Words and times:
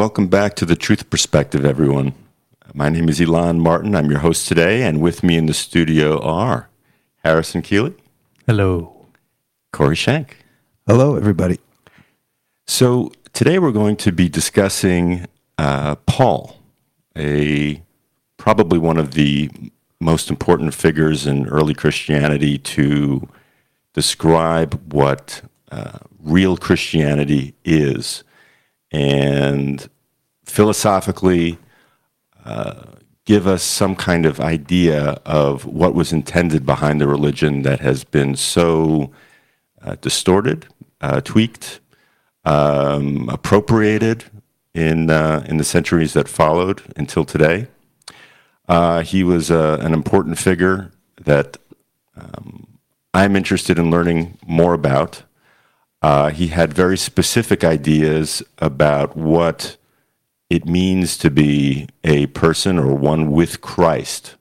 Hello, 0.00 0.06
and 0.06 0.12
welcome 0.12 0.28
back 0.28 0.56
to 0.56 0.64
the 0.64 0.76
Truth 0.76 1.10
Perspective, 1.10 1.66
everyone. 1.66 2.14
My 2.72 2.88
name 2.88 3.10
is 3.10 3.20
Elan 3.20 3.60
Martin. 3.60 3.94
I'm 3.94 4.10
your 4.10 4.20
host 4.20 4.48
today, 4.48 4.82
and 4.82 5.02
with 5.02 5.22
me 5.22 5.36
in 5.36 5.44
the 5.44 5.52
studio 5.52 6.18
are 6.22 6.70
Harrison 7.22 7.60
Koehli, 7.60 7.94
Hello. 8.46 9.08
Corey 9.74 9.94
Shank. 9.94 10.38
Hello, 10.86 11.16
everybody. 11.16 11.60
So, 12.66 13.12
today 13.34 13.58
we're 13.58 13.72
going 13.72 13.96
to 13.96 14.10
be 14.10 14.30
discussing 14.30 15.26
uh, 15.58 15.96
Paul, 16.06 16.56
a 17.14 17.82
probably 18.38 18.78
one 18.78 18.96
of 18.96 19.10
the 19.10 19.50
most 20.00 20.30
important 20.30 20.72
figures 20.72 21.26
in 21.26 21.46
early 21.46 21.74
Christianity 21.74 22.56
to 22.56 23.28
describe 23.92 24.94
what 24.94 25.42
uh, 25.70 25.98
real 26.22 26.56
Christianity 26.56 27.52
is 27.66 28.24
and 28.90 29.88
philosophically 30.44 31.58
uh, 32.44 32.82
give 33.24 33.46
us 33.46 33.62
some 33.62 33.94
kind 33.94 34.26
of 34.26 34.40
idea 34.40 35.20
of 35.24 35.64
what 35.64 35.94
was 35.94 36.12
intended 36.12 36.66
behind 36.66 37.00
the 37.00 37.06
religion 37.06 37.62
that 37.62 37.80
has 37.80 38.02
been 38.04 38.34
so 38.34 39.10
uh, 39.82 39.96
distorted, 40.00 40.66
uh, 41.00 41.20
tweaked, 41.20 41.80
um, 42.44 43.28
appropriated 43.28 44.24
in 44.74 45.10
uh, 45.10 45.44
in 45.46 45.56
the 45.56 45.64
centuries 45.64 46.12
that 46.12 46.28
followed 46.28 46.82
until 46.96 47.24
today. 47.24 47.66
Uh, 48.68 49.02
he 49.02 49.24
was 49.24 49.50
uh, 49.50 49.78
an 49.80 49.92
important 49.92 50.38
figure 50.38 50.92
that 51.20 51.56
um, 52.16 52.78
I'm 53.12 53.34
interested 53.34 53.78
in 53.78 53.90
learning 53.90 54.38
more 54.46 54.74
about. 54.74 55.22
Uh, 56.02 56.30
he 56.30 56.48
had 56.48 56.72
very 56.72 56.96
specific 56.96 57.62
ideas 57.62 58.42
about 58.58 59.16
what 59.16 59.76
it 60.48 60.66
means 60.66 61.16
to 61.18 61.30
be 61.30 61.88
a 62.04 62.26
person 62.28 62.78
or 62.78 62.94
one 62.94 63.30
with 63.30 63.60
Christ 63.60 64.36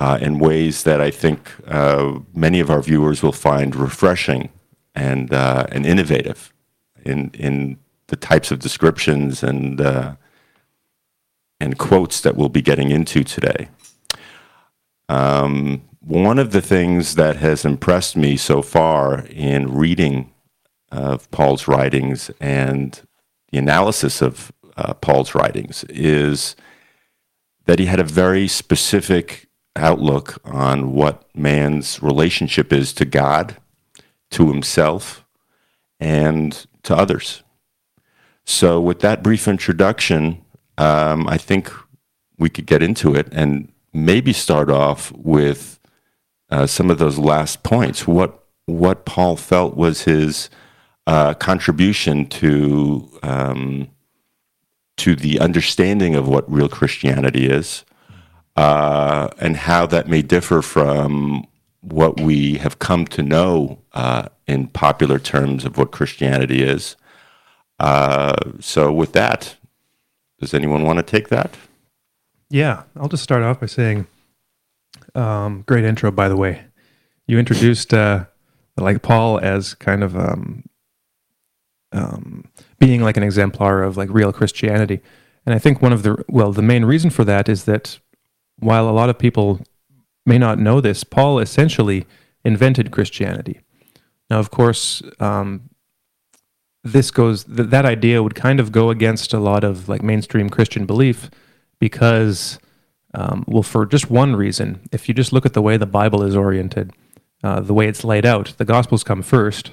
uh, 0.00 0.18
in 0.20 0.38
ways 0.38 0.84
that 0.84 1.00
I 1.00 1.10
think 1.10 1.52
uh, 1.66 2.20
many 2.34 2.60
of 2.60 2.70
our 2.70 2.82
viewers 2.82 3.22
will 3.22 3.32
find 3.32 3.76
refreshing 3.76 4.48
and, 4.94 5.32
uh, 5.32 5.66
and 5.70 5.84
innovative 5.84 6.52
in, 7.04 7.30
in 7.34 7.78
the 8.06 8.16
types 8.16 8.50
of 8.50 8.58
descriptions 8.58 9.42
and, 9.42 9.80
uh, 9.80 10.16
and 11.60 11.78
quotes 11.78 12.20
that 12.22 12.36
we'll 12.36 12.48
be 12.48 12.62
getting 12.62 12.90
into 12.90 13.22
today. 13.22 13.68
Um, 15.08 15.82
one 16.00 16.38
of 16.38 16.52
the 16.52 16.62
things 16.62 17.16
that 17.16 17.36
has 17.36 17.64
impressed 17.64 18.16
me 18.16 18.36
so 18.36 18.62
far 18.62 19.26
in 19.30 19.74
reading 19.74 20.32
of 20.90 21.30
Paul's 21.30 21.68
writings 21.68 22.30
and 22.40 23.00
the 23.50 23.58
analysis 23.58 24.22
of 24.22 24.52
uh, 24.76 24.94
Paul's 24.94 25.34
writings 25.34 25.84
is 25.88 26.54
that 27.66 27.78
he 27.78 27.86
had 27.86 28.00
a 28.00 28.04
very 28.04 28.48
specific 28.48 29.48
outlook 29.76 30.38
on 30.44 30.92
what 30.92 31.24
man's 31.34 32.02
relationship 32.02 32.72
is 32.72 32.92
to 32.94 33.04
God, 33.04 33.56
to 34.30 34.48
himself, 34.48 35.24
and 36.00 36.66
to 36.82 36.96
others. 36.96 37.42
So, 38.44 38.80
with 38.80 39.00
that 39.00 39.22
brief 39.22 39.46
introduction, 39.46 40.42
um, 40.78 41.28
I 41.28 41.36
think 41.36 41.70
we 42.38 42.48
could 42.48 42.66
get 42.66 42.82
into 42.82 43.14
it 43.14 43.28
and 43.32 43.70
maybe 43.92 44.32
start 44.32 44.70
off 44.70 45.12
with 45.12 45.78
uh, 46.50 46.66
some 46.66 46.90
of 46.90 46.98
those 46.98 47.18
last 47.18 47.62
points. 47.62 48.06
What 48.06 48.44
what 48.66 49.04
Paul 49.04 49.36
felt 49.36 49.76
was 49.76 50.02
his 50.02 50.50
uh, 51.08 51.32
contribution 51.32 52.26
to 52.26 53.08
um, 53.22 53.88
to 54.98 55.16
the 55.16 55.40
understanding 55.40 56.14
of 56.14 56.28
what 56.28 56.50
real 56.52 56.68
Christianity 56.68 57.46
is, 57.46 57.82
uh, 58.56 59.30
and 59.38 59.56
how 59.56 59.86
that 59.86 60.06
may 60.06 60.20
differ 60.20 60.60
from 60.60 61.46
what 61.80 62.20
we 62.20 62.58
have 62.58 62.78
come 62.78 63.06
to 63.06 63.22
know 63.22 63.78
uh, 63.94 64.28
in 64.46 64.66
popular 64.66 65.18
terms 65.18 65.64
of 65.64 65.78
what 65.78 65.92
Christianity 65.92 66.62
is. 66.62 66.94
Uh, 67.80 68.36
so, 68.60 68.92
with 68.92 69.14
that, 69.14 69.56
does 70.40 70.52
anyone 70.52 70.84
want 70.84 70.98
to 70.98 71.02
take 71.02 71.30
that? 71.30 71.56
Yeah, 72.50 72.82
I'll 72.96 73.08
just 73.08 73.22
start 73.22 73.42
off 73.42 73.60
by 73.60 73.66
saying, 73.66 74.06
um, 75.14 75.64
great 75.66 75.84
intro, 75.84 76.10
by 76.10 76.28
the 76.28 76.36
way. 76.36 76.64
You 77.26 77.38
introduced 77.38 77.94
uh, 77.94 78.26
like 78.76 79.00
Paul 79.00 79.38
as 79.38 79.72
kind 79.72 80.04
of 80.04 80.14
um, 80.14 80.64
um, 81.92 82.44
being 82.78 83.02
like 83.02 83.16
an 83.16 83.22
exemplar 83.22 83.82
of 83.82 83.96
like 83.96 84.08
real 84.10 84.32
Christianity. 84.32 85.00
And 85.46 85.54
I 85.54 85.58
think 85.58 85.80
one 85.80 85.92
of 85.92 86.02
the 86.02 86.24
well, 86.28 86.52
the 86.52 86.62
main 86.62 86.84
reason 86.84 87.10
for 87.10 87.24
that 87.24 87.48
is 87.48 87.64
that 87.64 87.98
while 88.58 88.88
a 88.88 88.92
lot 88.92 89.08
of 89.08 89.18
people 89.18 89.60
may 90.26 90.38
not 90.38 90.58
know 90.58 90.80
this, 90.80 91.04
Paul 91.04 91.38
essentially 91.38 92.06
invented 92.44 92.90
Christianity. 92.90 93.60
Now, 94.30 94.38
of 94.38 94.50
course, 94.50 95.02
um, 95.20 95.70
this 96.84 97.10
goes 97.10 97.44
th- 97.44 97.70
that 97.70 97.84
idea 97.84 98.22
would 98.22 98.34
kind 98.34 98.60
of 98.60 98.72
go 98.72 98.90
against 98.90 99.32
a 99.32 99.38
lot 99.38 99.64
of 99.64 99.88
like 99.88 100.02
mainstream 100.02 100.50
Christian 100.50 100.86
belief 100.86 101.30
because, 101.78 102.58
um, 103.14 103.44
well, 103.46 103.62
for 103.62 103.86
just 103.86 104.10
one 104.10 104.36
reason, 104.36 104.80
if 104.92 105.08
you 105.08 105.14
just 105.14 105.32
look 105.32 105.46
at 105.46 105.54
the 105.54 105.62
way 105.62 105.76
the 105.76 105.86
Bible 105.86 106.22
is 106.22 106.36
oriented, 106.36 106.92
uh, 107.42 107.60
the 107.60 107.74
way 107.74 107.88
it's 107.88 108.04
laid 108.04 108.26
out, 108.26 108.54
the 108.58 108.64
Gospels 108.64 109.04
come 109.04 109.22
first, 109.22 109.70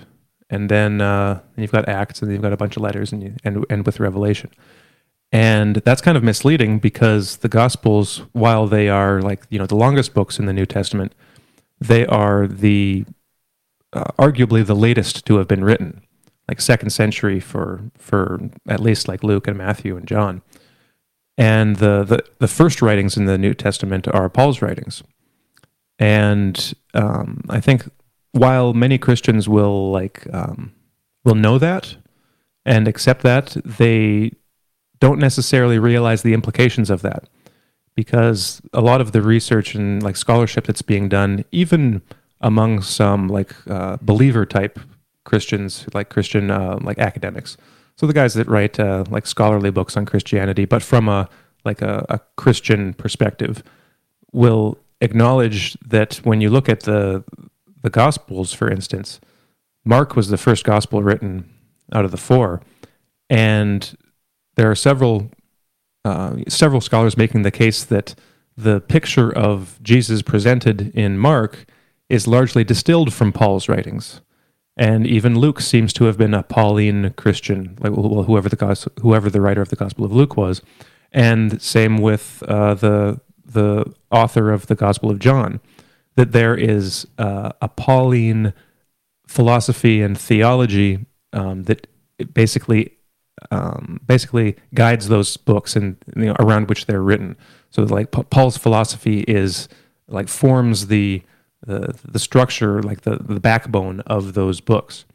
and 0.50 0.70
then 0.70 1.02
uh, 1.02 1.42
you've 1.58 1.72
got 1.72 1.88
Acts, 1.90 2.22
and 2.22 2.32
you've 2.32 2.42
got 2.42 2.54
a 2.54 2.58
bunch 2.58 2.78
of 2.78 2.84
letters, 2.84 3.12
and 3.12 3.24
you 3.24 3.34
end, 3.44 3.66
end 3.70 3.86
with 3.86 4.00
Revelation. 4.00 4.52
And 5.32 5.78
that's 5.78 6.02
kind 6.02 6.18
of 6.18 6.24
misleading 6.24 6.80
because 6.80 7.38
the 7.38 7.50
Gospels, 7.50 8.22
while 8.32 8.68
they 8.68 8.90
are 8.90 9.22
like 9.22 9.44
you 9.50 9.60
know 9.60 9.66
the 9.66 9.76
longest 9.76 10.14
books 10.14 10.40
in 10.40 10.46
the 10.46 10.54
New 10.54 10.66
Testament, 10.66 11.14
they 11.80 12.06
are 12.06 12.48
the 12.48 13.06
uh, 13.92 14.12
arguably 14.20 14.66
the 14.66 14.76
latest 14.76 15.26
to 15.26 15.38
have 15.38 15.48
been 15.48 15.64
written, 15.64 16.04
like 16.48 16.62
second 16.62 16.92
century 16.92 17.40
for 17.40 17.82
for 17.98 18.40
at 18.68 18.80
least 18.80 19.08
like 19.08 19.24
Luke 19.24 19.48
and 19.48 19.58
Matthew 19.58 19.98
and 19.98 20.08
John. 20.08 20.42
And 21.38 21.78
the 21.78 22.04
the, 22.04 22.24
the 22.40 22.48
first 22.48 22.82
writings 22.82 23.18
in 23.18 23.26
the 23.26 23.38
New 23.38 23.54
Testament 23.54 24.08
are 24.08 24.30
Paul's 24.30 24.62
writings, 24.62 25.04
and 25.98 26.74
um, 26.94 27.44
I 27.50 27.60
think 27.60 27.90
while 28.36 28.74
many 28.74 28.98
Christians 28.98 29.48
will 29.48 29.92
like 29.92 30.28
um, 30.34 30.74
will 31.24 31.36
know 31.36 31.58
that 31.58 31.96
and 32.66 32.88
accept 32.88 33.24
that, 33.24 33.56
they 33.64 34.32
don't 35.00 35.20
necessarily 35.20 35.80
realize 35.80 36.22
the 36.22 36.34
implications 36.34 36.90
of 36.90 37.02
that. 37.02 37.30
Because 37.96 38.62
a 38.74 38.82
lot 38.82 39.00
of 39.00 39.14
the 39.14 39.22
research 39.22 39.74
and 39.74 40.04
like 40.04 40.18
scholarship 40.18 40.66
that's 40.66 40.82
being 40.82 41.08
done, 41.08 41.46
even 41.54 42.02
among 42.42 42.82
some 42.82 43.30
like 43.30 43.56
uh, 43.70 43.98
believer 44.02 44.46
type 44.46 44.80
Christians, 45.24 45.86
like 45.94 46.10
Christian 46.10 46.52
uh, 46.52 46.78
like 46.82 47.00
academics, 47.00 47.56
so 47.96 48.06
the 48.06 48.14
guys 48.14 48.34
that 48.34 48.50
write 48.50 48.78
uh, 48.78 49.06
like 49.10 49.26
scholarly 49.26 49.72
books 49.72 49.96
on 49.96 50.06
Christianity, 50.06 50.66
but 50.66 50.84
from 50.84 51.08
a 51.08 51.30
like 51.64 51.82
a, 51.82 52.06
a 52.10 52.20
Christian 52.36 52.94
perspective, 52.94 53.64
will 54.34 54.78
acknowledge 55.00 55.78
that 55.86 56.16
when 56.26 56.42
you 56.42 56.50
look 56.50 56.68
at 56.68 56.82
the 56.82 57.24
the 57.86 57.92
Gospels, 57.92 58.52
for 58.52 58.68
instance, 58.68 59.22
Mark 59.86 60.16
was 60.16 60.30
the 60.30 60.40
first 60.40 60.64
gospel 60.64 61.04
written 61.04 61.48
out 61.94 62.04
of 62.04 62.10
the 62.10 62.18
four, 62.18 62.64
and 63.30 63.96
there 64.56 64.72
are 64.72 64.76
several 64.76 65.30
uh, 66.04 66.38
several 66.48 66.82
scholars 66.82 67.16
making 67.16 67.44
the 67.44 67.52
case 67.52 67.84
that 67.84 68.16
the 68.58 68.82
picture 68.82 69.32
of 69.32 69.78
Jesus 69.84 70.24
presented 70.24 70.96
in 70.96 71.20
Mark 71.20 71.68
is 72.10 72.28
largely 72.28 72.64
distilled 72.64 73.14
from 73.14 73.32
Paul's 73.32 73.70
writings, 73.70 74.20
and 74.76 75.06
even 75.06 75.38
Luke 75.38 75.62
seems 75.62 75.94
to 75.94 76.06
have 76.06 76.18
been 76.18 76.34
a 76.34 76.42
Pauline 76.42 77.12
Christian, 77.12 77.78
like 77.80 77.92
well, 77.92 78.24
whoever 78.24 78.50
the 78.50 78.90
whoever 79.04 79.30
the 79.30 79.42
writer 79.42 79.62
of 79.62 79.70
the 79.70 79.76
Gospel 79.76 80.06
of 80.06 80.12
Luke 80.12 80.36
was, 80.36 80.64
and 81.12 81.62
same 81.62 82.00
with 82.00 82.42
uh, 82.48 82.74
the 82.74 83.22
the 83.46 83.94
author 84.10 84.52
of 84.52 84.66
the 84.66 84.76
Gospel 84.76 85.12
of 85.12 85.20
John 85.20 85.60
that 86.16 86.32
there 86.32 86.56
is 86.56 87.08
uh, 87.18 87.52
a 87.62 87.68
Pauline 87.68 88.54
philosophy 89.28 90.02
and 90.02 90.18
theology 90.18 91.06
um, 91.34 91.64
that 91.64 91.88
basically 92.34 92.92
um, 93.52 94.00
basically 94.06 94.56
guides 94.74 95.10
those 95.10 95.36
books 95.38 95.76
and 95.76 95.98
you 96.16 96.26
know, 96.26 96.36
around 96.40 96.70
which 96.70 96.86
they're 96.86 97.02
written. 97.02 97.36
So 97.70 97.84
like 97.84 98.12
Paul's 98.12 98.58
philosophy 98.58 99.22
is 99.22 99.68
like 100.08 100.28
forms 100.28 100.88
the 100.88 101.22
the, 101.66 101.98
the 102.06 102.20
structure, 102.20 102.84
like 102.84 103.02
the, 103.02 103.18
the 103.18 103.40
backbone 103.40 104.02
of 104.02 104.36
those 104.36 104.62
books. 104.62 105.06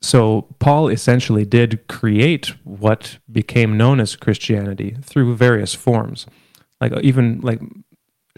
So 0.00 0.46
Paul 0.58 0.88
essentially 0.88 1.44
did 1.44 1.86
create 1.88 2.54
what 2.64 3.18
became 3.30 3.76
known 3.76 4.00
as 4.00 4.16
Christianity 4.16 4.96
through 5.02 5.36
various 5.36 5.74
forms. 5.74 6.26
Like 6.80 6.92
even 7.02 7.40
like 7.40 7.60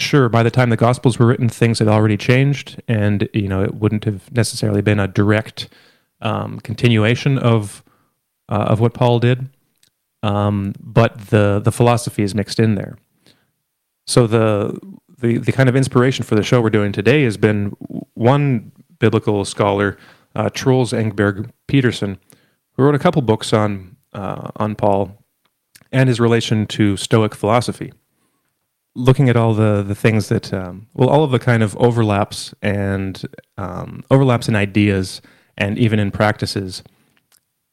sure 0.00 0.28
by 0.28 0.42
the 0.42 0.50
time 0.50 0.70
the 0.70 0.76
gospels 0.76 1.18
were 1.18 1.26
written 1.26 1.48
things 1.48 1.78
had 1.78 1.88
already 1.88 2.16
changed 2.16 2.80
and 2.88 3.28
you 3.32 3.48
know 3.48 3.62
it 3.62 3.74
wouldn't 3.74 4.04
have 4.04 4.30
necessarily 4.32 4.82
been 4.82 4.98
a 4.98 5.08
direct 5.08 5.68
um, 6.20 6.60
continuation 6.60 7.38
of 7.38 7.82
uh, 8.48 8.66
of 8.68 8.80
what 8.80 8.94
paul 8.94 9.18
did 9.18 9.48
um, 10.22 10.74
but 10.80 11.18
the 11.28 11.60
the 11.62 11.72
philosophy 11.72 12.22
is 12.22 12.34
mixed 12.34 12.58
in 12.58 12.74
there. 12.74 12.96
So 14.06 14.26
the 14.26 14.78
the 15.18 15.38
the 15.38 15.52
kind 15.52 15.68
of 15.68 15.76
inspiration 15.76 16.24
for 16.24 16.34
the 16.34 16.42
show 16.42 16.60
we're 16.60 16.70
doing 16.70 16.92
today 16.92 17.22
has 17.24 17.36
been 17.36 17.76
one 18.14 18.72
biblical 18.98 19.44
scholar, 19.44 19.96
uh, 20.34 20.50
Troels 20.50 20.92
Engberg 20.92 21.50
Peterson, 21.66 22.18
who 22.72 22.82
wrote 22.82 22.94
a 22.94 22.98
couple 22.98 23.22
books 23.22 23.52
on 23.52 23.96
uh, 24.12 24.50
on 24.56 24.74
Paul 24.74 25.24
and 25.92 26.08
his 26.08 26.20
relation 26.20 26.66
to 26.66 26.96
Stoic 26.96 27.34
philosophy. 27.34 27.92
Looking 28.98 29.28
at 29.28 29.36
all 29.36 29.54
the 29.54 29.82
the 29.82 29.94
things 29.94 30.28
that 30.28 30.52
um, 30.52 30.88
well, 30.94 31.08
all 31.08 31.24
of 31.24 31.30
the 31.30 31.38
kind 31.38 31.62
of 31.62 31.76
overlaps 31.76 32.52
and 32.62 33.22
um, 33.56 34.02
overlaps 34.10 34.48
in 34.48 34.56
ideas 34.56 35.22
and 35.56 35.78
even 35.78 35.98
in 35.98 36.10
practices, 36.10 36.82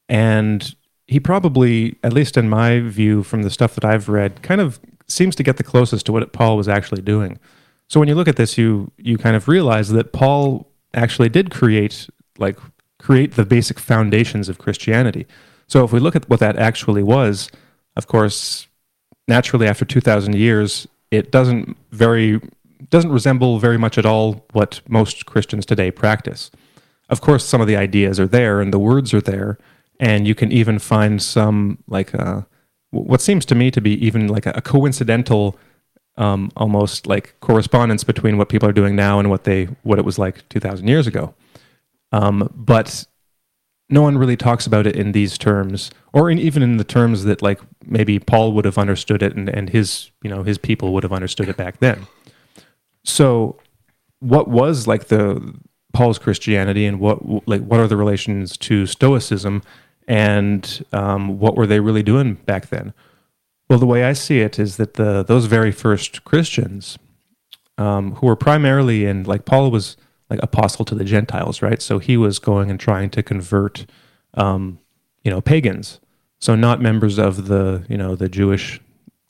and 0.07 0.75
he 1.07 1.19
probably, 1.19 1.97
at 2.03 2.13
least 2.13 2.37
in 2.37 2.49
my 2.49 2.79
view, 2.79 3.23
from 3.23 3.43
the 3.43 3.49
stuff 3.49 3.75
that 3.75 3.85
I've 3.85 4.09
read, 4.09 4.41
kind 4.41 4.61
of 4.61 4.79
seems 5.07 5.35
to 5.35 5.43
get 5.43 5.57
the 5.57 5.63
closest 5.63 6.05
to 6.07 6.11
what 6.11 6.33
Paul 6.33 6.57
was 6.57 6.67
actually 6.67 7.01
doing. 7.01 7.39
So 7.87 7.99
when 7.99 8.09
you 8.09 8.15
look 8.15 8.27
at 8.27 8.37
this, 8.37 8.57
you 8.57 8.91
you 8.97 9.17
kind 9.17 9.35
of 9.35 9.47
realize 9.47 9.89
that 9.89 10.13
Paul 10.13 10.67
actually 10.93 11.29
did 11.29 11.51
create 11.51 12.07
like 12.37 12.57
create 12.99 13.33
the 13.33 13.45
basic 13.45 13.79
foundations 13.79 14.49
of 14.49 14.57
Christianity. 14.57 15.27
So 15.67 15.83
if 15.83 15.91
we 15.91 15.99
look 15.99 16.15
at 16.15 16.29
what 16.29 16.39
that 16.39 16.57
actually 16.57 17.03
was, 17.03 17.51
of 17.95 18.07
course, 18.07 18.67
naturally 19.27 19.67
after 19.67 19.85
2000 19.85 20.35
years, 20.35 20.87
it 21.11 21.31
doesn't 21.31 21.77
very 21.91 22.41
doesn't 22.89 23.11
resemble 23.11 23.59
very 23.59 23.77
much 23.77 23.97
at 23.97 24.05
all 24.05 24.45
what 24.51 24.81
most 24.87 25.25
Christians 25.25 25.65
today 25.65 25.91
practice. 25.91 26.51
Of 27.09 27.21
course, 27.21 27.45
some 27.45 27.61
of 27.61 27.67
the 27.67 27.75
ideas 27.75 28.19
are 28.19 28.27
there 28.27 28.61
and 28.61 28.73
the 28.73 28.79
words 28.79 29.13
are 29.13 29.21
there, 29.21 29.57
and 29.99 30.27
you 30.27 30.35
can 30.35 30.51
even 30.51 30.79
find 30.79 31.21
some 31.21 31.79
like 31.87 32.13
uh, 32.15 32.41
what 32.91 33.21
seems 33.21 33.45
to 33.45 33.55
me 33.55 33.71
to 33.71 33.81
be 33.81 33.93
even 34.05 34.27
like 34.27 34.45
a, 34.45 34.61
coincidental 34.61 35.57
um, 36.17 36.51
almost 36.55 37.07
like 37.07 37.35
correspondence 37.41 38.03
between 38.03 38.37
what 38.37 38.49
people 38.49 38.69
are 38.69 38.73
doing 38.73 38.95
now 38.95 39.19
and 39.19 39.29
what 39.29 39.43
they 39.43 39.65
what 39.83 39.99
it 39.99 40.05
was 40.05 40.17
like 40.17 40.47
2000 40.49 40.87
years 40.87 41.07
ago 41.07 41.33
um, 42.11 42.49
but 42.55 43.05
no 43.89 44.01
one 44.01 44.17
really 44.17 44.37
talks 44.37 44.65
about 44.65 44.87
it 44.87 44.95
in 44.95 45.11
these 45.11 45.37
terms 45.37 45.91
or 46.13 46.29
in, 46.29 46.39
even 46.39 46.63
in 46.63 46.77
the 46.77 46.83
terms 46.83 47.23
that 47.23 47.41
like 47.41 47.59
maybe 47.85 48.19
paul 48.19 48.51
would 48.53 48.65
have 48.65 48.77
understood 48.77 49.21
it 49.21 49.35
and, 49.35 49.49
and 49.49 49.69
his 49.69 50.11
you 50.23 50.29
know 50.29 50.43
his 50.43 50.57
people 50.57 50.93
would 50.93 51.03
have 51.03 51.13
understood 51.13 51.49
it 51.49 51.57
back 51.57 51.79
then 51.79 52.07
so 53.03 53.57
what 54.19 54.47
was 54.47 54.87
like 54.87 55.07
the 55.07 55.55
paul's 55.93 56.19
christianity 56.19 56.85
and 56.85 56.99
what 56.99 57.19
like 57.47 57.61
what 57.61 57.79
are 57.79 57.87
the 57.87 57.97
relations 57.97 58.57
to 58.57 58.85
stoicism 58.85 59.61
and 60.07 60.85
um, 60.93 61.39
what 61.39 61.55
were 61.55 61.67
they 61.67 61.79
really 61.79 62.03
doing 62.03 62.35
back 62.35 62.69
then? 62.69 62.93
Well, 63.69 63.79
the 63.79 63.85
way 63.85 64.03
I 64.03 64.13
see 64.13 64.41
it 64.41 64.59
is 64.59 64.77
that 64.77 64.93
the 64.93 65.23
those 65.23 65.45
very 65.45 65.71
first 65.71 66.23
Christians, 66.23 66.97
um, 67.77 68.15
who 68.15 68.27
were 68.27 68.35
primarily 68.35 69.05
in 69.05 69.23
like 69.23 69.45
Paul 69.45 69.71
was 69.71 69.97
like 70.29 70.39
apostle 70.41 70.85
to 70.85 70.95
the 70.95 71.03
Gentiles, 71.03 71.61
right? 71.61 71.81
So 71.81 71.99
he 71.99 72.17
was 72.17 72.39
going 72.39 72.69
and 72.69 72.79
trying 72.79 73.09
to 73.11 73.23
convert, 73.23 73.85
um, 74.33 74.79
you 75.23 75.31
know, 75.31 75.41
pagans, 75.41 75.99
so 76.39 76.55
not 76.55 76.81
members 76.81 77.17
of 77.17 77.47
the 77.47 77.85
you 77.89 77.97
know 77.97 78.15
the 78.15 78.29
Jewish 78.29 78.81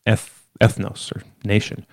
eth- 0.06 0.47
ethnos 0.62 1.15
or 1.15 1.24
nation. 1.44 1.86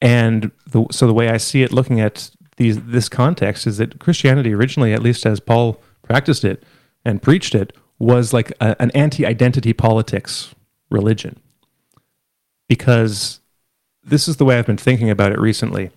And 0.00 0.50
the, 0.66 0.84
so 0.90 1.06
the 1.06 1.14
way 1.14 1.28
I 1.28 1.36
see 1.36 1.62
it, 1.62 1.72
looking 1.72 2.00
at 2.00 2.30
these 2.56 2.80
this 2.82 3.08
context, 3.08 3.66
is 3.66 3.78
that 3.78 4.00
Christianity 4.00 4.52
originally, 4.52 4.92
at 4.92 5.02
least 5.02 5.24
as 5.26 5.40
Paul 5.40 5.80
practiced 6.02 6.44
it 6.44 6.64
and 7.04 7.22
preached 7.22 7.54
it, 7.54 7.76
was 7.98 8.32
like 8.32 8.50
a, 8.60 8.80
an 8.80 8.90
anti 8.92 9.24
identity 9.24 9.72
politics 9.72 10.54
religion. 10.90 11.38
Because 12.68 13.40
this 14.02 14.26
is 14.26 14.36
the 14.36 14.44
way 14.44 14.58
I've 14.58 14.66
been 14.66 14.76
thinking 14.76 15.10
about 15.10 15.32
it 15.32 15.38
recently. 15.38 15.90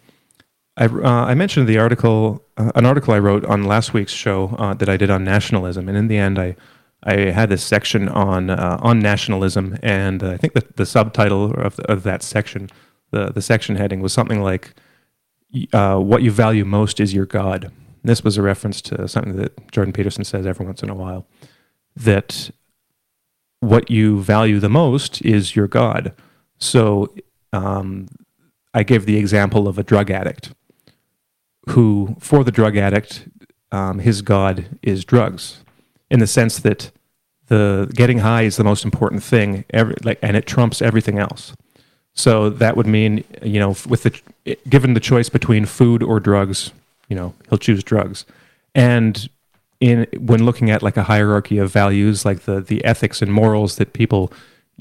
I, 0.78 0.86
uh, 0.86 1.26
I 1.26 1.36
mentioned 1.36 1.68
the 1.68 1.78
article, 1.78 2.44
uh, 2.58 2.72
an 2.76 2.86
article 2.86 3.14
I 3.14 3.20
wrote 3.20 3.46
on 3.46 3.64
last 3.64 3.94
week's 3.94 4.12
show 4.12 4.56
uh, 4.60 4.74
that 4.74 4.90
I 4.90 4.98
did 4.98 5.10
on 5.10 5.24
nationalism, 5.24 5.88
and 5.88 5.98
in 5.98 6.08
the 6.08 6.18
end, 6.18 6.38
I, 6.38 6.56
I 7.04 7.32
had 7.32 7.50
this 7.50 7.64
section 7.64 8.10
on 8.10 8.50
uh, 8.50 8.78
on 8.82 9.00
nationalism, 9.00 9.78
and 9.82 10.22
I 10.22 10.38
think 10.38 10.54
that 10.54 10.76
the 10.76 10.86
subtitle 10.86 11.54
of, 11.54 11.80
of 11.82 12.04
that 12.04 12.24
section, 12.24 12.70
the 13.12 13.32
the 13.32 13.42
section 13.42 13.78
heading, 13.78 14.02
was 14.02 14.12
something 14.12 14.42
like, 14.42 14.74
uh, 15.72 15.98
"What 15.98 16.24
you 16.24 16.32
value 16.32 16.66
most 16.66 17.00
is 17.00 17.14
your 17.14 17.26
God." 17.26 17.66
And 17.66 17.74
this 18.04 18.24
was 18.24 18.38
a 18.38 18.42
reference 18.42 18.82
to 18.82 19.08
something 19.08 19.38
that 19.38 19.72
Jordan 19.72 19.94
Peterson 19.94 20.26
says 20.26 20.46
every 20.46 20.66
once 20.66 20.84
in 20.84 20.90
a 20.90 20.96
while 20.96 21.26
that 21.96 22.52
what 23.62 23.90
you 23.90 24.22
value 24.22 24.60
the 24.60 24.70
most 24.70 25.22
is 25.22 25.56
your 25.56 25.68
God. 25.68 26.14
So 26.58 27.16
um, 27.54 28.08
I 28.74 28.84
gave 28.84 29.06
the 29.06 29.16
example 29.18 29.70
of 29.70 29.80
a 29.80 29.84
drug 29.84 30.12
addict 30.12 30.54
who, 31.70 32.16
for 32.20 32.44
the 32.44 32.52
drug 32.52 32.78
addict, 32.78 33.28
um, 33.72 34.00
his 34.00 34.22
God 34.22 34.66
is 34.82 35.04
drugs, 35.06 35.64
in 36.10 36.20
the 36.20 36.28
sense 36.28 36.60
that 36.60 36.92
the 37.48 37.92
getting 37.94 38.20
high 38.20 38.44
is 38.44 38.58
the 38.58 38.64
most 38.64 38.86
important 38.86 39.24
thing, 39.24 39.66
like, 40.04 40.20
and 40.22 40.36
it 40.38 40.46
trumps 40.46 40.82
everything 40.82 41.20
else. 41.20 41.54
So 42.14 42.50
that 42.50 42.78
would 42.78 42.88
mean, 42.88 43.24
you 43.44 43.60
know, 43.60 43.76
with 43.88 44.04
the 44.04 44.58
given 44.70 44.94
the 44.94 45.00
choice 45.00 45.30
between 45.30 45.66
food 45.66 46.02
or 46.02 46.20
drugs, 46.20 46.72
you 47.10 47.16
know, 47.16 47.34
he'll 47.50 47.58
choose 47.58 47.84
drugs. 47.84 48.26
And 48.74 49.30
in 49.80 50.08
when 50.18 50.46
looking 50.46 50.72
at 50.72 50.82
like 50.82 50.98
a 50.98 51.04
hierarchy 51.04 51.58
of 51.58 51.72
values, 51.72 52.26
like 52.26 52.42
the 52.42 52.62
the 52.62 52.84
ethics 52.86 53.22
and 53.22 53.32
morals 53.32 53.76
that 53.76 53.94
people 53.94 54.32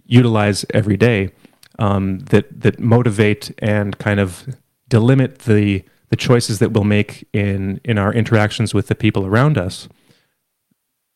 utilize 0.07 0.65
every 0.73 0.97
day, 0.97 1.33
um, 1.79 2.21
that 2.31 2.61
that 2.61 2.79
motivate 2.79 3.51
and 3.59 3.99
kind 3.99 4.21
of 4.21 4.57
delimit 4.89 5.39
the 5.39 5.83
the 6.15 6.17
choices 6.17 6.61
that 6.61 6.71
we'll 6.71 6.85
make 6.85 7.27
in 7.33 7.81
in 7.85 7.99
our 7.99 8.13
interactions 8.15 8.73
with 8.73 8.87
the 8.87 8.95
people 8.95 9.27
around 9.27 9.59
us. 9.59 9.89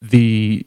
The 0.03 0.67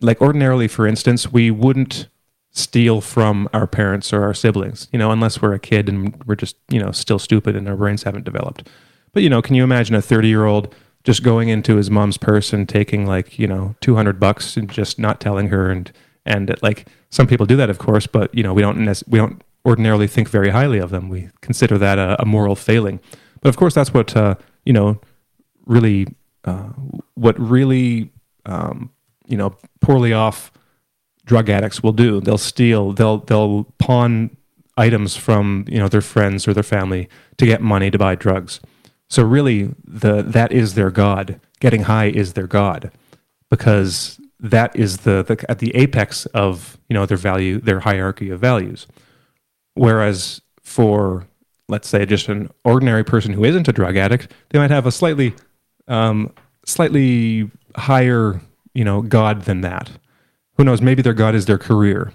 like 0.00 0.20
ordinarily, 0.20 0.66
for 0.66 0.88
instance, 0.88 1.32
we 1.32 1.52
wouldn't 1.52 2.08
steal 2.50 3.00
from 3.00 3.48
our 3.52 3.68
parents 3.68 4.12
or 4.12 4.24
our 4.24 4.34
siblings, 4.34 4.88
you 4.92 4.98
know, 4.98 5.12
unless 5.12 5.40
we're 5.40 5.54
a 5.54 5.60
kid 5.60 5.88
and 5.88 6.20
we're 6.26 6.34
just, 6.34 6.56
you 6.68 6.80
know, 6.80 6.90
still 6.90 7.20
stupid 7.20 7.54
and 7.54 7.68
our 7.68 7.76
brains 7.76 8.02
haven't 8.02 8.24
developed. 8.24 8.68
But, 9.12 9.22
you 9.22 9.30
know, 9.30 9.40
can 9.40 9.54
you 9.54 9.62
imagine 9.62 9.94
a 9.94 10.02
30 10.02 10.26
year 10.26 10.46
old 10.46 10.74
just 11.04 11.22
going 11.22 11.48
into 11.48 11.76
his 11.76 11.92
mom's 11.92 12.16
purse 12.16 12.52
and 12.52 12.68
taking 12.68 13.06
like 13.06 13.38
you 13.38 13.46
know 13.46 13.74
200 13.80 14.20
bucks 14.20 14.56
and 14.56 14.68
just 14.68 14.98
not 14.98 15.20
telling 15.20 15.48
her 15.48 15.70
and 15.70 15.92
and 16.26 16.54
like 16.60 16.86
some 17.08 17.26
people 17.26 17.46
do 17.46 17.56
that 17.56 17.70
of 17.70 17.78
course 17.78 18.06
but 18.06 18.34
you 18.34 18.42
know 18.42 18.52
we 18.52 18.60
don't 18.60 19.02
we 19.08 19.18
don't 19.18 19.42
ordinarily 19.64 20.06
think 20.06 20.28
very 20.28 20.50
highly 20.50 20.78
of 20.78 20.90
them 20.90 21.08
we 21.08 21.30
consider 21.40 21.78
that 21.78 21.98
a, 21.98 22.20
a 22.20 22.26
moral 22.26 22.54
failing 22.54 23.00
but 23.40 23.48
of 23.48 23.56
course 23.56 23.74
that's 23.74 23.92
what 23.92 24.16
uh, 24.16 24.34
you 24.64 24.72
know 24.72 25.00
really 25.66 26.06
uh, 26.44 26.70
what 27.14 27.38
really 27.38 28.10
um, 28.46 28.90
you 29.26 29.36
know 29.36 29.56
poorly 29.80 30.12
off 30.12 30.52
drug 31.24 31.48
addicts 31.48 31.82
will 31.82 31.92
do 31.92 32.20
they'll 32.20 32.38
steal 32.38 32.92
they'll 32.92 33.18
they'll 33.18 33.64
pawn 33.78 34.36
items 34.76 35.16
from 35.16 35.64
you 35.68 35.78
know 35.78 35.88
their 35.88 36.00
friends 36.00 36.48
or 36.48 36.54
their 36.54 36.62
family 36.62 37.08
to 37.36 37.46
get 37.46 37.60
money 37.60 37.90
to 37.90 37.98
buy 37.98 38.14
drugs 38.14 38.60
so 39.10 39.24
really, 39.24 39.74
the 39.84 40.22
that 40.22 40.52
is 40.52 40.74
their 40.74 40.90
god. 40.90 41.40
Getting 41.58 41.82
high 41.82 42.06
is 42.06 42.32
their 42.32 42.46
god, 42.46 42.92
because 43.50 44.18
that 44.38 44.74
is 44.74 44.98
the, 44.98 45.22
the 45.22 45.44
at 45.50 45.58
the 45.58 45.74
apex 45.74 46.26
of 46.26 46.78
you 46.88 46.94
know 46.94 47.04
their 47.06 47.18
value, 47.18 47.60
their 47.60 47.80
hierarchy 47.80 48.30
of 48.30 48.40
values. 48.40 48.86
Whereas 49.74 50.40
for 50.62 51.26
let's 51.70 51.88
say 51.88 52.04
just 52.04 52.28
an 52.28 52.50
ordinary 52.64 53.04
person 53.04 53.32
who 53.32 53.44
isn't 53.44 53.68
a 53.68 53.72
drug 53.72 53.96
addict, 53.96 54.32
they 54.50 54.58
might 54.58 54.70
have 54.70 54.86
a 54.86 54.92
slightly 54.92 55.34
um, 55.88 56.32
slightly 56.66 57.50
higher 57.76 58.40
you 58.74 58.84
know 58.84 59.02
god 59.02 59.42
than 59.42 59.60
that. 59.62 59.90
Who 60.56 60.64
knows? 60.64 60.82
Maybe 60.82 61.02
their 61.02 61.14
god 61.14 61.34
is 61.34 61.46
their 61.46 61.58
career, 61.58 62.12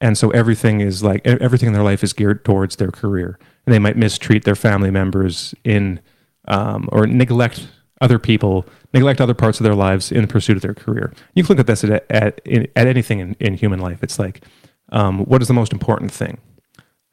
and 0.00 0.16
so 0.16 0.30
everything 0.30 0.80
is 0.80 1.02
like 1.02 1.26
everything 1.26 1.68
in 1.68 1.72
their 1.72 1.82
life 1.82 2.04
is 2.04 2.12
geared 2.12 2.44
towards 2.44 2.76
their 2.76 2.90
career 2.90 3.38
and 3.68 3.74
they 3.74 3.78
might 3.78 3.98
mistreat 3.98 4.44
their 4.44 4.56
family 4.56 4.90
members 4.90 5.54
in 5.62 6.00
um, 6.46 6.88
or 6.90 7.06
neglect 7.06 7.68
other 8.00 8.18
people, 8.18 8.64
neglect 8.94 9.20
other 9.20 9.34
parts 9.34 9.60
of 9.60 9.64
their 9.64 9.74
lives 9.74 10.10
in 10.10 10.26
pursuit 10.26 10.56
of 10.56 10.62
their 10.62 10.72
career. 10.72 11.12
You 11.34 11.42
can 11.42 11.50
look 11.54 11.60
at 11.60 11.66
this 11.66 11.84
at, 11.84 12.10
at, 12.10 12.40
at 12.46 12.86
anything 12.86 13.18
in, 13.18 13.36
in 13.40 13.52
human 13.52 13.78
life. 13.78 14.02
It's 14.02 14.18
like, 14.18 14.42
um, 14.90 15.26
what 15.26 15.42
is 15.42 15.48
the 15.48 15.54
most 15.54 15.70
important 15.70 16.10
thing? 16.10 16.38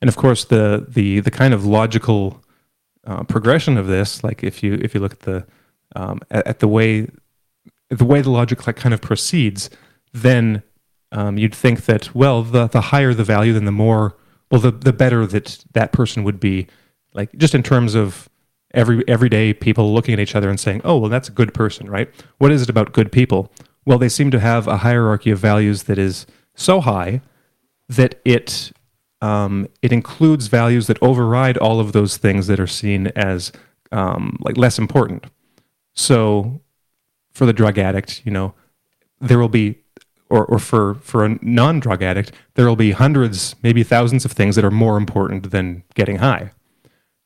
And 0.05 0.09
of 0.09 0.17
course, 0.17 0.45
the 0.45 0.85
the 0.88 1.19
the 1.21 1.31
kind 1.31 1.51
of 1.51 1.65
logical 1.65 2.43
uh, 3.07 3.24
progression 3.24 3.75
of 3.75 3.88
this, 3.88 4.24
like 4.24 4.43
if 4.43 4.62
you 4.62 4.75
if 4.75 4.93
you 4.93 5.00
look 5.00 5.13
at 5.13 5.21
the 5.21 5.47
um, 5.95 6.19
at, 6.29 6.45
at, 6.45 6.59
the 6.59 6.67
way 6.67 7.07
the 7.89 8.05
way 8.05 8.21
the 8.21 8.29
logic 8.29 8.67
like 8.67 8.75
kind 8.75 8.93
of 8.93 9.01
proceeds, 9.01 9.67
then 10.13 10.62
um, 11.12 11.39
you'd 11.39 11.55
think 11.55 11.85
that 11.85 12.13
well, 12.13 12.43
the 12.43 12.67
the 12.67 12.81
higher 12.81 13.15
the 13.15 13.24
value, 13.24 13.51
then 13.51 13.65
the 13.65 13.71
more 13.71 14.15
well, 14.51 14.62
the 14.62 14.69
the 14.69 14.93
better 14.93 15.25
that 15.25 15.65
that 15.74 15.91
person 15.91 16.24
would 16.24 16.39
be, 16.39 16.67
like 17.15 17.35
just 17.35 17.55
in 17.55 17.63
terms 17.63 17.95
of 17.95 18.29
every 18.75 19.03
everyday 19.07 19.55
people 19.55 19.91
looking 19.91 20.13
at 20.13 20.19
each 20.19 20.35
other 20.35 20.51
and 20.51 20.59
saying, 20.59 20.81
"Oh, 20.83 21.00
well, 21.00 21.09
that's 21.09 21.29
a 21.29 21.31
good 21.31 21.51
person, 21.51 21.89
right?" 21.89 22.13
What 22.38 22.51
is 22.51 22.62
it 22.62 22.69
about 22.69 22.93
good 22.93 23.12
people? 23.12 23.51
Well, 23.88 23.97
they 23.97 24.09
seem 24.09 24.29
to 24.29 24.39
have 24.39 24.67
a 24.67 24.77
hierarchy 24.77 25.31
of 25.31 25.39
values 25.39 25.85
that 25.85 25.97
is 25.97 26.27
so 26.53 26.79
high 26.79 27.21
that 27.89 28.21
it 28.24 28.71
um, 29.22 29.67
it 29.81 29.91
includes 29.91 30.48
values 30.48 30.88
that 30.88 31.01
override 31.01 31.57
all 31.57 31.79
of 31.79 31.93
those 31.93 32.17
things 32.17 32.48
that 32.48 32.60
are 32.60 32.67
seen 32.67 33.07
as 33.15 33.51
um, 33.91 34.38
like 34.41 34.57
less 34.57 34.77
important. 34.77 35.25
So, 35.93 36.62
for 37.31 37.45
the 37.45 37.53
drug 37.53 37.77
addict, 37.77 38.22
you 38.25 38.31
know, 38.31 38.53
there 39.19 39.39
will 39.39 39.50
be, 39.50 39.79
or, 40.29 40.45
or 40.45 40.60
for 40.60 40.95
for 40.95 41.25
a 41.25 41.39
non-drug 41.41 42.01
addict, 42.01 42.31
there 42.55 42.67
will 42.67 42.75
be 42.75 42.91
hundreds, 42.91 43.55
maybe 43.63 43.84
thousands 43.84 44.25
of 44.25 44.31
things 44.31 44.55
that 44.55 44.65
are 44.65 44.72
more 44.72 44.98
important 44.98 45.51
than 45.51 45.84
getting 45.93 46.17
high. 46.17 46.51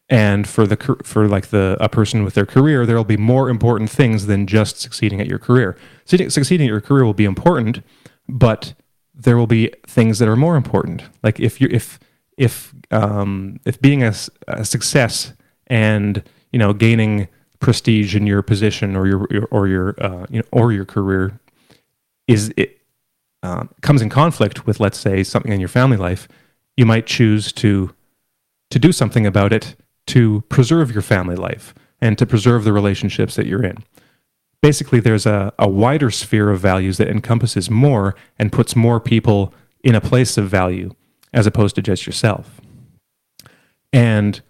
And 0.09 0.47
for 0.47 0.65
the 0.65 0.75
for 1.03 1.27
like 1.27 1.47
the 1.47 1.77
a 1.79 1.89
person 1.89 2.23
with 2.23 2.33
their 2.33 2.45
career, 2.45 2.85
there 2.85 2.95
will 2.95 3.03
be 3.03 3.17
more 3.17 3.49
important 3.49 3.89
things 3.89 4.25
than 4.25 4.47
just 4.47 4.79
succeeding 4.79 5.21
at 5.21 5.27
your 5.27 5.39
career. 5.39 5.77
Succeeding 6.05 6.67
at 6.67 6.71
your 6.71 6.81
career 6.81 7.05
will 7.05 7.13
be 7.13 7.25
important, 7.25 7.83
but 8.27 8.73
there 9.19 9.37
will 9.37 9.47
be 9.47 9.71
things 9.85 10.19
that 10.19 10.27
are 10.27 10.35
more 10.35 10.55
important. 10.55 11.03
Like 11.21 11.39
if 11.39 11.59
you 11.59 11.67
if 11.71 11.99
if 12.37 12.73
um, 12.89 13.59
if 13.65 13.79
being 13.81 14.03
a, 14.03 14.13
a, 14.47 14.63
success 14.63 15.33
and 15.67 16.23
you 16.51 16.59
know 16.59 16.73
gaining 16.73 17.27
prestige 17.59 18.15
in 18.15 18.25
your 18.25 18.41
position 18.41 18.95
or 18.95 19.05
your, 19.05 19.27
your 19.29 19.47
or 19.51 19.67
your 19.67 19.95
uh, 20.03 20.25
you 20.29 20.39
know 20.39 20.45
or 20.51 20.71
your 20.71 20.85
career 20.85 21.39
is 22.27 22.53
it 22.55 22.79
uh, 23.43 23.65
comes 23.81 24.01
in 24.01 24.09
conflict 24.09 24.65
with 24.65 24.79
let's 24.79 24.97
say 24.97 25.23
something 25.23 25.51
in 25.51 25.59
your 25.59 25.69
family 25.69 25.97
life, 25.97 26.27
you 26.77 26.85
might 26.85 27.05
choose 27.05 27.51
to 27.53 27.93
to 28.71 28.79
do 28.79 28.91
something 28.91 29.25
about 29.25 29.51
it 29.51 29.75
to 30.07 30.41
preserve 30.49 30.91
your 30.91 31.01
family 31.01 31.35
life 31.35 31.73
and 32.01 32.17
to 32.17 32.25
preserve 32.25 32.63
the 32.63 32.71
relationships 32.71 33.35
that 33.35 33.45
you're 33.45 33.63
in 33.63 33.83
basically 34.61 34.99
there's 34.99 35.25
a, 35.25 35.53
a 35.57 35.67
wider 35.67 36.11
sphere 36.11 36.49
of 36.49 36.59
values 36.59 36.97
that 36.97 37.07
encompasses 37.07 37.69
more 37.69 38.15
and 38.37 38.51
puts 38.51 38.75
more 38.75 38.99
people 38.99 39.53
in 39.83 39.95
a 39.95 40.01
place 40.01 40.37
of 40.37 40.49
value 40.49 40.93
as 41.33 41.47
opposed 41.47 41.75
to 41.75 41.81
just 41.81 42.05
yourself. 42.05 42.59
And 43.93 44.41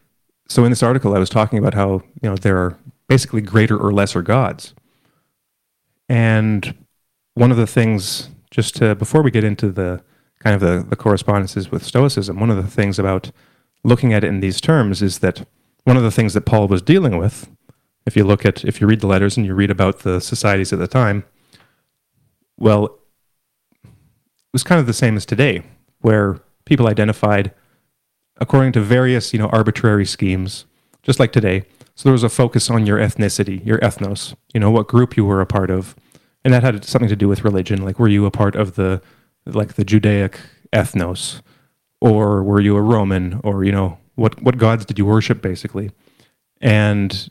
so 0.48 0.64
in 0.64 0.72
this 0.72 0.84
article, 0.84 1.16
I 1.16 1.20
was 1.20 1.30
talking 1.30 1.60
about 1.60 1.74
how 1.74 2.04
you 2.22 2.30
know 2.30 2.36
there 2.36 2.58
are 2.58 2.78
basically 3.08 3.42
greater 3.42 3.78
or 3.78 3.92
lesser 3.92 4.22
gods. 4.22 4.74
And 6.08 6.76
one 7.36 7.52
of 7.52 7.58
the 7.58 7.68
things, 7.68 8.30
just 8.50 8.76
to, 8.78 8.96
before 8.96 9.22
we 9.22 9.32
get 9.32 9.44
into 9.44 9.72
the 9.72 10.02
kind 10.40 10.56
of 10.56 10.62
the, 10.62 10.88
the 10.88 10.96
correspondences 10.96 11.70
with 11.70 11.86
Stoicism, 11.86 12.40
one 12.40 12.50
of 12.50 12.58
the 12.58 12.70
things 12.70 12.98
about 12.98 13.32
looking 13.84 14.14
at 14.14 14.24
it 14.24 14.28
in 14.28 14.40
these 14.40 14.60
terms 14.60 15.02
is 15.02 15.20
that 15.20 15.46
one 15.84 15.98
of 15.98 16.04
the 16.04 16.12
things 16.12 16.34
that 16.34 16.46
Paul 16.46 16.68
was 16.68 16.82
dealing 16.82 17.18
with 17.18 17.50
if 18.10 18.18
you 18.18 18.24
look 18.24 18.44
at 18.44 18.66
if 18.66 18.82
you 18.82 18.88
read 18.88 19.02
the 19.02 19.08
letters 19.08 19.38
and 19.38 19.46
you 19.46 19.54
read 19.54 19.70
about 19.70 20.00
the 20.00 20.20
societies 20.20 20.74
at 20.74 20.80
the 20.80 20.88
time, 20.88 21.24
well, 22.58 22.86
it 23.84 24.52
was 24.52 24.64
kind 24.64 24.82
of 24.82 24.88
the 24.88 24.94
same 24.94 25.16
as 25.16 25.28
today, 25.28 25.62
where 26.02 26.40
people 26.66 26.88
identified 26.88 27.54
according 28.38 28.72
to 28.72 28.82
various 28.82 29.32
you 29.32 29.38
know 29.38 29.50
arbitrary 29.50 30.08
schemes, 30.08 30.66
just 31.04 31.20
like 31.20 31.32
today. 31.32 31.66
So 31.94 32.02
there 32.06 32.14
was 32.14 32.24
a 32.24 32.30
focus 32.30 32.72
on 32.72 32.88
your 32.88 32.98
ethnicity, 32.98 33.64
your 33.64 33.78
ethnos, 33.78 34.34
you 34.56 34.60
know 34.60 34.72
what 34.72 34.88
group 34.88 35.16
you 35.16 35.24
were 35.24 35.40
a 35.40 35.46
part 35.46 35.70
of, 35.70 35.96
and 36.44 36.52
that 36.52 36.64
had 36.64 36.84
something 36.84 37.10
to 37.10 37.16
do 37.16 37.28
with 37.28 37.44
religion. 37.44 37.86
Like, 37.86 38.00
were 38.00 38.08
you 38.08 38.26
a 38.26 38.32
part 38.32 38.56
of 38.56 38.74
the 38.74 39.04
like 39.46 39.76
the 39.76 39.86
Judaic 39.86 40.40
ethnos, 40.74 41.44
or 42.02 42.42
were 42.42 42.60
you 42.60 42.76
a 42.76 42.82
Roman, 42.82 43.40
or 43.44 43.64
you 43.64 43.72
know 43.72 44.00
what 44.16 44.42
what 44.42 44.58
gods 44.58 44.84
did 44.84 44.98
you 44.98 45.06
worship, 45.06 45.44
basically? 45.44 45.92
And 46.60 47.30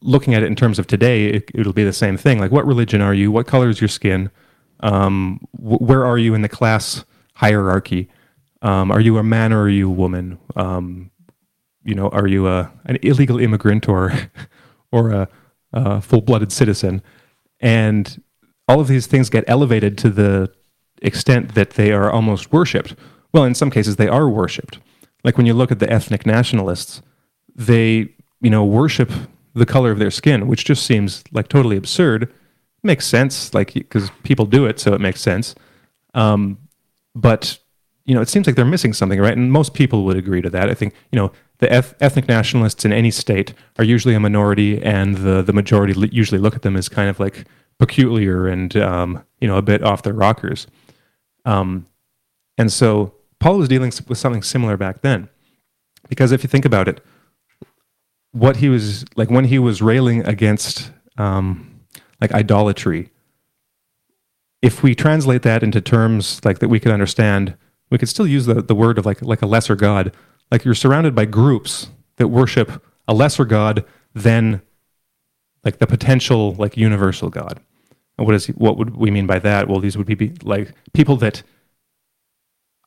looking 0.00 0.34
at 0.34 0.42
it 0.42 0.46
in 0.46 0.56
terms 0.56 0.78
of 0.78 0.86
today, 0.86 1.26
it, 1.26 1.50
will 1.54 1.72
be 1.72 1.84
the 1.84 1.92
same 1.92 2.16
thing. 2.16 2.38
Like, 2.38 2.50
what 2.50 2.66
religion 2.66 3.00
are 3.00 3.14
you? 3.14 3.30
What 3.30 3.46
color 3.46 3.68
is 3.68 3.80
your 3.80 3.88
skin? 3.88 4.30
Um, 4.80 5.40
wh- 5.52 5.80
where 5.80 6.04
are 6.04 6.18
you 6.18 6.34
in 6.34 6.42
the 6.42 6.48
class 6.48 7.04
hierarchy? 7.34 8.08
Um, 8.62 8.90
are 8.90 9.00
you 9.00 9.18
a 9.18 9.22
man 9.22 9.52
or 9.52 9.62
are 9.62 9.68
you 9.68 9.88
a 9.88 9.92
woman? 9.92 10.38
Um, 10.54 11.10
you 11.84 11.94
know, 11.94 12.08
are 12.08 12.26
you 12.26 12.48
a 12.48 12.72
an 12.84 12.98
illegal 13.02 13.38
immigrant 13.38 13.88
or 13.88 14.12
or 14.92 15.10
a, 15.10 15.28
a 15.72 16.00
full-blooded 16.00 16.52
citizen? 16.52 17.02
And 17.60 18.22
all 18.68 18.80
of 18.80 18.88
these 18.88 19.06
things 19.06 19.30
get 19.30 19.44
elevated 19.46 19.96
to 19.98 20.10
the 20.10 20.52
extent 21.02 21.54
that 21.54 21.70
they 21.70 21.92
are 21.92 22.10
almost 22.10 22.52
worshipped. 22.52 22.96
Well, 23.32 23.44
in 23.44 23.54
some 23.54 23.70
cases, 23.70 23.96
they 23.96 24.08
are 24.08 24.28
worshipped. 24.28 24.78
Like 25.22 25.36
when 25.36 25.46
you 25.46 25.54
look 25.54 25.70
at 25.70 25.78
the 25.78 25.90
ethnic 25.92 26.26
nationalists, 26.26 27.02
they 27.54 28.14
you 28.40 28.50
know 28.50 28.64
worship 28.64 29.10
the 29.56 29.66
color 29.66 29.90
of 29.90 29.98
their 29.98 30.10
skin, 30.10 30.46
which 30.46 30.64
just 30.64 30.86
seems 30.86 31.24
like 31.32 31.48
totally 31.48 31.76
absurd. 31.76 32.32
Makes 32.82 33.06
sense, 33.06 33.54
like 33.54 33.74
because 33.74 34.10
people 34.22 34.44
do 34.44 34.66
it, 34.66 34.78
so 34.78 34.92
it 34.92 35.00
makes 35.00 35.20
sense. 35.20 35.54
Um, 36.14 36.58
but 37.14 37.58
you 38.04 38.14
know, 38.14 38.20
it 38.20 38.28
seems 38.28 38.46
like 38.46 38.54
they're 38.54 38.64
missing 38.64 38.92
something, 38.92 39.20
right? 39.20 39.36
And 39.36 39.50
most 39.50 39.74
people 39.74 40.04
would 40.04 40.16
agree 40.16 40.42
to 40.42 40.50
that. 40.50 40.68
I 40.70 40.74
think 40.74 40.94
you 41.10 41.16
know 41.16 41.32
the 41.58 41.72
eth- 41.72 41.94
ethnic 42.00 42.28
nationalists 42.28 42.84
in 42.84 42.92
any 42.92 43.10
state 43.10 43.54
are 43.78 43.84
usually 43.84 44.14
a 44.14 44.20
minority, 44.20 44.80
and 44.82 45.16
the 45.16 45.42
the 45.42 45.52
majority 45.52 45.94
usually 46.12 46.40
look 46.40 46.54
at 46.54 46.62
them 46.62 46.76
as 46.76 46.88
kind 46.88 47.08
of 47.08 47.18
like 47.18 47.46
peculiar 47.78 48.46
and 48.46 48.76
um, 48.76 49.24
you 49.40 49.48
know 49.48 49.56
a 49.56 49.62
bit 49.62 49.82
off 49.82 50.02
their 50.02 50.12
rockers. 50.14 50.66
Um, 51.44 51.86
and 52.58 52.72
so 52.72 53.14
Paul 53.40 53.58
was 53.58 53.68
dealing 53.68 53.92
with 54.08 54.18
something 54.18 54.42
similar 54.42 54.76
back 54.76 55.00
then, 55.00 55.28
because 56.08 56.30
if 56.30 56.42
you 56.42 56.48
think 56.48 56.64
about 56.64 56.88
it, 56.88 57.02
what 58.36 58.56
he 58.56 58.68
was 58.68 59.04
like 59.16 59.30
when 59.30 59.46
he 59.46 59.58
was 59.58 59.80
railing 59.80 60.24
against 60.26 60.90
um, 61.16 61.80
like 62.20 62.32
idolatry. 62.32 63.10
If 64.60 64.82
we 64.82 64.94
translate 64.94 65.42
that 65.42 65.62
into 65.62 65.80
terms 65.80 66.44
like 66.44 66.58
that 66.58 66.68
we 66.68 66.78
could 66.78 66.92
understand, 66.92 67.56
we 67.90 67.98
could 67.98 68.08
still 68.08 68.26
use 68.26 68.46
the, 68.46 68.60
the 68.62 68.74
word 68.74 68.98
of 68.98 69.06
like 69.06 69.22
like 69.22 69.42
a 69.42 69.46
lesser 69.46 69.74
god. 69.74 70.14
Like 70.50 70.64
you're 70.64 70.74
surrounded 70.74 71.14
by 71.14 71.24
groups 71.24 71.88
that 72.16 72.28
worship 72.28 72.84
a 73.08 73.14
lesser 73.14 73.44
god 73.44 73.84
than 74.14 74.60
like 75.64 75.78
the 75.78 75.86
potential 75.86 76.54
like 76.54 76.76
universal 76.76 77.30
god. 77.30 77.60
And 78.18 78.26
what 78.26 78.34
is 78.34 78.48
what 78.48 78.76
would 78.76 78.96
we 78.96 79.10
mean 79.10 79.26
by 79.26 79.38
that? 79.38 79.68
Well, 79.68 79.80
these 79.80 79.96
would 79.96 80.06
be 80.06 80.32
like 80.42 80.74
people 80.92 81.16
that 81.18 81.42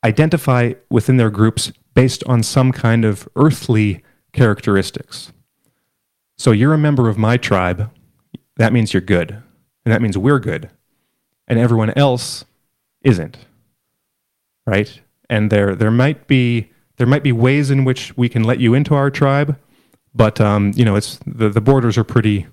identify 0.04 0.74
within 0.90 1.16
their 1.16 1.30
groups 1.30 1.72
based 1.94 2.22
on 2.24 2.42
some 2.44 2.70
kind 2.70 3.04
of 3.04 3.28
earthly 3.34 4.02
characteristics. 4.32 5.32
So 6.40 6.52
you're 6.52 6.72
a 6.72 6.78
member 6.78 7.10
of 7.10 7.18
my 7.18 7.36
tribe. 7.36 7.90
That 8.56 8.72
means 8.72 8.94
you're 8.94 9.02
good. 9.02 9.32
And 9.84 9.92
that 9.92 10.00
means 10.00 10.16
we're 10.16 10.38
good. 10.38 10.70
And 11.46 11.58
everyone 11.58 11.90
else 11.96 12.46
isn't. 13.02 13.36
Right? 14.66 15.02
And 15.28 15.52
there 15.52 15.74
there 15.74 15.90
might 15.90 16.26
be 16.26 16.70
there 16.96 17.06
might 17.06 17.22
be 17.22 17.30
ways 17.30 17.70
in 17.70 17.84
which 17.84 18.16
we 18.16 18.30
can 18.30 18.42
let 18.42 18.58
you 18.58 18.72
into 18.72 18.94
our 18.94 19.10
tribe, 19.10 19.58
but 20.14 20.40
um, 20.40 20.72
you 20.74 20.82
know, 20.82 20.96
it's 20.96 21.18
the, 21.26 21.50
the 21.50 21.60
borders 21.60 21.98
are 21.98 22.04
pretty 22.04 22.46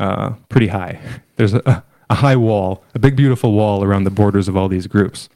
uh, 0.00 0.30
pretty 0.48 0.66
high. 0.66 0.98
There's 1.36 1.54
a, 1.54 1.84
a 2.10 2.16
high 2.16 2.36
wall, 2.36 2.82
a 2.92 2.98
big 2.98 3.14
beautiful 3.14 3.52
wall 3.52 3.84
around 3.84 4.02
the 4.02 4.10
borders 4.10 4.48
of 4.48 4.56
all 4.56 4.66
these 4.66 4.88
groups. 4.88 5.28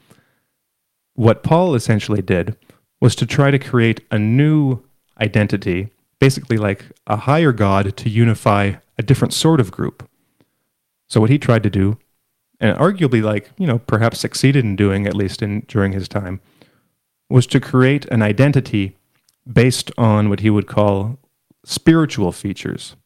What 1.15 1.45
Paul 1.45 1.77
essentially 1.77 2.21
did 2.21 2.57
was 3.00 3.15
to 3.15 3.27
try 3.27 3.53
to 3.53 3.61
create 3.61 4.00
a 4.11 4.19
new 4.19 4.83
identity 5.21 5.91
basically 6.21 6.59
like 6.59 6.85
a 7.07 7.17
higher 7.17 7.50
God 7.50 7.97
to 7.97 8.09
unify 8.09 8.75
a 8.97 9.03
different 9.03 9.35
sort 9.35 9.59
of 9.59 9.73
group. 9.73 10.09
So 11.09 11.21
what 11.21 11.31
he 11.31 11.39
tried 11.39 11.65
to 11.65 11.71
do, 11.71 11.99
and 12.61 12.79
arguably 12.79 13.23
like, 13.23 13.50
you 13.59 13.67
know, 13.67 13.79
perhaps 13.79 14.21
succeeded 14.21 14.65
in 14.65 14.77
doing 14.77 15.07
at 15.07 15.17
least 15.17 15.43
in 15.43 15.61
during 15.67 15.93
his 15.93 16.09
time, 16.09 16.41
was 17.29 17.47
to 17.49 17.59
create 17.59 18.05
an 18.07 18.23
identity 18.23 18.97
based 19.50 19.91
on 19.97 20.29
what 20.29 20.41
he 20.41 20.50
would 20.50 20.67
call 20.67 21.19
spiritual 21.65 22.33
features. 22.33 22.97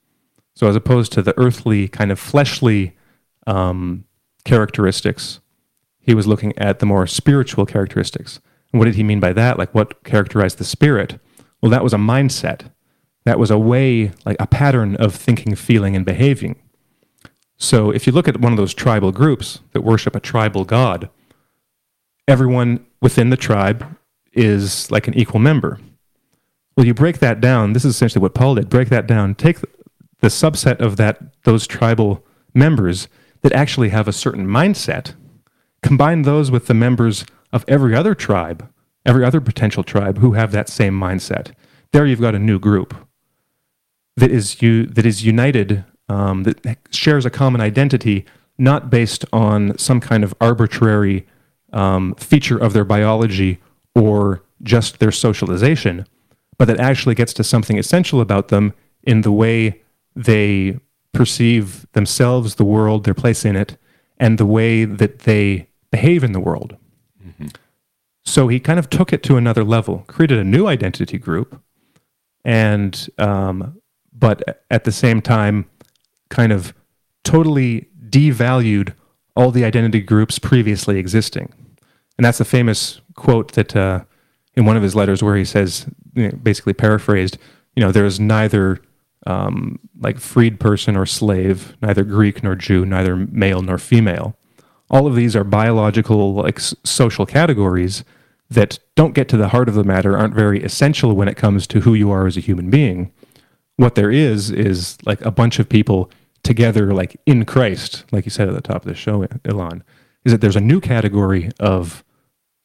So 0.55 0.67
as 0.67 0.77
opposed 0.77 1.13
to 1.13 1.23
the 1.23 1.39
earthly 1.39 1.89
kind 1.89 2.11
of 2.13 2.19
fleshly 2.19 2.97
um, 3.47 4.05
characteristics, 4.45 5.41
he 6.01 6.15
was 6.15 6.27
looking 6.27 6.57
at 6.59 6.81
the 6.81 6.87
more 6.87 7.07
spiritual 7.07 7.65
characteristics. 7.65 8.41
And 8.73 8.81
what 8.81 8.87
did 8.87 8.97
he 8.97 9.05
mean 9.05 9.21
by 9.21 9.33
that? 9.33 9.59
Like 9.59 9.75
what 9.75 10.03
characterized 10.05 10.59
the 10.59 10.65
spirit? 10.65 11.21
Well, 11.63 11.71
that 11.71 11.85
was 11.85 11.95
a 11.95 11.99
mindset 11.99 12.71
that 13.25 13.39
was 13.39 13.51
a 13.51 13.59
way, 13.59 14.13
like 14.25 14.37
a 14.39 14.47
pattern 14.47 14.97
of 14.97 15.15
thinking, 15.15 15.55
feeling, 15.55 15.97
and 15.97 16.05
behaving. 16.05 16.57
So 17.57 17.91
if 17.91 18.07
you 18.07 18.13
look 18.13 18.29
at 18.29 18.41
one 18.41 18.53
of 18.53 18.59
those 18.59 18.75
tribal 18.75 19.13
groups 19.13 19.61
that 19.73 19.83
worship 19.83 20.15
a 20.15 20.21
tribal 20.21 20.65
god, 20.65 21.09
everyone 22.29 22.85
within 23.01 23.31
the 23.31 23.37
tribe 23.37 23.97
is 24.33 24.91
like 24.91 25.09
an 25.09 25.15
equal 25.15 25.41
member. 25.41 25.79
Well, 26.77 26.87
you 26.87 26.95
break 26.95 27.21
that 27.21 27.41
down. 27.41 27.73
This 27.73 27.85
is 27.85 27.95
essentially 27.95 28.21
what 28.21 28.35
Paul 28.35 28.57
did. 28.57 28.69
Break 28.69 28.89
that 28.89 29.07
down. 29.07 29.35
Take 29.35 29.61
the 30.21 30.29
subset 30.29 30.81
of 30.81 30.97
that 30.97 31.43
those 31.45 31.67
tribal 31.67 32.25
members 32.53 33.09
that 33.43 33.53
actually 33.53 33.91
have 33.91 34.09
a 34.09 34.13
certain 34.13 34.47
mindset. 34.47 35.15
Combine 35.83 36.23
those 36.23 36.51
with 36.51 36.67
the 36.67 36.75
members 36.75 37.25
of 37.53 37.65
every 37.69 37.95
other 37.95 38.15
tribe, 38.15 38.69
every 39.07 39.25
other 39.25 39.41
potential 39.41 39.85
tribe 39.85 40.19
who 40.19 40.33
have 40.33 40.51
that 40.51 40.69
same 40.69 40.99
mindset. 40.99 41.53
There 41.93 42.07
you've 42.07 42.21
got 42.21 42.35
a 42.35 42.41
new 42.41 42.59
group 42.59 42.95
that 44.17 44.31
is 44.31 44.63
you 44.63 44.87
that 44.87 45.05
is 45.05 45.25
united 45.25 45.85
um, 46.09 46.43
that 46.43 46.79
shares 46.91 47.25
a 47.25 47.31
common 47.31 47.61
identity, 47.61 48.25
not 48.59 48.91
based 48.91 49.25
on 49.33 49.77
some 49.79 50.01
kind 50.01 50.23
of 50.23 50.35
arbitrary 50.41 51.27
um, 51.73 52.15
feature 52.17 52.59
of 52.59 52.73
their 52.73 52.85
biology 52.85 53.59
or 53.95 54.43
just 54.63 54.99
their 54.99 55.11
socialization, 55.13 56.07
but 56.59 56.67
that 56.67 56.79
actually 56.79 57.15
gets 57.15 57.33
to 57.35 57.45
something 57.45 57.79
essential 57.79 58.21
about 58.21 58.49
them 58.49 58.73
in 59.03 59.23
the 59.23 59.33
way 59.33 59.83
they 60.15 60.79
perceive 61.13 61.87
themselves, 61.93 62.57
the 62.57 62.65
world, 62.65 63.05
their 63.05 63.15
place 63.15 63.45
in 63.45 63.57
it, 63.57 63.77
and 64.19 64.39
the 64.39 64.47
way 64.47 64.85
that 64.85 65.21
they 65.21 65.69
behave 65.91 66.23
in 66.25 66.33
the 66.33 66.41
world. 66.41 66.77
So 68.25 68.49
he 68.49 68.59
kind 68.61 68.79
of 68.79 68.89
took 68.89 69.13
it 69.13 69.23
to 69.25 69.37
another 69.37 69.65
level, 69.65 70.05
created 70.07 70.39
a 70.39 70.45
new 70.45 70.67
identity 70.67 71.19
group, 71.19 71.61
and 72.45 73.09
um, 73.19 73.81
but 74.15 74.65
at 74.71 74.85
the 74.85 74.93
same 74.93 75.21
time, 75.21 75.67
kind 76.29 76.53
of 76.53 76.75
totally 77.25 77.89
devalued 78.09 78.95
all 79.37 79.51
the 79.51 79.65
identity 79.65 80.01
groups 80.01 80.39
previously 80.39 80.99
existing. 80.99 81.53
And 82.17 82.25
that's 82.25 82.41
a 82.41 82.45
famous 82.45 83.01
quote 83.15 83.53
that 83.53 83.75
uh, 83.75 84.05
in 84.55 84.65
one 84.65 84.77
of 84.77 84.83
his 84.83 84.95
letters 84.95 85.23
where 85.23 85.37
he 85.37 85.45
says, 85.45 85.87
you 86.15 86.29
know, 86.29 86.37
basically 86.43 86.73
paraphrased, 86.73 87.39
you 87.75 87.81
know, 87.81 87.91
there 87.91 88.05
is 88.05 88.21
neither 88.21 88.81
um, 89.27 89.79
like 90.01 90.19
freed 90.19 90.61
person 90.61 90.97
or 90.97 91.07
slave, 91.07 91.77
neither 91.83 92.05
Greek 92.05 92.43
nor 92.43 92.55
Jew, 92.55 92.85
neither 92.85 93.17
male 93.17 93.63
nor 93.63 93.79
female. 93.79 94.37
All 94.91 95.07
of 95.07 95.17
these 95.17 95.35
are 95.35 95.45
biological, 95.45 96.35
like 96.35 96.61
social 96.61 97.27
categories 97.27 98.05
that 98.51 98.79
don't 98.95 99.15
get 99.15 99.29
to 99.29 99.37
the 99.37 99.49
heart 99.49 99.69
of 99.69 99.75
the 99.75 99.83
matter, 99.83 100.17
aren't 100.17 100.35
very 100.35 100.63
essential 100.63 101.17
when 101.17 101.27
it 101.27 101.37
comes 101.37 101.67
to 101.67 101.81
who 101.81 101.95
you 101.95 102.11
are 102.11 102.27
as 102.27 102.37
a 102.37 102.41
human 102.41 102.71
being. 102.71 103.13
What 103.77 103.95
there 103.97 104.11
is 104.11 104.51
is 104.51 104.97
like 105.05 105.21
a 105.23 105.31
bunch 105.31 105.59
of 105.59 105.69
people 105.69 106.11
together, 106.43 106.93
like 106.95 107.17
in 107.27 107.45
Christ, 107.45 108.05
like 108.13 108.25
you 108.25 108.31
said 108.31 108.49
at 108.49 108.55
the 108.55 108.61
top 108.61 108.83
of 108.83 108.89
the 108.89 108.95
show, 108.95 109.27
Elan, 109.45 109.83
is 110.25 110.33
that 110.33 110.41
there's 110.41 110.57
a 110.57 110.61
new 110.61 110.81
category 110.81 111.51
of 111.59 112.05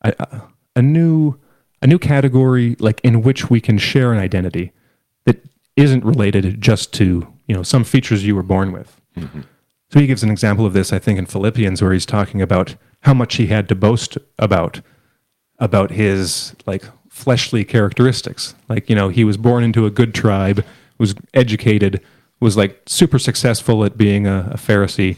a, 0.03 0.13
a- 0.19 0.41
a 0.75 0.81
new 0.81 1.35
a 1.81 1.87
new 1.87 1.97
category 1.97 2.75
like 2.79 2.99
in 3.03 3.21
which 3.21 3.49
we 3.49 3.59
can 3.61 3.77
share 3.77 4.11
an 4.13 4.19
identity 4.19 4.71
that 5.25 5.43
isn't 5.75 6.03
related 6.03 6.61
just 6.61 6.93
to 6.93 7.25
you 7.47 7.55
know 7.55 7.63
some 7.63 7.83
features 7.83 8.25
you 8.25 8.35
were 8.35 8.43
born 8.43 8.71
with. 8.71 8.99
Mm-hmm. 9.17 9.41
So 9.91 9.99
he 9.99 10.05
gives 10.05 10.21
an 10.21 10.29
example 10.29 10.65
of 10.67 10.73
this, 10.73 10.93
I 10.93 10.99
think, 10.99 11.17
in 11.17 11.25
Philippians, 11.25 11.81
where 11.81 11.93
he's 11.93 12.05
talking 12.05 12.41
about 12.41 12.75
how 13.01 13.13
much 13.15 13.37
he 13.37 13.47
had 13.47 13.67
to 13.69 13.75
boast 13.75 14.17
about 14.37 14.81
about 15.57 15.91
his 15.91 16.55
like 16.67 16.83
fleshly 17.09 17.65
characteristics. 17.65 18.53
Like 18.67 18.89
you 18.89 18.95
know, 18.95 19.09
he 19.09 19.23
was 19.23 19.37
born 19.37 19.63
into 19.63 19.85
a 19.85 19.89
good 19.89 20.13
tribe, 20.13 20.63
was 20.99 21.15
educated, 21.33 22.01
was 22.39 22.55
like 22.55 22.81
super 22.85 23.17
successful 23.17 23.83
at 23.83 23.97
being 23.97 24.27
a, 24.27 24.49
a 24.51 24.57
Pharisee, 24.57 25.17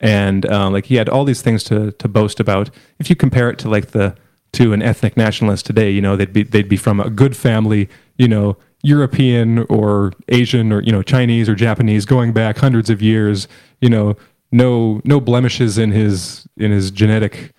and 0.00 0.44
um, 0.50 0.72
like 0.72 0.86
he 0.86 0.96
had 0.96 1.08
all 1.08 1.24
these 1.24 1.42
things 1.42 1.64
to 1.64 1.92
to 1.92 2.08
boast 2.08 2.40
about. 2.40 2.70
If 2.98 3.08
you 3.08 3.16
compare 3.16 3.48
it 3.50 3.58
to 3.60 3.70
like 3.70 3.88
the 3.88 4.16
to 4.52 4.72
an 4.72 4.82
ethnic 4.82 5.16
nationalist 5.16 5.64
today, 5.64 5.90
you 5.90 6.00
know, 6.00 6.16
they'd 6.16 6.32
be 6.32 6.42
they'd 6.42 6.68
be 6.68 6.76
from 6.76 7.00
a 7.00 7.08
good 7.08 7.36
family, 7.36 7.88
you 8.18 8.28
know, 8.28 8.56
European 8.82 9.60
or 9.70 10.12
Asian 10.28 10.72
or 10.72 10.82
you 10.82 10.92
know 10.92 11.02
Chinese 11.02 11.48
or 11.48 11.54
Japanese, 11.54 12.04
going 12.04 12.32
back 12.32 12.58
hundreds 12.58 12.90
of 12.90 13.02
years, 13.02 13.46
you 13.80 13.88
know, 13.88 14.16
no 14.52 15.00
no 15.04 15.20
blemishes 15.20 15.78
in 15.78 15.92
his 15.92 16.48
in 16.56 16.70
his 16.70 16.90
genetic 16.90 17.52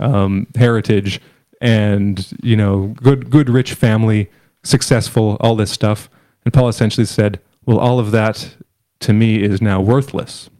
um, 0.00 0.46
heritage, 0.56 1.20
and 1.60 2.32
you 2.42 2.56
know, 2.56 2.94
good 3.02 3.30
good 3.30 3.48
rich 3.48 3.74
family, 3.74 4.30
successful, 4.62 5.36
all 5.40 5.56
this 5.56 5.70
stuff. 5.70 6.08
And 6.44 6.52
Paul 6.52 6.68
essentially 6.68 7.06
said, 7.06 7.40
well, 7.64 7.78
all 7.78 7.98
of 7.98 8.10
that 8.10 8.56
to 9.00 9.12
me 9.12 9.42
is 9.42 9.60
now 9.60 9.80
worthless. 9.80 10.50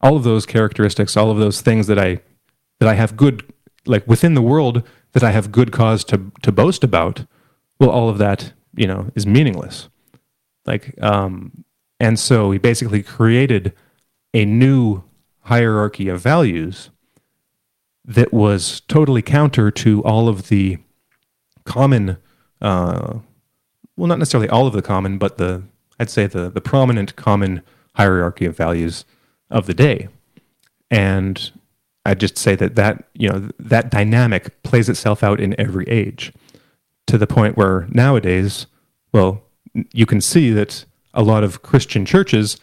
All 0.00 0.16
of 0.16 0.24
those 0.24 0.46
characteristics, 0.46 1.16
all 1.16 1.30
of 1.30 1.38
those 1.38 1.60
things 1.60 1.86
that 1.86 1.98
I 1.98 2.20
that 2.78 2.88
I 2.88 2.94
have 2.94 3.16
good 3.16 3.52
like 3.86 4.06
within 4.06 4.34
the 4.34 4.42
world 4.42 4.82
that 5.12 5.24
I 5.24 5.32
have 5.32 5.50
good 5.50 5.72
cause 5.72 6.04
to 6.04 6.30
to 6.42 6.52
boast 6.52 6.84
about, 6.84 7.26
well, 7.80 7.90
all 7.90 8.08
of 8.08 8.18
that 8.18 8.52
you 8.76 8.86
know 8.86 9.10
is 9.14 9.26
meaningless. 9.26 9.88
Like, 10.66 10.94
um, 11.02 11.64
and 11.98 12.18
so 12.18 12.50
he 12.50 12.58
basically 12.58 13.02
created 13.02 13.72
a 14.34 14.44
new 14.44 15.02
hierarchy 15.42 16.08
of 16.08 16.20
values 16.20 16.90
that 18.04 18.32
was 18.32 18.80
totally 18.80 19.22
counter 19.22 19.70
to 19.70 20.02
all 20.04 20.28
of 20.28 20.48
the 20.48 20.78
common, 21.64 22.18
uh, 22.60 23.18
well, 23.98 24.06
not 24.06 24.20
necessarily 24.20 24.48
all 24.48 24.66
of 24.66 24.72
the 24.72 24.82
common, 24.82 25.18
but 25.18 25.38
the 25.38 25.64
I'd 25.98 26.08
say 26.08 26.26
the 26.26 26.48
the 26.48 26.60
prominent 26.60 27.16
common 27.16 27.62
hierarchy 27.94 28.46
of 28.46 28.56
values 28.56 29.04
of 29.50 29.66
the 29.66 29.74
day, 29.74 30.08
and 30.90 31.50
I'd 32.06 32.20
just 32.20 32.38
say 32.38 32.54
that 32.54 32.76
that 32.76 33.04
you 33.14 33.28
know 33.28 33.50
that 33.58 33.90
dynamic 33.90 34.62
plays 34.62 34.88
itself 34.88 35.22
out 35.22 35.40
in 35.40 35.58
every 35.60 35.86
age, 35.88 36.32
to 37.08 37.18
the 37.18 37.26
point 37.26 37.56
where 37.56 37.88
nowadays, 37.90 38.66
well, 39.12 39.42
you 39.92 40.06
can 40.06 40.20
see 40.20 40.52
that 40.52 40.84
a 41.12 41.22
lot 41.22 41.42
of 41.42 41.62
Christian 41.62 42.06
churches 42.06 42.56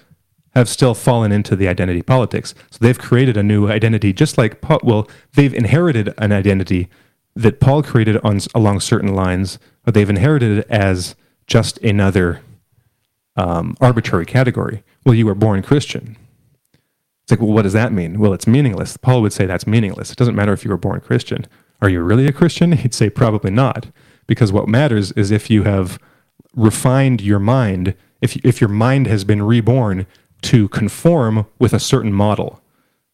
have 0.56 0.69
still 0.69 0.93
fallen 0.93 1.34
into 1.34 1.58
the 1.58 1.67
identity 1.67 2.02
politics. 2.02 2.56
So 2.71 2.78
they've 2.80 2.98
created 2.98 3.36
a 3.36 3.43
new 3.43 3.67
identity, 3.67 4.13
just 4.13 4.38
like. 4.38 4.58
Well, 4.84 5.10
they've 5.34 5.54
inherited 5.54 6.13
an 6.17 6.32
identity 6.32 6.88
that 7.36 7.60
Paul 7.60 7.84
created 7.84 8.17
on 8.24 8.39
along 8.54 8.80
certain 8.80 9.13
lines, 9.13 9.60
but 9.84 9.93
they've 9.93 10.10
inherited 10.10 10.60
it 10.60 10.67
as 10.69 11.15
just 11.48 11.78
another 11.80 12.41
um, 13.36 13.76
arbitrary 13.82 14.26
category. 14.26 14.84
Well, 15.06 15.15
you 15.15 15.26
were 15.26 15.36
born 15.36 15.62
Christian. 15.62 16.17
It's 17.24 17.32
like, 17.32 17.39
well, 17.39 17.52
what 17.52 17.63
does 17.63 17.74
that 17.74 17.91
mean? 17.91 18.19
Well, 18.19 18.34
it's 18.34 18.48
meaningless. 18.48 18.98
Paul 18.98 19.21
would 19.21 19.34
say 19.34 19.45
that's 19.45 19.67
meaningless. 19.67 20.12
It 20.12 20.17
doesn't 20.17 20.36
matter 20.36 20.54
if 20.54 20.63
you 20.63 20.71
were 20.71 20.78
born 20.78 21.02
Christian. 21.02 21.48
Are 21.82 21.89
you 21.89 22.02
really 22.02 22.28
a 22.28 22.32
Christian? 22.32 22.71
He'd 22.74 22.93
say 22.93 23.10
probably 23.10 23.52
not, 23.52 23.88
because 24.28 24.52
what 24.52 24.67
matters 24.67 25.12
is 25.13 25.32
if 25.32 25.50
you 25.50 25.63
have 25.63 26.00
refined 26.56 27.21
your 27.21 27.39
mind, 27.39 27.95
if 28.21 28.38
if 28.45 28.62
your 28.62 28.69
mind 28.69 29.08
has 29.08 29.24
been 29.24 29.41
reborn 29.41 30.06
to 30.43 30.69
conform 30.69 31.48
with 31.60 31.74
a 31.74 31.80
certain 31.80 32.13
model. 32.13 32.62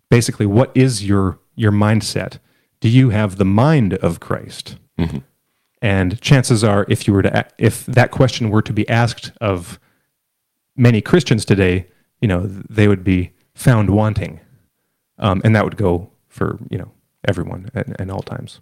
Basically, 0.10 0.45
what 0.45 0.71
is 0.75 1.05
your 1.05 1.39
your 1.55 1.71
mindset? 1.71 2.39
Do 2.82 2.89
you 2.89 3.10
have 3.12 3.38
the 3.38 3.46
mind 3.46 3.94
of 3.96 4.20
Christ? 4.20 4.76
And 5.82 6.22
chances 6.22 6.63
are, 6.63 6.86
if 6.89 7.08
you 7.08 7.13
were 7.13 7.24
to, 7.24 7.46
if 7.58 7.86
that 7.88 8.12
question 8.12 8.50
were 8.52 8.62
to 8.62 8.74
be 8.74 8.88
asked 8.89 9.32
of 9.41 9.80
many 10.76 11.02
Christians 11.02 11.44
today, 11.46 11.88
you 12.22 12.28
know, 12.28 12.41
they 12.46 12.88
would 12.88 13.04
be 13.04 13.32
found 13.56 13.89
wanting, 13.89 14.39
um, 15.17 15.41
and 15.44 15.56
that 15.56 15.63
would 15.63 15.78
go 15.78 16.12
for 16.28 16.60
you 16.70 16.78
know 16.78 16.91
everyone 17.28 17.70
at, 17.74 18.00
at 18.00 18.10
all 18.12 18.22
times. 18.22 18.60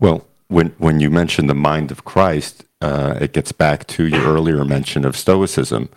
Well, 0.00 0.26
when 0.48 0.68
when 0.78 1.00
you 1.00 1.10
mention 1.10 1.48
the 1.48 1.54
mind 1.54 1.90
of 1.90 2.04
Christ, 2.06 2.64
uh, 2.80 3.18
it 3.20 3.34
gets 3.34 3.52
back 3.52 3.86
to 3.88 4.06
your 4.06 4.22
earlier 4.22 4.64
mention 4.64 5.04
of 5.04 5.16
Stoicism 5.16 5.90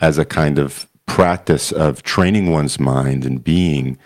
as 0.00 0.18
a 0.18 0.24
kind 0.26 0.58
of 0.58 0.86
practice 1.06 1.72
of 1.72 2.02
training 2.02 2.50
one's 2.50 2.78
mind 2.78 3.24
and 3.24 3.42
being, 3.42 3.96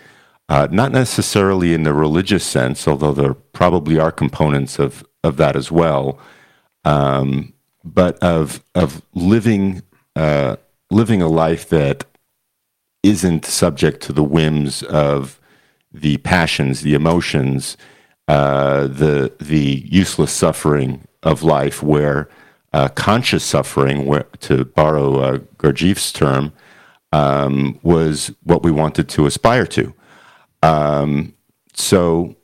uh, 0.51 0.67
not 0.69 0.91
necessarily 0.91 1.73
in 1.73 1.83
the 1.83 1.93
religious 1.93 2.43
sense, 2.43 2.85
although 2.85 3.13
there 3.13 3.33
probably 3.33 3.97
are 3.97 4.11
components 4.11 4.79
of 4.79 5.05
of 5.23 5.37
that 5.37 5.55
as 5.55 5.71
well, 5.71 6.19
um, 6.83 7.53
but 7.85 8.21
of 8.21 8.61
of 8.75 9.01
living 9.13 9.81
uh, 10.17 10.57
living 10.89 11.21
a 11.21 11.29
life 11.29 11.69
that 11.69 12.03
isn't 13.01 13.45
subject 13.45 14.03
to 14.03 14.11
the 14.11 14.25
whims 14.25 14.83
of 14.83 15.39
the 15.93 16.17
passions, 16.17 16.81
the 16.81 16.95
emotions, 16.95 17.77
uh, 18.27 18.87
the 18.87 19.31
the 19.39 19.87
useless 19.89 20.33
suffering 20.33 21.07
of 21.23 21.43
life, 21.43 21.81
where 21.81 22.27
uh, 22.73 22.89
conscious 22.89 23.45
suffering, 23.45 24.05
where, 24.05 24.27
to 24.41 24.65
borrow 24.65 25.17
uh, 25.19 25.37
Gurdjieff's 25.57 26.11
term, 26.11 26.51
um, 27.13 27.79
was 27.83 28.33
what 28.43 28.63
we 28.63 28.71
wanted 28.71 29.07
to 29.07 29.25
aspire 29.25 29.65
to. 29.67 29.93
Um, 30.63 31.33
so, 31.73 32.35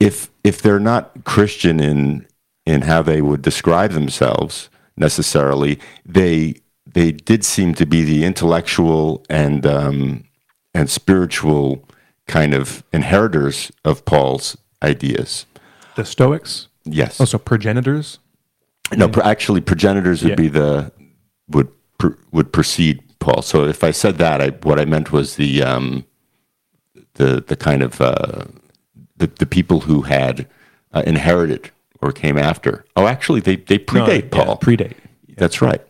if 0.00 0.30
if 0.44 0.60
they're 0.62 0.78
not 0.80 1.24
Christian 1.24 1.80
in 1.80 2.26
in 2.66 2.82
how 2.82 3.02
they 3.02 3.22
would 3.22 3.42
describe 3.42 3.92
themselves 3.92 4.68
necessarily, 4.96 5.78
they 6.04 6.56
they 6.86 7.12
did 7.12 7.44
seem 7.44 7.74
to 7.74 7.86
be 7.86 8.04
the 8.04 8.24
intellectual 8.24 9.24
and 9.30 9.64
um, 9.66 10.24
and 10.74 10.90
spiritual 10.90 11.88
kind 12.26 12.54
of 12.54 12.82
inheritors 12.92 13.70
of 13.84 14.04
Paul's 14.04 14.56
ideas. 14.82 15.46
The 15.94 16.04
Stoics, 16.04 16.68
Yes. 16.84 17.18
also 17.20 17.38
progenitors. 17.38 18.18
No, 18.96 19.08
pr- 19.08 19.22
actually, 19.22 19.60
progenitors 19.60 20.22
would 20.22 20.30
Yeah. 20.30 20.36
be 20.36 20.48
the 20.48 20.92
would 21.48 21.68
pr- 21.98 22.18
would 22.32 22.52
precede 22.52 23.02
Paul. 23.18 23.40
So 23.42 23.64
if 23.64 23.82
I 23.82 23.92
said 23.92 24.18
that, 24.18 24.40
I, 24.42 24.48
what 24.62 24.78
I 24.78 24.84
meant 24.84 25.10
was 25.12 25.36
the 25.36 25.62
um, 25.62 26.04
the 27.16 27.42
the 27.46 27.56
kind 27.56 27.82
of 27.82 28.00
uh, 28.00 28.44
the 29.16 29.26
the 29.26 29.46
people 29.46 29.80
who 29.80 30.02
had 30.02 30.46
uh, 30.92 31.02
inherited 31.06 31.70
or 32.00 32.12
came 32.12 32.38
after. 32.38 32.84
Oh, 32.96 33.06
actually, 33.06 33.40
they 33.40 33.56
they 33.56 33.78
predate 33.78 34.32
No, 34.32 34.38
yeah, 34.38 34.44
Paul. 34.44 34.58
predate. 34.58 34.94
That's 35.36 35.60
right. 35.60 35.82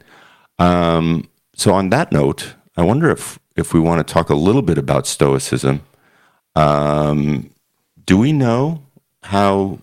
Um, 0.59 1.29
so 1.55 1.73
on 1.73 1.91
that 1.91 2.11
note, 2.12 2.55
I 2.77 2.83
wonder 2.83 3.11
if 3.11 3.39
if 3.57 3.73
we 3.75 3.81
want 3.81 4.07
to 4.07 4.12
talk 4.12 4.31
a 4.31 4.35
little 4.35 4.62
bit 4.62 4.79
about 4.79 5.07
Stoicism. 5.07 5.83
Um, 6.55 7.51
do 8.05 8.17
we 8.19 8.33
know 8.33 8.83
how 9.25 9.79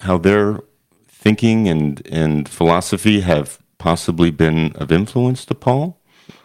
how 0.00 0.18
their 0.18 0.60
thinking 1.08 1.68
and 1.68 2.06
and 2.10 2.48
philosophy 2.48 3.20
have 3.20 3.58
possibly 3.78 4.30
been 4.30 4.72
of 4.72 4.90
influence 4.92 5.44
to 5.46 5.54
Paul? 5.54 5.97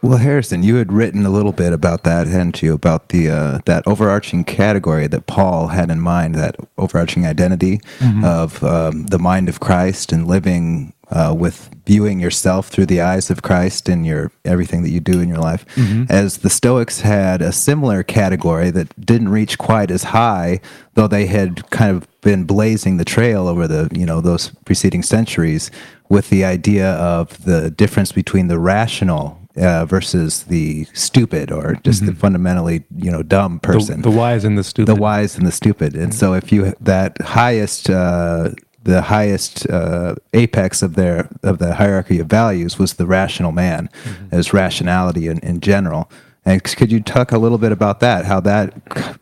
Well, 0.03 0.17
Harrison, 0.17 0.63
you 0.63 0.75
had 0.75 0.91
written 0.91 1.25
a 1.25 1.29
little 1.29 1.53
bit 1.53 1.71
about 1.71 2.03
that, 2.03 2.27
hadn't 2.27 2.61
you? 2.61 2.73
About 2.73 3.07
the 3.09 3.29
uh, 3.29 3.59
that 3.63 3.87
overarching 3.87 4.43
category 4.43 5.07
that 5.07 5.27
Paul 5.27 5.67
had 5.67 5.89
in 5.89 6.01
mind, 6.01 6.35
that 6.35 6.57
overarching 6.77 7.25
identity 7.25 7.79
mm-hmm. 7.99 8.25
of 8.25 8.61
um, 8.65 9.05
the 9.05 9.17
mind 9.17 9.47
of 9.47 9.61
Christ 9.61 10.11
and 10.11 10.27
living 10.27 10.91
uh, 11.09 11.33
with 11.37 11.69
viewing 11.85 12.19
yourself 12.19 12.67
through 12.67 12.87
the 12.87 12.99
eyes 12.99 13.29
of 13.29 13.43
Christ 13.43 13.87
in 13.87 14.03
your 14.03 14.29
everything 14.43 14.83
that 14.83 14.89
you 14.89 14.99
do 14.99 15.21
in 15.21 15.29
your 15.29 15.37
life. 15.37 15.65
Mm-hmm. 15.75 16.05
As 16.09 16.39
the 16.39 16.49
Stoics 16.49 16.99
had 16.99 17.41
a 17.41 17.53
similar 17.53 18.03
category 18.03 18.71
that 18.71 19.05
didn't 19.05 19.29
reach 19.29 19.57
quite 19.57 19.89
as 19.89 20.03
high, 20.03 20.59
though 20.95 21.07
they 21.07 21.27
had 21.27 21.69
kind 21.69 21.95
of 21.95 22.09
been 22.19 22.43
blazing 22.43 22.97
the 22.97 23.05
trail 23.05 23.47
over 23.47 23.69
the 23.69 23.89
you 23.93 24.05
know 24.05 24.19
those 24.19 24.49
preceding 24.65 25.01
centuries 25.01 25.71
with 26.09 26.29
the 26.29 26.43
idea 26.43 26.91
of 26.95 27.45
the 27.45 27.71
difference 27.71 28.11
between 28.11 28.49
the 28.49 28.59
rational 28.59 29.39
uh, 29.57 29.85
versus 29.85 30.43
the 30.43 30.85
stupid 30.93 31.51
or 31.51 31.75
just 31.83 32.01
mm-hmm. 32.01 32.13
the 32.13 32.15
fundamentally 32.15 32.83
you 32.95 33.11
know 33.11 33.23
dumb 33.23 33.59
person. 33.59 34.01
The, 34.01 34.09
the, 34.09 34.17
wise 34.17 34.45
and 34.45 34.57
the 34.57 34.63
stupid. 34.63 34.95
The 34.95 34.99
wise 34.99 35.37
and 35.37 35.45
the 35.45 35.51
stupid. 35.51 35.95
And 35.95 36.11
mm-hmm. 36.11 36.19
so 36.19 36.33
if 36.33 36.51
you 36.51 36.73
that 36.81 37.21
highest. 37.21 37.89
Uh, 37.89 38.51
the 38.85 39.01
highest 39.01 39.65
uh, 39.69 40.13
apex 40.33 40.81
of 40.81 40.95
their 40.95 41.29
of 41.41 41.57
the 41.59 41.75
hierarchy 41.75 42.19
of 42.19 42.27
values 42.27 42.77
was 42.77 42.95
the 42.95 43.05
rational 43.05 43.53
man, 43.53 43.89
mm-hmm. 44.03 44.35
as 44.35 44.51
rationality 44.51 45.29
in, 45.29 45.39
in 45.39 45.61
general. 45.61 46.11
And 46.45 46.61
could 46.61 46.91
you 46.91 46.99
talk 46.99 47.31
a 47.31 47.37
little 47.37 47.57
bit 47.57 47.71
about 47.71 48.01
that? 48.01 48.25
How 48.25 48.41
that 48.41 48.73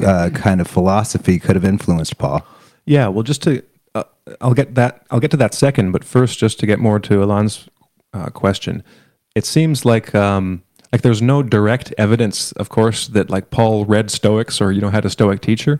uh, 0.03 0.31
kind 0.33 0.59
of 0.59 0.67
philosophy 0.67 1.37
could 1.37 1.55
have 1.55 1.63
influenced 1.63 2.17
Paul? 2.17 2.43
Yeah, 2.85 3.07
well, 3.09 3.21
just 3.23 3.43
to 3.43 3.61
uh, 3.93 4.03
I'll 4.39 4.55
get 4.55 4.73
that 4.75 5.05
I'll 5.11 5.19
get 5.19 5.31
to 5.31 5.37
that 5.37 5.53
second, 5.53 5.91
but 5.91 6.03
first, 6.03 6.39
just 6.39 6.59
to 6.59 6.65
get 6.65 6.79
more 6.79 6.99
to 6.99 7.21
Elan's 7.21 7.69
uh, 8.13 8.29
question, 8.29 8.83
it 9.35 9.45
seems 9.45 9.85
like 9.85 10.13
um, 10.13 10.63
like 10.91 11.01
there's 11.01 11.21
no 11.21 11.41
direct 11.41 11.93
evidence, 11.97 12.51
of 12.53 12.69
course, 12.69 13.07
that 13.09 13.29
like 13.29 13.49
Paul 13.49 13.85
read 13.85 14.11
Stoics 14.11 14.59
or 14.59 14.71
you 14.71 14.81
know 14.81 14.89
had 14.89 15.05
a 15.05 15.09
Stoic 15.09 15.41
teacher. 15.41 15.79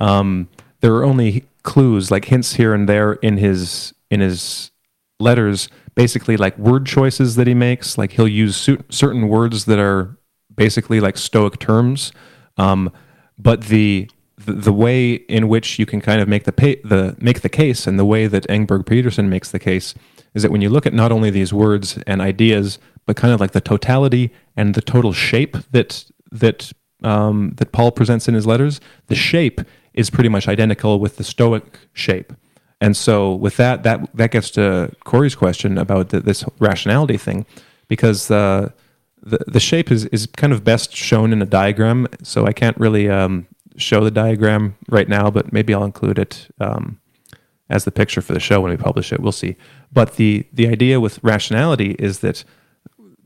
Um, 0.00 0.48
there 0.80 0.94
are 0.94 1.04
only 1.04 1.44
clues, 1.62 2.10
like 2.10 2.26
hints 2.26 2.54
here 2.54 2.74
and 2.74 2.88
there 2.88 3.14
in 3.14 3.36
his 3.38 3.92
in 4.10 4.20
his 4.20 4.70
letters, 5.18 5.68
basically 5.94 6.36
like 6.36 6.56
word 6.58 6.86
choices 6.86 7.36
that 7.36 7.46
he 7.46 7.54
makes. 7.54 7.98
Like 7.98 8.12
he'll 8.12 8.28
use 8.28 8.68
certain 8.90 9.28
words 9.28 9.64
that 9.64 9.78
are 9.78 10.16
basically 10.54 11.00
like 11.00 11.16
Stoic 11.16 11.58
terms, 11.58 12.12
um, 12.56 12.92
but 13.38 13.62
the, 13.62 14.08
the 14.36 14.52
the 14.52 14.72
way 14.72 15.14
in 15.14 15.48
which 15.48 15.78
you 15.78 15.86
can 15.86 16.00
kind 16.00 16.20
of 16.20 16.28
make 16.28 16.44
the 16.44 16.52
pay, 16.52 16.76
the 16.84 17.16
make 17.18 17.40
the 17.40 17.48
case, 17.48 17.86
and 17.86 17.98
the 17.98 18.04
way 18.04 18.28
that 18.28 18.46
Engberg-Pedersen 18.48 19.28
makes 19.28 19.50
the 19.50 19.58
case 19.58 19.94
is 20.34 20.42
that 20.42 20.50
when 20.50 20.62
you 20.62 20.70
look 20.70 20.86
at 20.86 20.94
not 20.94 21.12
only 21.12 21.30
these 21.30 21.52
words 21.52 21.98
and 22.06 22.20
ideas, 22.20 22.78
but 23.06 23.16
kind 23.16 23.34
of 23.34 23.40
like 23.40 23.52
the 23.52 23.60
totality 23.60 24.32
and 24.56 24.74
the 24.74 24.82
total 24.82 25.12
shape 25.12 25.56
that 25.72 26.04
that 26.30 26.72
um, 27.02 27.52
that 27.56 27.72
Paul 27.72 27.90
presents 27.90 28.28
in 28.28 28.34
his 28.34 28.46
letters, 28.46 28.80
the 29.08 29.14
shape 29.14 29.60
is 29.94 30.08
pretty 30.08 30.28
much 30.28 30.48
identical 30.48 31.00
with 31.00 31.16
the 31.16 31.24
Stoic 31.24 31.78
shape. 31.92 32.32
And 32.80 32.96
so, 32.96 33.34
with 33.34 33.56
that, 33.58 33.82
that 33.82 34.08
that 34.16 34.30
gets 34.30 34.50
to 34.52 34.92
Corey's 35.04 35.34
question 35.34 35.78
about 35.78 36.08
the, 36.08 36.20
this 36.20 36.44
rationality 36.58 37.16
thing, 37.16 37.46
because 37.88 38.30
uh, 38.30 38.70
the 39.22 39.38
the 39.46 39.60
shape 39.60 39.90
is 39.90 40.06
is 40.06 40.26
kind 40.26 40.52
of 40.52 40.64
best 40.64 40.94
shown 40.96 41.32
in 41.32 41.42
a 41.42 41.46
diagram. 41.46 42.08
So 42.22 42.46
I 42.46 42.52
can't 42.52 42.76
really 42.78 43.08
um, 43.08 43.46
show 43.76 44.02
the 44.02 44.10
diagram 44.10 44.76
right 44.88 45.08
now, 45.08 45.30
but 45.30 45.52
maybe 45.52 45.74
I'll 45.74 45.84
include 45.84 46.18
it 46.18 46.48
um, 46.60 47.00
as 47.68 47.84
the 47.84 47.90
picture 47.90 48.20
for 48.20 48.34
the 48.34 48.40
show 48.40 48.60
when 48.60 48.70
we 48.70 48.76
publish 48.76 49.12
it. 49.12 49.20
We'll 49.20 49.32
see. 49.32 49.56
But 49.92 50.16
the 50.16 50.46
the 50.52 50.68
idea 50.68 51.00
with 51.00 51.22
rationality 51.22 51.96
is 51.98 52.20
that 52.20 52.44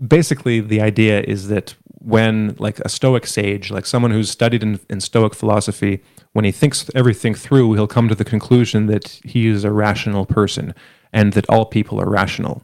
basically 0.07 0.61
the 0.61 0.81
idea 0.81 1.22
is 1.22 1.49
that 1.49 1.75
when 1.99 2.55
like 2.59 2.79
a 2.81 2.88
stoic 2.88 3.27
sage 3.27 3.70
like 3.70 3.87
someone 3.87 4.11
who's 4.11 4.31
studied 4.31 4.62
in, 4.62 4.79
in 4.90 5.01
stoic 5.01 5.35
philosophy 5.35 6.03
when 6.35 6.44
he 6.44 6.53
thinks 6.53 6.88
everything 6.94 7.35
through 7.35 7.72
he'll 7.72 7.87
come 7.87 8.09
to 8.09 8.14
the 8.14 8.25
conclusion 8.25 8.87
that 8.87 9.18
he 9.25 9.46
is 9.49 9.64
a 9.64 9.72
rational 9.72 10.27
person 10.27 10.75
and 11.12 11.33
that 11.33 11.49
all 11.49 11.64
people 11.64 12.01
are 12.01 12.09
rational 12.09 12.62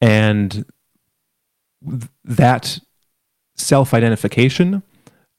and 0.00 0.66
that 2.24 2.78
self-identification 3.56 4.82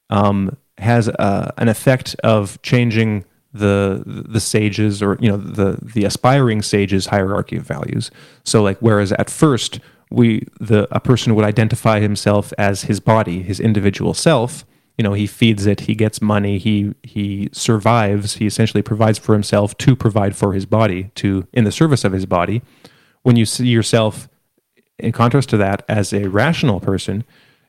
um, 0.10 0.58
has 0.78 1.08
a, 1.08 1.54
an 1.58 1.68
effect 1.68 2.16
of 2.24 2.62
changing 2.62 3.24
the 3.56 4.04
the 4.06 4.40
sages 4.40 5.02
or 5.02 5.18
you 5.22 5.30
know 5.30 5.38
the 5.38 5.78
the 5.82 6.04
aspiring 6.04 6.62
sages 6.62 7.08
hierarchy 7.08 7.56
of 7.56 7.64
values. 7.64 8.12
So 8.44 8.62
like 8.62 8.78
whereas 8.80 9.12
at 9.14 9.30
first 9.30 9.80
we 10.12 10.46
the 10.60 10.88
a 10.92 11.00
person 11.00 11.36
would 11.36 11.46
identify 11.46 12.00
himself 12.00 12.54
as 12.58 12.84
his 12.84 13.00
body 13.00 13.42
his 13.42 13.60
individual 13.60 14.14
self 14.14 14.66
you 14.98 15.04
know 15.04 15.14
he 15.14 15.26
feeds 15.26 15.66
it 15.66 15.82
he 15.82 15.96
gets 15.96 16.22
money 16.22 16.58
he 16.58 16.94
he 17.04 17.50
survives 17.52 18.36
he 18.36 18.46
essentially 18.46 18.84
provides 18.84 19.18
for 19.18 19.34
himself 19.34 19.78
to 19.78 19.96
provide 19.96 20.36
for 20.36 20.54
his 20.54 20.66
body 20.66 21.12
to 21.16 21.48
in 21.54 21.64
the 21.64 21.72
service 21.72 22.04
of 22.04 22.12
his 22.12 22.26
body. 22.26 22.62
When 23.24 23.38
you 23.38 23.46
see 23.46 23.68
yourself 23.68 24.30
in 25.00 25.12
contrast 25.12 25.50
to 25.50 25.58
that 25.58 25.84
as 25.90 26.14
a 26.14 26.28
rational 26.28 26.80
person 26.80 27.24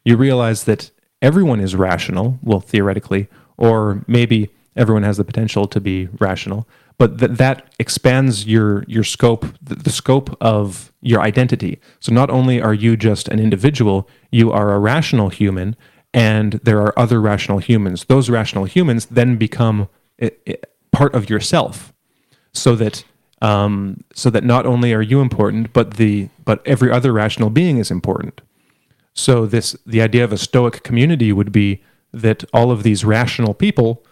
you 0.05 0.17
realize 0.17 0.65
that 0.65 0.91
everyone 1.23 1.61
is 1.61 1.75
rational 1.77 2.39
well 2.43 2.61
theoretically 2.61 3.29
or 3.57 4.05
maybe 4.07 4.51
everyone 4.77 5.03
has 5.03 5.17
the 5.17 5.25
potential 5.25 5.67
to 5.67 5.81
be 5.81 6.09
rational. 6.19 6.69
But 6.99 7.19
that 7.19 7.37
that 7.37 7.75
expands 7.79 8.47
your 8.47 8.85
your 8.85 9.05
scope 9.05 9.45
the, 9.61 9.75
the, 9.75 9.91
scope 9.91 10.37
of 10.41 10.93
your 11.03 11.21
identity. 11.21 11.79
So 12.01 12.13
not 12.13 12.31
only 12.31 12.61
are 12.61 12.73
you 12.73 12.97
just 12.97 13.29
an 13.29 13.39
individual 13.39 14.09
you 14.31 14.51
are 14.51 14.73
a 14.73 14.79
rational 14.79 15.29
human 15.29 15.77
and 16.15 16.55
there 16.65 16.81
are 16.81 16.99
other 16.99 17.21
rational 17.21 17.59
humans. 17.59 18.05
Those 18.05 18.31
rational 18.31 18.65
humans 18.65 19.07
then 19.07 19.37
become 19.37 19.89
it, 20.17 20.41
it, 20.47 20.73
part 20.91 21.15
of 21.15 21.29
yourself. 21.29 21.93
So 22.55 22.75
that 22.77 23.05
um, 23.43 24.03
so 24.15 24.31
that 24.31 24.45
not 24.45 24.65
only 24.65 24.95
are 24.95 25.03
you 25.03 25.21
important 25.21 25.75
but 25.75 25.95
the 25.95 26.31
but 26.47 26.67
every 26.67 26.91
other 26.91 27.13
rational 27.13 27.51
being 27.51 27.77
is 27.77 27.91
important. 27.91 28.41
So 29.13 29.45
this 29.45 29.77
the 29.85 30.01
idea 30.01 30.25
of 30.25 30.33
a 30.33 30.39
stoic 30.39 30.83
community 30.83 31.31
would 31.31 31.53
be 31.53 31.83
that 32.13 32.45
all 32.55 32.71
of 32.71 32.83
these 32.83 33.05
rational 33.05 33.53
people 33.53 34.03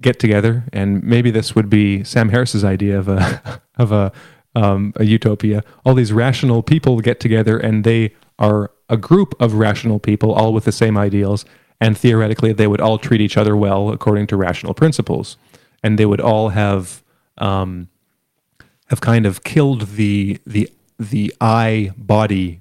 get 0.00 0.18
together, 0.18 0.64
and 0.72 1.02
maybe 1.02 1.30
this 1.30 1.54
would 1.54 1.70
be 1.70 2.04
Sam 2.04 2.28
Harris's 2.28 2.64
idea 2.64 2.98
of 2.98 3.08
a 3.08 3.60
of 3.76 3.92
a 3.92 4.12
um, 4.54 4.92
a 4.96 5.04
utopia. 5.04 5.62
All 5.84 5.94
these 5.94 6.12
rational 6.12 6.62
people 6.62 7.00
get 7.00 7.20
together, 7.20 7.58
and 7.58 7.84
they 7.84 8.14
are 8.38 8.70
a 8.88 8.96
group 8.96 9.34
of 9.40 9.54
rational 9.54 9.98
people, 9.98 10.32
all 10.32 10.52
with 10.52 10.64
the 10.64 10.72
same 10.72 10.96
ideals, 10.96 11.44
and 11.80 11.96
theoretically, 11.96 12.52
they 12.52 12.66
would 12.66 12.80
all 12.80 12.98
treat 12.98 13.20
each 13.20 13.36
other 13.36 13.56
well 13.56 13.90
according 13.90 14.26
to 14.28 14.36
rational 14.36 14.74
principles, 14.74 15.36
and 15.82 15.98
they 15.98 16.06
would 16.06 16.20
all 16.20 16.50
have 16.50 17.02
um, 17.38 17.88
have 18.86 19.00
kind 19.00 19.26
of 19.26 19.44
killed 19.44 19.82
the 19.96 20.38
the 20.46 20.70
the 20.98 21.34
I 21.40 21.92
body 21.96 22.60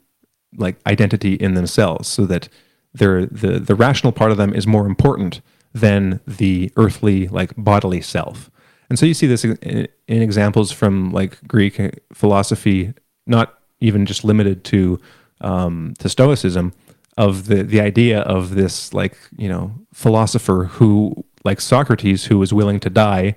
like 0.58 0.78
identity 0.86 1.36
in 1.36 1.54
themselves, 1.54 2.08
so 2.08 2.26
that 2.26 2.50
they're, 2.94 3.26
the 3.26 3.60
the 3.60 3.76
rational 3.76 4.12
part 4.12 4.32
of 4.32 4.38
them 4.38 4.54
is 4.54 4.66
more 4.66 4.86
important 4.86 5.42
than 5.76 6.22
the 6.26 6.72
earthly, 6.78 7.28
like 7.28 7.54
bodily 7.58 8.00
self. 8.00 8.50
And 8.90 8.98
so 8.98 9.06
you 9.06 9.14
see 9.14 9.28
this 9.28 9.44
in, 9.44 9.88
examples 10.08 10.72
from 10.72 11.12
like 11.12 11.46
Greek 11.48 11.80
philosophy, 12.14 12.94
not 13.28 13.60
even 13.82 14.06
just 14.06 14.24
limited 14.24 14.64
to 14.66 15.00
um, 15.42 15.94
to 16.00 16.08
Stoicism, 16.08 16.74
of 17.18 17.48
the 17.48 17.64
the 17.64 17.82
idea 17.82 18.22
of 18.22 18.56
this 18.56 18.94
like 18.94 19.18
you 19.38 19.50
know 19.50 19.74
philosopher 19.94 20.66
who 20.72 21.26
like 21.44 21.60
Socrates 21.60 22.26
who 22.26 22.40
was 22.40 22.54
willing 22.54 22.80
to 22.80 22.90
die 22.90 23.36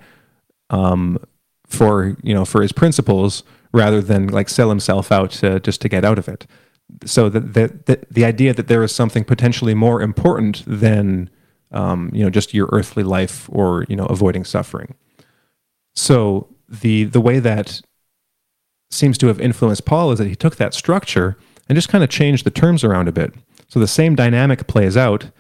um, 0.70 1.18
for 1.66 2.16
you 2.22 2.35
know 2.35 2.44
for 2.44 2.62
his 2.62 2.72
principles 2.72 3.42
rather 3.72 4.01
than 4.01 4.29
like 4.29 4.48
sell 4.48 4.68
himself 4.68 5.11
out 5.11 5.33
to, 5.33 5.59
just 5.61 5.81
to 5.81 5.88
get 5.88 6.05
out 6.05 6.18
of 6.18 6.29
it. 6.29 6.46
So 7.05 7.29
the, 7.29 7.40
the 7.40 7.79
the 7.87 8.07
the 8.09 8.24
idea 8.24 8.55
that 8.55 8.68
there 8.68 8.85
is 8.85 8.94
something 8.94 9.24
potentially 9.24 9.74
more 9.74 10.01
important 10.01 10.62
than 10.66 11.31
um, 11.73 12.11
you 12.13 12.23
know, 12.23 12.31
just 12.31 12.55
your 12.55 12.69
earthly 12.73 13.03
life 13.03 13.49
or 13.53 13.85
you 13.89 13.97
know, 13.97 14.07
avoiding 14.07 14.45
suffering. 14.45 14.95
So 15.95 16.49
the 16.69 17.05
the 17.05 17.21
way 17.21 17.39
that 17.39 17.81
seems 18.91 19.19
to 19.19 19.27
have 19.27 19.41
influenced 19.41 19.85
Paul 19.85 20.13
is 20.13 20.19
that 20.19 20.29
he 20.29 20.37
took 20.37 20.57
that 20.57 20.75
structure 20.75 21.37
and 21.69 21.77
just 21.77 21.89
kind 21.89 22.03
of 22.03 22.11
changed 22.11 22.45
the 22.45 22.51
terms 22.51 22.85
around 22.85 23.09
a 23.09 23.13
bit. 23.13 23.35
So 23.69 23.79
the 23.79 23.87
same 23.87 24.15
dynamic 24.15 24.67
plays 24.67 24.97
out, 24.97 25.31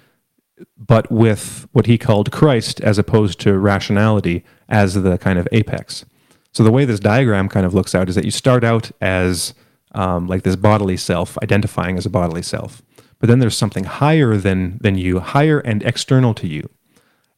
but 0.76 1.10
with 1.10 1.66
what 1.72 1.86
he 1.86 1.96
called 1.96 2.30
Christ 2.30 2.80
as 2.80 2.98
opposed 2.98 3.40
to 3.40 3.58
rationality 3.58 4.44
as 4.68 4.94
the 4.94 5.16
kind 5.16 5.38
of 5.38 5.48
apex. 5.50 6.04
So 6.52 6.62
the 6.62 6.72
way 6.72 6.84
this 6.84 7.00
diagram 7.00 7.48
kind 7.48 7.64
of 7.64 7.72
looks 7.72 7.94
out 7.94 8.08
is 8.08 8.14
that 8.16 8.24
you 8.24 8.30
start 8.30 8.64
out 8.64 8.90
as 9.00 9.54
um, 9.92 10.26
like 10.26 10.42
this 10.42 10.56
bodily 10.56 10.96
self, 10.96 11.38
identifying 11.42 11.96
as 11.96 12.04
a 12.04 12.10
bodily 12.10 12.42
self. 12.42 12.82
But 13.20 13.28
then 13.28 13.38
there's 13.40 13.56
something 13.56 13.84
higher 13.84 14.36
than 14.36 14.78
than 14.80 14.96
you, 14.96 15.20
higher 15.20 15.58
and 15.60 15.82
external 15.82 16.34
to 16.34 16.46
you. 16.46 16.68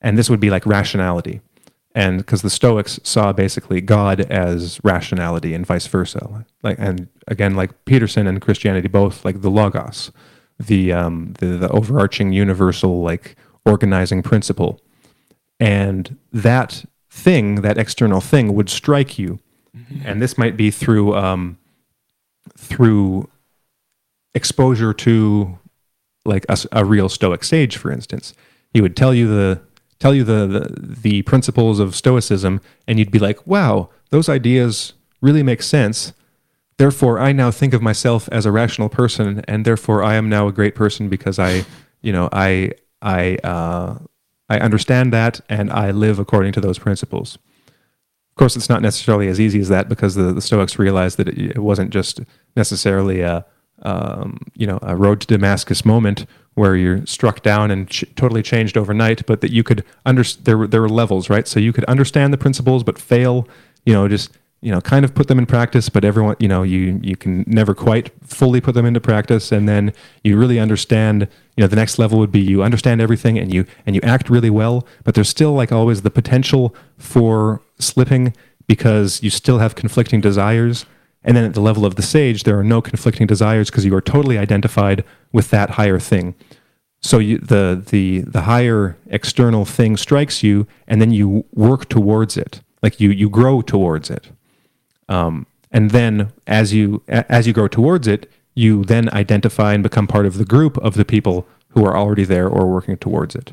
And 0.00 0.16
this 0.18 0.30
would 0.30 0.40
be 0.40 0.50
like 0.50 0.66
rationality. 0.66 1.40
and 1.94 2.18
because 2.18 2.42
the 2.42 2.50
Stoics 2.50 3.00
saw 3.02 3.32
basically 3.32 3.80
God 3.80 4.20
as 4.20 4.80
rationality 4.84 5.54
and 5.54 5.66
vice 5.66 5.86
versa. 5.86 6.44
Like, 6.62 6.76
and 6.78 7.08
again, 7.26 7.54
like 7.56 7.84
Peterson 7.84 8.26
and 8.26 8.40
Christianity 8.40 8.88
both 8.88 9.24
like 9.24 9.40
the 9.42 9.50
logos, 9.50 10.12
the 10.58 10.92
um, 10.92 11.34
the, 11.38 11.46
the 11.46 11.68
overarching 11.70 12.32
universal 12.32 13.02
like 13.02 13.36
organizing 13.66 14.22
principle, 14.22 14.80
and 15.58 16.16
that 16.32 16.84
thing, 17.10 17.56
that 17.62 17.76
external 17.78 18.20
thing, 18.20 18.54
would 18.54 18.70
strike 18.70 19.18
you, 19.18 19.40
and 20.04 20.22
this 20.22 20.38
might 20.38 20.56
be 20.56 20.70
through 20.70 21.16
um, 21.16 21.58
through 22.56 23.28
exposure 24.34 24.92
to 24.94 25.58
like 26.24 26.44
a, 26.48 26.58
a 26.72 26.84
real 26.84 27.08
Stoic 27.08 27.44
sage, 27.44 27.76
for 27.76 27.90
instance. 27.90 28.34
He 28.72 28.80
would 28.80 28.96
tell 28.96 29.14
you 29.14 29.26
the 29.26 29.60
tell 30.00 30.14
you 30.14 30.24
the, 30.24 30.46
the 30.46 30.96
the 31.02 31.22
principles 31.22 31.78
of 31.78 31.94
stoicism 31.94 32.60
and 32.88 32.98
you'd 32.98 33.12
be 33.12 33.18
like 33.18 33.46
wow 33.46 33.88
those 34.08 34.28
ideas 34.28 34.94
really 35.20 35.42
make 35.42 35.62
sense 35.62 36.12
therefore 36.78 37.20
i 37.20 37.30
now 37.30 37.50
think 37.50 37.72
of 37.72 37.82
myself 37.82 38.28
as 38.32 38.46
a 38.46 38.50
rational 38.50 38.88
person 38.88 39.44
and 39.46 39.64
therefore 39.64 40.02
i 40.02 40.14
am 40.14 40.28
now 40.28 40.48
a 40.48 40.52
great 40.52 40.74
person 40.74 41.08
because 41.08 41.38
i 41.38 41.64
you 42.00 42.12
know 42.12 42.28
i 42.32 42.72
i 43.02 43.36
uh, 43.44 43.96
i 44.48 44.58
understand 44.58 45.12
that 45.12 45.40
and 45.48 45.70
i 45.70 45.90
live 45.90 46.18
according 46.18 46.52
to 46.52 46.60
those 46.60 46.78
principles 46.78 47.36
of 47.36 48.34
course 48.36 48.56
it's 48.56 48.70
not 48.70 48.80
necessarily 48.80 49.28
as 49.28 49.38
easy 49.38 49.60
as 49.60 49.68
that 49.68 49.88
because 49.88 50.14
the, 50.14 50.32
the 50.32 50.40
stoics 50.40 50.78
realized 50.78 51.18
that 51.18 51.28
it, 51.28 51.38
it 51.38 51.58
wasn't 51.58 51.90
just 51.90 52.20
necessarily 52.56 53.20
a 53.20 53.44
um, 53.82 54.38
you 54.54 54.66
know 54.66 54.78
a 54.82 54.96
road 54.96 55.20
to 55.22 55.26
damascus 55.26 55.84
moment 55.84 56.26
where 56.54 56.76
you're 56.76 57.04
struck 57.06 57.42
down 57.42 57.70
and 57.70 57.88
ch- 57.88 58.04
totally 58.16 58.42
changed 58.42 58.76
overnight, 58.76 59.24
but 59.26 59.40
that 59.40 59.50
you 59.50 59.62
could 59.62 59.84
under 60.04 60.22
there 60.42 60.58
were 60.58 60.66
there 60.66 60.82
were 60.82 60.88
levels, 60.88 61.30
right? 61.30 61.46
So 61.46 61.60
you 61.60 61.72
could 61.72 61.84
understand 61.84 62.32
the 62.32 62.38
principles 62.38 62.82
but 62.82 62.98
fail, 62.98 63.48
you 63.86 63.94
know, 63.94 64.08
just 64.08 64.30
you 64.62 64.70
know, 64.70 64.80
kind 64.82 65.06
of 65.06 65.14
put 65.14 65.28
them 65.28 65.38
in 65.38 65.46
practice, 65.46 65.88
but 65.88 66.04
everyone, 66.04 66.36
you 66.38 66.48
know, 66.48 66.62
you 66.62 67.00
you 67.02 67.16
can 67.16 67.44
never 67.46 67.74
quite 67.74 68.12
fully 68.22 68.60
put 68.60 68.74
them 68.74 68.84
into 68.84 69.00
practice, 69.00 69.52
and 69.52 69.68
then 69.68 69.92
you 70.22 70.36
really 70.36 70.58
understand. 70.58 71.28
You 71.56 71.64
know, 71.64 71.68
the 71.68 71.76
next 71.76 71.98
level 71.98 72.18
would 72.18 72.32
be 72.32 72.40
you 72.40 72.62
understand 72.62 73.00
everything 73.00 73.38
and 73.38 73.52
you 73.52 73.66
and 73.86 73.94
you 73.94 74.00
act 74.02 74.30
really 74.30 74.50
well, 74.50 74.86
but 75.04 75.14
there's 75.14 75.28
still 75.28 75.52
like 75.52 75.72
always 75.72 76.02
the 76.02 76.10
potential 76.10 76.74
for 76.98 77.60
slipping 77.78 78.34
because 78.66 79.22
you 79.22 79.30
still 79.30 79.58
have 79.58 79.74
conflicting 79.74 80.20
desires. 80.20 80.86
And 81.22 81.36
then 81.36 81.44
at 81.44 81.54
the 81.54 81.60
level 81.60 81.84
of 81.84 81.96
the 81.96 82.02
sage, 82.02 82.44
there 82.44 82.58
are 82.58 82.64
no 82.64 82.80
conflicting 82.80 83.26
desires 83.26 83.70
because 83.70 83.84
you 83.84 83.94
are 83.94 84.00
totally 84.00 84.38
identified 84.38 85.04
with 85.32 85.50
that 85.50 85.70
higher 85.70 85.98
thing. 85.98 86.34
So 87.02 87.18
you, 87.18 87.38
the 87.38 87.82
the 87.84 88.20
the 88.20 88.42
higher 88.42 88.96
external 89.06 89.64
thing 89.64 89.96
strikes 89.96 90.42
you, 90.42 90.66
and 90.86 91.00
then 91.00 91.10
you 91.10 91.44
work 91.52 91.88
towards 91.88 92.36
it. 92.36 92.60
Like 92.82 93.00
you 93.00 93.10
you 93.10 93.28
grow 93.28 93.62
towards 93.62 94.10
it. 94.10 94.30
Um, 95.08 95.46
and 95.70 95.90
then 95.90 96.32
as 96.46 96.72
you 96.72 97.02
as 97.08 97.46
you 97.46 97.52
grow 97.52 97.68
towards 97.68 98.06
it, 98.06 98.30
you 98.54 98.84
then 98.84 99.08
identify 99.12 99.72
and 99.72 99.82
become 99.82 100.06
part 100.06 100.26
of 100.26 100.38
the 100.38 100.44
group 100.44 100.76
of 100.78 100.94
the 100.94 101.04
people 101.04 101.46
who 101.70 101.84
are 101.84 101.96
already 101.96 102.24
there 102.24 102.48
or 102.48 102.66
working 102.66 102.96
towards 102.96 103.34
it. 103.34 103.52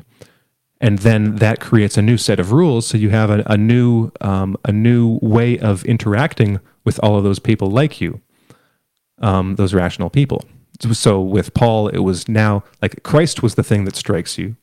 And 0.80 1.00
then 1.00 1.36
that 1.36 1.60
creates 1.60 1.96
a 1.96 2.02
new 2.02 2.16
set 2.16 2.38
of 2.38 2.52
rules. 2.52 2.86
So 2.86 2.98
you 2.98 3.10
have 3.10 3.30
a, 3.30 3.42
a 3.46 3.56
new 3.56 4.10
um, 4.20 4.56
a 4.64 4.72
new 4.72 5.18
way 5.22 5.58
of 5.58 5.84
interacting 5.84 6.60
with 6.88 6.98
all 7.02 7.16
of 7.16 7.24
those 7.24 7.38
people 7.38 7.68
like 7.80 7.94
you, 8.00 8.10
um, 9.18 9.56
those 9.56 9.74
rational 9.74 10.10
people 10.10 10.40
so 10.92 11.20
with 11.20 11.54
Paul, 11.54 11.88
it 11.88 11.98
was 11.98 12.28
now 12.28 12.62
like 12.80 13.02
Christ 13.02 13.42
was 13.42 13.54
the 13.54 13.62
thing 13.62 13.84
that 13.84 13.96
strikes 13.96 14.38
you, 14.38 14.56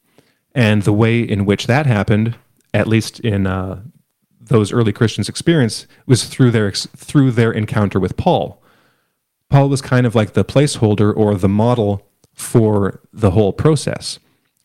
and 0.54 0.84
the 0.84 0.94
way 0.94 1.20
in 1.22 1.46
which 1.46 1.68
that 1.68 1.86
happened, 1.86 2.38
at 2.74 2.88
least 2.88 3.20
in 3.20 3.46
uh, 3.46 3.82
those 4.40 4.72
early 4.72 4.94
Christians' 4.94 5.30
experience, 5.30 5.88
was 6.06 6.26
through 6.26 6.52
their 6.52 6.72
through 6.72 7.32
their 7.32 7.52
encounter 7.52 8.00
with 8.00 8.18
Paul. 8.18 8.62
Paul 9.50 9.70
was 9.70 9.82
kind 9.82 10.06
of 10.06 10.16
like 10.16 10.34
the 10.34 10.46
placeholder 10.46 11.16
or 11.16 11.36
the 11.36 11.50
model 11.50 12.08
for 12.34 13.02
the 13.14 13.32
whole 13.32 13.54
process. 13.54 14.20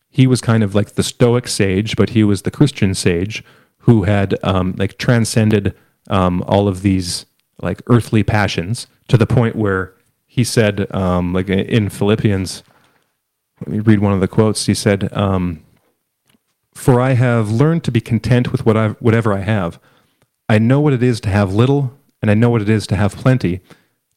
He 0.09 0.27
was 0.27 0.41
kind 0.41 0.63
of 0.63 0.75
like 0.75 0.93
the 0.93 1.03
Stoic 1.03 1.47
sage, 1.47 1.95
but 1.95 2.09
he 2.09 2.23
was 2.23 2.41
the 2.41 2.51
Christian 2.51 2.93
sage 2.93 3.43
who 3.79 4.03
had 4.03 4.37
um, 4.43 4.75
like 4.77 4.97
transcended 4.97 5.75
um, 6.09 6.43
all 6.47 6.67
of 6.67 6.81
these 6.81 7.25
like 7.61 7.81
earthly 7.87 8.23
passions 8.23 8.87
to 9.07 9.17
the 9.17 9.27
point 9.27 9.55
where 9.55 9.93
he 10.25 10.43
said, 10.43 10.93
um, 10.95 11.33
like 11.33 11.49
in 11.49 11.89
Philippians, 11.89 12.63
let 13.59 13.67
me 13.67 13.79
read 13.79 13.99
one 13.99 14.13
of 14.13 14.21
the 14.21 14.27
quotes. 14.27 14.65
He 14.65 14.73
said, 14.73 15.11
um, 15.13 15.63
For 16.73 16.99
I 16.99 17.13
have 17.13 17.51
learned 17.51 17.83
to 17.83 17.91
be 17.91 18.01
content 18.01 18.51
with 18.51 18.65
what 18.65 18.77
I, 18.77 18.89
whatever 18.99 19.33
I 19.33 19.41
have. 19.41 19.79
I 20.47 20.57
know 20.57 20.79
what 20.79 20.93
it 20.93 21.03
is 21.03 21.19
to 21.21 21.29
have 21.29 21.53
little, 21.53 21.93
and 22.21 22.31
I 22.31 22.33
know 22.33 22.49
what 22.49 22.61
it 22.61 22.69
is 22.69 22.87
to 22.87 22.95
have 22.95 23.15
plenty. 23.15 23.61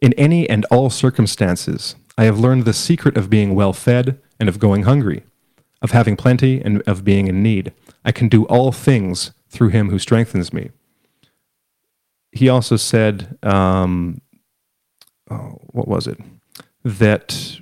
In 0.01 0.13
any 0.15 0.49
and 0.49 0.65
all 0.67 0.89
circumstances, 0.89 1.97
I 2.17 2.25
have 2.25 2.39
learned 2.39 2.65
the 2.65 2.73
secret 2.73 3.17
of 3.17 3.31
being 3.31 3.55
well 3.55 3.73
fed 3.73 4.21
and 4.39 4.49
of 4.49 4.59
going 4.59 4.85
hungry, 4.85 5.25
of 5.83 5.91
having 5.91 6.17
plenty 6.17 6.61
and 6.61 6.81
of 6.83 7.05
being 7.05 7.27
in 7.27 7.43
need. 7.43 7.73
I 8.05 8.13
can 8.13 8.29
do 8.29 8.45
all 8.45 8.71
things 8.73 9.33
through 9.49 9.69
him 9.69 9.91
who 9.91 9.99
strengthens 9.99 10.53
me. 10.53 10.71
He 12.35 12.49
also 12.49 12.77
said, 12.77 13.39
um, 13.45 14.21
oh, 15.31 15.59
what 15.71 15.89
was 15.89 16.07
it? 16.07 16.19
That 16.85 17.61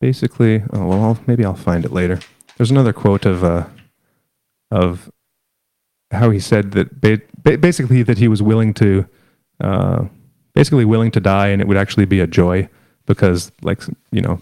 basically, 0.00 0.64
oh 0.72 0.86
well, 0.86 1.04
I'll, 1.04 1.18
maybe 1.26 1.44
I'll 1.44 1.54
find 1.54 1.84
it 1.84 1.92
later. 1.92 2.18
There's 2.56 2.70
another 2.70 2.92
quote 2.92 3.24
of 3.24 3.44
uh, 3.44 3.66
of 4.70 5.10
how 6.10 6.30
he 6.30 6.40
said 6.40 6.72
that 6.72 7.00
ba- 7.00 7.56
basically 7.58 8.02
that 8.02 8.18
he 8.18 8.28
was 8.28 8.42
willing 8.42 8.74
to 8.74 9.06
uh, 9.60 10.04
basically 10.54 10.84
willing 10.84 11.12
to 11.12 11.20
die, 11.20 11.48
and 11.48 11.62
it 11.62 11.68
would 11.68 11.76
actually 11.76 12.04
be 12.04 12.20
a 12.20 12.26
joy 12.26 12.68
because, 13.06 13.52
like 13.62 13.80
you 14.10 14.20
know, 14.20 14.40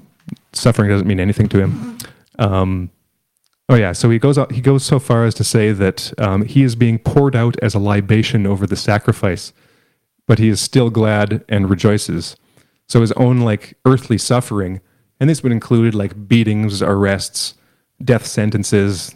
suffering 0.53 0.88
doesn't 0.88 1.07
mean 1.07 1.20
anything 1.20 1.49
to 1.51 1.61
him. 1.61 1.99
Um, 2.38 2.90
oh 3.71 3.77
yeah, 3.77 3.93
so 3.93 4.11
he 4.11 4.19
goes 4.19 4.37
out, 4.37 4.53
he 4.53 4.61
goes 4.61 4.85
so 4.85 4.99
far 4.99 5.25
as 5.25 5.35
to 5.37 5.45
say 5.45 5.73
that 5.73 6.13
um, 6.19 6.45
he 6.45 6.63
is 6.63 6.77
being 6.77 6.99
poured 6.99 7.35
out 7.35 7.57
as 7.63 7.75
a 7.75 7.79
libation 7.79 8.47
over 8.47 8.67
the 8.67 8.77
sacrifice 8.77 9.55
but 10.31 10.39
he 10.39 10.49
is 10.49 10.61
still 10.61 10.91
glad 10.91 11.45
and 11.49 11.69
rejoices. 11.69 12.37
So 12.87 13.01
his 13.01 13.11
own 13.15 13.41
like 13.41 13.77
earthly 13.85 14.17
suffering, 14.17 14.81
and 15.19 15.29
this 15.29 15.43
would 15.43 15.51
include 15.51 15.93
like 15.93 16.29
beatings, 16.29 16.81
arrests, 16.83 17.55
death 18.05 18.25
sentences, 18.25 19.13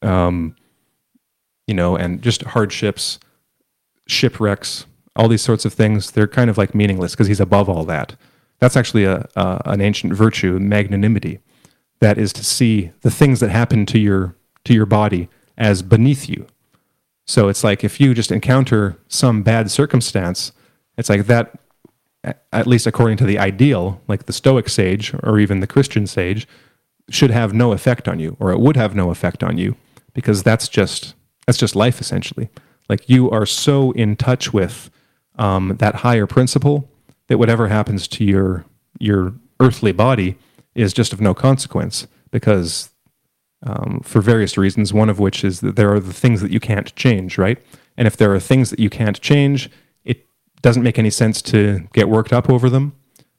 um, 0.00 0.56
you 1.66 1.74
know, 1.74 1.96
and 1.96 2.22
just 2.22 2.44
hardships, 2.44 3.20
shipwrecks, 4.08 4.86
all 5.16 5.28
these 5.28 5.42
sorts 5.42 5.66
of 5.66 5.74
things. 5.74 6.12
They're 6.12 6.26
kind 6.26 6.48
of 6.48 6.56
like 6.56 6.74
meaningless 6.74 7.12
because 7.12 7.26
he's 7.26 7.38
above 7.38 7.68
all 7.68 7.84
that. 7.84 8.16
That's 8.58 8.74
actually 8.74 9.04
a, 9.04 9.28
a 9.36 9.60
an 9.66 9.82
ancient 9.82 10.14
virtue, 10.14 10.58
magnanimity. 10.58 11.40
That 12.02 12.18
is 12.18 12.32
to 12.34 12.44
see 12.44 12.90
the 13.00 13.10
things 13.10 13.38
that 13.40 13.50
happen 13.50 13.86
to 13.86 13.98
your 13.98 14.34
to 14.64 14.74
your 14.74 14.86
body 14.86 15.28
as 15.56 15.82
beneath 15.82 16.28
you, 16.28 16.46
so 17.26 17.48
it's 17.48 17.62
like 17.62 17.84
if 17.84 18.00
you 18.00 18.14
just 18.14 18.32
encounter 18.32 18.98
some 19.08 19.42
bad 19.42 19.70
circumstance, 19.70 20.52
it's 20.98 21.08
like 21.08 21.26
that, 21.26 21.58
at 22.52 22.66
least 22.66 22.86
according 22.86 23.16
to 23.18 23.24
the 23.24 23.38
ideal, 23.38 24.00
like 24.08 24.26
the 24.26 24.32
Stoic 24.32 24.68
sage 24.68 25.14
or 25.22 25.38
even 25.38 25.60
the 25.60 25.66
Christian 25.66 26.06
sage, 26.06 26.46
should 27.08 27.30
have 27.30 27.54
no 27.54 27.72
effect 27.72 28.08
on 28.08 28.18
you, 28.18 28.36
or 28.40 28.50
it 28.50 28.60
would 28.60 28.76
have 28.76 28.94
no 28.94 29.10
effect 29.10 29.42
on 29.42 29.58
you, 29.58 29.76
because 30.14 30.42
that's 30.42 30.68
just 30.68 31.14
that's 31.46 31.58
just 31.58 31.76
life 31.76 32.00
essentially. 32.00 32.48
Like 32.88 33.08
you 33.08 33.30
are 33.30 33.46
so 33.46 33.92
in 33.92 34.16
touch 34.16 34.52
with 34.52 34.90
um, 35.36 35.76
that 35.78 35.96
higher 35.96 36.26
principle 36.26 36.88
that 37.28 37.38
whatever 37.38 37.68
happens 37.68 38.08
to 38.08 38.24
your 38.24 38.64
your 38.98 39.34
earthly 39.60 39.92
body 39.92 40.36
is 40.74 40.92
just 40.92 41.12
of 41.12 41.20
no 41.20 41.34
consequence 41.34 42.06
because 42.30 42.90
um, 43.64 44.00
for 44.02 44.20
various 44.20 44.58
reasons, 44.58 44.92
one 44.92 45.08
of 45.08 45.18
which 45.18 45.44
is 45.44 45.60
that 45.60 45.76
there 45.76 45.92
are 45.92 46.00
the 46.00 46.12
things 46.12 46.40
that 46.40 46.50
you 46.50 46.60
can't 46.60 46.94
change, 46.96 47.38
right? 47.38 47.58
And 47.96 48.06
if 48.06 48.16
there 48.16 48.34
are 48.34 48.40
things 48.40 48.70
that 48.70 48.80
you 48.80 48.90
can't 48.90 49.20
change, 49.20 49.70
it 50.04 50.26
doesn't 50.62 50.82
make 50.82 50.98
any 50.98 51.10
sense 51.10 51.40
to 51.42 51.88
get 51.92 52.08
worked 52.08 52.32
up 52.32 52.50
over 52.50 52.68
them. 52.68 52.94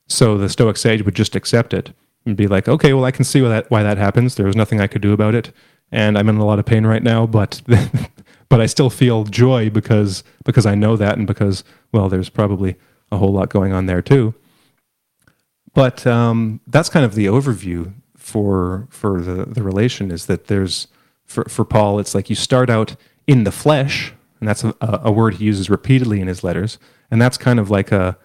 So 0.07 0.37
the 0.37 0.49
Stoic 0.49 0.77
sage 0.77 1.03
would 1.03 1.15
just 1.15 1.35
accept 1.35 1.73
it 1.73 1.91
and 2.25 2.37
be 2.37 2.47
like, 2.47 2.69
okay, 2.69 2.93
well, 2.93 3.05
I 3.05 3.11
can 3.11 3.25
see 3.25 3.41
why 3.41 3.49
that, 3.49 3.71
why 3.71 3.83
that 3.83 3.97
happens. 3.97 4.35
There 4.35 4.45
was 4.45 4.55
nothing 4.55 4.79
I 4.79 4.87
could 4.87 5.01
do 5.01 5.13
about 5.13 5.35
it. 5.35 5.51
And 5.91 6.17
I'm 6.17 6.29
in 6.29 6.37
a 6.37 6.45
lot 6.45 6.59
of 6.59 6.65
pain 6.65 6.85
right 6.85 7.03
now, 7.03 7.25
but, 7.25 7.61
but 8.49 8.61
I 8.61 8.65
still 8.65 8.89
feel 8.89 9.25
joy 9.25 9.69
because, 9.69 10.23
because 10.45 10.65
I 10.65 10.75
know 10.75 10.95
that 10.95 11.17
and 11.17 11.27
because, 11.27 11.63
well, 11.91 12.09
there's 12.09 12.29
probably 12.29 12.75
a 13.11 13.17
whole 13.17 13.33
lot 13.33 13.49
going 13.49 13.73
on 13.73 13.85
there 13.85 14.01
too. 14.01 14.33
But 15.73 16.05
um, 16.05 16.61
that's 16.67 16.89
kind 16.89 17.05
of 17.05 17.15
the 17.15 17.25
overview 17.25 17.93
for 18.17 18.87
for 18.89 19.21
the 19.21 19.45
the 19.45 19.63
relation 19.63 20.11
is 20.11 20.27
that 20.27 20.47
there's 20.47 20.87
for 21.25 21.43
for 21.45 21.65
Paul 21.65 21.99
it's 21.99 22.15
like 22.15 22.29
you 22.29 22.35
start 22.35 22.69
out 22.69 22.95
in 23.27 23.43
the 23.43 23.51
flesh 23.51 24.13
and 24.39 24.47
that's 24.47 24.63
a, 24.63 24.75
a 24.81 25.11
word 25.11 25.35
he 25.35 25.45
uses 25.45 25.69
repeatedly 25.69 26.21
in 26.21 26.27
his 26.27 26.43
letters 26.43 26.79
and 27.11 27.21
that's 27.21 27.37
kind 27.37 27.59
of 27.59 27.69
like 27.69 27.91
a 27.91 28.17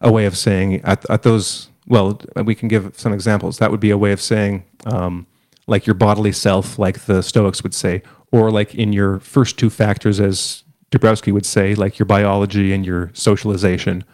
a 0.00 0.10
way 0.10 0.24
of 0.26 0.36
saying 0.36 0.76
at, 0.84 1.08
at 1.10 1.22
those 1.22 1.68
well 1.86 2.20
we 2.44 2.54
can 2.54 2.68
give 2.68 2.98
some 2.98 3.12
examples. 3.12 3.58
That 3.58 3.70
would 3.70 3.80
be 3.80 3.90
a 3.90 3.98
way 3.98 4.12
of 4.12 4.20
saying 4.20 4.64
um, 4.86 5.26
like 5.66 5.86
your 5.86 5.94
bodily 5.94 6.32
self, 6.32 6.78
like 6.78 7.06
the 7.06 7.22
Stoics 7.22 7.62
would 7.62 7.74
say, 7.74 8.02
or 8.32 8.50
like 8.50 8.74
in 8.74 8.92
your 8.92 9.20
first 9.20 9.58
two 9.58 9.70
factors, 9.70 10.20
as 10.20 10.64
Dabrowski 10.90 11.32
would 11.32 11.46
say, 11.46 11.74
like 11.74 11.98
your 11.98 12.06
biology 12.06 12.72
and 12.72 12.84
your 12.84 13.10
socialization, 13.14 14.04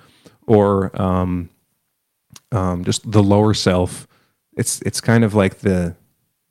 or 0.46 0.90
um, 1.00 1.50
um, 2.52 2.84
just 2.84 3.10
the 3.10 3.22
lower 3.22 3.54
self. 3.54 4.06
It's 4.56 4.80
it's 4.82 5.00
kind 5.00 5.24
of 5.24 5.34
like 5.34 5.58
the 5.58 5.96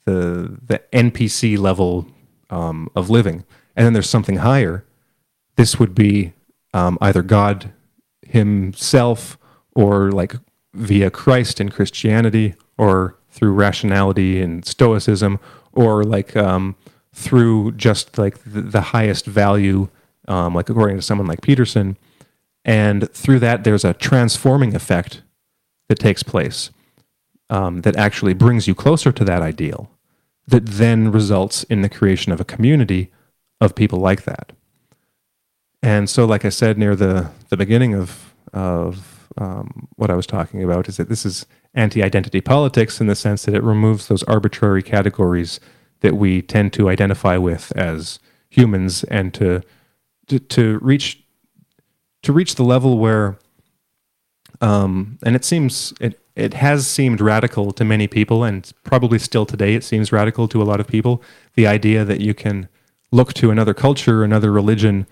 the 0.06 0.58
the 0.66 0.82
NPC 0.92 1.58
level 1.58 2.08
um, 2.50 2.90
of 2.96 3.10
living, 3.10 3.46
and 3.76 3.86
then 3.86 3.94
there's 3.94 4.10
something 4.10 4.38
higher. 4.38 4.84
This 5.56 5.80
would 5.80 5.96
be 5.96 6.34
um, 6.74 6.98
either 7.02 7.22
God 7.22 7.72
Himself, 8.28 9.38
or 9.76 10.12
like 10.12 10.36
via 10.74 11.10
Christ 11.12 11.62
in 11.62 11.70
Christianity, 11.70 12.56
or 12.78 13.16
through 13.30 13.54
rationality 13.54 14.42
and 14.42 14.66
Stoicism, 14.66 15.40
or 15.72 16.04
like 16.04 16.36
um, 16.36 16.76
through 17.14 17.74
just 17.74 18.18
like 18.18 18.44
the, 18.44 18.62
the 18.62 18.82
highest 18.82 19.26
value, 19.26 19.90
um, 20.28 20.56
like 20.56 20.70
according 20.70 20.98
to 20.98 21.02
someone 21.02 21.28
like 21.28 21.42
Peterson. 21.42 21.98
And 22.64 23.12
through 23.12 23.40
that, 23.40 23.64
there's 23.64 23.84
a 23.84 23.94
transforming 23.94 24.76
effect 24.76 25.22
that 25.92 26.00
takes 26.00 26.24
place 26.24 26.70
um, 27.50 27.82
that 27.82 27.98
actually 27.98 28.34
brings 28.34 28.66
you 28.66 28.74
closer 28.74 29.12
to 29.12 29.26
that 29.26 29.42
ideal, 29.42 29.92
that 30.48 30.66
then 30.66 31.12
results 31.12 31.64
in 31.64 31.82
the 31.82 31.90
creation 31.90 32.32
of 32.32 32.40
a 32.40 32.46
community 32.46 33.12
of 33.60 33.76
people 33.76 34.00
like 34.00 34.24
that. 34.24 34.54
And 35.84 36.10
so, 36.10 36.24
like 36.24 36.46
I 36.46 36.50
said 36.50 36.78
near 36.78 36.96
the, 36.96 37.30
the 37.50 37.58
beginning 37.58 37.94
of, 37.94 38.34
of 38.54 39.28
um, 39.38 39.90
what 39.98 40.10
I 40.10 40.16
was 40.16 40.26
talking 40.26 40.64
about, 40.64 40.88
is 40.88 40.96
that 40.96 41.10
this 41.10 41.26
is 41.26 41.46
anti 41.74 42.02
identity 42.02 42.40
politics 42.40 43.02
in 43.02 43.08
the 43.08 43.16
sense 43.16 43.44
that 43.44 43.54
it 43.54 43.62
removes 43.62 44.08
those 44.08 44.24
arbitrary 44.24 44.82
categories 44.82 45.60
that 46.00 46.16
we 46.16 46.42
tend 46.42 46.72
to 46.72 46.90
identify 46.90 47.36
with 47.36 47.74
as 47.76 48.18
humans 48.50 49.04
and 49.06 49.34
to, 49.34 49.62
to, 50.28 50.40
to 50.40 50.80
reach 50.80 51.22
to 52.22 52.32
reach 52.32 52.56
the 52.56 52.64
level 52.64 52.98
where 52.98 53.38
um, 54.62 55.18
and 55.24 55.36
it 55.36 55.44
seems 55.44 55.94
it 56.00 56.20
it 56.36 56.54
has 56.54 56.88
seemed 56.88 57.20
radical 57.20 57.72
to 57.74 57.84
many 57.84 58.08
people 58.08 58.44
and 58.44 58.72
probably 58.84 59.20
still 59.20 59.46
today 59.46 59.76
it 59.76 59.84
seems 59.84 60.12
radical 60.12 60.48
to 60.48 60.62
a 60.62 60.66
lot 60.66 60.80
of 60.80 60.88
people. 60.88 61.22
The 61.56 61.68
idea 61.68 62.06
that 62.06 62.22
you 62.22 62.34
can 62.34 62.70
look 63.12 63.34
to 63.34 63.52
another 63.52 63.74
culture 63.74 64.24
another 64.24 64.52
religion 64.52 65.06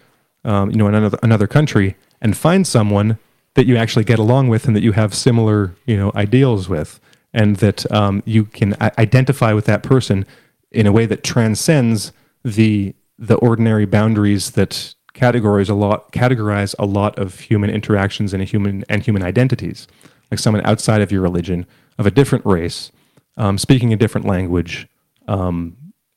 um, 0.46 0.72
you 0.72 0.78
know 0.78 0.88
another 0.88 1.20
another 1.22 1.48
country 1.48 1.96
and 2.22 2.38
find 2.38 2.66
someone 2.66 3.18
that 3.56 3.66
you 3.66 3.76
actually 3.76 4.06
get 4.06 4.20
along 4.20 4.48
with 4.48 4.68
and 4.68 4.76
that 4.76 4.84
you 4.84 4.94
have 4.94 5.14
similar 5.14 5.76
you 5.86 5.98
know 5.98 6.12
ideals 6.16 6.70
with. 6.70 7.00
And 7.32 7.58
that 7.58 7.90
um, 7.92 8.24
you 8.26 8.46
can 8.46 8.76
identify 8.98 9.54
with 9.54 9.66
that 9.66 9.84
person 9.84 10.26
in 10.72 10.88
a 10.88 10.92
way 10.92 11.06
that 11.06 11.24
transcends 11.24 12.12
the 12.44 12.96
the 13.20 13.36
ordinary 13.36 13.86
boundaries 13.86 14.52
that 14.52 14.96
categorize 15.14 15.70
a 15.70 15.74
lot 15.74 16.12
categorize 16.12 16.76
a 16.80 16.86
lot 16.86 17.18
of 17.18 17.40
human 17.40 17.70
interactions 17.70 18.34
and 18.34 18.44
human 18.44 18.84
and 18.90 19.04
human 19.04 19.24
identities. 19.24 19.88
Like 20.32 20.40
someone 20.40 20.66
outside 20.66 21.02
of 21.02 21.12
your 21.12 21.22
religion 21.22 21.66
of 21.98 22.06
a 22.06 22.12
different 22.12 22.46
race 22.46 22.92
um, 23.38 23.58
speaking 23.58 23.94
a 23.94 23.96
different 23.96 24.28
language 24.28 24.88
um, 25.28 25.76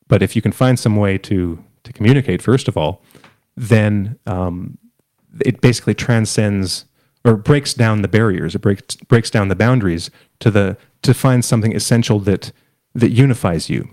but 0.09 0.23
if 0.23 0.37
you 0.37 0.43
can 0.43 0.53
find 0.53 0.79
some 0.79 0.97
way 0.97 1.19
to 1.19 1.63
to 1.85 1.93
communicate 1.93 2.43
first 2.43 2.69
of 2.69 2.77
all 2.77 3.03
then 3.57 4.19
um, 4.27 4.79
it 5.45 5.61
basically 5.61 5.95
transcends 5.95 6.85
or 7.25 7.37
breaks 7.37 7.75
down 7.75 8.03
the 8.03 8.09
barriers. 8.09 8.55
It 8.55 8.61
breaks 8.61 8.97
breaks 8.97 9.31
down 9.31 9.49
the 9.49 9.57
boundaries 9.57 10.11
to 10.41 10.51
the 10.51 10.77
to 11.03 11.15
find 11.15 11.45
something 11.45 11.75
essential 11.75 12.19
that 12.21 12.53
that 12.95 13.11
unifies 13.11 13.71
you 13.71 13.89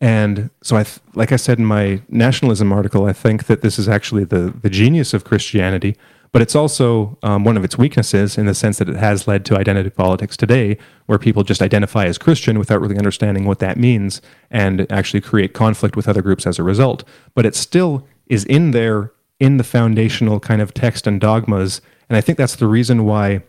and 0.00 0.50
so, 0.62 0.76
I 0.76 0.82
th- 0.82 0.98
like 1.14 1.32
I 1.32 1.36
said 1.36 1.58
in 1.58 1.64
my 1.64 2.02
nationalism 2.08 2.72
article, 2.72 3.06
I 3.06 3.12
think 3.12 3.46
that 3.46 3.62
this 3.62 3.78
is 3.78 3.88
actually 3.88 4.24
the, 4.24 4.52
the 4.60 4.68
genius 4.68 5.14
of 5.14 5.24
Christianity, 5.24 5.96
but 6.32 6.42
it's 6.42 6.56
also 6.56 7.16
um, 7.22 7.44
one 7.44 7.56
of 7.56 7.64
its 7.64 7.78
weaknesses 7.78 8.36
in 8.36 8.46
the 8.46 8.54
sense 8.54 8.78
that 8.78 8.88
it 8.88 8.96
has 8.96 9.28
led 9.28 9.44
to 9.46 9.56
identity 9.56 9.90
politics 9.90 10.36
today, 10.36 10.76
where 11.06 11.18
people 11.18 11.44
just 11.44 11.62
identify 11.62 12.06
as 12.06 12.18
Christian 12.18 12.58
without 12.58 12.80
really 12.80 12.98
understanding 12.98 13.44
what 13.44 13.60
that 13.60 13.78
means 13.78 14.20
and 14.50 14.90
actually 14.90 15.20
create 15.20 15.54
conflict 15.54 15.94
with 15.94 16.08
other 16.08 16.22
groups 16.22 16.44
as 16.44 16.58
a 16.58 16.64
result. 16.64 17.04
But 17.34 17.46
it 17.46 17.54
still 17.54 18.04
is 18.26 18.44
in 18.46 18.72
there 18.72 19.12
in 19.38 19.58
the 19.58 19.64
foundational 19.64 20.40
kind 20.40 20.60
of 20.60 20.74
text 20.74 21.06
and 21.06 21.20
dogmas. 21.20 21.80
And 22.08 22.16
I 22.16 22.20
think 22.20 22.36
that's 22.36 22.56
the 22.56 22.66
reason 22.66 23.04
why, 23.04 23.42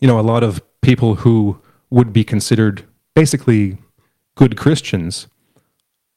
you 0.00 0.08
know, 0.08 0.18
a 0.18 0.22
lot 0.22 0.42
of 0.42 0.60
people 0.82 1.16
who 1.16 1.60
would 1.90 2.12
be 2.12 2.24
considered 2.24 2.84
basically 3.14 3.78
good 4.36 4.56
Christians 4.56 5.26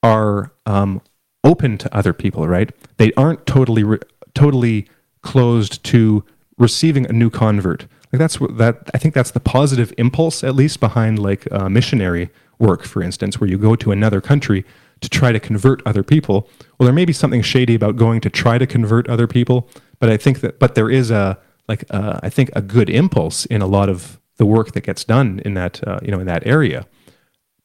are 0.03 0.51
um, 0.65 1.01
open 1.43 1.77
to 1.79 1.95
other 1.95 2.13
people, 2.13 2.47
right? 2.47 2.69
They 2.97 3.11
aren't 3.13 3.45
totally 3.45 3.83
re- 3.83 3.99
totally 4.35 4.87
closed 5.21 5.83
to 5.85 6.23
receiving 6.57 7.05
a 7.07 7.13
new 7.13 7.29
convert. 7.29 7.87
Like 8.11 8.19
that's 8.19 8.37
that 8.37 8.89
I 8.93 8.97
think 8.97 9.13
that's 9.13 9.31
the 9.31 9.39
positive 9.39 9.93
impulse, 9.97 10.43
at 10.43 10.55
least 10.55 10.79
behind 10.79 11.19
like 11.19 11.51
uh, 11.51 11.69
missionary 11.69 12.29
work, 12.59 12.83
for 12.83 13.01
instance, 13.01 13.39
where 13.39 13.49
you 13.49 13.57
go 13.57 13.75
to 13.75 13.91
another 13.91 14.21
country 14.21 14.65
to 15.01 15.09
try 15.09 15.31
to 15.31 15.39
convert 15.39 15.81
other 15.85 16.03
people. 16.03 16.49
Well, 16.77 16.85
there 16.85 16.93
may 16.93 17.05
be 17.05 17.13
something 17.13 17.41
shady 17.41 17.75
about 17.75 17.95
going 17.95 18.19
to 18.21 18.29
try 18.29 18.57
to 18.57 18.67
convert 18.67 19.07
other 19.09 19.27
people, 19.27 19.69
but 19.99 20.09
I 20.09 20.17
think 20.17 20.41
that 20.41 20.59
but 20.59 20.75
there 20.75 20.89
is 20.89 21.11
a 21.11 21.39
like 21.67 21.85
uh, 21.89 22.19
I 22.21 22.29
think 22.29 22.49
a 22.53 22.61
good 22.61 22.89
impulse 22.89 23.45
in 23.45 23.61
a 23.61 23.67
lot 23.67 23.89
of 23.89 24.19
the 24.37 24.45
work 24.45 24.71
that 24.73 24.81
gets 24.81 25.03
done 25.03 25.41
in 25.45 25.53
that 25.53 25.85
uh, 25.87 25.99
you 26.01 26.11
know 26.11 26.19
in 26.19 26.27
that 26.27 26.45
area 26.45 26.85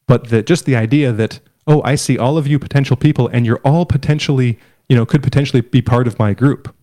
but 0.07 0.29
the, 0.29 0.43
just 0.43 0.65
the 0.65 0.75
idea 0.75 1.11
that 1.11 1.39
oh 1.67 1.81
i 1.83 1.95
see 1.95 2.17
all 2.17 2.37
of 2.37 2.47
you 2.47 2.59
potential 2.59 2.95
people 2.95 3.27
and 3.29 3.45
you're 3.45 3.61
all 3.63 3.85
potentially 3.85 4.59
you 4.89 4.95
know 4.95 5.05
could 5.05 5.23
potentially 5.23 5.61
be 5.61 5.81
part 5.81 6.07
of 6.07 6.19
my 6.19 6.33
group. 6.33 6.73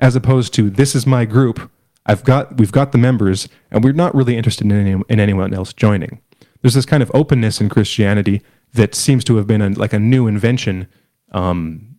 As 0.00 0.14
opposed 0.14 0.54
to 0.54 0.70
this 0.70 0.94
is 0.94 1.06
my 1.06 1.24
group 1.24 1.70
i've 2.06 2.24
got 2.24 2.56
we've 2.56 2.72
got 2.72 2.92
the 2.92 2.98
members 2.98 3.48
and 3.70 3.82
we're 3.82 3.92
not 3.92 4.14
really 4.14 4.36
interested 4.36 4.64
in, 4.64 4.72
any, 4.72 5.02
in 5.08 5.20
anyone 5.20 5.52
else 5.52 5.72
joining. 5.72 6.20
There's 6.62 6.74
this 6.74 6.86
kind 6.86 7.02
of 7.02 7.10
openness 7.14 7.60
in 7.60 7.68
christianity 7.68 8.42
that 8.74 8.94
seems 8.94 9.24
to 9.24 9.36
have 9.36 9.46
been 9.46 9.62
a, 9.62 9.70
like 9.70 9.92
a 9.92 9.98
new 9.98 10.26
invention 10.26 10.88
um, 11.32 11.96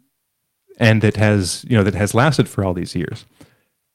and 0.80 1.02
that 1.02 1.18
has 1.18 1.66
you 1.68 1.76
know 1.78 1.84
that 1.84 1.96
has 1.96 2.14
lasted 2.14 2.48
for 2.48 2.64
all 2.64 2.74
these 2.74 2.96
years. 2.96 3.26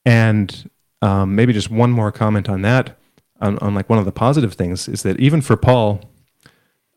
And 0.05 0.71
um, 1.01 1.35
maybe 1.35 1.55
just 1.55 1.71
one 1.71 1.91
more 1.91 2.13
comment 2.13 2.49
on 2.49 2.63
that 2.63 2.99
on, 3.41 3.59
on 3.59 3.75
like 3.75 3.89
one 3.89 3.99
of 3.99 4.05
the 4.05 4.13
positive 4.13 4.55
things 4.55 4.87
is 4.89 5.03
that 5.03 5.19
even 5.19 5.41
for 5.41 5.57
paul 5.57 6.01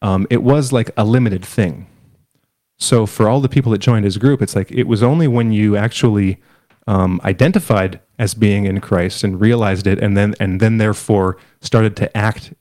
um, 0.01 0.27
it 0.29 0.43
was 0.43 0.71
like 0.71 0.91
a 0.97 1.05
limited 1.05 1.43
thing. 1.43 1.87
So 2.77 3.05
for 3.05 3.27
all 3.27 3.41
the 3.41 3.49
people 3.49 3.71
that 3.71 3.79
joined 3.79 4.05
his 4.05 4.17
group, 4.17 4.41
it's 4.41 4.55
like 4.55 4.71
it 4.71 4.83
was 4.83 5.01
only 5.01 5.27
when 5.27 5.51
you 5.51 5.75
actually 5.75 6.39
um, 6.85 7.19
identified 7.23 7.99
as 8.19 8.33
being 8.33 8.65
in 8.65 8.79
Christ 8.81 9.23
and 9.23 9.41
realized 9.41 9.87
it, 9.87 9.99
and 9.99 10.15
then 10.15 10.35
and 10.39 10.59
then 10.59 10.77
therefore 10.77 11.37
started 11.59 11.95
to 11.97 12.15
act 12.15 12.53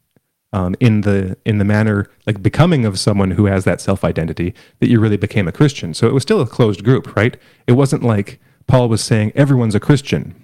um, 0.53 0.75
in 0.81 1.03
the 1.03 1.37
in 1.45 1.59
the 1.59 1.65
manner 1.65 2.09
like 2.27 2.43
becoming 2.43 2.87
of 2.87 2.99
someone 2.99 3.33
who 3.33 3.47
has 3.47 3.65
that 3.65 3.81
self 3.81 4.05
identity 4.05 4.55
that 4.81 4.89
you 4.89 5.01
really 5.01 5.19
became 5.19 5.47
a 5.47 5.53
Christian. 5.53 5.93
So 5.93 6.07
it 6.07 6.15
was 6.15 6.23
still 6.23 6.41
a 6.41 6.47
closed 6.47 6.83
group, 6.83 7.15
right? 7.15 7.37
It 7.67 7.73
wasn't 7.73 8.03
like 8.03 8.41
Paul 8.67 8.89
was 8.89 9.05
saying 9.05 9.33
everyone's 9.35 9.75
a 9.75 9.81
Christian. 9.81 10.35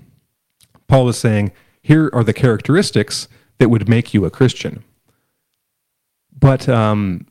Paul 0.87 1.07
was 1.07 1.19
saying 1.19 1.53
here 1.83 2.11
are 2.13 2.25
the 2.25 2.33
characteristics 2.35 3.27
that 3.59 3.71
would 3.71 3.89
make 3.89 4.13
you 4.13 4.25
a 4.25 4.31
Christian. 4.31 4.85
But 6.43 6.69
um, 6.69 7.29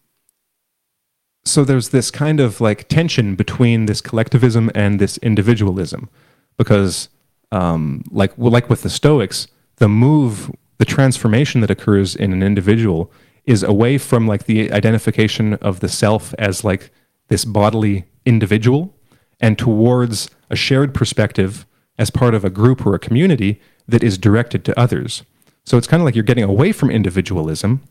so 1.43 1.65
there's 1.65 1.89
this 1.89 2.09
kind 2.09 2.39
of 2.39 2.61
like 2.61 2.87
tension 2.87 3.35
between 3.35 3.85
this 3.85 3.99
collectivism 3.99 4.71
and 4.73 4.99
this 4.99 5.17
individualism, 5.17 6.09
because 6.57 7.09
um, 7.51 8.03
like 8.09 8.35
well, 8.37 8.51
like 8.51 8.69
with 8.69 8.83
the 8.83 8.89
Stoics, 8.89 9.47
the 9.75 9.89
move, 9.89 10.49
the 10.77 10.85
transformation 10.85 11.59
that 11.59 11.69
occurs 11.69 12.15
in 12.15 12.31
an 12.31 12.41
individual 12.41 13.11
is 13.45 13.63
away 13.63 13.97
from 13.97 14.27
like 14.27 14.45
the 14.45 14.71
identification 14.71 15.55
of 15.55 15.81
the 15.81 15.89
self 15.89 16.33
as 16.39 16.63
like 16.63 16.89
this 17.27 17.43
bodily 17.43 18.05
individual 18.25 18.95
and 19.41 19.59
towards 19.59 20.29
a 20.49 20.55
shared 20.55 20.93
perspective 20.93 21.65
as 21.99 22.09
part 22.09 22.33
of 22.33 22.45
a 22.45 22.49
group 22.49 22.85
or 22.85 22.95
a 22.95 22.99
community 22.99 23.59
that 23.89 24.03
is 24.03 24.17
directed 24.17 24.63
to 24.63 24.79
others. 24.79 25.23
So 25.65 25.77
it's 25.77 25.87
kind 25.87 25.99
of 25.99 26.05
like 26.05 26.15
you're 26.15 26.23
getting 26.23 26.45
away 26.45 26.71
from 26.71 26.89
individualism 26.89 27.81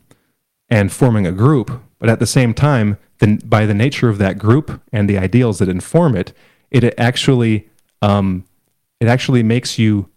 and 0.71 0.91
forming 0.91 1.27
a 1.27 1.31
group, 1.33 1.69
but 1.99 2.09
at 2.09 2.19
the 2.19 2.25
same 2.25 2.53
time, 2.53 2.97
then 3.19 3.35
by 3.45 3.65
the 3.65 3.73
nature 3.73 4.09
of 4.09 4.17
that 4.17 4.39
group 4.39 4.81
and 4.91 5.07
the 5.07 5.17
ideals 5.17 5.59
that 5.59 5.69
inform 5.69 6.15
it, 6.15 6.33
it 6.71 6.97
actually 6.97 7.69
um, 8.01 8.45
it 8.99 9.07
actually 9.07 9.43
makes 9.43 9.77
you, 9.77 10.09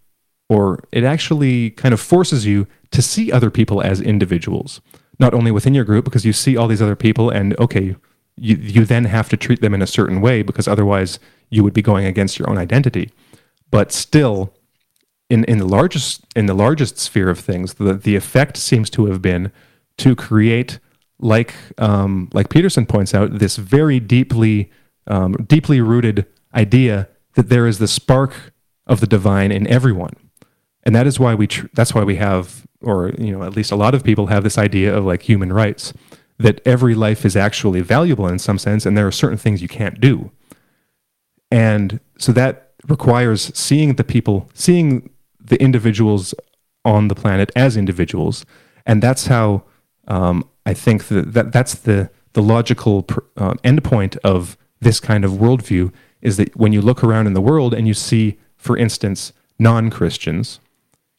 or 0.49 0.83
it 0.91 1.03
actually 1.03 1.71
kind 1.71 1.93
of 1.93 1.99
forces 1.99 2.45
you 2.45 2.65
to 2.91 3.01
see 3.01 3.31
other 3.31 3.51
people 3.51 3.81
as 3.81 4.01
individuals, 4.01 4.81
not 5.19 5.33
only 5.33 5.51
within 5.51 5.75
your 5.75 5.83
group 5.83 6.05
because 6.05 6.25
you 6.25 6.33
see 6.33 6.57
all 6.57 6.67
these 6.67 6.81
other 6.81 6.95
people, 6.95 7.29
and 7.29 7.59
okay, 7.59 7.95
you 8.37 8.55
you 8.55 8.85
then 8.85 9.05
have 9.05 9.29
to 9.29 9.37
treat 9.37 9.61
them 9.61 9.73
in 9.73 9.81
a 9.81 9.87
certain 9.87 10.21
way 10.21 10.41
because 10.41 10.67
otherwise 10.67 11.19
you 11.49 11.63
would 11.63 11.73
be 11.73 11.81
going 11.81 12.05
against 12.05 12.39
your 12.39 12.49
own 12.49 12.57
identity, 12.57 13.11
but 13.69 13.91
still. 13.91 14.53
In, 15.27 15.43
in 15.45 15.57
the 15.57 15.65
largest 15.65 16.23
in 16.35 16.45
the 16.45 16.53
largest 16.53 16.99
sphere 16.99 17.31
of 17.31 17.39
things, 17.39 17.73
the, 17.73 17.95
the 17.95 18.15
effect 18.15 18.57
seems 18.57 18.91
to 18.91 19.07
have 19.07 19.23
been 19.23 19.51
to 19.97 20.15
create, 20.15 20.79
like 21.19 21.53
um, 21.77 22.29
like 22.33 22.49
Peterson 22.49 22.85
points 22.85 23.13
out, 23.13 23.39
this 23.39 23.57
very 23.57 23.99
deeply 23.99 24.71
um, 25.07 25.33
deeply 25.33 25.81
rooted 25.81 26.25
idea 26.53 27.07
that 27.35 27.49
there 27.49 27.67
is 27.67 27.79
the 27.79 27.87
spark 27.87 28.53
of 28.87 28.99
the 28.99 29.07
divine 29.07 29.51
in 29.51 29.67
everyone, 29.67 30.13
and 30.83 30.95
that 30.95 31.07
is 31.07 31.19
why 31.19 31.33
we 31.35 31.47
tr- 31.47 31.67
that's 31.73 31.93
why 31.93 32.03
we 32.03 32.15
have, 32.17 32.65
or 32.81 33.11
you 33.17 33.31
know, 33.31 33.43
at 33.43 33.55
least 33.55 33.71
a 33.71 33.75
lot 33.75 33.95
of 33.95 34.03
people 34.03 34.27
have 34.27 34.43
this 34.43 34.57
idea 34.57 34.95
of 34.95 35.05
like 35.05 35.23
human 35.23 35.51
rights 35.53 35.93
that 36.37 36.59
every 36.65 36.93
life 36.93 37.23
is 37.23 37.37
actually 37.37 37.81
valuable 37.81 38.27
in 38.27 38.39
some 38.39 38.57
sense, 38.57 38.85
and 38.85 38.97
there 38.97 39.07
are 39.07 39.11
certain 39.11 39.37
things 39.37 39.61
you 39.61 39.69
can't 39.69 40.01
do, 40.01 40.31
and 41.49 41.99
so 42.17 42.31
that 42.31 42.73
requires 42.87 43.57
seeing 43.57 43.95
the 43.95 44.03
people, 44.03 44.49
seeing 44.53 45.09
the 45.39 45.61
individuals 45.61 46.33
on 46.83 47.07
the 47.07 47.15
planet 47.15 47.51
as 47.55 47.77
individuals, 47.77 48.45
and 48.85 49.01
that's 49.01 49.27
how 49.27 49.63
um, 50.07 50.47
I 50.65 50.73
think 50.73 51.07
that, 51.07 51.33
that 51.33 51.51
that's 51.51 51.75
the 51.75 52.09
the 52.33 52.41
logical 52.41 53.03
pr- 53.03 53.19
uh, 53.37 53.53
endpoint 53.63 54.17
of 54.23 54.57
this 54.81 54.99
kind 54.99 55.23
of 55.23 55.31
worldview 55.33 55.91
is 56.21 56.37
that 56.37 56.55
when 56.55 56.73
you 56.73 56.81
look 56.81 57.03
around 57.03 57.27
in 57.27 57.33
the 57.33 57.41
world 57.41 57.73
and 57.73 57.87
you 57.87 57.93
see, 57.93 58.37
for 58.57 58.77
instance, 58.77 59.31
non 59.57 59.89
Christians, 59.89 60.59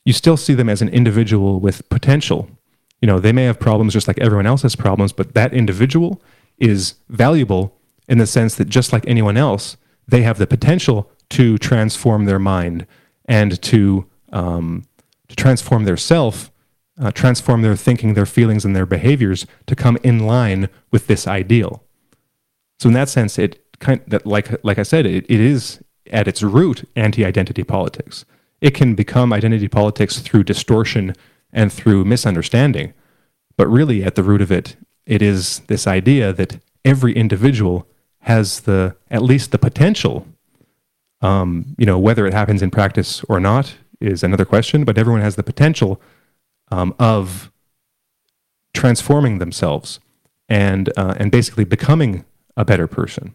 you 0.05 0.12
still 0.12 0.37
see 0.37 0.55
them 0.55 0.68
as 0.68 0.82
an 0.82 0.89
individual 0.91 1.59
with 1.59 1.89
potential. 1.89 2.51
You 3.01 3.07
know, 3.07 3.18
they 3.18 3.32
may 3.32 3.45
have 3.45 3.59
problems 3.59 3.93
just 3.93 4.09
like 4.09 4.18
everyone 4.18 4.47
else 4.47 4.62
has 4.62 4.76
problems, 4.76 5.12
but 5.12 5.34
that 5.34 5.55
individual 5.55 6.22
is 6.59 6.95
valuable 7.09 7.76
in 8.09 8.18
the 8.18 8.26
sense 8.26 8.55
that 8.55 8.68
just 8.68 8.93
like 8.93 9.05
anyone 9.07 9.37
else, 9.37 9.76
they 10.07 10.22
have 10.22 10.39
the 10.39 10.47
potential 10.47 11.11
to 11.30 11.59
transform 11.59 12.24
their 12.24 12.39
mind 12.39 12.87
and 13.26 13.61
to 13.62 14.07
um, 14.32 14.84
to 15.28 15.37
transform 15.37 15.84
their 15.84 15.97
self, 15.97 16.51
uh, 16.99 17.11
transform 17.11 17.62
their 17.62 17.76
thinking, 17.76 18.14
their 18.14 18.26
feelings, 18.26 18.64
and 18.64 18.74
their 18.74 18.86
behaviors 18.86 19.47
to 19.66 19.76
come 19.76 19.99
in 20.03 20.20
line 20.20 20.68
with 20.90 21.07
this 21.07 21.26
ideal. 21.26 21.82
So 22.78 22.88
in 22.88 22.94
that 22.94 23.09
sense, 23.09 23.38
it 23.38 23.62
kind 23.78 24.01
that 24.07 24.26
like 24.26 24.64
like 24.64 24.78
I 24.78 24.82
said, 24.82 25.07
it, 25.07 25.24
it 25.28 25.40
is 25.40 25.82
at 26.11 26.28
its 26.28 26.42
root 26.42 26.88
anti-identity 26.97 27.64
politics. 27.64 28.24
It 28.61 28.74
can 28.74 28.94
become 28.94 29.32
identity 29.32 29.68
politics 29.68 30.20
through 30.20 30.44
distortion 30.44 31.14
and 31.53 31.72
through 31.72 32.05
misunderstanding, 32.05 32.94
but 33.57 33.66
really 33.68 34.03
at 34.05 34.14
the 34.14 34.22
root 34.22 34.40
of 34.40 34.51
it, 34.51 34.76
it 35.05 35.22
is 35.22 35.61
this 35.66 35.86
idea 35.86 36.32
that 36.32 36.59
every 36.84 37.14
individual 37.14 37.86
has 38.20 38.61
the 38.61 38.97
at 39.11 39.22
least 39.22 39.51
the 39.51 39.59
potential. 39.59 40.26
Um, 41.22 41.74
you 41.78 41.86
know, 41.86 41.99
whether 41.99 42.26
it 42.26 42.34
happens 42.34 42.62
in 42.62 42.70
practice 42.70 43.24
or 43.24 43.40
not 43.40 43.74
is 44.01 44.22
another 44.22 44.44
question, 44.44 44.84
but 44.84 44.99
everyone 44.99 45.22
has 45.22 45.36
the 45.36 45.42
potential 45.42 46.01
um, 46.70 46.94
of 46.98 47.50
transforming 48.74 49.38
themselves 49.38 50.00
and 50.48 50.92
uh, 50.96 51.14
and 51.18 51.30
basically 51.30 51.64
becoming 51.64 52.24
a 52.56 52.64
better 52.64 52.86
person. 52.86 53.34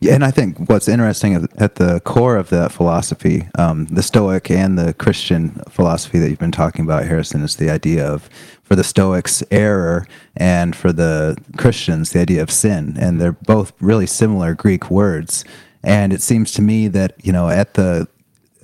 Yeah, 0.00 0.14
and 0.14 0.24
I 0.24 0.30
think 0.30 0.68
what's 0.68 0.88
interesting 0.88 1.48
at 1.56 1.76
the 1.76 2.00
core 2.00 2.36
of 2.36 2.50
that 2.50 2.72
philosophy, 2.72 3.48
um, 3.56 3.86
the 3.86 4.02
Stoic 4.02 4.50
and 4.50 4.78
the 4.78 4.92
Christian 4.94 5.62
philosophy 5.70 6.18
that 6.18 6.28
you've 6.28 6.38
been 6.38 6.52
talking 6.52 6.84
about, 6.84 7.06
Harrison, 7.06 7.42
is 7.42 7.56
the 7.56 7.70
idea 7.70 8.06
of 8.06 8.28
for 8.62 8.76
the 8.76 8.84
Stoics 8.84 9.42
error, 9.50 10.06
and 10.36 10.76
for 10.76 10.92
the 10.92 11.36
Christians 11.56 12.10
the 12.10 12.20
idea 12.20 12.42
of 12.42 12.50
sin, 12.50 12.96
and 12.98 13.20
they're 13.20 13.32
both 13.32 13.72
really 13.80 14.06
similar 14.06 14.54
Greek 14.54 14.90
words. 14.90 15.44
And 15.82 16.12
it 16.12 16.22
seems 16.22 16.52
to 16.52 16.62
me 16.62 16.88
that 16.88 17.14
you 17.22 17.32
know 17.32 17.48
at 17.48 17.74
the 17.74 18.08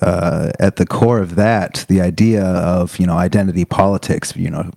uh, 0.00 0.52
at 0.58 0.76
the 0.76 0.86
core 0.86 1.20
of 1.20 1.34
that, 1.36 1.84
the 1.88 2.00
idea 2.00 2.44
of 2.44 2.98
you 2.98 3.06
know 3.06 3.16
identity 3.16 3.64
politics, 3.64 4.34
you 4.36 4.50
know, 4.50 4.70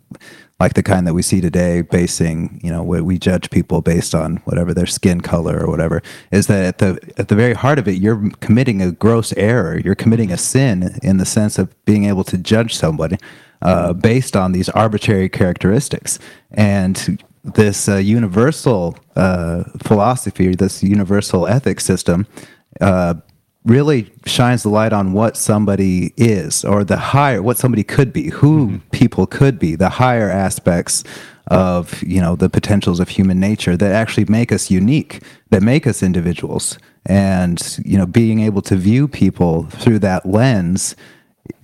like 0.60 0.74
the 0.74 0.84
kind 0.84 1.08
that 1.08 1.14
we 1.14 1.22
see 1.22 1.42
today, 1.42 1.82
basing 1.82 2.60
you 2.64 2.72
know 2.72 2.84
we 2.84 3.18
judge 3.18 3.50
people 3.50 3.82
based 3.82 4.16
on 4.16 4.38
whatever 4.46 4.74
their 4.74 4.86
skin 4.86 5.22
color 5.22 5.60
or 5.60 5.70
whatever, 5.70 6.02
is 6.32 6.48
that 6.48 6.64
at 6.64 6.78
the 6.80 7.14
at 7.18 7.28
the 7.28 7.36
very 7.36 7.54
heart 7.54 7.80
of 7.80 7.88
it, 7.88 7.94
you're 7.94 8.30
committing 8.40 8.82
a 8.82 8.92
gross 8.92 9.34
error. 9.34 9.80
You're 9.80 9.96
committing 9.96 10.32
a 10.32 10.38
sin 10.38 11.00
in 11.04 11.18
the 11.18 11.26
sense 11.26 11.60
of 11.60 11.74
being 11.86 12.06
able 12.06 12.24
to 12.26 12.38
judge 12.38 12.76
somebody 12.76 13.18
uh, 13.62 13.94
based 13.94 14.36
on 14.36 14.52
these 14.52 14.70
arbitrary 14.70 15.30
characteristics 15.30 16.20
and 16.52 17.24
this 17.44 17.90
uh, 17.90 17.98
universal 17.98 18.98
uh, 19.16 19.64
philosophy, 19.84 20.54
this 20.56 20.84
universal 20.84 21.48
ethics 21.48 21.86
system, 21.86 22.28
uh, 22.80 23.16
really 23.66 24.12
shines 24.26 24.64
the 24.64 24.70
light 24.70 24.94
on 24.94 25.14
what 25.14 25.38
somebody 25.38 26.14
is 26.18 26.66
or 26.66 26.84
the 26.84 26.98
higher 26.98 27.42
what 27.42 27.58
somebody 27.58 27.84
could 27.84 28.12
be 28.12 28.30
who 28.30 28.68
mm-hmm. 28.68 28.78
people 28.90 29.28
could 29.28 29.60
be 29.60 29.76
the 29.76 29.90
higher 29.90 30.30
aspects 30.30 31.04
of 31.48 32.02
you 32.04 32.20
know 32.20 32.36
the 32.36 32.50
potentials 32.50 33.00
of 33.00 33.10
human 33.10 33.40
nature 33.40 33.78
that 33.78 33.92
actually 33.92 34.26
make 34.26 34.52
us 34.52 34.72
unique 34.72 35.22
that 35.52 35.62
make 35.62 35.86
us 35.86 36.02
individuals 36.02 36.80
and 37.06 37.80
you 37.86 37.98
know 37.98 38.06
being 38.06 38.40
able 38.40 38.62
to 38.62 38.76
view 38.76 39.08
people 39.08 39.66
through 39.66 40.00
that 40.00 40.26
lens 40.26 40.96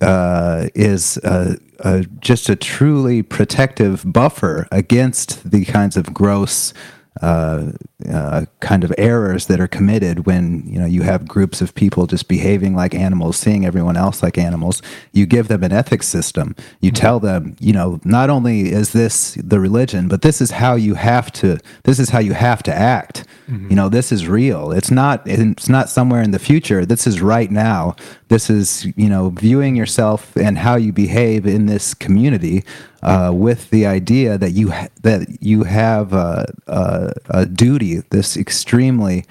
uh, 0.00 0.68
is 0.74 1.18
uh, 1.18 1.54
uh, 1.80 2.02
just 2.20 2.48
a 2.48 2.56
truly 2.56 3.22
protective 3.22 4.02
buffer 4.12 4.66
against 4.70 5.50
the 5.50 5.64
kinds 5.64 5.96
of 5.96 6.12
gross 6.12 6.74
uh, 7.22 7.72
uh, 8.08 8.44
kind 8.60 8.84
of 8.84 8.94
errors 8.96 9.46
that 9.46 9.60
are 9.60 9.66
committed 9.66 10.26
when 10.26 10.62
you 10.66 10.78
know 10.78 10.86
you 10.86 11.02
have 11.02 11.26
groups 11.26 11.60
of 11.60 11.74
people 11.74 12.06
just 12.06 12.28
behaving 12.28 12.74
like 12.74 12.94
animals, 12.94 13.36
seeing 13.36 13.64
everyone 13.64 13.96
else 13.96 14.22
like 14.22 14.38
animals. 14.38 14.82
You 15.12 15.26
give 15.26 15.48
them 15.48 15.62
an 15.62 15.72
ethics 15.72 16.06
system. 16.06 16.54
You 16.80 16.90
mm-hmm. 16.90 17.00
tell 17.00 17.20
them, 17.20 17.56
you 17.60 17.72
know, 17.72 18.00
not 18.04 18.30
only 18.30 18.70
is 18.70 18.92
this 18.92 19.34
the 19.34 19.60
religion, 19.60 20.08
but 20.08 20.22
this 20.22 20.40
is 20.40 20.52
how 20.52 20.74
you 20.74 20.94
have 20.94 21.32
to. 21.32 21.58
This 21.84 21.98
is 21.98 22.10
how 22.10 22.20
you 22.20 22.34
have 22.34 22.62
to 22.64 22.74
act. 22.74 23.24
Mm-hmm. 23.48 23.70
You 23.70 23.76
know, 23.76 23.88
this 23.88 24.12
is 24.12 24.28
real. 24.28 24.72
It's 24.72 24.90
not. 24.90 25.22
It's 25.26 25.68
not 25.68 25.88
somewhere 25.88 26.22
in 26.22 26.30
the 26.30 26.38
future. 26.38 26.86
This 26.86 27.06
is 27.06 27.20
right 27.20 27.50
now. 27.50 27.96
This 28.28 28.50
is 28.50 28.86
you 28.96 29.08
know 29.08 29.30
viewing 29.30 29.76
yourself 29.76 30.36
and 30.36 30.58
how 30.58 30.76
you 30.76 30.92
behave 30.92 31.46
in 31.46 31.66
this 31.66 31.94
community 31.94 32.64
uh, 33.02 33.32
with 33.34 33.70
the 33.70 33.86
idea 33.86 34.38
that 34.38 34.52
you 34.52 34.70
ha- 34.70 34.88
that 35.02 35.42
you 35.42 35.64
have 35.64 36.12
a, 36.12 36.52
a, 36.66 37.12
a, 37.30 37.46
duty, 37.46 38.00
this 38.10 38.36
extremely 38.36 39.24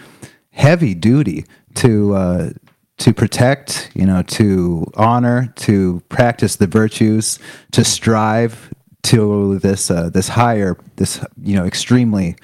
heavy 0.51 0.93
duty 0.93 1.45
to 1.75 2.15
uh, 2.15 2.49
to 2.97 3.13
protect, 3.13 3.91
you 3.93 4.05
know, 4.05 4.23
to 4.23 4.85
honor, 4.95 5.53
to 5.57 6.01
practice 6.09 6.55
the 6.55 6.67
virtues, 6.67 7.39
to 7.71 7.83
strive 7.83 8.73
to 9.03 9.59
this 9.59 9.91
uh, 9.91 10.09
this 10.09 10.29
higher, 10.29 10.77
this 10.95 11.23
you 11.43 11.55
know, 11.55 11.65
extremely 11.65 12.35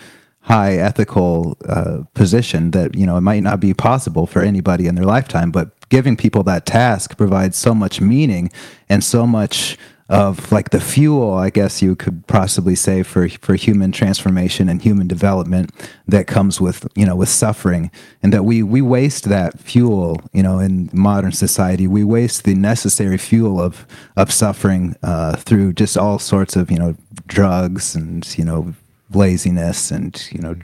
high 0.41 0.73
ethical 0.73 1.57
uh, 1.67 1.99
position 2.13 2.71
that 2.71 2.95
you 2.95 3.05
know 3.05 3.17
it 3.17 3.21
might 3.21 3.43
not 3.43 3.59
be 3.59 3.73
possible 3.73 4.27
for 4.27 4.41
anybody 4.41 4.87
in 4.87 4.95
their 4.95 5.05
lifetime, 5.05 5.51
but 5.51 5.71
giving 5.93 6.17
people 6.17 6.41
that 6.41 6.65
task 6.65 7.15
provides 7.17 7.55
so 7.55 7.71
much 7.71 8.01
meaning 8.01 8.51
and 8.89 9.03
so 9.03 9.27
much 9.27 9.77
of 10.09 10.51
like 10.51 10.71
the 10.71 10.79
fuel, 10.79 11.35
I 11.35 11.51
guess 11.51 11.83
you 11.83 11.95
could 11.95 12.25
possibly 12.25 12.73
say 12.73 13.03
for 13.03 13.29
for 13.29 13.53
human 13.53 13.91
transformation 13.91 14.69
and 14.69 14.81
human 14.81 15.07
development 15.07 15.69
that 16.07 16.25
comes 16.25 16.59
with 16.59 16.87
you 16.95 17.05
know 17.05 17.15
with 17.15 17.29
suffering, 17.29 17.91
and 18.23 18.33
that 18.33 18.43
we 18.43 18.63
we 18.63 18.81
waste 18.81 19.25
that 19.25 19.59
fuel 19.59 20.19
you 20.33 20.41
know 20.41 20.57
in 20.57 20.89
modern 20.93 21.31
society. 21.31 21.85
We 21.85 22.03
waste 22.03 22.43
the 22.43 22.55
necessary 22.55 23.19
fuel 23.19 23.61
of 23.61 23.85
of 24.17 24.31
suffering 24.31 24.95
uh, 25.03 25.35
through 25.35 25.73
just 25.73 25.95
all 25.95 26.17
sorts 26.17 26.55
of 26.55 26.71
you 26.71 26.79
know 26.79 26.95
drugs 27.27 27.95
and 27.95 28.27
you 28.35 28.45
know 28.45 28.73
laziness 29.11 29.91
and 29.91 30.11
you 30.31 30.41
know 30.41 30.55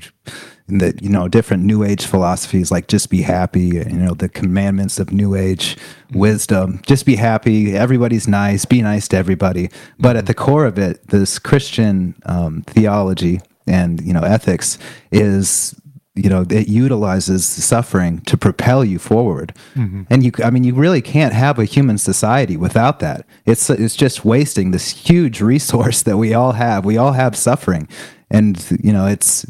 that 0.78 1.02
you 1.02 1.10
know 1.10 1.28
different 1.28 1.64
new 1.64 1.84
age 1.84 2.06
philosophies 2.06 2.72
like 2.72 2.88
just 2.88 3.10
be 3.10 3.22
happy 3.22 3.68
you 3.68 3.84
know 3.86 4.14
the 4.14 4.30
commandments 4.30 5.00
of 5.00 5.12
new 5.12 5.36
age 5.36 5.76
wisdom. 6.12 6.82
Just 6.86 7.06
be 7.06 7.16
happy. 7.16 7.76
Everybody's 7.76 8.28
nice. 8.28 8.66
Be 8.66 8.82
nice 8.82 9.08
to 9.10 9.18
everybody. 9.18 9.70
But 10.00 10.16
at 10.16 10.26
the 10.26 10.34
core 10.34 10.66
of 10.66 10.78
it 10.78 11.08
this 11.08 11.40
christian 11.40 12.16
um, 12.26 12.62
theology 12.64 13.42
and 13.68 14.02
you 14.02 14.14
know 14.14 14.22
ethics 14.22 14.78
is 15.12 15.80
you 16.16 16.30
know 16.30 16.46
it 16.50 16.68
utilizes 16.68 17.46
suffering 17.46 18.20
to 18.22 18.38
propel 18.38 18.84
you 18.84 19.00
forward. 19.00 19.54
Mm-hmm. 19.76 20.04
and 20.10 20.24
you 20.24 20.32
i 20.44 20.50
mean 20.50 20.64
you 20.64 20.74
really 20.76 21.02
can't 21.02 21.34
have 21.34 21.60
a 21.60 21.66
human 21.66 21.98
society 21.98 22.58
without 22.58 23.00
that. 23.00 23.26
It's 23.46 23.70
it's 23.70 23.96
just 23.96 24.26
wasting 24.26 24.72
this 24.72 24.90
huge 24.90 25.42
resource 25.42 26.02
that 26.08 26.18
we 26.18 26.34
all 26.34 26.54
have. 26.54 26.86
We 26.86 26.98
all 26.98 27.14
have 27.14 27.36
suffering. 27.36 27.88
And 28.32 28.64
you 28.84 28.94
know 28.94 29.08
it's 29.08 29.46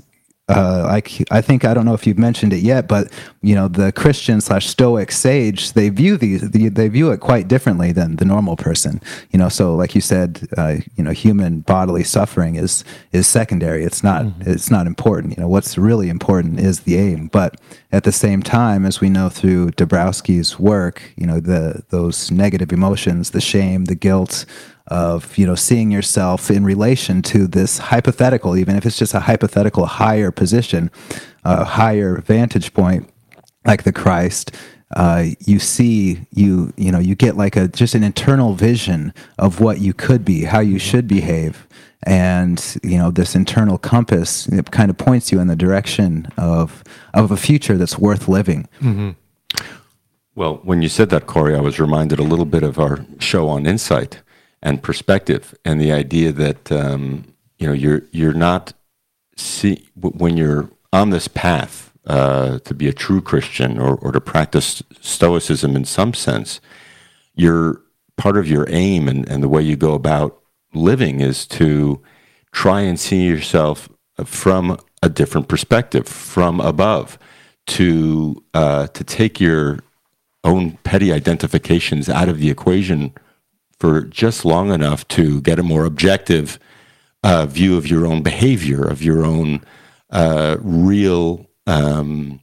uh, 0.49 0.87
I, 0.89 1.03
I 1.29 1.41
think 1.41 1.63
I 1.63 1.73
don't 1.73 1.85
know 1.85 1.93
if 1.93 2.07
you've 2.07 2.17
mentioned 2.17 2.53
it 2.53 2.61
yet, 2.63 2.87
but 2.87 3.11
you 3.41 3.55
know 3.55 3.67
the 3.67 3.91
Christian 3.91 4.41
slash 4.41 4.67
Stoic 4.67 5.11
sage 5.11 5.73
they 5.73 5.89
view 5.89 6.17
these 6.17 6.49
the, 6.49 6.69
they 6.69 6.87
view 6.87 7.11
it 7.11 7.19
quite 7.19 7.47
differently 7.47 7.91
than 7.91 8.15
the 8.15 8.25
normal 8.25 8.55
person. 8.55 8.99
You 9.31 9.39
know, 9.39 9.49
so 9.49 9.75
like 9.75 9.93
you 9.93 10.01
said, 10.01 10.47
uh, 10.57 10.77
you 10.95 11.03
know, 11.03 11.11
human 11.11 11.61
bodily 11.61 12.03
suffering 12.03 12.55
is 12.55 12.83
is 13.11 13.27
secondary. 13.27 13.83
It's 13.83 14.03
not 14.03 14.25
mm-hmm. 14.25 14.49
it's 14.49 14.71
not 14.71 14.87
important. 14.87 15.37
You 15.37 15.43
know, 15.43 15.49
what's 15.49 15.77
really 15.77 16.09
important 16.09 16.59
is 16.59 16.81
the 16.81 16.97
aim. 16.97 17.27
But 17.27 17.59
at 17.91 18.03
the 18.03 18.11
same 18.11 18.41
time, 18.41 18.85
as 18.85 18.99
we 18.99 19.09
know 19.09 19.29
through 19.29 19.71
Dabrowski's 19.71 20.59
work, 20.59 21.01
you 21.15 21.27
know, 21.27 21.39
the 21.39 21.83
those 21.89 22.31
negative 22.31 22.73
emotions, 22.73 23.31
the 23.31 23.41
shame, 23.41 23.85
the 23.85 23.95
guilt, 23.95 24.45
of 24.89 25.37
you 25.37 25.45
know 25.45 25.55
seeing 25.55 25.91
yourself 25.91 26.49
in 26.49 26.63
relation 26.63 27.21
to 27.21 27.47
this 27.47 27.77
hypothetical, 27.77 28.57
even 28.57 28.75
if 28.75 28.85
it's 28.85 28.97
just 28.97 29.13
a 29.13 29.21
hypothetical 29.21 29.85
higher 29.85 30.31
position, 30.31 30.91
a 31.43 31.63
higher 31.63 32.21
vantage 32.21 32.73
point, 32.73 33.09
like 33.65 33.83
the 33.83 33.93
Christ. 33.93 34.55
Uh, 34.95 35.25
you 35.45 35.59
see, 35.59 36.25
you 36.31 36.73
you 36.75 36.91
know, 36.91 36.99
you 36.99 37.13
get 37.13 37.37
like 37.37 37.55
a 37.55 37.67
just 37.67 37.93
an 37.93 38.03
internal 38.03 38.55
vision 38.55 39.13
of 39.37 39.59
what 39.59 39.79
you 39.79 39.93
could 39.93 40.25
be, 40.25 40.43
how 40.43 40.59
you 40.59 40.79
should 40.79 41.07
behave, 41.07 41.67
and 42.03 42.77
you 42.81 42.97
know 42.97 43.11
this 43.11 43.35
internal 43.35 43.77
compass 43.77 44.47
it 44.47 44.71
kind 44.71 44.89
of 44.89 44.97
points 44.97 45.31
you 45.31 45.39
in 45.39 45.47
the 45.47 45.55
direction 45.55 46.27
of 46.37 46.83
of 47.13 47.29
a 47.29 47.37
future 47.37 47.77
that's 47.77 47.99
worth 47.99 48.27
living. 48.27 48.67
Mm-hmm. 48.81 49.11
Well, 50.33 50.61
when 50.63 50.81
you 50.81 50.89
said 50.89 51.09
that, 51.09 51.27
Corey, 51.27 51.53
I 51.53 51.59
was 51.59 51.79
reminded 51.79 52.17
a 52.17 52.23
little 52.23 52.45
bit 52.45 52.63
of 52.63 52.79
our 52.79 53.05
show 53.19 53.47
on 53.47 53.67
insight 53.67 54.21
and 54.61 54.83
perspective, 54.83 55.55
and 55.63 55.79
the 55.79 55.91
idea 55.91 56.31
that 56.31 56.71
um, 56.71 57.25
you 57.57 57.67
know 57.67 57.73
you're 57.73 58.03
you're 58.11 58.33
not 58.33 58.73
see 59.37 59.87
when 59.95 60.37
you're 60.37 60.69
on 60.91 61.11
this 61.11 61.27
path 61.27 61.93
uh, 62.05 62.59
to 62.59 62.73
be 62.73 62.87
a 62.87 62.93
true 62.93 63.21
Christian 63.21 63.79
or, 63.79 63.95
or 63.97 64.11
to 64.11 64.21
practice 64.21 64.81
Stoicism 64.99 65.75
in 65.75 65.85
some 65.85 66.13
sense, 66.13 66.59
your 67.35 67.81
part 68.17 68.37
of 68.37 68.47
your 68.47 68.65
aim 68.69 69.07
and, 69.07 69.27
and 69.29 69.41
the 69.41 69.47
way 69.47 69.61
you 69.61 69.75
go 69.75 69.93
about 69.93 70.41
living 70.73 71.21
is 71.21 71.47
to 71.47 72.01
try 72.51 72.81
and 72.81 72.99
see 72.99 73.25
yourself 73.25 73.89
from 74.25 74.77
a 75.01 75.09
different 75.09 75.47
perspective, 75.47 76.07
from 76.07 76.59
above, 76.59 77.17
to 77.67 78.43
uh, 78.53 78.87
to 78.87 79.03
take 79.03 79.39
your 79.39 79.79
own 80.43 80.77
petty 80.83 81.13
identifications 81.13 82.09
out 82.09 82.29
of 82.29 82.39
the 82.39 82.49
equation 82.49 83.13
for 83.79 84.01
just 84.01 84.45
long 84.45 84.71
enough 84.71 85.07
to 85.09 85.41
get 85.41 85.59
a 85.59 85.63
more 85.63 85.85
objective 85.85 86.59
uh, 87.23 87.45
view 87.45 87.77
of 87.77 87.87
your 87.87 88.05
own 88.05 88.21
behavior, 88.21 88.83
of 88.83 89.01
your 89.01 89.25
own 89.25 89.61
uh, 90.09 90.57
real 90.59 91.45
um, 91.67 92.39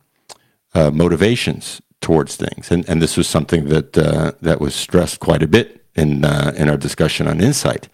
uh, 0.74 0.90
motivations 0.90 1.80
towards 2.00 2.36
things, 2.36 2.70
and 2.70 2.88
and 2.88 3.02
this 3.02 3.16
was 3.16 3.26
something 3.26 3.66
that 3.66 3.96
uh, 3.98 4.32
that 4.40 4.60
was 4.60 4.74
stressed 4.74 5.20
quite 5.20 5.42
a 5.42 5.48
bit 5.48 5.84
in 5.94 6.24
uh, 6.24 6.52
in 6.56 6.68
our 6.68 6.76
discussion 6.76 7.26
on 7.26 7.40
insight. 7.40 7.88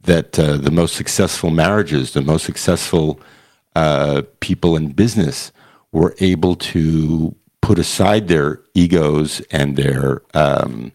That 0.00 0.38
uh, 0.38 0.58
the 0.58 0.70
most 0.70 0.94
successful 0.94 1.50
marriages, 1.50 2.12
the 2.12 2.22
most 2.22 2.44
successful 2.44 3.20
people 4.40 4.74
in 4.74 4.90
business, 4.90 5.52
were 5.92 6.16
able 6.18 6.56
to 6.56 7.34
put 7.62 7.78
aside 7.78 8.26
their 8.26 8.60
egos 8.74 9.40
and 9.52 9.76
their 9.76 10.22
um, 10.34 10.92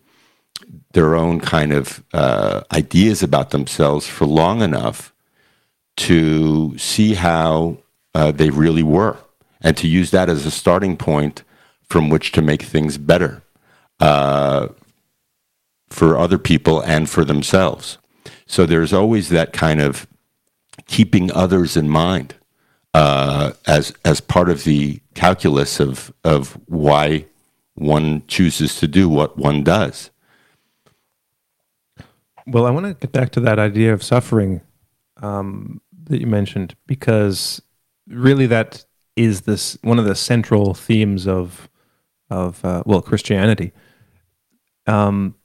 their 0.93 1.15
own 1.15 1.39
kind 1.39 1.73
of 1.73 2.03
uh, 2.13 2.61
ideas 2.71 3.21
about 3.21 3.49
themselves 3.51 4.07
for 4.07 4.25
long 4.25 4.61
enough 4.61 5.13
to 5.95 6.77
see 6.77 7.13
how 7.13 7.77
they 8.13 8.49
really 8.49 8.83
were 8.83 9.17
and 9.61 9.77
to 9.77 9.87
use 9.87 10.11
that 10.11 10.29
as 10.29 10.45
a 10.45 10.51
starting 10.51 10.97
point 10.97 11.43
from 11.89 12.09
which 12.09 12.31
to 12.33 12.41
make 12.41 12.61
things 12.61 12.97
better 12.97 13.41
uh, 13.99 14.67
for 15.89 16.17
other 16.17 16.37
people 16.37 16.81
and 16.81 17.09
for 17.09 17.23
themselves. 17.23 17.97
So 18.45 18.65
there's 18.65 18.93
always 18.93 19.29
that 19.29 19.53
kind 19.53 19.79
of 19.79 20.07
keeping 20.85 21.31
others 21.31 21.77
in 21.77 21.89
mind 21.89 22.35
uh, 22.93 23.53
as 23.65 23.93
as 24.03 24.19
part 24.19 24.49
of 24.49 24.63
the 24.63 24.99
calculus 25.13 25.79
of 25.79 26.13
of 26.23 26.59
why 26.67 27.25
one 27.75 28.23
chooses 28.27 28.75
to 28.79 28.87
do 28.87 29.07
what 29.07 29.37
one 29.37 29.63
does. 29.63 30.09
Well, 32.45 32.65
I 32.65 32.71
want 32.71 32.85
to 32.85 32.93
get 32.93 33.11
back 33.11 33.31
to 33.31 33.39
that 33.41 33.59
idea 33.59 33.93
of 33.93 34.03
suffering 34.03 34.61
um, 35.17 35.81
that 36.05 36.19
you 36.19 36.27
mentioned 36.27 36.75
because 36.87 37.61
really 38.07 38.47
that 38.47 38.85
is 39.15 39.41
this 39.41 39.77
one 39.81 39.99
of 39.99 40.05
the 40.05 40.15
central 40.15 40.73
themes 40.73 41.27
of 41.27 41.69
of 42.29 42.63
uh, 42.65 42.83
well 42.85 43.01
Christianity. 43.01 43.71
Um, 44.87 45.35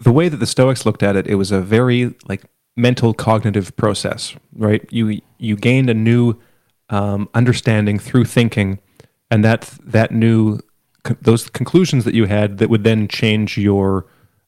the 0.00 0.12
way 0.12 0.28
that 0.28 0.38
the 0.38 0.46
Stoics 0.46 0.86
looked 0.86 1.02
at 1.02 1.16
it, 1.16 1.26
it 1.26 1.34
was 1.34 1.50
a 1.50 1.60
very 1.60 2.14
like 2.28 2.44
mental 2.76 3.14
cognitive 3.14 3.76
process, 3.76 4.34
right? 4.54 4.86
You 4.90 5.20
you 5.38 5.56
gained 5.56 5.90
a 5.90 5.94
new 5.94 6.36
um, 6.88 7.28
understanding 7.34 7.98
through 7.98 8.26
thinking, 8.26 8.78
and 9.30 9.44
that 9.44 9.76
that 9.82 10.12
new 10.12 10.60
those 11.20 11.48
conclusions 11.50 12.04
that 12.04 12.14
you 12.14 12.26
had 12.26 12.58
that 12.58 12.70
would 12.70 12.84
then 12.84 13.08
change 13.08 13.58
your 13.58 14.06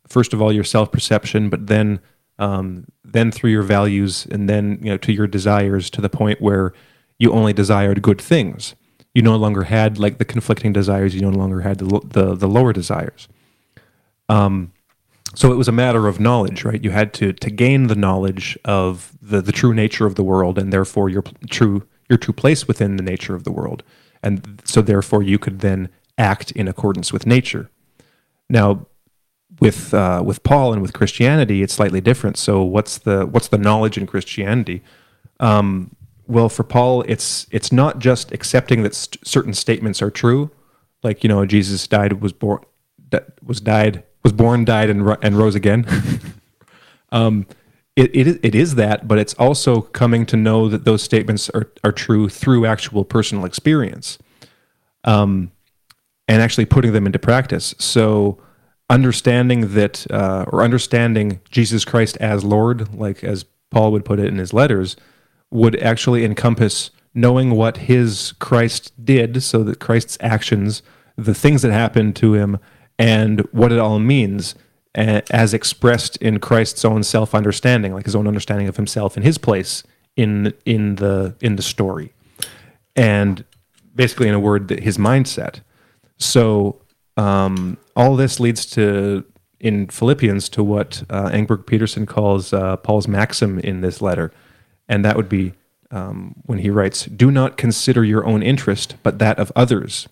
first 0.08 0.32
of 0.32 0.42
all 0.42 0.52
your 0.52 0.64
self 0.64 0.90
perception, 0.90 1.48
but 1.48 1.66
then 1.66 2.00
um, 2.38 2.86
then 3.04 3.32
through 3.32 3.50
your 3.50 3.62
values, 3.62 4.26
and 4.30 4.48
then 4.48 4.78
you 4.82 4.90
know 4.90 4.98
to 4.98 5.12
your 5.12 5.26
desires 5.26 5.90
to 5.90 6.00
the 6.00 6.08
point 6.08 6.40
where 6.40 6.72
you 7.18 7.32
only 7.32 7.52
desired 7.52 8.02
good 8.02 8.20
things. 8.20 8.74
You 9.14 9.22
no 9.22 9.36
longer 9.36 9.64
had 9.64 9.98
like 9.98 10.18
the 10.18 10.24
conflicting 10.24 10.72
desires. 10.72 11.14
You 11.14 11.22
no 11.22 11.30
longer 11.30 11.60
had 11.60 11.78
the 11.78 12.00
the, 12.04 12.34
the 12.34 12.48
lower 12.48 12.72
desires. 12.72 13.28
Um, 14.28 14.72
so 15.34 15.52
it 15.52 15.56
was 15.56 15.68
a 15.68 15.72
matter 15.72 16.06
of 16.06 16.20
knowledge, 16.20 16.64
right? 16.64 16.82
You 16.82 16.90
had 16.90 17.12
to 17.14 17.32
to 17.32 17.50
gain 17.50 17.88
the 17.88 17.94
knowledge 17.94 18.58
of 18.64 19.12
the 19.20 19.40
the 19.40 19.52
true 19.52 19.74
nature 19.74 20.06
of 20.06 20.14
the 20.14 20.22
world, 20.22 20.58
and 20.58 20.72
therefore 20.72 21.08
your 21.08 21.24
true 21.50 21.86
your 22.08 22.18
true 22.18 22.34
place 22.34 22.66
within 22.66 22.96
the 22.96 23.02
nature 23.02 23.34
of 23.34 23.44
the 23.44 23.52
world, 23.52 23.82
and 24.22 24.62
so 24.64 24.80
therefore 24.80 25.22
you 25.22 25.38
could 25.38 25.60
then 25.60 25.88
act 26.16 26.50
in 26.52 26.68
accordance 26.68 27.12
with 27.12 27.26
nature. 27.26 27.70
Now, 28.48 28.86
with 29.60 29.92
uh, 29.92 30.22
with 30.24 30.42
Paul 30.42 30.72
and 30.72 30.82
with 30.82 30.92
Christianity, 30.92 31.62
it's 31.62 31.74
slightly 31.74 32.00
different. 32.00 32.36
So 32.36 32.62
what's 32.62 32.98
the 32.98 33.26
what's 33.26 33.48
the 33.48 33.58
knowledge 33.58 33.98
in 33.98 34.06
Christianity? 34.06 34.82
Um, 35.40 35.94
well, 36.26 36.48
for 36.48 36.62
Paul, 36.62 37.02
it's 37.08 37.46
it's 37.50 37.72
not 37.72 37.98
just 37.98 38.32
accepting 38.32 38.82
that 38.82 38.94
st- 38.94 39.26
certain 39.26 39.54
statements 39.54 40.02
are 40.02 40.10
true, 40.10 40.50
like 41.02 41.24
you 41.24 41.28
know 41.28 41.44
Jesus 41.46 41.86
died, 41.86 42.20
was 42.20 42.32
born, 42.32 42.62
was 43.44 43.60
died, 43.60 44.04
was 44.22 44.32
born, 44.32 44.64
died, 44.64 44.90
and 44.90 45.06
ro- 45.06 45.18
and 45.22 45.36
rose 45.36 45.54
again. 45.54 45.86
um, 47.12 47.46
it, 47.96 48.14
it 48.14 48.40
it 48.44 48.54
is 48.54 48.76
that, 48.76 49.08
but 49.08 49.18
it's 49.18 49.34
also 49.34 49.80
coming 49.80 50.26
to 50.26 50.36
know 50.36 50.68
that 50.68 50.84
those 50.84 51.02
statements 51.02 51.50
are 51.50 51.72
are 51.82 51.92
true 51.92 52.28
through 52.28 52.66
actual 52.66 53.04
personal 53.04 53.44
experience, 53.44 54.18
um, 55.04 55.50
and 56.28 56.42
actually 56.42 56.66
putting 56.66 56.92
them 56.92 57.06
into 57.06 57.18
practice. 57.18 57.74
So 57.78 58.38
understanding 58.90 59.74
that 59.74 60.10
uh, 60.10 60.46
or 60.48 60.62
understanding 60.62 61.40
Jesus 61.50 61.84
Christ 61.84 62.16
as 62.18 62.44
Lord, 62.44 62.94
like 62.94 63.22
as 63.22 63.44
Paul 63.70 63.92
would 63.92 64.04
put 64.04 64.18
it 64.18 64.26
in 64.26 64.38
his 64.38 64.52
letters 64.52 64.96
would 65.50 65.80
actually 65.80 66.24
encompass 66.24 66.90
knowing 67.14 67.50
what 67.50 67.78
his 67.78 68.32
Christ 68.38 68.92
did, 69.02 69.42
so 69.42 69.62
that 69.64 69.80
Christ's 69.80 70.18
actions, 70.20 70.82
the 71.16 71.34
things 71.34 71.62
that 71.62 71.72
happened 71.72 72.16
to 72.16 72.34
him, 72.34 72.58
and 72.98 73.40
what 73.52 73.72
it 73.72 73.78
all 73.78 73.98
means 73.98 74.54
as 74.94 75.54
expressed 75.54 76.16
in 76.16 76.40
Christ's 76.40 76.84
own 76.84 77.02
self 77.02 77.34
understanding, 77.34 77.94
like 77.94 78.04
his 78.04 78.16
own 78.16 78.26
understanding 78.26 78.68
of 78.68 78.76
himself 78.76 79.16
and 79.16 79.24
his 79.24 79.38
place 79.38 79.82
in 80.16 80.52
in 80.64 80.96
the 80.96 81.34
in 81.40 81.56
the 81.56 81.62
story, 81.62 82.12
and 82.96 83.44
basically, 83.94 84.28
in 84.28 84.34
a 84.34 84.40
word, 84.40 84.68
that 84.68 84.80
his 84.80 84.98
mindset. 84.98 85.60
So 86.18 86.80
um, 87.18 87.76
all 87.96 88.16
this 88.16 88.40
leads 88.40 88.64
to 88.66 89.24
in 89.60 89.88
Philippians 89.88 90.48
to 90.50 90.62
what 90.62 91.02
uh, 91.10 91.30
Engberg-Pedersen 91.30 92.06
calls 92.06 92.52
uh, 92.52 92.76
Paul's 92.76 93.08
maxim 93.08 93.58
in 93.58 93.80
this 93.80 94.00
letter, 94.00 94.32
and 94.88 95.04
that 95.04 95.16
would 95.16 95.28
be 95.28 95.52
um, 95.90 96.36
when 96.46 96.60
he 96.60 96.70
writes, 96.70 97.06
Do 97.06 97.30
not 97.30 97.56
consider 97.56 98.04
your 98.04 98.24
own 98.24 98.42
interest, 98.42 98.96
but 99.02 99.18
that 99.18 99.38
of 99.38 99.50
others. 99.56 100.08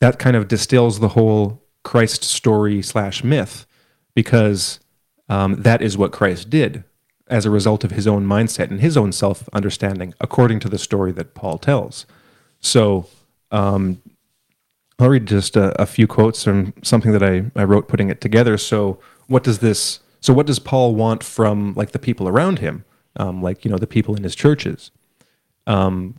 That 0.00 0.18
kind 0.18 0.36
of 0.36 0.48
distills 0.48 1.00
the 1.00 1.08
whole 1.08 1.62
Christ 1.82 2.24
story 2.24 2.82
slash 2.82 3.24
myth 3.24 3.66
because 4.14 4.80
um, 5.28 5.62
that 5.62 5.80
is 5.80 5.96
what 5.96 6.12
Christ 6.12 6.50
did 6.50 6.84
as 7.28 7.46
a 7.46 7.50
result 7.50 7.84
of 7.84 7.92
his 7.92 8.06
own 8.06 8.26
mindset 8.26 8.70
and 8.70 8.80
his 8.80 8.96
own 8.96 9.12
self 9.12 9.48
understanding, 9.52 10.12
according 10.20 10.60
to 10.60 10.68
the 10.68 10.78
story 10.78 11.12
that 11.12 11.34
Paul 11.34 11.56
tells. 11.58 12.04
So, 12.60 13.08
um, 13.50 14.02
I'll 14.98 15.10
read 15.10 15.26
just 15.26 15.56
a, 15.56 15.80
a, 15.80 15.84
few 15.84 16.06
quotes 16.06 16.42
from 16.42 16.72
something 16.82 17.12
that 17.12 17.22
I, 17.22 17.50
I 17.54 17.64
wrote 17.64 17.86
putting 17.86 18.08
it 18.08 18.20
together. 18.20 18.56
So, 18.56 18.98
what 19.26 19.42
does 19.42 19.58
this? 19.58 20.00
So, 20.20 20.32
what 20.32 20.46
does 20.46 20.58
Paul 20.58 20.94
want 20.94 21.22
from 21.22 21.74
like 21.74 21.92
the 21.92 21.98
people 21.98 22.28
around 22.28 22.60
him? 22.60 22.84
um, 23.16 23.42
like 23.42 23.64
you 23.64 23.70
know 23.70 23.78
the 23.78 23.86
people 23.86 24.14
in 24.14 24.22
his 24.22 24.34
churches. 24.34 24.90
Um, 25.66 26.16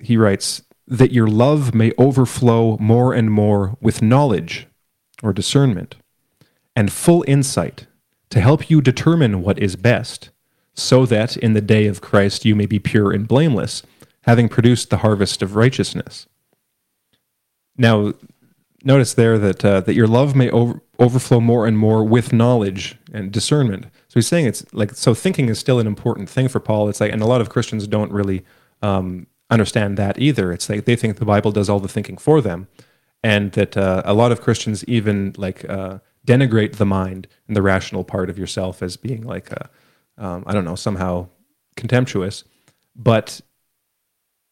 he 0.00 0.16
writes 0.16 0.62
that 0.86 1.12
your 1.12 1.28
love 1.28 1.74
may 1.74 1.92
overflow 1.96 2.76
more 2.78 3.14
and 3.14 3.30
more 3.30 3.76
with 3.80 4.02
knowledge 4.02 4.66
or 5.22 5.32
discernment 5.32 5.94
and 6.74 6.92
full 6.92 7.24
insight 7.28 7.86
to 8.30 8.40
help 8.40 8.68
you 8.68 8.80
determine 8.80 9.42
what 9.42 9.58
is 9.58 9.76
best, 9.76 10.30
so 10.74 11.06
that 11.06 11.36
in 11.36 11.52
the 11.52 11.60
day 11.60 11.86
of 11.86 12.00
Christ 12.00 12.44
you 12.44 12.54
may 12.54 12.66
be 12.66 12.78
pure 12.78 13.12
and 13.12 13.28
blameless, 13.28 13.82
having 14.22 14.48
produced 14.48 14.90
the 14.90 14.98
harvest 14.98 15.42
of 15.42 15.54
righteousness. 15.54 16.26
Now, 17.82 18.14
notice 18.84 19.14
there 19.14 19.38
that 19.38 19.64
uh, 19.64 19.80
that 19.80 19.94
your 19.94 20.06
love 20.06 20.36
may 20.36 20.48
over, 20.50 20.80
overflow 21.00 21.40
more 21.40 21.66
and 21.66 21.76
more 21.76 22.04
with 22.04 22.32
knowledge 22.32 22.96
and 23.12 23.32
discernment. 23.32 23.86
So 24.06 24.14
he's 24.14 24.28
saying 24.28 24.46
it's 24.46 24.64
like 24.72 24.92
so 24.94 25.14
thinking 25.14 25.48
is 25.48 25.58
still 25.58 25.80
an 25.80 25.88
important 25.88 26.30
thing 26.30 26.46
for 26.46 26.60
Paul. 26.60 26.88
It's 26.88 27.00
like 27.00 27.12
and 27.12 27.20
a 27.20 27.26
lot 27.26 27.40
of 27.40 27.50
Christians 27.50 27.88
don't 27.88 28.12
really 28.12 28.44
um, 28.82 29.26
understand 29.50 29.96
that 29.96 30.16
either. 30.16 30.52
It's 30.52 30.68
like 30.70 30.84
they 30.84 30.94
think 30.94 31.16
the 31.16 31.24
Bible 31.24 31.50
does 31.50 31.68
all 31.68 31.80
the 31.80 31.88
thinking 31.88 32.18
for 32.18 32.40
them, 32.40 32.68
and 33.24 33.50
that 33.52 33.76
uh, 33.76 34.02
a 34.04 34.14
lot 34.14 34.30
of 34.30 34.40
Christians 34.40 34.84
even 34.84 35.34
like 35.36 35.68
uh, 35.68 35.98
denigrate 36.24 36.76
the 36.76 36.86
mind 36.86 37.26
and 37.48 37.56
the 37.56 37.62
rational 37.62 38.04
part 38.04 38.30
of 38.30 38.38
yourself 38.38 38.80
as 38.80 38.96
being 38.96 39.22
like 39.22 39.50
a, 39.50 39.68
um, 40.18 40.44
I 40.46 40.52
don't 40.52 40.64
know 40.64 40.76
somehow 40.76 41.26
contemptuous, 41.74 42.44
but 42.94 43.40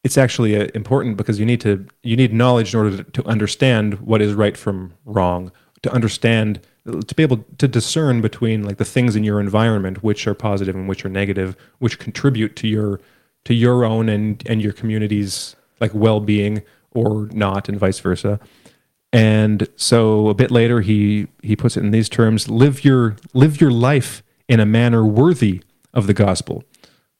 it's 0.03 0.17
actually 0.17 0.59
uh, 0.59 0.67
important 0.73 1.17
because 1.17 1.39
you 1.39 1.45
need 1.45 1.61
to 1.61 1.85
you 2.03 2.15
need 2.15 2.33
knowledge 2.33 2.73
in 2.73 2.79
order 2.79 3.03
to, 3.03 3.11
to 3.11 3.25
understand 3.27 3.99
what 3.99 4.21
is 4.21 4.33
right 4.33 4.57
from 4.57 4.93
wrong 5.05 5.51
to 5.81 5.91
understand 5.91 6.61
to 7.07 7.15
be 7.15 7.21
able 7.21 7.45
to 7.57 7.67
discern 7.67 8.21
between 8.21 8.63
like 8.63 8.77
the 8.77 8.85
things 8.85 9.15
in 9.15 9.23
your 9.23 9.39
environment 9.39 10.03
which 10.03 10.25
are 10.27 10.33
positive 10.33 10.75
and 10.75 10.87
which 10.89 11.05
are 11.05 11.09
negative 11.09 11.55
which 11.79 11.99
contribute 11.99 12.55
to 12.55 12.67
your 12.67 12.99
to 13.45 13.53
your 13.53 13.83
own 13.85 14.09
and 14.09 14.43
and 14.47 14.61
your 14.61 14.73
community's 14.73 15.55
like 15.79 15.91
well-being 15.93 16.61
or 16.93 17.27
not 17.31 17.69
and 17.69 17.79
vice 17.79 17.99
versa. 17.99 18.39
And 19.13 19.67
so 19.75 20.29
a 20.29 20.33
bit 20.33 20.51
later 20.51 20.81
he 20.81 21.27
he 21.41 21.55
puts 21.55 21.75
it 21.75 21.81
in 21.81 21.91
these 21.91 22.09
terms 22.09 22.49
live 22.49 22.83
your 22.83 23.17
live 23.33 23.59
your 23.59 23.71
life 23.71 24.23
in 24.47 24.59
a 24.59 24.65
manner 24.65 25.05
worthy 25.05 25.61
of 25.93 26.07
the 26.07 26.13
gospel 26.13 26.63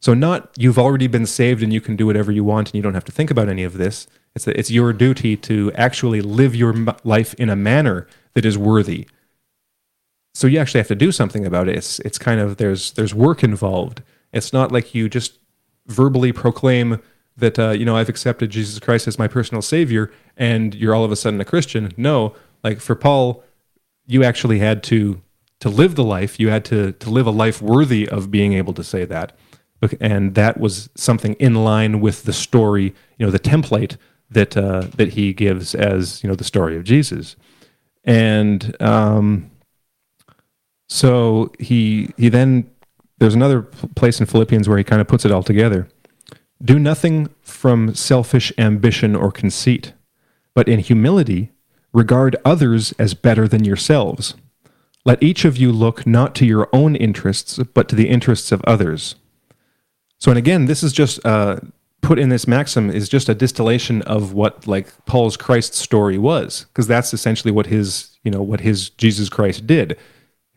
so 0.02 0.16
not 0.16 0.52
you've 0.58 0.80
already 0.80 1.08
been 1.08 1.28
saved 1.28 1.62
and 1.62 1.72
you 1.72 1.80
can 1.80 1.96
do 1.96 2.08
whatever 2.08 2.32
you 2.32 2.44
want 2.44 2.70
and 2.70 2.76
you 2.76 2.82
don't 2.82 2.96
have 2.96 3.06
to 3.06 3.12
think 3.12 3.30
about 3.30 3.48
any 3.48 3.64
of 3.64 3.78
this. 3.78 4.08
It's 4.36 4.46
that 4.46 4.58
it's 4.58 4.72
your 4.72 4.94
duty 4.94 5.38
to 5.38 5.72
actually 5.74 6.22
live 6.22 6.56
your 6.56 6.74
life 7.04 7.34
in 7.36 7.50
a 7.50 7.56
manner 7.56 8.08
that 8.34 8.44
is 8.44 8.58
worthy. 8.58 9.08
So 10.34 10.48
you 10.48 10.60
actually 10.60 10.80
have 10.80 10.88
to 10.88 10.96
do 10.96 11.12
something 11.12 11.46
about 11.46 11.70
it. 11.70 11.76
It's 11.76 12.00
it's 12.00 12.18
kind 12.18 12.40
of 12.40 12.58
there's 12.58 12.92
there's 12.94 13.14
work 13.14 13.44
involved. 13.44 14.02
It's 14.34 14.52
not 14.52 14.72
like 14.72 14.96
you 14.96 15.08
just 15.08 15.38
verbally 15.86 16.32
proclaim 16.32 17.00
that 17.38 17.60
uh, 17.60 17.72
you 17.72 17.86
know 17.86 17.96
I've 17.96 18.10
accepted 18.10 18.50
Jesus 18.50 18.80
Christ 18.80 19.08
as 19.08 19.20
my 19.20 19.28
personal 19.28 19.62
savior 19.62 20.12
and 20.36 20.74
you're 20.74 20.96
all 20.96 21.04
of 21.04 21.12
a 21.12 21.16
sudden 21.16 21.40
a 21.42 21.46
Christian. 21.46 21.92
No, 21.96 22.34
like 22.64 22.80
for 22.80 22.96
Paul, 22.96 23.44
you 24.08 24.24
actually 24.24 24.60
had 24.60 24.82
to 24.84 25.22
to 25.60 25.70
live 25.70 25.94
the 25.94 26.04
life. 26.04 26.40
You 26.40 26.50
had 26.50 26.66
to 26.66 26.94
to 26.94 27.10
live 27.12 27.28
a 27.28 27.32
life 27.32 27.62
worthy 27.62 28.10
of 28.10 28.32
being 28.32 28.54
able 28.54 28.74
to 28.74 28.84
say 28.84 29.06
that 29.06 29.38
and 30.00 30.36
that 30.36 30.60
was 30.60 30.90
something 30.96 31.34
in 31.36 31.56
line 31.56 32.00
with 32.00 32.24
the 32.24 32.34
story, 32.34 32.94
you 33.18 33.26
know, 33.26 33.32
the 33.32 33.40
template 33.40 33.98
that 34.30 34.56
uh, 34.56 34.88
that 34.96 35.10
he 35.10 35.34
gives 35.34 35.76
as 35.76 36.24
you 36.24 36.30
know 36.30 36.36
the 36.36 36.44
story 36.44 36.78
of 36.78 36.84
Jesus, 36.84 37.36
and 38.04 38.76
um, 38.82 39.52
so 40.88 41.52
he 41.60 42.10
he 42.18 42.30
then 42.30 42.70
there's 43.20 43.36
another 43.36 43.62
place 43.62 44.20
in 44.20 44.26
Philippians 44.26 44.68
where 44.68 44.78
he 44.78 44.84
kind 44.84 45.02
of 45.02 45.08
puts 45.08 45.26
it 45.26 45.32
all 45.32 45.44
together. 45.44 45.88
Do 46.64 46.80
nothing 46.80 47.30
from 47.42 47.94
selfish 47.94 48.52
ambition 48.58 49.16
or 49.16 49.32
conceit, 49.32 49.94
but 50.54 50.68
in 50.68 50.80
humility 50.80 51.52
regard 51.94 52.36
others 52.46 52.94
as 52.94 53.14
better 53.14 53.48
than 53.48 53.64
yourselves. 53.64 54.36
Let 55.04 55.22
each 55.22 55.46
of 55.46 55.58
you 55.58 55.72
look 55.72 56.06
not 56.06 56.36
to 56.36 56.46
your 56.46 56.70
own 56.72 56.96
interests, 56.96 57.58
but 57.74 57.90
to 57.90 57.96
the 57.96 58.10
interests 58.10 58.52
of 58.52 58.62
others. 58.66 59.16
So, 60.22 60.30
and 60.30 60.38
again, 60.38 60.66
this 60.66 60.84
is 60.84 60.94
just 60.94 61.26
uh, 61.26 61.60
put 62.02 62.20
in 62.20 62.30
this 62.30 62.48
maxim 62.48 62.92
is 62.92 63.10
just 63.10 63.28
a 63.28 63.34
distillation 63.34 64.04
of 64.04 64.34
what 64.34 64.68
like 64.68 64.94
Paul's 65.06 65.36
Christ 65.36 65.74
story 65.74 66.20
was, 66.20 66.66
because 66.66 66.86
that's 66.86 67.12
essentially 67.12 67.52
what 67.52 67.66
his 67.66 68.20
you 68.24 68.30
know 68.30 68.44
what 68.44 68.60
his 68.60 68.92
Jesus 68.92 69.30
Christ 69.30 69.66
did. 69.66 69.98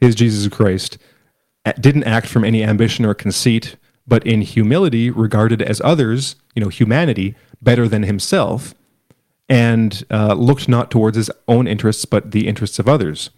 His 0.02 0.14
Jesus 0.14 0.54
Christ 0.54 0.98
didn't 1.80 2.04
act 2.04 2.26
from 2.26 2.44
any 2.44 2.62
ambition 2.62 3.06
or 3.06 3.14
conceit, 3.14 3.76
but 4.06 4.26
in 4.26 4.42
humility 4.42 5.10
regarded 5.10 5.62
as 5.62 5.80
others, 5.82 6.36
you 6.54 6.60
know, 6.60 6.68
humanity 6.68 7.34
better 7.62 7.88
than 7.88 8.02
himself, 8.02 8.74
and 9.48 10.04
uh, 10.10 10.34
looked 10.34 10.68
not 10.68 10.90
towards 10.90 11.16
his 11.16 11.30
own 11.48 11.66
interests 11.66 12.04
but 12.04 12.32
the 12.32 12.46
interests 12.48 12.78
of 12.78 12.86
others. 12.86 13.30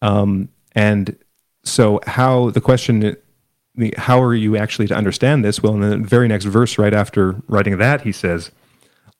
Um, 0.00 0.48
and 0.76 1.16
so, 1.64 1.98
how 2.06 2.50
the 2.50 2.60
question 2.60 3.16
how 3.96 4.22
are 4.22 4.34
you 4.34 4.56
actually 4.56 4.86
to 4.88 4.94
understand 4.94 5.44
this? 5.44 5.62
Well, 5.62 5.74
in 5.74 5.80
the 5.80 5.96
very 5.98 6.28
next 6.28 6.46
verse, 6.46 6.78
right 6.78 6.94
after 6.94 7.36
writing 7.46 7.78
that, 7.78 8.02
he 8.02 8.12
says, 8.12 8.50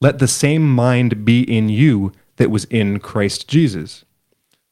Let 0.00 0.18
the 0.18 0.28
same 0.28 0.68
mind 0.74 1.24
be 1.24 1.42
in 1.42 1.68
you 1.68 2.12
that 2.36 2.50
was 2.50 2.64
in 2.66 2.98
Christ 2.98 3.48
Jesus. 3.48 4.04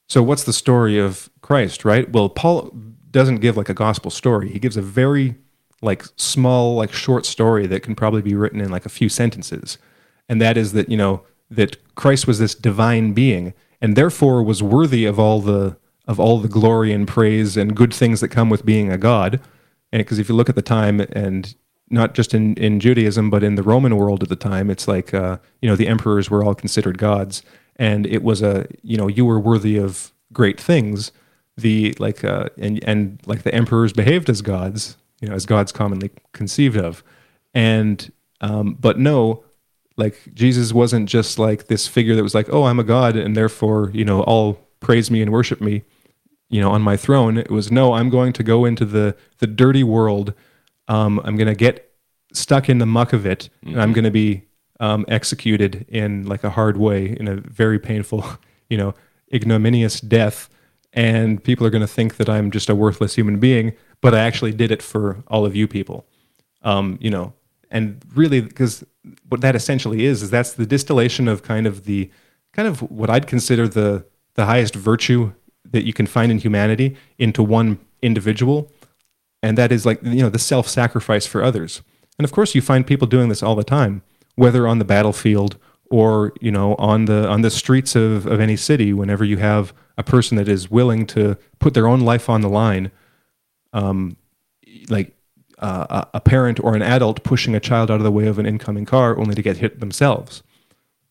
So, 0.09 0.23
what's 0.23 0.45
the 0.45 0.53
story 0.53 0.99
of 0.99 1.31
Christ, 1.43 1.85
right? 1.85 2.11
Well, 2.11 2.29
Paul 2.29 2.75
doesn't 3.11 3.37
give 3.37 3.57
like 3.57 3.69
a 3.69 3.75
gospel 3.75 4.11
story. 4.11 4.51
He 4.51 4.59
gives 4.59 4.77
a 4.77 4.83
very 4.83 5.37
like 5.83 6.05
small, 6.17 6.77
like 6.77 6.93
short 6.93 7.27
story 7.27 7.67
that 7.67 7.83
can 7.83 7.95
probably 7.95 8.23
be 8.23 8.35
written 8.35 8.61
in 8.61 8.71
like 8.71 8.87
a 8.87 8.91
few 8.91 9.09
sentences. 9.09 9.79
And 10.29 10.41
that 10.41 10.57
is 10.57 10.73
that, 10.73 10.89
you 10.89 10.97
know, 10.97 11.23
that 11.51 11.95
Christ 11.95 12.27
was 12.27 12.39
this 12.39 12.55
divine 12.55 13.13
being 13.13 13.53
and 13.81 13.97
therefore 13.97 14.43
was 14.43 14.63
worthy 14.63 15.05
of 15.05 15.19
all 15.19 15.41
the 15.41 15.77
of 16.07 16.21
all 16.21 16.39
the 16.39 16.49
glory 16.49 16.93
and 16.93 17.09
praise 17.09 17.57
and 17.57 17.75
good 17.75 17.93
things 17.93 18.21
that 18.21 18.29
come 18.29 18.51
with 18.51 18.67
being 18.67 18.93
a 18.93 18.99
God 18.99 19.41
and 19.95 20.01
because 20.01 20.19
if 20.19 20.29
you 20.29 20.35
look 20.35 20.49
at 20.49 20.57
the 20.57 20.61
time 20.61 20.99
and 21.13 21.55
not 21.89 22.15
just 22.15 22.35
in, 22.35 22.55
in 22.55 22.81
Judaism, 22.81 23.31
but 23.31 23.45
in 23.45 23.55
the 23.55 23.63
Roman 23.63 23.97
world 23.97 24.25
at 24.25 24.29
the 24.29 24.35
time, 24.35 24.69
it's 24.69 24.89
like, 24.89 25.15
uh, 25.15 25.39
you 25.63 25.69
know, 25.69 25.77
the 25.77 25.87
emperors 25.87 26.29
were 26.29 26.43
all 26.43 26.57
considered 26.57 26.99
gods. 26.99 27.45
And 27.77 28.05
it 28.05 28.25
was 28.25 28.43
a, 28.43 28.67
you 28.83 28.97
know, 28.97 29.07
you 29.07 29.25
were 29.25 29.39
worthy 29.39 29.77
of 29.77 30.11
great 30.33 30.61
things. 30.61 31.13
The, 31.57 31.95
like, 32.01 32.25
uh, 32.25 32.49
and, 32.59 32.83
and 32.83 33.21
like 33.25 33.45
the 33.45 33.55
emperors 33.55 33.93
behaved 33.93 34.29
as 34.29 34.43
gods, 34.43 34.97
you 35.21 35.29
know, 35.29 35.35
as 35.37 35.47
gods 35.47 35.71
commonly 35.71 36.11
conceived 36.33 36.77
of. 36.77 37.05
And, 37.55 38.11
um, 38.41 38.75
but 38.75 38.99
no, 38.99 39.45
like 39.97 40.19
Jesus 40.35 40.73
wasn't 40.73 41.09
just 41.09 41.39
like 41.39 41.69
this 41.69 41.87
figure 41.87 42.17
that 42.17 42.25
was 42.25 42.35
like, 42.35 42.49
oh, 42.53 42.65
I'm 42.65 42.81
a 42.81 42.85
god, 42.85 43.15
and 43.15 43.37
therefore, 43.37 43.93
you 43.95 44.05
know, 44.05 44.23
all 44.23 44.59
praise 44.81 45.09
me 45.09 45.23
and 45.23 45.31
worship 45.31 45.61
me 45.61 45.85
you 46.55 46.61
know, 46.61 46.71
on 46.71 46.83
my 46.83 46.97
throne. 46.97 47.37
It 47.37 47.51
was 47.51 47.73
no, 47.73 47.95
I'm 47.95 48.11
going 48.11 48.33
to 48.35 48.45
go 48.45 48.65
into 48.65 48.85
the 48.85 49.17
the 49.39 49.47
dirty 49.49 49.83
world. 49.83 50.35
Um, 50.87 51.21
I'm 51.25 51.37
going 51.37 51.49
to 51.49 51.55
get 51.57 51.93
stuck 52.33 52.69
in 52.69 52.79
the 52.79 52.87
muck 52.87 53.13
of 53.13 53.27
it, 53.27 53.49
mm-hmm. 53.57 53.73
and 53.73 53.83
I'm 53.83 53.89
mm-hmm. 53.89 53.95
going 53.95 54.05
to 54.05 54.11
be 54.13 54.45
um, 54.79 55.05
executed 55.09 55.85
in 55.89 56.27
like 56.27 56.45
a 56.45 56.51
hard 56.51 56.77
way, 56.77 57.17
in 57.19 57.27
a 57.27 57.35
very 57.35 57.81
painful, 57.81 58.25
you 58.71 58.79
know, 58.79 58.95
ignominious 59.33 60.01
death. 60.01 60.49
And 60.93 61.43
people 61.43 61.67
are 61.67 61.71
going 61.71 61.81
to 61.81 61.89
think 61.89 62.19
that 62.19 62.29
I'm 62.29 62.53
just 62.53 62.71
a 62.71 62.75
worthless 62.77 63.17
human 63.17 63.41
being, 63.41 63.73
but 64.01 64.15
I 64.15 64.21
actually 64.21 64.53
did 64.53 64.71
it 64.71 64.81
for 64.81 65.25
all 65.27 65.45
of 65.45 65.57
you 65.57 65.67
people. 65.67 66.07
Um, 66.63 66.99
you 67.01 67.11
know, 67.11 67.33
and 67.69 68.01
really, 68.15 68.41
because 68.41 68.85
what 69.29 69.41
that 69.41 69.57
essentially 69.57 70.05
is 70.05 70.23
is 70.23 70.31
that's 70.31 70.53
the 70.53 70.67
distillation 70.67 71.27
of 71.27 71.43
kind 71.43 71.67
of 71.67 71.85
the 71.85 72.13
kind 72.53 72.69
of 72.69 72.81
what 72.93 73.11
I'd 73.11 73.27
consider 73.27 73.67
the 73.67 74.07
the 74.35 74.47
highest 74.47 74.77
virtue 74.77 75.33
that 75.71 75.85
you 75.85 75.93
can 75.93 76.07
find 76.07 76.31
in 76.31 76.39
humanity 76.39 76.97
into 77.19 77.43
one 77.43 77.79
individual 78.03 78.71
and 79.43 79.59
that 79.59 79.73
is 79.73 79.85
like 79.85 80.03
you 80.03 80.23
know 80.23 80.31
the 80.31 80.39
self-sacrifice 80.39 81.27
for 81.27 81.43
others. 81.43 81.83
And 82.19 82.25
of 82.25 82.33
course 82.33 82.55
you 82.55 82.63
find 82.63 82.87
people 82.87 83.07
doing 83.07 83.29
this 83.29 83.43
all 83.43 83.55
the 83.55 83.65
time 83.65 84.03
whether 84.37 84.67
on 84.67 84.79
the 84.79 84.85
battlefield 84.85 85.59
or 85.91 86.33
you 86.41 86.51
know 86.51 86.75
on 86.77 87.05
the 87.05 87.29
on 87.29 87.43
the 87.43 87.51
streets 87.51 87.95
of, 87.95 88.27
of 88.27 88.41
any 88.41 88.57
city 88.57 88.93
whenever 88.93 89.25
you 89.25 89.37
have 89.37 89.73
a 89.97 90.03
person 90.03 90.37
that 90.37 90.49
is 90.49 90.71
willing 90.71 91.07
to 91.07 91.37
put 91.59 91.75
their 91.75 91.87
own 91.87 92.01
life 92.01 92.29
on 92.29 92.41
the 92.41 92.49
line 92.49 92.91
um, 93.73 94.17
like 94.89 95.15
uh, 95.59 96.05
a 96.13 96.21
parent 96.21 96.59
or 96.65 96.75
an 96.75 96.83
adult 96.83 97.23
pushing 97.23 97.55
a 97.55 97.61
child 97.61 97.91
out 97.91 97.99
of 97.99 98.03
the 98.03 98.11
way 98.11 98.27
of 98.27 98.39
an 98.39 98.47
incoming 98.47 98.85
car 98.85 99.17
only 99.19 99.35
to 99.35 99.43
get 99.43 99.59
hit 99.59 99.79
themselves. 99.79 100.43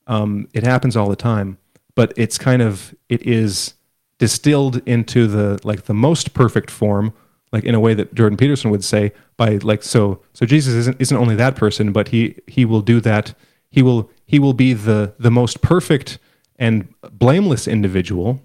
Um, 0.05 0.49
it 0.53 0.63
happens 0.63 0.97
all 0.97 1.07
the 1.07 1.15
time 1.15 1.57
but 1.95 2.13
it's 2.17 2.37
kind 2.37 2.61
of 2.61 2.93
it 3.09 3.21
is 3.23 3.73
distilled 4.19 4.81
into 4.87 5.27
the 5.27 5.59
like 5.63 5.83
the 5.83 5.93
most 5.93 6.33
perfect 6.33 6.69
form 6.71 7.13
like 7.51 7.63
in 7.63 7.75
a 7.75 7.79
way 7.79 7.93
that 7.93 8.13
Jordan 8.13 8.37
Peterson 8.37 8.71
would 8.71 8.83
say 8.83 9.11
by 9.37 9.57
like 9.57 9.83
so 9.83 10.21
so 10.33 10.45
Jesus 10.45 10.73
isn't 10.73 10.99
isn't 10.99 11.17
only 11.17 11.35
that 11.35 11.55
person 11.55 11.91
but 11.91 12.09
he 12.09 12.35
he 12.47 12.65
will 12.65 12.81
do 12.81 12.99
that. 13.01 13.33
He 13.69 13.81
will 13.81 14.09
he 14.25 14.39
will 14.39 14.53
be 14.53 14.73
the 14.73 15.13
the 15.19 15.31
most 15.31 15.61
perfect 15.61 16.19
and 16.57 16.93
blameless 17.11 17.67
individual 17.67 18.41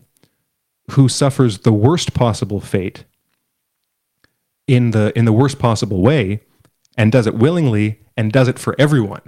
who 0.92 1.08
suffers 1.08 1.58
the 1.58 1.72
worst 1.72 2.14
possible 2.14 2.60
fate 2.60 3.04
in 4.66 4.90
the 4.92 5.16
in 5.16 5.24
the 5.24 5.32
worst 5.32 5.58
possible 5.58 6.00
way 6.00 6.40
and 6.96 7.12
does 7.12 7.26
it 7.26 7.34
willingly 7.34 8.00
and 8.16 8.32
does 8.32 8.48
it 8.48 8.58
for 8.58 8.74
everyone 8.78 9.22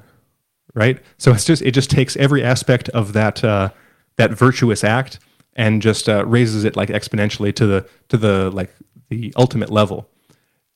right? 0.74 1.02
So 1.18 1.32
it's 1.32 1.44
just 1.44 1.62
it 1.62 1.72
just 1.72 1.90
takes 1.90 2.16
every 2.16 2.42
aspect 2.42 2.88
of 2.90 3.12
that 3.12 3.42
uh, 3.44 3.70
that 4.16 4.32
virtuous 4.32 4.84
act 4.84 5.18
and 5.54 5.82
just 5.82 6.08
uh, 6.08 6.24
raises 6.26 6.64
it 6.64 6.76
like 6.76 6.88
exponentially 6.88 7.54
to 7.54 7.66
the 7.66 7.88
to 8.08 8.16
the 8.16 8.50
like 8.50 8.74
the 9.08 9.32
ultimate 9.36 9.70
level 9.70 10.08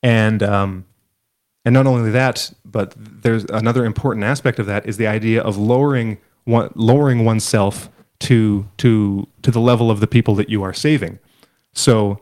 and 0.02 0.42
um, 0.42 0.84
and 1.64 1.72
not 1.72 1.86
only 1.86 2.10
that 2.10 2.52
but 2.64 2.94
there's 2.96 3.44
another 3.44 3.84
important 3.84 4.24
aspect 4.24 4.58
of 4.58 4.66
that 4.66 4.86
is 4.86 4.96
the 4.96 5.06
idea 5.06 5.40
of 5.40 5.56
lowering 5.56 6.18
one, 6.44 6.70
lowering 6.74 7.24
oneself 7.24 7.88
to 8.20 8.66
to 8.78 9.26
to 9.42 9.50
the 9.50 9.60
level 9.60 9.90
of 9.90 10.00
the 10.00 10.06
people 10.06 10.34
that 10.34 10.48
you 10.48 10.62
are 10.62 10.72
saving. 10.72 11.18
So 11.72 12.20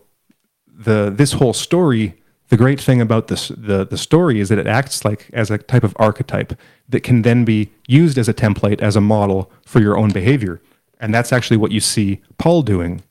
the 0.67 1.13
this 1.15 1.33
whole 1.33 1.53
story, 1.53 2.21
the 2.49 2.57
great 2.57 2.81
thing 2.81 3.01
about 3.01 3.29
this 3.29 3.49
the 3.49 3.87
the 3.87 3.99
story 3.99 4.41
is 4.41 4.49
that 4.49 4.59
it 4.59 4.67
acts 4.67 5.05
like 5.05 5.29
as 5.33 5.51
a 5.51 5.59
type 5.59 5.85
of 5.85 5.95
archetype 5.99 6.59
that 6.89 7.03
can 7.03 7.23
then 7.23 7.45
be 7.45 7.71
used 7.87 8.19
as 8.19 8.29
a 8.29 8.35
template 8.35 8.81
as 8.81 8.97
a 8.97 9.01
model 9.01 9.51
for 9.65 9.81
your 9.81 9.97
own 9.97 10.11
behavior. 10.11 10.61
And 11.03 11.13
that's 11.13 11.33
actually 11.33 11.57
what 11.59 11.73
you 11.73 11.81
see 11.81 12.23
Paul 12.39 12.63
doing. 12.63 13.03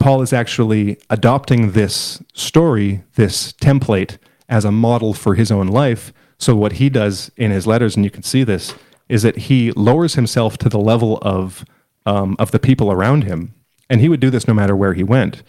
Paul 0.00 0.20
is 0.20 0.32
actually 0.32 0.98
adopting 1.08 1.72
this 1.72 2.20
story, 2.34 3.04
this 3.14 3.52
template 3.52 4.18
as 4.48 4.64
a 4.64 4.72
model 4.72 5.14
for 5.14 5.36
his 5.36 5.52
own 5.52 5.68
life. 5.68 6.12
So 6.38 6.56
what 6.56 6.72
he 6.72 6.90
does 6.90 7.30
in 7.36 7.52
his 7.52 7.68
letters 7.68 7.94
and 7.94 8.04
you 8.04 8.10
can 8.10 8.24
see 8.24 8.42
this 8.42 8.74
is 9.08 9.22
that 9.22 9.36
he 9.36 9.70
lowers 9.72 10.14
himself 10.14 10.58
to 10.58 10.68
the 10.68 10.80
level 10.80 11.18
of 11.22 11.64
um, 12.04 12.34
of 12.40 12.50
the 12.50 12.58
people 12.58 12.90
around 12.90 13.24
him, 13.24 13.54
and 13.88 14.00
he 14.00 14.08
would 14.08 14.18
do 14.18 14.30
this 14.30 14.48
no 14.48 14.54
matter 14.54 14.74
where 14.74 14.94
he 14.94 15.04
went. 15.04 15.44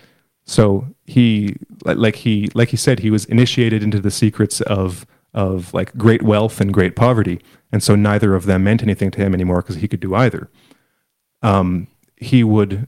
So 0.45 0.87
he, 1.05 1.55
like 1.83 2.17
he, 2.17 2.51
like 2.53 2.69
he 2.69 2.77
said, 2.77 2.99
he 2.99 3.09
was 3.09 3.25
initiated 3.25 3.81
into 3.81 3.99
the 3.99 4.11
secrets 4.11 4.61
of 4.61 5.07
of 5.33 5.73
like 5.73 5.97
great 5.97 6.21
wealth 6.21 6.61
and 6.61 6.71
great 6.71 6.95
poverty, 6.95 7.39
and 7.71 7.81
so 7.81 7.95
neither 7.95 8.35
of 8.35 8.45
them 8.45 8.65
meant 8.65 8.83
anything 8.83 9.09
to 9.11 9.19
him 9.19 9.33
anymore 9.33 9.63
because 9.63 9.77
he 9.77 9.87
could 9.87 9.99
do 9.99 10.13
either. 10.13 10.49
Um, 11.43 11.87
he 12.17 12.43
would 12.43 12.87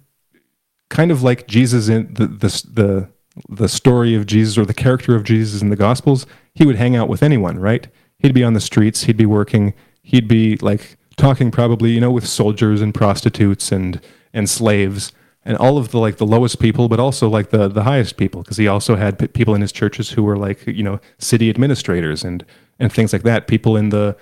kind 0.89 1.12
of 1.12 1.22
like 1.22 1.47
Jesus 1.47 1.88
in 1.88 2.14
the, 2.14 2.28
the 2.28 2.64
the 2.74 3.10
the 3.49 3.68
story 3.68 4.16
of 4.16 4.26
Jesus 4.26 4.58
or 4.58 4.66
the 4.66 4.74
character 4.74 5.16
of 5.16 5.24
Jesus 5.24 5.62
in 5.62 5.70
the 5.70 5.76
Gospels. 5.76 6.26
He 6.53 6.66
would 6.66 6.78
hang 6.78 6.95
out 6.95 7.10
with 7.10 7.22
anyone, 7.22 7.60
right? 7.60 7.88
He'd 8.18 8.34
be 8.34 8.43
on 8.43 8.53
the 8.53 8.62
streets. 8.62 9.03
He'd 9.03 9.18
be 9.18 9.26
working. 9.26 9.74
He'd 10.01 10.28
be 10.28 10.56
like 10.58 10.97
talking 11.18 11.51
probably 11.51 11.91
you 11.91 12.01
know 12.01 12.12
with 12.12 12.28
soldiers 12.28 12.82
and 12.82 12.93
prostitutes 12.93 13.72
and 13.72 14.01
and 14.34 14.49
slaves 14.49 15.12
and 15.43 15.58
all 15.58 15.78
of 15.78 15.91
the 15.91 15.99
like 15.99 16.18
the 16.18 16.26
lowest 16.26 16.60
people 16.60 16.89
but 16.89 16.99
also 16.99 17.30
like 17.30 17.51
the 17.51 17.68
the 17.68 17.84
highest 17.84 18.18
people 18.18 18.41
because 18.41 18.58
he 18.58 18.68
also 18.68 18.95
had 18.95 19.18
p- 19.18 19.28
people 19.28 19.56
in 19.56 19.62
his 19.62 19.72
churches 19.72 20.12
who 20.12 20.24
were 20.24 20.38
like 20.38 20.66
you 20.68 20.84
know 20.84 20.99
city 21.18 21.49
administrators 21.49 22.24
and 22.24 22.45
and 22.80 22.91
things 22.91 23.14
like 23.14 23.24
that 23.24 23.47
people 23.47 23.78
in 23.78 23.89
the 23.89 24.16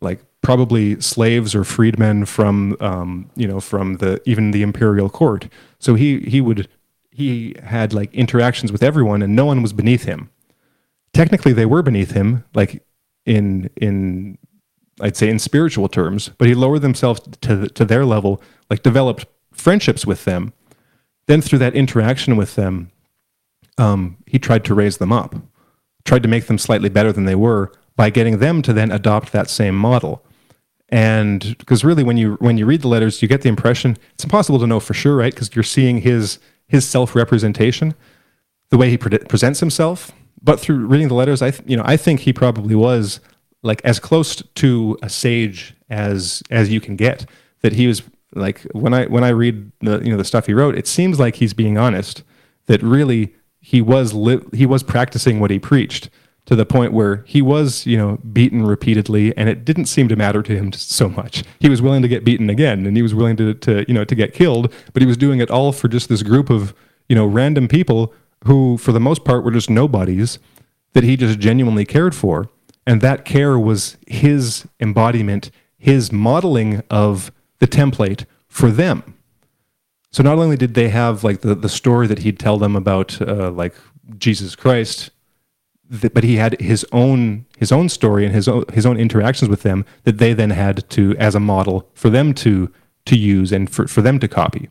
like 0.00 0.24
probably 0.42 1.00
slaves 1.00 1.54
or 1.54 1.64
freedmen 1.64 2.24
from 2.26 2.76
um, 2.80 3.30
you 3.36 3.46
know 3.46 3.60
from 3.60 3.96
the 3.98 4.20
even 4.24 4.50
the 4.50 4.62
imperial 4.62 5.08
court 5.08 5.48
so 5.78 5.94
he 5.94 6.20
he 6.20 6.40
would 6.40 6.68
he 7.10 7.54
had 7.62 7.92
like 7.92 8.12
interactions 8.14 8.72
with 8.72 8.82
everyone 8.82 9.22
and 9.22 9.36
no 9.36 9.46
one 9.46 9.62
was 9.62 9.72
beneath 9.72 10.04
him 10.04 10.30
technically 11.12 11.52
they 11.52 11.66
were 11.66 11.82
beneath 11.82 12.12
him 12.12 12.44
like 12.54 12.82
in 13.24 13.70
in 13.76 14.38
I'd 15.00 15.16
say 15.16 15.28
in 15.28 15.38
spiritual 15.38 15.88
terms, 15.88 16.30
but 16.38 16.48
he 16.48 16.54
lowered 16.54 16.82
himself 16.82 17.20
to 17.40 17.68
to 17.68 17.84
their 17.84 18.04
level, 18.04 18.42
like 18.68 18.82
developed 18.82 19.26
friendships 19.52 20.06
with 20.06 20.24
them. 20.24 20.52
Then 21.26 21.40
through 21.40 21.58
that 21.60 21.74
interaction 21.74 22.36
with 22.36 22.56
them, 22.56 22.90
um, 23.78 24.18
he 24.26 24.38
tried 24.38 24.64
to 24.66 24.74
raise 24.74 24.98
them 24.98 25.12
up, 25.12 25.34
tried 26.04 26.22
to 26.24 26.28
make 26.28 26.46
them 26.46 26.58
slightly 26.58 26.88
better 26.88 27.12
than 27.12 27.24
they 27.24 27.34
were 27.34 27.72
by 27.96 28.10
getting 28.10 28.38
them 28.38 28.62
to 28.62 28.72
then 28.72 28.90
adopt 28.90 29.32
that 29.32 29.48
same 29.48 29.76
model. 29.76 30.24
And 30.92 31.56
because 31.56 31.84
really, 31.84 32.04
when 32.04 32.18
you 32.18 32.34
when 32.34 32.58
you 32.58 32.66
read 32.66 32.82
the 32.82 32.88
letters, 32.88 33.22
you 33.22 33.26
get 33.26 33.40
the 33.40 33.48
impression 33.48 33.96
it's 34.12 34.24
impossible 34.24 34.58
to 34.58 34.66
know 34.66 34.78
for 34.78 34.92
sure, 34.92 35.16
right? 35.16 35.32
Because 35.32 35.56
you're 35.56 35.62
seeing 35.62 36.02
his 36.02 36.38
his 36.68 36.86
self 36.86 37.16
representation, 37.16 37.94
the 38.68 38.76
way 38.76 38.90
he 38.90 38.98
pre- 38.98 39.18
presents 39.18 39.58
himself. 39.58 40.12
But 40.42 40.60
through 40.60 40.86
reading 40.86 41.08
the 41.08 41.14
letters, 41.14 41.40
I 41.40 41.50
th- 41.50 41.66
you 41.66 41.78
know 41.78 41.82
I 41.86 41.96
think 41.96 42.20
he 42.20 42.32
probably 42.34 42.74
was 42.74 43.20
like 43.62 43.80
as 43.86 43.98
close 43.98 44.36
to 44.36 44.98
a 45.02 45.08
sage 45.08 45.74
as 45.88 46.42
as 46.50 46.68
you 46.70 46.78
can 46.78 46.96
get. 46.96 47.24
That 47.62 47.72
he 47.72 47.86
was 47.86 48.02
like 48.34 48.60
when 48.72 48.92
I 48.92 49.06
when 49.06 49.24
I 49.24 49.30
read 49.30 49.72
the 49.80 49.98
you 50.04 50.10
know 50.10 50.18
the 50.18 50.26
stuff 50.26 50.44
he 50.44 50.52
wrote, 50.52 50.76
it 50.76 50.86
seems 50.86 51.18
like 51.18 51.36
he's 51.36 51.54
being 51.54 51.78
honest. 51.78 52.22
That 52.66 52.82
really 52.82 53.34
he 53.60 53.80
was 53.80 54.12
li- 54.12 54.44
he 54.52 54.66
was 54.66 54.82
practicing 54.82 55.40
what 55.40 55.50
he 55.50 55.58
preached 55.58 56.10
to 56.46 56.56
the 56.56 56.66
point 56.66 56.92
where 56.92 57.22
he 57.26 57.40
was 57.40 57.86
you 57.86 57.96
know 57.96 58.18
beaten 58.32 58.64
repeatedly, 58.64 59.36
and 59.36 59.48
it 59.48 59.64
didn't 59.64 59.86
seem 59.86 60.08
to 60.08 60.16
matter 60.16 60.42
to 60.42 60.56
him 60.56 60.72
so 60.72 61.08
much. 61.08 61.44
He 61.60 61.68
was 61.68 61.82
willing 61.82 62.02
to 62.02 62.08
get 62.08 62.24
beaten 62.24 62.50
again, 62.50 62.86
and 62.86 62.96
he 62.96 63.02
was 63.02 63.14
willing 63.14 63.36
to 63.36 63.54
to 63.54 63.84
you 63.88 63.94
know 63.94 64.04
to 64.04 64.14
get 64.14 64.34
killed, 64.34 64.72
but 64.92 65.02
he 65.02 65.06
was 65.06 65.16
doing 65.16 65.40
it 65.40 65.50
all 65.50 65.72
for 65.72 65.88
just 65.88 66.08
this 66.08 66.22
group 66.22 66.50
of 66.50 66.74
you 67.08 67.16
know 67.16 67.26
random 67.26 67.68
people 67.68 68.12
who, 68.44 68.76
for 68.76 68.92
the 68.92 69.00
most 69.00 69.24
part, 69.24 69.44
were 69.44 69.52
just 69.52 69.70
nobodies 69.70 70.38
that 70.94 71.04
he 71.04 71.16
just 71.16 71.38
genuinely 71.38 71.84
cared 71.84 72.14
for 72.14 72.50
and 72.86 73.00
that 73.00 73.24
care 73.24 73.58
was 73.58 73.96
his 74.06 74.66
embodiment, 74.80 75.50
his 75.78 76.10
modeling 76.12 76.82
of 76.90 77.32
the 77.58 77.66
template 77.68 78.24
for 78.48 78.70
them. 78.70 79.14
So 80.10 80.22
not 80.22 80.38
only 80.38 80.56
did 80.56 80.74
they 80.74 80.88
have 80.88 81.24
like 81.24 81.40
the, 81.40 81.54
the 81.54 81.68
story 81.68 82.06
that 82.08 82.20
he'd 82.20 82.38
tell 82.38 82.58
them 82.58 82.76
about 82.76 83.20
uh, 83.22 83.50
like 83.50 83.74
Jesus 84.18 84.54
Christ, 84.54 85.10
th- 86.00 86.12
but 86.12 86.24
he 86.24 86.36
had 86.36 86.60
his 86.60 86.86
own 86.92 87.46
his 87.56 87.72
own 87.72 87.88
story 87.88 88.24
and 88.24 88.34
his 88.34 88.48
own, 88.48 88.64
his 88.72 88.86
own 88.86 88.96
interactions 88.96 89.48
with 89.48 89.62
them 89.62 89.84
that 90.04 90.18
they 90.18 90.32
then 90.32 90.50
had 90.50 90.88
to 90.90 91.16
as 91.18 91.34
a 91.34 91.40
model 91.40 91.88
for 91.94 92.10
them 92.10 92.34
to 92.34 92.72
to 93.04 93.16
use 93.16 93.52
and 93.52 93.70
for, 93.70 93.86
for 93.86 94.02
them 94.02 94.18
to 94.20 94.28
copy. 94.28 94.70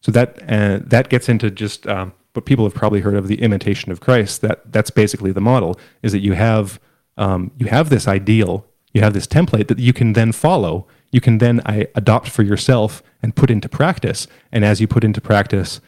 So 0.00 0.12
that 0.12 0.42
uh, 0.48 0.80
that 0.84 1.08
gets 1.08 1.28
into 1.28 1.50
just 1.50 1.86
um, 1.86 2.12
what 2.32 2.44
people 2.44 2.64
have 2.64 2.74
probably 2.74 3.00
heard 3.00 3.14
of 3.14 3.28
the 3.28 3.40
imitation 3.42 3.90
of 3.92 4.00
Christ. 4.00 4.40
That 4.40 4.72
that's 4.72 4.90
basically 4.90 5.32
the 5.32 5.40
model 5.40 5.78
is 6.02 6.12
that 6.12 6.20
you 6.20 6.34
have 6.34 6.80
um, 7.16 7.50
you 7.58 7.66
have 7.66 7.90
this 7.90 8.06
ideal, 8.06 8.66
you 8.92 9.00
have 9.00 9.14
this 9.14 9.26
template 9.26 9.68
that 9.68 9.78
you 9.78 9.92
can 9.92 10.12
then 10.12 10.32
follow. 10.32 10.86
You 11.12 11.20
can 11.20 11.38
then 11.38 11.62
I, 11.64 11.86
adopt 11.94 12.28
for 12.28 12.42
yourself 12.42 13.02
and 13.22 13.34
put 13.34 13.50
into 13.50 13.68
practice. 13.68 14.26
And 14.52 14.64
as 14.64 14.80
you 14.80 14.88
put 14.88 15.04
into 15.04 15.20
practice, 15.20 15.80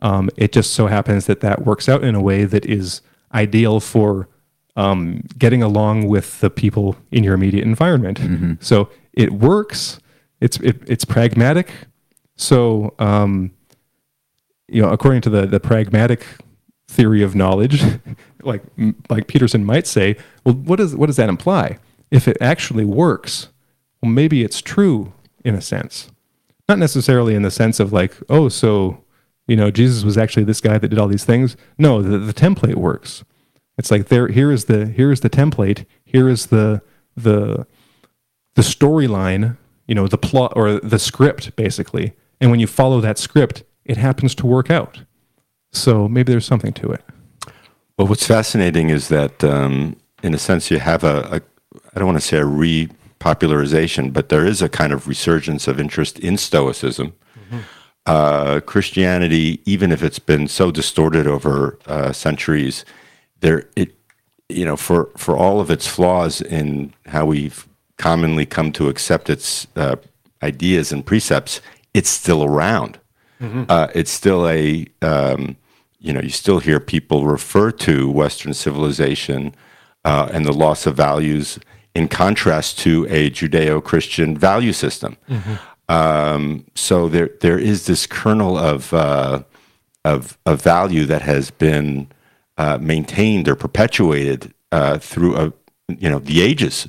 um, 0.00 0.30
it 0.36 0.52
just 0.52 0.74
so 0.74 0.86
happens 0.86 1.26
that 1.26 1.40
that 1.40 1.64
works 1.64 1.88
out 1.88 2.04
in 2.04 2.14
a 2.14 2.20
way 2.20 2.44
that 2.44 2.66
is 2.66 3.00
ideal 3.36 3.78
for 3.78 4.28
um, 4.74 5.22
getting 5.38 5.62
along 5.62 6.08
with 6.08 6.40
the 6.40 6.50
people 6.50 6.96
in 7.12 7.22
your 7.22 7.34
immediate 7.34 7.64
environment. 7.64 8.20
Mm-hmm. 8.20 8.54
So 8.60 8.88
it 9.12 9.32
works. 9.32 10.00
It's 10.40 10.58
it, 10.60 10.82
it's 10.86 11.04
pragmatic. 11.04 11.70
So 12.36 12.94
um, 12.98 13.52
you 14.68 14.82
know, 14.82 14.90
according 14.90 15.20
to 15.22 15.30
the 15.30 15.46
the 15.46 15.60
pragmatic 15.60 16.26
theory 16.88 17.22
of 17.22 17.34
knowledge, 17.34 17.82
like 18.42 18.62
like 19.08 19.28
Peterson 19.28 19.64
might 19.64 19.86
say, 19.86 20.16
well, 20.44 20.54
what 20.54 20.76
does 20.76 20.96
what 20.96 21.06
does 21.06 21.16
that 21.16 21.28
imply? 21.28 21.78
If 22.10 22.28
it 22.28 22.36
actually 22.40 22.84
works, 22.84 23.48
well, 24.02 24.10
maybe 24.10 24.42
it's 24.42 24.60
true 24.60 25.12
in 25.44 25.54
a 25.54 25.60
sense, 25.60 26.10
not 26.68 26.78
necessarily 26.78 27.34
in 27.34 27.42
the 27.42 27.50
sense 27.50 27.80
of 27.80 27.92
like, 27.92 28.14
oh, 28.28 28.48
so 28.48 29.02
you 29.46 29.56
know, 29.56 29.70
Jesus 29.70 30.04
was 30.04 30.18
actually 30.18 30.44
this 30.44 30.60
guy 30.60 30.78
that 30.78 30.88
did 30.88 30.98
all 30.98 31.08
these 31.08 31.24
things. 31.24 31.56
No, 31.78 32.02
the, 32.02 32.18
the 32.18 32.34
template 32.34 32.74
works. 32.74 33.24
It's 33.78 33.90
like 33.90 34.08
there, 34.08 34.28
here 34.28 34.50
is 34.50 34.64
the 34.64 34.86
here 34.86 35.12
is 35.12 35.20
the 35.20 35.30
template. 35.30 35.84
Here 36.04 36.28
is 36.28 36.46
the 36.46 36.82
the 37.16 37.66
the 38.54 38.62
storyline. 38.62 39.56
You 39.86 39.94
know, 39.94 40.08
the 40.08 40.18
plot 40.18 40.52
or 40.56 40.80
the 40.80 40.98
script, 40.98 41.54
basically. 41.54 42.14
And 42.40 42.50
when 42.50 42.58
you 42.58 42.66
follow 42.66 43.00
that 43.00 43.18
script, 43.18 43.62
it 43.84 43.96
happens 43.96 44.34
to 44.36 44.46
work 44.46 44.68
out. 44.68 45.02
So 45.72 46.08
maybe 46.08 46.32
there's 46.32 46.46
something 46.46 46.72
to 46.72 46.90
it. 46.90 47.04
Well, 47.96 48.08
what's 48.08 48.26
fascinating 48.26 48.90
is 48.90 49.08
that, 49.08 49.44
um, 49.44 49.96
in 50.22 50.34
a 50.34 50.38
sense, 50.38 50.70
you 50.70 50.80
have 50.80 51.04
a, 51.04 51.20
a 51.36 51.40
I 51.94 51.98
don't 51.98 52.06
want 52.06 52.18
to 52.18 52.26
say 52.26 52.38
a 52.38 52.44
repopularization, 52.44 54.12
but 54.12 54.28
there 54.28 54.44
is 54.44 54.60
a 54.60 54.68
kind 54.68 54.92
of 54.92 55.06
resurgence 55.06 55.68
of 55.68 55.78
interest 55.78 56.18
in 56.18 56.36
Stoicism. 56.36 57.14
Uh, 58.06 58.60
Christianity, 58.60 59.60
even 59.64 59.90
if 59.92 60.02
it's 60.02 60.18
been 60.18 60.48
so 60.48 60.70
distorted 60.70 61.26
over 61.26 61.78
uh, 61.86 62.12
centuries, 62.12 62.84
there 63.40 63.68
it 63.74 63.94
you 64.48 64.64
know 64.64 64.76
for 64.76 65.10
for 65.16 65.36
all 65.36 65.60
of 65.60 65.70
its 65.70 65.86
flaws 65.86 66.40
in 66.40 66.94
how 67.06 67.26
we've 67.26 67.66
commonly 67.98 68.46
come 68.46 68.70
to 68.72 68.88
accept 68.88 69.28
its 69.28 69.66
uh, 69.76 69.96
ideas 70.42 70.92
and 70.92 71.04
precepts, 71.04 71.60
it's 71.94 72.10
still 72.10 72.44
around. 72.44 72.98
Mm-hmm. 73.40 73.64
Uh, 73.68 73.88
it's 73.94 74.10
still 74.10 74.48
a 74.48 74.86
um, 75.02 75.56
you 76.06 76.12
know, 76.12 76.20
you 76.20 76.30
still 76.30 76.60
hear 76.60 76.78
people 76.78 77.26
refer 77.26 77.70
to 77.72 78.08
Western 78.10 78.54
civilization 78.54 79.54
uh, 80.04 80.28
and 80.32 80.46
the 80.46 80.52
loss 80.52 80.86
of 80.86 80.94
values 80.94 81.58
in 81.96 82.06
contrast 82.06 82.78
to 82.78 83.06
a 83.10 83.30
Judeo-Christian 83.30 84.38
value 84.38 84.72
system. 84.72 85.16
Mm-hmm. 85.28 85.54
Um, 85.88 86.66
so 86.74 87.08
there, 87.08 87.30
there 87.40 87.58
is 87.58 87.86
this 87.86 88.06
kernel 88.06 88.58
of 88.58 88.92
uh, 88.92 89.42
of, 90.04 90.38
of 90.46 90.62
value 90.62 91.04
that 91.06 91.22
has 91.22 91.50
been 91.50 92.08
uh, 92.58 92.78
maintained 92.80 93.48
or 93.48 93.56
perpetuated 93.56 94.54
uh, 94.70 94.98
through 94.98 95.36
a, 95.36 95.52
you 95.88 96.08
know 96.08 96.18
the 96.18 96.42
ages. 96.42 96.88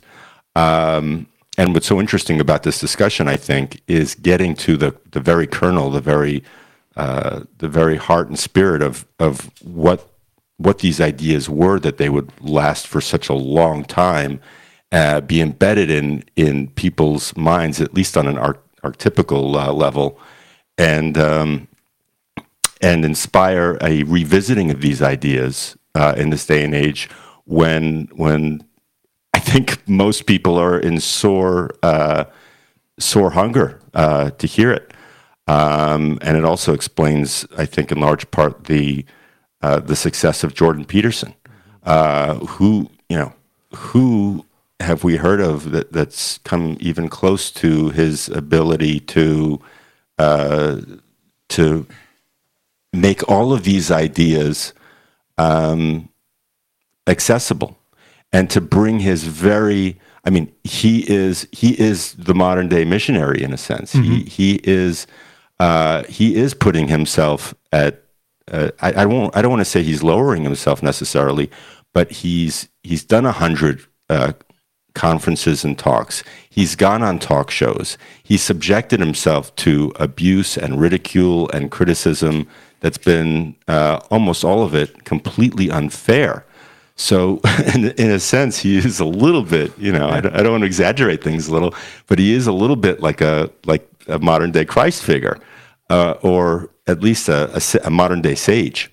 Um, 0.55 1.27
and 1.57 1.73
what's 1.73 1.87
so 1.87 1.99
interesting 1.99 2.39
about 2.39 2.63
this 2.63 2.79
discussion, 2.79 3.27
I 3.27 3.35
think, 3.35 3.81
is 3.87 4.15
getting 4.15 4.55
to 4.57 4.77
the 4.77 4.95
the 5.11 5.19
very 5.19 5.47
kernel, 5.47 5.89
the 5.89 6.01
very 6.01 6.43
uh, 6.95 7.41
the 7.57 7.67
very 7.67 7.97
heart 7.97 8.27
and 8.27 8.37
spirit 8.37 8.81
of 8.81 9.05
of 9.19 9.51
what 9.63 10.09
what 10.57 10.79
these 10.79 10.99
ideas 10.99 11.49
were 11.49 11.79
that 11.79 11.97
they 11.97 12.09
would 12.09 12.31
last 12.41 12.87
for 12.87 13.01
such 13.01 13.29
a 13.29 13.33
long 13.33 13.83
time, 13.83 14.39
uh, 14.91 15.21
be 15.21 15.41
embedded 15.41 15.89
in 15.89 16.23
in 16.35 16.67
people's 16.69 17.35
minds, 17.35 17.81
at 17.81 17.93
least 17.93 18.17
on 18.17 18.27
an 18.27 18.37
art, 18.37 18.63
archetypical 18.83 19.55
uh, 19.55 19.73
level, 19.73 20.19
and 20.77 21.17
um, 21.17 21.67
and 22.81 23.03
inspire 23.03 23.77
a 23.81 24.03
revisiting 24.03 24.71
of 24.71 24.81
these 24.81 25.01
ideas 25.01 25.77
uh, 25.95 26.13
in 26.17 26.29
this 26.29 26.45
day 26.45 26.63
and 26.63 26.75
age 26.75 27.09
when 27.45 28.07
when 28.13 28.63
I 29.33 29.39
think 29.39 29.87
most 29.87 30.25
people 30.25 30.57
are 30.57 30.79
in 30.79 30.99
sore 30.99 31.71
uh, 31.83 32.25
sore 32.99 33.31
hunger 33.31 33.79
uh, 33.93 34.31
to 34.31 34.47
hear 34.47 34.71
it, 34.71 34.93
um, 35.47 36.17
and 36.21 36.37
it 36.37 36.43
also 36.43 36.73
explains, 36.73 37.45
I 37.57 37.65
think, 37.65 37.91
in 37.91 37.99
large 37.99 38.29
part 38.31 38.65
the 38.65 39.05
uh, 39.61 39.79
the 39.79 39.95
success 39.95 40.43
of 40.43 40.53
Jordan 40.53 40.85
Peterson, 40.85 41.33
uh, 41.83 42.35
who 42.35 42.89
you 43.09 43.17
know 43.17 43.33
who 43.73 44.45
have 44.79 45.03
we 45.03 45.17
heard 45.17 45.41
of 45.41 45.71
that 45.71 45.91
that's 45.91 46.37
come 46.39 46.77
even 46.79 47.09
close 47.09 47.51
to 47.51 47.89
his 47.89 48.29
ability 48.29 48.99
to 48.99 49.59
uh, 50.17 50.81
to 51.49 51.87
make 52.93 53.27
all 53.29 53.53
of 53.53 53.63
these 53.63 53.91
ideas 53.91 54.73
um, 55.37 56.09
accessible 57.07 57.77
and 58.31 58.49
to 58.49 58.61
bring 58.61 58.99
his 58.99 59.23
very 59.23 59.99
I 60.25 60.29
mean 60.29 60.53
he 60.63 61.09
is 61.11 61.47
he 61.51 61.79
is 61.79 62.13
the 62.13 62.35
modern 62.35 62.67
day 62.67 62.85
missionary 62.85 63.41
in 63.41 63.53
a 63.53 63.57
sense 63.57 63.93
mm-hmm. 63.93 64.11
he 64.11 64.23
he 64.23 64.59
is 64.63 65.07
uh, 65.59 66.03
he 66.03 66.35
is 66.35 66.53
putting 66.53 66.87
himself 66.87 67.55
at 67.71 68.03
uh, 68.51 68.71
I, 68.79 68.91
I 68.93 69.05
won't 69.05 69.35
I 69.35 69.41
don't 69.41 69.51
want 69.51 69.61
to 69.61 69.65
say 69.65 69.81
he's 69.81 70.03
lowering 70.03 70.43
himself 70.43 70.83
necessarily 70.83 71.49
but 71.93 72.11
he's 72.11 72.69
he's 72.83 73.03
done 73.03 73.25
a 73.25 73.31
hundred 73.31 73.81
uh, 74.09 74.33
conferences 74.97 75.63
and 75.63 75.77
talks. 75.77 76.23
He's 76.49 76.75
gone 76.75 77.03
on 77.03 77.19
talk 77.19 77.51
shows. 77.51 77.97
He's 78.23 78.41
subjected 78.41 78.99
himself 78.99 79.55
to 79.57 79.93
abuse 79.97 80.57
and 80.57 80.81
ridicule 80.81 81.49
and 81.51 81.71
criticism 81.71 82.47
that's 82.79 82.97
been 82.97 83.55
uh, 83.67 83.99
almost 84.09 84.43
all 84.43 84.63
of 84.63 84.75
it 84.75 85.05
completely 85.05 85.69
unfair. 85.69 86.43
So, 86.95 87.39
in, 87.75 87.91
in, 87.91 88.09
a 88.09 88.19
sense, 88.19 88.57
he 88.57 88.77
is 88.77 88.99
a 88.99 89.05
little 89.05 89.43
bit, 89.43 89.77
you 89.77 89.91
know, 89.91 90.09
I 90.09 90.19
don't, 90.19 90.35
I 90.35 90.41
don't, 90.41 90.51
want 90.51 90.63
to 90.63 90.65
exaggerate 90.65 91.23
things 91.23 91.47
a 91.47 91.53
little, 91.53 91.75
but 92.07 92.17
he 92.17 92.33
is 92.33 92.47
a 92.47 92.51
little 92.51 92.75
bit 92.75 92.99
like 93.01 93.21
a 93.21 93.51
like 93.65 93.87
a 94.07 94.17
modern 94.17 94.51
day 94.51 94.65
Christ 94.65 95.03
figure, 95.03 95.37
uh, 95.91 96.15
or 96.23 96.71
at 96.87 97.01
least 97.01 97.29
a, 97.29 97.55
a, 97.55 97.87
a 97.87 97.91
modern 97.91 98.21
day 98.21 98.33
sage. 98.33 98.91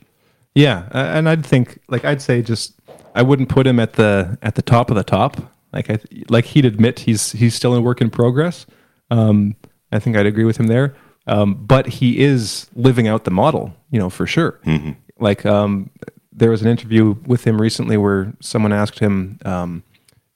Yeah, 0.55 0.87
and 0.93 1.29
I'd 1.29 1.45
think, 1.45 1.81
like, 1.89 2.05
I'd 2.05 2.23
say, 2.23 2.43
just 2.43 2.75
I 3.15 3.23
wouldn't 3.23 3.49
put 3.49 3.67
him 3.67 3.81
at 3.81 3.95
the 3.95 4.39
at 4.43 4.55
the 4.55 4.63
top 4.63 4.91
of 4.91 4.97
the 4.97 5.05
top. 5.05 5.54
Like 5.75 5.91
I 5.91 5.99
like 6.29 6.45
he'd 6.47 6.65
admit 6.65 7.01
he's 7.01 7.33
he's 7.33 7.55
still 7.55 7.75
in 7.75 7.83
work 7.83 8.01
in 8.01 8.09
progress. 8.09 8.65
Um, 9.11 9.57
I 9.93 9.99
think 9.99 10.17
I'd 10.17 10.27
agree 10.27 10.45
with 10.45 10.57
him 10.57 10.69
there. 10.69 10.95
Um, 11.27 11.55
but 11.55 11.87
he 11.87 12.21
is 12.21 12.69
living 12.75 13.09
out 13.09 13.25
the 13.25 13.31
model, 13.31 13.75
you 13.91 13.99
know, 13.99 14.11
for 14.11 14.27
sure. 14.27 14.61
Mm-hmm. 14.67 14.93
Like 15.19 15.45
um, 15.45 15.91
there 16.33 16.51
was 16.51 16.63
an 16.63 16.69
interview 16.69 17.17
with 17.27 17.45
him 17.45 17.61
recently 17.61 17.97
where 17.97 18.35
someone 18.41 18.73
asked 18.73 18.99
him, 18.99 19.39
um, 19.45 19.83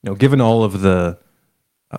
you 0.01 0.09
know, 0.09 0.15
given 0.15 0.41
all 0.41 0.63
of 0.63 0.81
the 0.81 1.17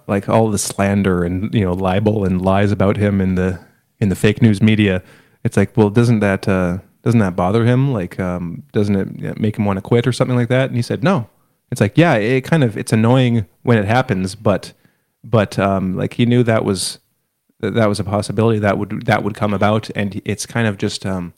like 0.06 0.28
all 0.28 0.50
the 0.50 0.58
slander 0.58 1.24
and 1.24 1.52
you 1.52 1.64
know 1.64 1.72
libel 1.72 2.24
and 2.24 2.40
lies 2.42 2.70
about 2.70 2.96
him 2.96 3.20
in 3.20 3.34
the 3.34 3.58
in 4.00 4.08
the 4.08 4.16
fake 4.16 4.42
news 4.42 4.60
media, 4.60 5.02
it's 5.44 5.56
like, 5.56 5.76
well, 5.76 5.88
doesn't 5.88 6.20
that 6.20 6.46
uh, 6.46 6.78
doesn't 7.02 7.20
that 7.20 7.36
bother 7.36 7.64
him? 7.64 7.92
Like, 7.92 8.20
um, 8.20 8.64
doesn't 8.72 9.24
it 9.24 9.40
make 9.40 9.56
him 9.56 9.64
want 9.64 9.78
to 9.78 9.82
quit 9.82 10.06
or 10.06 10.12
something 10.12 10.36
like 10.36 10.48
that? 10.48 10.68
And 10.68 10.76
he 10.76 10.82
said, 10.82 11.02
no, 11.02 11.28
it's 11.70 11.80
like 11.80 11.96
yeah 11.96 12.14
it 12.14 12.42
kind 12.42 12.64
of 12.64 12.76
it's 12.76 12.92
annoying 12.92 13.46
when 13.62 13.78
it 13.78 13.84
happens 13.84 14.34
but 14.34 14.72
but 15.22 15.58
um, 15.58 15.96
like 15.96 16.14
he 16.14 16.26
knew 16.26 16.42
that 16.42 16.64
was 16.64 16.98
that 17.60 17.88
was 17.88 18.00
a 18.00 18.04
possibility 18.04 18.58
that 18.58 18.78
would 18.78 19.06
that 19.06 19.22
would 19.22 19.34
come 19.34 19.52
about. 19.52 19.90
And 19.94 20.20
it's 20.24 20.46
kind 20.46 20.66
of 20.66 20.78
just 20.78 21.04
um, 21.04 21.34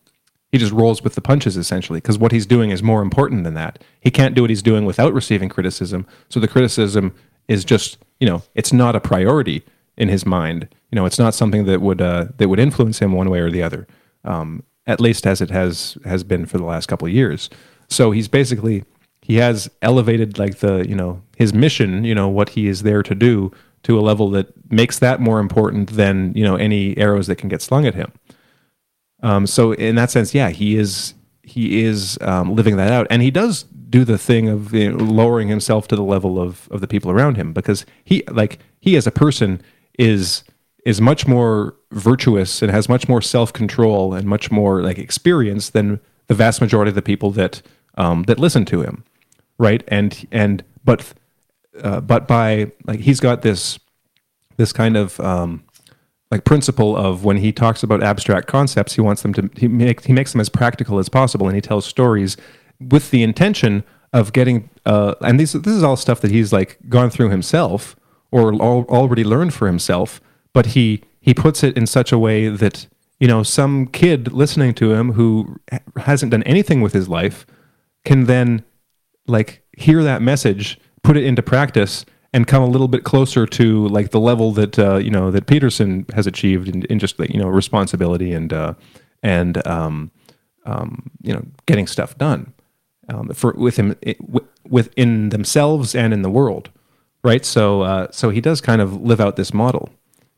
he 0.51 0.59
just 0.59 0.72
rolls 0.72 1.03
with 1.03 1.14
the 1.14 1.20
punches 1.20 1.57
essentially 1.57 1.99
because 1.99 2.18
what 2.18 2.33
he's 2.33 2.47
doing 2.47 2.70
is 2.70 2.83
more 2.83 3.03
important 3.03 3.45
than 3.45 3.55
that. 3.55 3.83
He 4.01 4.11
can't 4.11 4.35
do 4.35 4.43
what 4.43 4.51
he's 4.51 4.62
doing 4.62 4.85
without 4.85 5.12
receiving 5.12 5.49
criticism. 5.49 6.07
So 6.28 6.41
the 6.41 6.49
criticism 6.49 7.14
is 7.49 7.64
just 7.64 7.99
you 8.20 8.26
know 8.26 8.43
it's 8.55 8.72
not 8.72 8.97
a 8.97 9.01
priority 9.01 9.64
in 9.97 10.09
his 10.09 10.24
mind. 10.24 10.68
You 10.91 10.97
know 10.97 11.07
it's 11.07 11.18
not 11.18 11.35
something 11.35 11.64
that 11.64 11.80
would 11.80 12.01
uh, 12.01 12.26
that 12.37 12.49
would 12.49 12.61
influence 12.61 13.01
him 13.01 13.12
one 13.12 13.30
way 13.30 13.41
or 13.41 13.51
the 13.51 13.62
other 13.62 13.87
um, 14.24 14.62
at 14.87 15.01
least 15.01 15.26
as 15.26 15.41
it 15.41 15.51
has 15.51 15.99
has 16.05 16.22
been 16.22 16.47
for 16.47 16.59
the 16.59 16.64
last 16.64 16.87
couple 16.87 17.09
of 17.09 17.14
years. 17.14 17.51
So 17.89 18.11
he's 18.12 18.28
basically 18.28 18.85
he 19.23 19.37
has 19.37 19.70
elevated 19.81 20.39
like 20.39 20.59
the 20.59 20.87
you 20.89 20.95
know 20.95 21.23
his 21.37 21.55
mission 21.55 22.05
you 22.05 22.14
know 22.14 22.29
what 22.29 22.51
he 22.51 22.66
is 22.66 22.83
there 22.83 23.03
to 23.03 23.14
do 23.14 23.51
to 23.85 23.99
a 23.99 24.03
level 24.03 24.31
that 24.31 24.53
makes 24.70 24.99
that 24.99 25.20
more 25.20 25.41
important 25.41 25.91
than 25.95 26.33
you 26.35 26.45
know 26.45 26.57
any 26.57 26.97
arrows 26.99 27.27
that 27.29 27.37
can 27.37 27.49
get 27.49 27.62
slung 27.62 27.87
at 27.87 27.95
him. 27.95 28.12
Um, 29.23 29.47
so 29.47 29.73
in 29.73 29.95
that 29.95 30.11
sense 30.11 30.35
yeah 30.35 30.51
he 30.51 30.77
is 30.77 31.14
he 31.43 31.83
is 31.83 32.18
um, 32.20 32.55
living 32.55 32.77
that 32.77 32.93
out. 32.93 33.07
And 33.11 33.20
he 33.20 33.31
does 33.31 33.64
do 33.91 34.05
the 34.05 34.16
thing 34.16 34.49
of 34.49 34.73
you 34.73 34.93
know, 34.93 35.05
lowering 35.05 35.49
himself 35.49 35.89
to 35.89 35.97
the 35.97 36.03
level 36.03 36.41
of 36.41 36.68
of 36.70 36.81
the 36.81 36.89
people 36.89 37.11
around 37.11 37.37
him 37.37 37.53
because 37.53 37.85
he 38.05 38.23
like 38.31 38.59
he 38.81 38.97
as 38.97 39.07
a 39.07 39.12
person 39.12 39.61
is 39.99 40.45
is 40.85 41.01
much 41.01 41.27
more 41.27 41.77
virtuous 41.93 42.62
and 42.62 42.73
has 42.73 42.89
much 42.89 43.09
more 43.09 43.23
self-control 43.23 44.14
and 44.14 44.27
much 44.27 44.51
more 44.51 44.83
like 44.83 44.99
experience 44.99 45.70
than 45.70 46.01
the 46.27 46.35
vast 46.35 46.61
majority 46.61 46.89
of 46.89 46.95
the 46.95 47.03
people 47.03 47.31
that 47.31 47.62
um, 47.97 48.25
that 48.25 48.39
listen 48.39 48.64
to 48.64 48.83
him 48.83 49.05
right? 49.59 49.82
And 49.88 50.26
and 50.30 50.64
but 50.84 51.12
uh, 51.82 52.00
but 52.00 52.26
by 52.26 52.72
like 52.86 53.00
he's 53.00 53.20
got 53.20 53.42
this 53.42 53.78
this 54.57 54.72
kind 54.72 54.96
of 54.96 55.18
um, 55.20 55.64
like 56.30 56.44
principle 56.44 56.96
of 56.96 57.24
when 57.24 57.38
he 57.38 57.53
talks 57.53 57.82
about 57.82 58.03
abstract 58.03 58.46
concepts, 58.46 58.94
he 58.94 59.00
wants 59.00 59.22
them 59.22 59.32
to 59.34 59.50
he 59.57 59.68
make 59.68 60.05
he 60.05 60.12
makes 60.12 60.32
them 60.32 60.40
as 60.40 60.48
practical 60.48 60.98
as 60.98 61.09
possible, 61.09 61.46
and 61.46 61.55
he 61.55 61.61
tells 61.61 61.86
stories 61.86 62.36
with 62.80 63.11
the 63.11 63.22
intention 63.22 63.84
of 64.12 64.32
getting 64.32 64.68
uh, 64.84 65.14
and 65.20 65.38
these 65.38 65.53
this 65.53 65.74
is 65.74 65.82
all 65.82 65.96
stuff 65.96 66.20
that 66.20 66.30
he's 66.30 66.53
like 66.53 66.78
gone 66.88 67.11
through 67.11 67.30
himself 67.30 67.96
or 68.30 68.53
al- 68.55 68.86
already 68.88 69.24
learned 69.24 69.55
for 69.55 69.66
himself, 69.66 70.20
but 70.53 70.66
he 70.66 71.03
he 71.20 71.32
puts 71.32 71.62
it 71.62 71.76
in 71.76 71.86
such 71.86 72.12
a 72.12 72.18
way 72.18 72.48
that 72.48 72.86
you 73.20 73.28
know 73.28 73.42
some 73.42 73.86
kid 73.86 74.32
listening 74.32 74.74
to 74.74 74.92
him 74.92 75.12
who 75.12 75.59
hasn't 75.96 76.32
done 76.32 76.42
anything 76.42 76.80
with 76.80 76.92
his 76.92 77.09
life 77.09 77.46
can 78.05 78.24
then 78.24 78.64
like 79.27 79.62
hear 79.77 80.03
that 80.03 80.23
message, 80.23 80.79
put 81.03 81.16
it 81.16 81.25
into 81.25 81.43
practice, 81.43 82.05
and 82.33 82.47
come 82.47 82.62
a 82.62 82.66
little 82.66 82.89
bit 82.89 83.05
closer 83.05 83.47
to 83.47 83.89
like 83.89 84.11
the 84.11 84.20
level 84.20 84.53
that 84.53 84.79
uh, 84.79 84.97
you 84.97 85.11
know 85.11 85.31
that 85.31 85.47
Peterson 85.47 86.07
has 86.14 86.27
achieved 86.27 86.68
in, 86.68 86.83
in 86.85 86.99
just 86.99 87.18
you 87.18 87.39
know 87.39 87.49
responsibility 87.49 88.33
and 88.33 88.53
uh, 88.53 88.75
and 89.23 89.66
um, 89.66 90.11
um, 90.64 91.11
you 91.23 91.33
know 91.33 91.45
getting 91.66 91.87
stuff 91.87 92.16
done 92.18 92.53
um, 93.09 93.29
for 93.31 93.53
with 93.53 93.77
him 93.77 93.97
within 94.68 95.29
themselves 95.31 95.95
and 95.95 96.12
in 96.12 96.23
the 96.23 96.31
world, 96.31 96.70
right? 97.23 97.45
So 97.45 97.83
uh, 97.83 98.11
so 98.11 98.31
he 98.31 98.41
does 98.41 98.61
kind 98.61 98.81
of 98.81 99.01
live 99.01 99.20
out 99.20 99.37
this 99.37 99.53
model. 99.53 99.91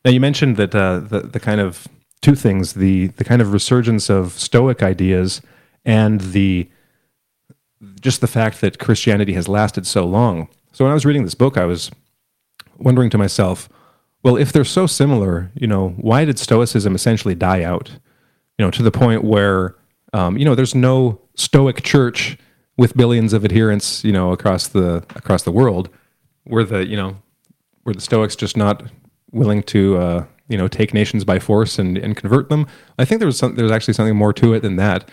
Now 0.05 0.11
you 0.11 0.21
mentioned 0.21 0.57
that 0.57 0.75
uh, 0.75 0.99
the 1.01 1.21
the 1.21 1.41
kind 1.41 1.61
of 1.61 1.87
two 2.21 2.35
things 2.35 2.75
the 2.75 3.09
the 3.09 3.25
kind 3.25 3.41
of 3.41 3.53
resurgence 3.53 4.11
of 4.11 4.33
Stoic 4.33 4.83
ideas 4.83 5.43
and 5.85 6.21
the 6.21 6.69
just 8.01 8.21
the 8.21 8.27
fact 8.27 8.61
that 8.61 8.79
Christianity 8.79 9.33
has 9.35 9.49
lasted 9.49 9.87
so 9.87 10.05
long. 10.05 10.49
So 10.73 10.85
when 10.85 10.91
I 10.91 10.95
was 10.95 11.07
reading 11.07 11.25
this 11.25 11.35
book, 11.35 11.57
I 11.57 11.65
was 11.65 11.91
wondering 12.79 13.11
to 13.11 13.19
myself, 13.19 13.69
well, 14.23 14.37
if 14.37 14.53
they're 14.53 14.65
so 14.65 14.87
similar, 14.87 15.53
you 15.55 15.67
know, 15.67 15.91
why 15.91 16.25
did 16.25 16.39
Stoicism 16.39 16.95
essentially 16.95 17.35
die 17.35 17.63
out? 17.63 17.91
You 18.59 18.65
know, 18.65 18.71
to 18.71 18.83
the 18.83 18.91
point 18.91 19.23
where, 19.23 19.77
um, 20.13 20.39
you 20.39 20.45
know, 20.45 20.55
there's 20.55 20.75
no 20.75 21.21
Stoic 21.35 21.83
church 21.83 22.39
with 22.77 22.97
billions 22.97 23.33
of 23.33 23.45
adherents, 23.45 24.03
you 24.05 24.13
know, 24.13 24.33
across 24.33 24.69
the 24.69 25.05
across 25.15 25.43
the 25.43 25.53
world, 25.53 25.91
where 26.45 26.65
the 26.65 26.87
you 26.87 26.97
know, 26.97 27.17
where 27.83 27.95
the 27.95 28.01
Stoics 28.01 28.35
just 28.35 28.57
not 28.57 28.83
willing 29.33 29.63
to 29.65 29.97
uh, 29.99 30.25
you 30.49 30.57
know 30.57 30.69
take 30.69 30.95
nations 30.95 31.25
by 31.25 31.39
force 31.39 31.79
and, 31.79 31.99
and 31.99 32.17
convert 32.17 32.49
them. 32.49 32.67
I 32.99 33.05
think 33.05 33.19
there 33.19 33.27
was 33.27 33.39
some, 33.39 33.57
there 33.57 33.65
was 33.65 33.73
actually 33.73 33.95
something 33.95 34.17
more 34.17 34.33
to 34.35 34.55
it 34.55 34.61
than 34.61 34.77
that, 34.77 35.09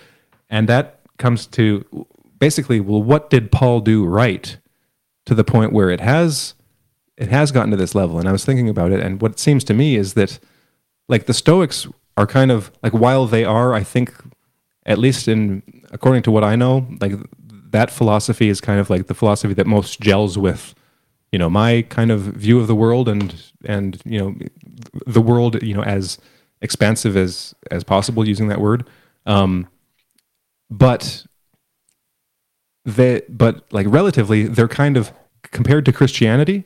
and 0.49 0.69
that 0.69 1.01
comes 1.17 1.47
to 1.47 1.85
basically, 2.41 2.79
well, 2.79 3.01
what 3.01 3.29
did 3.29 3.51
Paul 3.51 3.79
do 3.79 4.03
right 4.03 4.57
to 5.27 5.35
the 5.35 5.45
point 5.45 5.71
where 5.71 5.91
it 5.91 6.01
has 6.01 6.55
it 7.15 7.29
has 7.29 7.51
gotten 7.51 7.69
to 7.69 7.77
this 7.77 7.95
level? 7.95 8.17
And 8.19 8.27
I 8.27 8.31
was 8.33 8.43
thinking 8.43 8.67
about 8.67 8.91
it, 8.91 8.99
and 8.99 9.21
what 9.21 9.33
it 9.33 9.39
seems 9.39 9.63
to 9.65 9.73
me 9.73 9.95
is 9.95 10.15
that 10.15 10.39
like 11.07 11.27
the 11.27 11.33
Stoics 11.33 11.87
are 12.17 12.27
kind 12.27 12.51
of 12.51 12.71
like 12.83 12.93
while 12.93 13.27
they 13.27 13.45
are, 13.45 13.73
I 13.73 13.83
think, 13.83 14.13
at 14.85 14.97
least 14.97 15.27
in 15.27 15.61
according 15.91 16.23
to 16.23 16.31
what 16.31 16.43
I 16.43 16.55
know, 16.55 16.87
like 16.99 17.13
that 17.69 17.91
philosophy 17.91 18.49
is 18.49 18.59
kind 18.59 18.79
of 18.79 18.89
like 18.89 19.05
the 19.07 19.13
philosophy 19.13 19.53
that 19.53 19.67
most 19.67 20.01
gels 20.01 20.37
with 20.37 20.73
you 21.31 21.39
know 21.39 21.49
my 21.49 21.83
kind 21.83 22.11
of 22.11 22.21
view 22.21 22.59
of 22.59 22.67
the 22.67 22.75
world 22.75 23.07
and 23.07 23.51
and 23.63 24.01
you 24.03 24.19
know 24.19 24.35
the 25.07 25.21
world 25.21 25.61
you 25.63 25.73
know 25.73 25.83
as 25.83 26.17
expansive 26.61 27.15
as 27.15 27.55
as 27.69 27.83
possible 27.83 28.27
using 28.27 28.47
that 28.49 28.59
word 28.59 28.89
um, 29.25 29.67
but 30.69 31.25
they 32.85 33.21
but 33.29 33.63
like 33.71 33.87
relatively 33.89 34.43
they're 34.43 34.67
kind 34.67 34.97
of 34.97 35.11
compared 35.43 35.85
to 35.85 35.93
Christianity, 35.93 36.65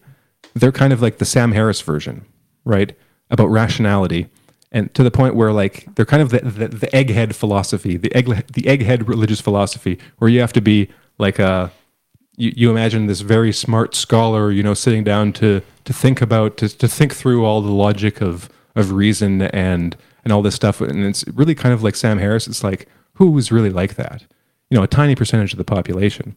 they're 0.53 0.71
kind 0.71 0.93
of 0.93 1.01
like 1.01 1.17
the 1.17 1.25
Sam 1.25 1.51
Harris 1.51 1.81
version, 1.81 2.25
right? 2.63 2.95
about 3.29 3.47
rationality, 3.47 4.27
and 4.71 4.93
to 4.93 5.03
the 5.03 5.11
point 5.11 5.35
where 5.35 5.51
like 5.51 5.87
they're 5.95 6.05
kind 6.05 6.21
of 6.21 6.29
the, 6.29 6.39
the, 6.39 6.67
the 6.67 6.87
egghead 6.87 7.33
philosophy, 7.33 7.97
the 7.97 8.13
egg 8.15 8.27
the 8.27 8.63
egghead 8.63 9.07
religious 9.07 9.41
philosophy, 9.41 9.97
where 10.17 10.29
you 10.29 10.39
have 10.41 10.53
to 10.53 10.61
be 10.61 10.89
like 11.17 11.39
a 11.39 11.71
you, 12.37 12.53
you 12.55 12.69
imagine 12.69 13.07
this 13.07 13.21
very 13.21 13.53
smart 13.53 13.95
scholar, 13.95 14.51
you 14.51 14.61
know, 14.61 14.73
sitting 14.73 15.03
down 15.03 15.33
to 15.33 15.61
to 15.85 15.93
think 15.93 16.21
about 16.21 16.57
to 16.57 16.69
to 16.69 16.87
think 16.87 17.13
through 17.13 17.45
all 17.45 17.61
the 17.61 17.71
logic 17.71 18.21
of 18.21 18.49
of 18.75 18.91
reason 18.91 19.41
and 19.41 19.95
and 20.23 20.33
all 20.33 20.41
this 20.41 20.55
stuff, 20.55 20.81
and 20.81 21.03
it's 21.05 21.25
really 21.29 21.55
kind 21.55 21.73
of 21.73 21.83
like 21.83 21.95
Sam 21.95 22.17
Harris. 22.19 22.47
It's 22.47 22.63
like 22.63 22.87
who 23.13 23.35
is 23.37 23.51
really 23.51 23.69
like 23.69 23.95
that? 23.95 24.25
You 24.69 24.77
know, 24.77 24.83
a 24.83 24.87
tiny 24.87 25.15
percentage 25.15 25.53
of 25.53 25.57
the 25.57 25.63
population. 25.63 26.35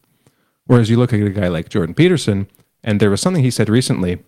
Whereas 0.65 0.89
you 0.89 0.97
look 0.97 1.13
at 1.13 1.19
a 1.19 1.29
guy 1.29 1.47
like 1.47 1.69
Jordan 1.69 1.95
Peterson, 1.95 2.47
and 2.83 2.99
there 2.99 3.09
was 3.09 3.21
something 3.21 3.43
he 3.43 3.51
said 3.51 3.69
recently. 3.69 4.19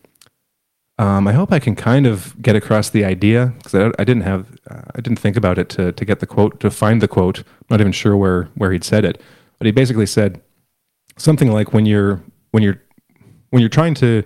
Um, 0.98 1.28
I 1.28 1.34
hope 1.34 1.52
I 1.52 1.60
can 1.60 1.76
kind 1.76 2.06
of 2.06 2.40
get 2.42 2.56
across 2.56 2.90
the 2.90 3.06
idea 3.06 3.54
because 3.58 3.74
I, 3.74 3.92
I, 4.00 4.04
didn't 4.04 4.24
have, 4.24 4.60
uh, 4.70 4.82
I 4.96 5.02
didn't 5.02 5.20
think 5.20 5.38
about 5.38 5.58
it 5.58 5.70
to 5.70 5.92
to 5.92 6.06
get 6.06 6.20
the 6.20 6.28
quote, 6.28 6.60
to 6.60 6.70
find 6.70 7.02
the 7.02 7.08
quote. 7.08 7.40
I'm 7.40 7.68
not 7.70 7.82
even 7.82 7.92
sure 7.92 8.16
where 8.18 8.50
where 8.56 8.72
he'd 8.72 8.84
said 8.84 9.06
it, 9.06 9.22
but 9.58 9.66
he 9.66 9.72
basically 9.72 10.06
said 10.06 10.42
something 11.18 11.52
like 11.52 11.74
when 11.74 11.86
you're 11.86 12.22
when 12.52 12.64
you're 12.64 12.82
when 13.52 13.62
you're 13.62 13.70
trying 13.70 13.94
to 13.96 14.24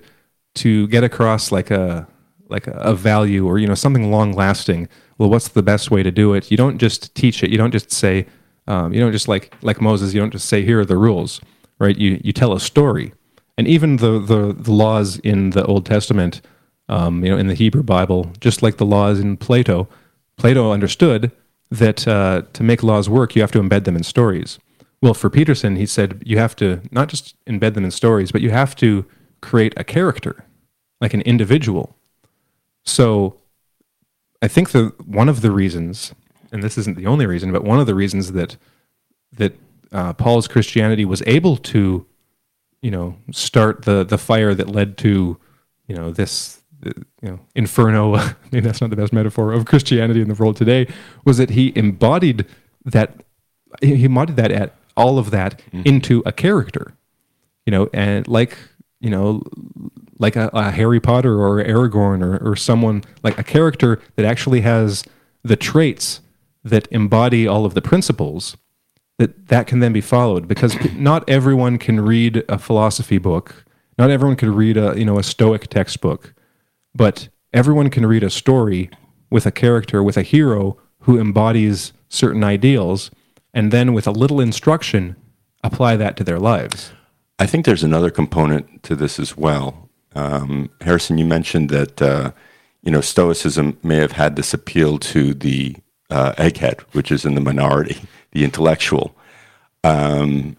to 0.55 0.87
get 0.87 1.03
across 1.03 1.51
like 1.51 1.71
a 1.71 2.07
like 2.49 2.67
a, 2.67 2.71
a 2.71 2.93
value 2.93 3.45
or 3.45 3.59
you 3.59 3.67
know 3.67 3.75
something 3.75 4.11
long 4.11 4.31
lasting 4.33 4.87
well 5.17 5.29
what's 5.29 5.49
the 5.49 5.63
best 5.63 5.91
way 5.91 6.03
to 6.03 6.11
do 6.11 6.33
it 6.33 6.51
you 6.51 6.57
don't 6.57 6.77
just 6.77 7.13
teach 7.15 7.43
it 7.43 7.49
you 7.49 7.57
don't 7.57 7.71
just 7.71 7.91
say 7.91 8.25
um, 8.67 8.93
you 8.93 8.99
don't 8.99 9.11
just 9.11 9.27
like 9.27 9.53
like 9.61 9.81
moses 9.81 10.13
you 10.13 10.19
don't 10.19 10.31
just 10.31 10.47
say 10.49 10.63
here 10.63 10.79
are 10.79 10.85
the 10.85 10.97
rules 10.97 11.41
right? 11.79 11.97
You 11.97 12.19
you 12.23 12.33
tell 12.33 12.53
a 12.53 12.59
story. 12.59 13.13
And 13.57 13.67
even 13.67 13.97
the 13.97 14.19
the, 14.19 14.53
the 14.53 14.71
laws 14.71 15.17
in 15.19 15.51
the 15.51 15.65
old 15.65 15.85
testament 15.85 16.41
um, 16.89 17.23
you 17.23 17.31
know 17.31 17.37
in 17.37 17.47
the 17.47 17.53
hebrew 17.55 17.83
bible 17.83 18.31
just 18.39 18.61
like 18.61 18.77
the 18.77 18.85
laws 18.85 19.19
in 19.19 19.37
plato 19.37 19.87
plato 20.37 20.71
understood 20.71 21.31
that 21.71 22.07
uh, 22.07 22.43
to 22.53 22.63
make 22.63 22.83
laws 22.83 23.09
work 23.09 23.35
you 23.35 23.41
have 23.41 23.51
to 23.51 23.61
embed 23.61 23.85
them 23.85 23.95
in 23.95 24.03
stories. 24.03 24.59
Well, 25.01 25.13
for 25.13 25.29
Peterson, 25.29 25.75
he 25.75 25.85
said 25.85 26.21
you 26.25 26.37
have 26.37 26.55
to 26.57 26.81
not 26.91 27.09
just 27.09 27.35
embed 27.45 27.73
them 27.73 27.85
in 27.85 27.91
stories, 27.91 28.31
but 28.31 28.41
you 28.41 28.51
have 28.51 28.75
to 28.77 29.05
create 29.41 29.73
a 29.77 29.83
character, 29.83 30.45
like 31.01 31.13
an 31.13 31.21
individual. 31.21 31.95
So 32.85 33.39
I 34.41 34.47
think 34.47 34.71
the 34.71 34.93
one 35.05 35.29
of 35.29 35.41
the 35.41 35.51
reasons, 35.51 36.13
and 36.51 36.63
this 36.63 36.77
isn't 36.77 36.97
the 36.97 37.07
only 37.07 37.25
reason, 37.25 37.51
but 37.51 37.63
one 37.63 37.79
of 37.79 37.85
the 37.85 37.95
reasons 37.95 38.31
that 38.33 38.57
that 39.37 39.57
uh, 39.91 40.13
Paul's 40.13 40.47
Christianity 40.47 41.05
was 41.05 41.21
able 41.25 41.57
to, 41.57 42.05
you 42.81 42.91
know, 42.91 43.17
start 43.31 43.83
the 43.83 44.03
the 44.03 44.17
fire 44.17 44.53
that 44.53 44.69
led 44.69 44.97
to, 44.99 45.37
you 45.87 45.95
know, 45.95 46.11
this 46.11 46.61
you 46.83 47.29
know 47.29 47.39
inferno. 47.55 48.15
maybe 48.51 48.61
that's 48.61 48.81
not 48.81 48.89
the 48.89 48.95
best 48.95 49.13
metaphor 49.13 49.53
of 49.53 49.65
Christianity 49.65 50.21
in 50.21 50.27
the 50.27 50.35
world 50.35 50.55
today. 50.55 50.87
Was 51.23 51.37
that 51.37 51.51
he 51.51 51.73
embodied 51.75 52.45
that 52.83 53.23
he 53.81 54.05
embodied 54.05 54.35
that 54.37 54.51
at 54.51 54.75
all 54.95 55.17
of 55.19 55.31
that 55.31 55.61
mm-hmm. 55.71 55.81
into 55.85 56.23
a 56.25 56.31
character, 56.31 56.93
you 57.65 57.71
know, 57.71 57.89
and 57.93 58.27
like 58.27 58.57
you 58.99 59.09
know, 59.09 59.43
like 60.17 60.35
a, 60.35 60.49
a 60.53 60.71
Harry 60.71 60.99
Potter 60.99 61.39
or 61.39 61.63
Aragorn 61.63 62.23
or, 62.23 62.37
or 62.37 62.55
someone 62.55 63.03
like 63.23 63.37
a 63.37 63.43
character 63.43 63.99
that 64.15 64.25
actually 64.25 64.61
has 64.61 65.03
the 65.43 65.55
traits 65.55 66.21
that 66.65 66.87
embody 66.91 67.47
all 67.47 67.65
of 67.65 67.73
the 67.73 67.81
principles 67.81 68.57
that 69.17 69.47
that 69.47 69.67
can 69.67 69.79
then 69.79 69.93
be 69.93 70.01
followed 70.01 70.47
because 70.47 70.75
not 70.95 71.27
everyone 71.29 71.77
can 71.77 72.01
read 72.01 72.43
a 72.49 72.57
philosophy 72.57 73.17
book 73.17 73.63
not 73.97 74.09
everyone 74.09 74.35
can 74.35 74.53
read 74.53 74.75
a 74.75 74.93
you 74.97 75.05
know 75.05 75.17
a 75.17 75.23
stoic 75.23 75.67
textbook 75.69 76.33
but 76.93 77.29
everyone 77.53 77.89
can 77.89 78.05
read 78.05 78.23
a 78.23 78.29
story 78.29 78.89
with 79.29 79.45
a 79.45 79.51
character 79.51 80.03
with 80.03 80.17
a 80.17 80.21
hero 80.21 80.77
who 81.01 81.19
embodies 81.19 81.93
certain 82.09 82.43
ideals 82.43 83.11
and 83.55 83.71
then 83.71 83.93
with 83.93 84.05
a 84.05 84.11
little 84.11 84.41
instruction, 84.41 85.15
apply 85.63 85.95
that 85.95 86.17
to 86.17 86.23
their 86.23 86.39
lives. 86.39 86.91
I 87.39 87.45
think 87.45 87.65
there's 87.65 87.83
another 87.83 88.11
component 88.11 88.83
to 88.83 88.95
this 88.95 89.17
as 89.17 89.37
well. 89.37 89.89
Um, 90.13 90.69
Harrison, 90.81 91.17
you 91.17 91.25
mentioned 91.25 91.69
that 91.69 92.01
uh, 92.01 92.31
you 92.83 92.91
know 92.91 93.01
Stoicism 93.01 93.77
may 93.81 93.97
have 93.97 94.11
had 94.11 94.35
this 94.35 94.53
appeal 94.53 94.99
to 94.99 95.33
the 95.33 95.77
uh, 96.09 96.33
egghead, 96.33 96.81
which 96.93 97.11
is 97.11 97.25
in 97.25 97.35
the 97.35 97.41
minority, 97.41 98.01
the 98.31 98.43
intellectual. 98.43 99.15
Um, 99.83 100.57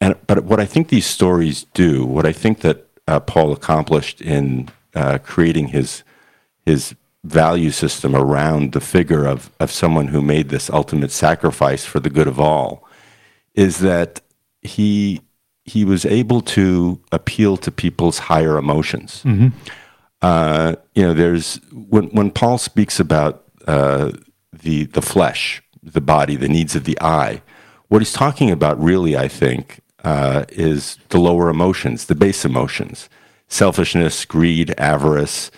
and 0.00 0.16
but 0.26 0.44
what 0.44 0.60
I 0.60 0.66
think 0.66 0.88
these 0.88 1.06
stories 1.06 1.64
do, 1.74 2.04
what 2.04 2.26
I 2.26 2.32
think 2.32 2.60
that 2.60 2.86
uh, 3.06 3.20
Paul 3.20 3.52
accomplished 3.52 4.20
in 4.20 4.68
uh, 4.94 5.18
creating 5.18 5.68
his 5.68 6.02
his 6.66 6.94
value 7.24 7.70
system 7.70 8.14
around 8.14 8.72
the 8.72 8.80
figure 8.80 9.26
of, 9.26 9.50
of 9.58 9.70
someone 9.70 10.08
who 10.08 10.20
made 10.20 10.50
this 10.50 10.68
ultimate 10.68 11.10
sacrifice 11.10 11.84
for 11.84 11.98
the 11.98 12.10
good 12.10 12.28
of 12.28 12.38
all 12.38 12.86
is 13.54 13.78
that 13.78 14.20
he 14.60 15.20
he 15.64 15.84
was 15.84 16.04
able 16.04 16.42
to 16.42 17.00
appeal 17.10 17.56
to 17.56 17.70
people's 17.70 18.18
higher 18.18 18.58
emotions. 18.58 19.22
Mm-hmm. 19.24 19.48
Uh, 20.20 20.74
you 20.94 21.02
know, 21.02 21.14
there's 21.14 21.56
when 21.72 22.08
when 22.08 22.30
Paul 22.30 22.58
speaks 22.58 23.00
about 23.00 23.44
uh, 23.66 24.12
the 24.64 24.84
the 24.84 25.02
flesh, 25.02 25.62
the 25.82 26.00
body, 26.00 26.36
the 26.36 26.48
needs 26.48 26.74
of 26.74 26.84
the 26.84 26.98
eye. 27.00 27.42
What 27.88 28.00
he's 28.00 28.12
talking 28.12 28.50
about, 28.50 28.82
really, 28.82 29.16
I 29.16 29.28
think, 29.28 29.80
uh, 30.02 30.44
is 30.48 30.98
the 31.10 31.18
lower 31.18 31.48
emotions, 31.48 32.06
the 32.06 32.14
base 32.14 32.44
emotions, 32.44 33.08
selfishness, 33.46 34.24
greed, 34.24 34.74
avarice, 34.78 35.50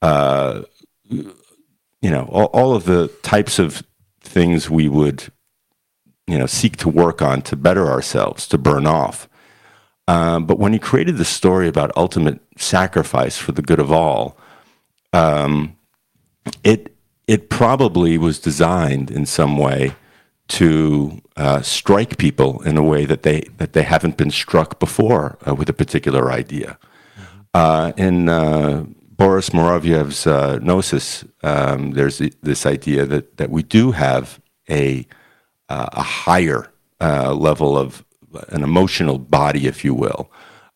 uh, 0.00 0.62
you 1.08 2.10
know, 2.10 2.28
all, 2.30 2.46
all 2.46 2.74
of 2.74 2.84
the 2.84 3.08
types 3.22 3.58
of 3.58 3.82
things 4.20 4.70
we 4.70 4.88
would, 4.88 5.24
you 6.26 6.38
know, 6.38 6.46
seek 6.46 6.76
to 6.78 6.88
work 6.88 7.20
on 7.20 7.42
to 7.42 7.56
better 7.56 7.88
ourselves, 7.88 8.48
to 8.48 8.58
burn 8.58 8.86
off. 8.86 9.28
Um, 10.08 10.46
but 10.46 10.58
when 10.58 10.72
he 10.72 10.78
created 10.78 11.16
the 11.16 11.24
story 11.24 11.68
about 11.68 11.92
ultimate 11.96 12.40
sacrifice 12.56 13.38
for 13.38 13.52
the 13.52 13.62
good 13.62 13.78
of 13.78 13.92
all, 13.92 14.36
um, 15.12 15.76
it 16.64 16.91
it 17.26 17.48
probably 17.48 18.18
was 18.18 18.38
designed 18.38 19.10
in 19.10 19.26
some 19.26 19.56
way 19.56 19.94
to 20.48 21.20
uh, 21.36 21.62
strike 21.62 22.18
people 22.18 22.60
in 22.62 22.76
a 22.76 22.82
way 22.82 23.04
that 23.06 23.22
they 23.22 23.42
that 23.56 23.72
they 23.72 23.82
haven't 23.82 24.16
been 24.16 24.30
struck 24.30 24.78
before 24.78 25.38
uh, 25.46 25.54
with 25.54 25.68
a 25.68 25.72
particular 25.72 26.30
idea. 26.30 26.78
Mm-hmm. 27.16 27.38
Uh, 27.54 27.92
in 27.96 28.28
uh, 28.28 28.84
Boris 29.22 29.50
Mouravieff's 29.50 30.26
uh, 30.26 30.58
Gnosis, 30.58 31.24
um, 31.44 31.92
there's 31.92 32.18
this 32.18 32.66
idea 32.66 33.06
that, 33.06 33.36
that 33.36 33.50
we 33.50 33.62
do 33.62 33.92
have 33.92 34.40
a, 34.68 35.06
uh, 35.68 35.86
a 35.92 36.02
higher 36.02 36.72
uh, 37.00 37.32
level 37.32 37.78
of 37.78 38.04
an 38.48 38.64
emotional 38.64 39.18
body, 39.18 39.68
if 39.68 39.84
you 39.84 39.94
will, 39.94 40.28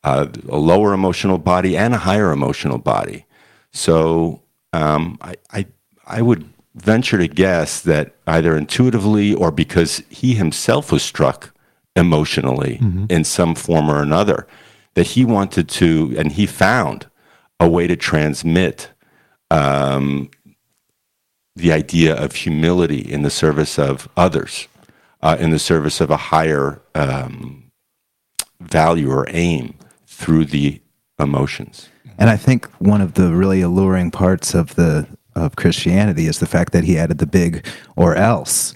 uh, 0.05 0.26
a 0.49 0.59
lower 0.59 0.92
emotional 0.92 1.38
body 1.38 1.76
and 1.76 1.92
a 1.94 1.99
higher 1.99 2.30
emotional 2.30 2.78
body. 2.78 3.26
So 3.72 4.42
um, 4.72 5.18
I, 5.20 5.34
I, 5.51 5.66
I 6.07 6.22
would 6.22 6.48
venture 6.74 7.18
to 7.18 7.28
guess 7.28 7.80
that 7.80 8.14
either 8.26 8.57
intuitively 8.57 9.34
or 9.34 9.50
because 9.50 10.02
he 10.09 10.34
himself 10.34 10.92
was 10.92 11.02
struck 11.02 11.52
emotionally 11.96 12.78
mm-hmm. 12.80 13.07
in 13.09 13.24
some 13.24 13.54
form 13.54 13.90
or 13.90 14.02
another, 14.02 14.46
that 14.94 15.09
he 15.09 15.24
wanted 15.24 15.68
to, 15.68 16.14
and 16.18 16.32
he 16.32 16.46
found 16.46 17.07
a 17.59 17.68
way 17.68 17.86
to 17.86 17.96
transmit 17.96 18.90
um, 19.50 20.30
the 21.54 21.72
idea 21.72 22.14
of 22.14 22.34
humility 22.34 23.00
in 23.00 23.22
the 23.22 23.30
service 23.30 23.78
of 23.78 24.09
others, 24.16 24.68
uh, 25.22 25.36
in 25.40 25.50
the 25.50 25.59
service 25.59 26.00
of 26.00 26.11
a 26.11 26.16
higher 26.16 26.82
um, 26.94 27.70
value 28.61 29.11
or 29.11 29.26
aim 29.30 29.74
through 30.07 30.44
the 30.44 30.80
emotions. 31.18 31.88
And 32.18 32.30
I 32.30 32.36
think 32.36 32.66
one 32.78 33.00
of 33.00 33.14
the 33.14 33.34
really 33.34 33.62
alluring 33.62 34.11
parts 34.11 34.54
of 34.54 34.74
the 34.74 35.07
of 35.37 35.57
Christianity 35.57 36.26
is 36.26 36.39
the 36.41 36.47
fact 36.47 36.72
that 36.72 36.84
he 36.84 36.99
added 36.99 37.18
the 37.18 37.26
big 37.26 37.64
or 37.95 38.16
else 38.16 38.74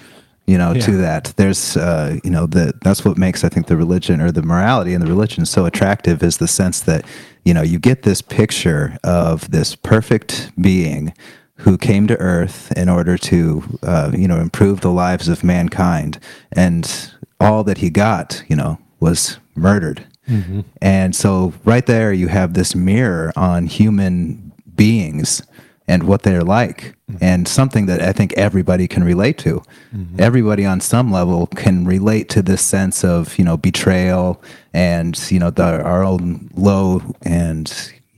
you 0.50 0.58
know 0.58 0.72
yeah. 0.72 0.80
to 0.80 0.96
that 0.96 1.32
there's 1.36 1.76
uh, 1.76 2.18
you 2.24 2.30
know 2.30 2.46
the 2.46 2.74
that's 2.82 3.04
what 3.04 3.16
makes 3.16 3.44
i 3.44 3.48
think 3.48 3.68
the 3.68 3.76
religion 3.76 4.20
or 4.20 4.32
the 4.32 4.42
morality 4.42 4.94
in 4.94 5.00
the 5.00 5.06
religion 5.06 5.46
so 5.46 5.64
attractive 5.64 6.24
is 6.24 6.38
the 6.38 6.48
sense 6.48 6.80
that 6.80 7.04
you 7.44 7.54
know 7.54 7.62
you 7.62 7.78
get 7.78 8.02
this 8.02 8.20
picture 8.20 8.98
of 9.04 9.48
this 9.52 9.76
perfect 9.76 10.50
being 10.60 11.14
who 11.56 11.78
came 11.78 12.06
to 12.06 12.16
earth 12.18 12.72
in 12.76 12.88
order 12.88 13.16
to 13.16 13.62
uh, 13.84 14.10
you 14.12 14.26
know 14.26 14.40
improve 14.40 14.80
the 14.80 14.90
lives 14.90 15.28
of 15.28 15.44
mankind 15.44 16.18
and 16.52 17.12
all 17.38 17.62
that 17.62 17.78
he 17.78 17.88
got 17.88 18.42
you 18.48 18.56
know 18.56 18.76
was 18.98 19.38
murdered 19.54 20.04
mm-hmm. 20.28 20.60
and 20.82 21.14
so 21.14 21.52
right 21.64 21.86
there 21.86 22.12
you 22.12 22.26
have 22.26 22.54
this 22.54 22.74
mirror 22.74 23.32
on 23.36 23.66
human 23.66 24.52
beings 24.74 25.42
and 25.90 26.04
what 26.04 26.22
they're 26.22 26.44
like 26.44 26.94
mm-hmm. 27.10 27.16
and 27.20 27.48
something 27.48 27.86
that 27.86 28.00
I 28.00 28.12
think 28.12 28.32
everybody 28.34 28.86
can 28.86 29.02
relate 29.02 29.38
to. 29.38 29.62
Mm-hmm. 29.94 30.20
Everybody 30.20 30.64
on 30.64 30.80
some 30.80 31.10
level 31.10 31.48
can 31.48 31.84
relate 31.84 32.28
to 32.30 32.42
this 32.42 32.62
sense 32.62 33.04
of, 33.04 33.36
you 33.38 33.44
know, 33.44 33.56
betrayal 33.56 34.40
and, 34.72 35.18
you 35.30 35.40
know, 35.40 35.50
the, 35.50 35.82
our 35.82 36.04
own 36.04 36.48
low 36.54 37.02
and 37.22 37.66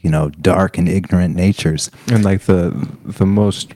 you 0.02 0.10
know, 0.10 0.30
dark 0.30 0.78
and 0.78 0.88
ignorant 0.88 1.36
natures. 1.36 1.90
and 2.08 2.24
like 2.24 2.42
the 2.42 2.88
the 3.04 3.24
most 3.24 3.74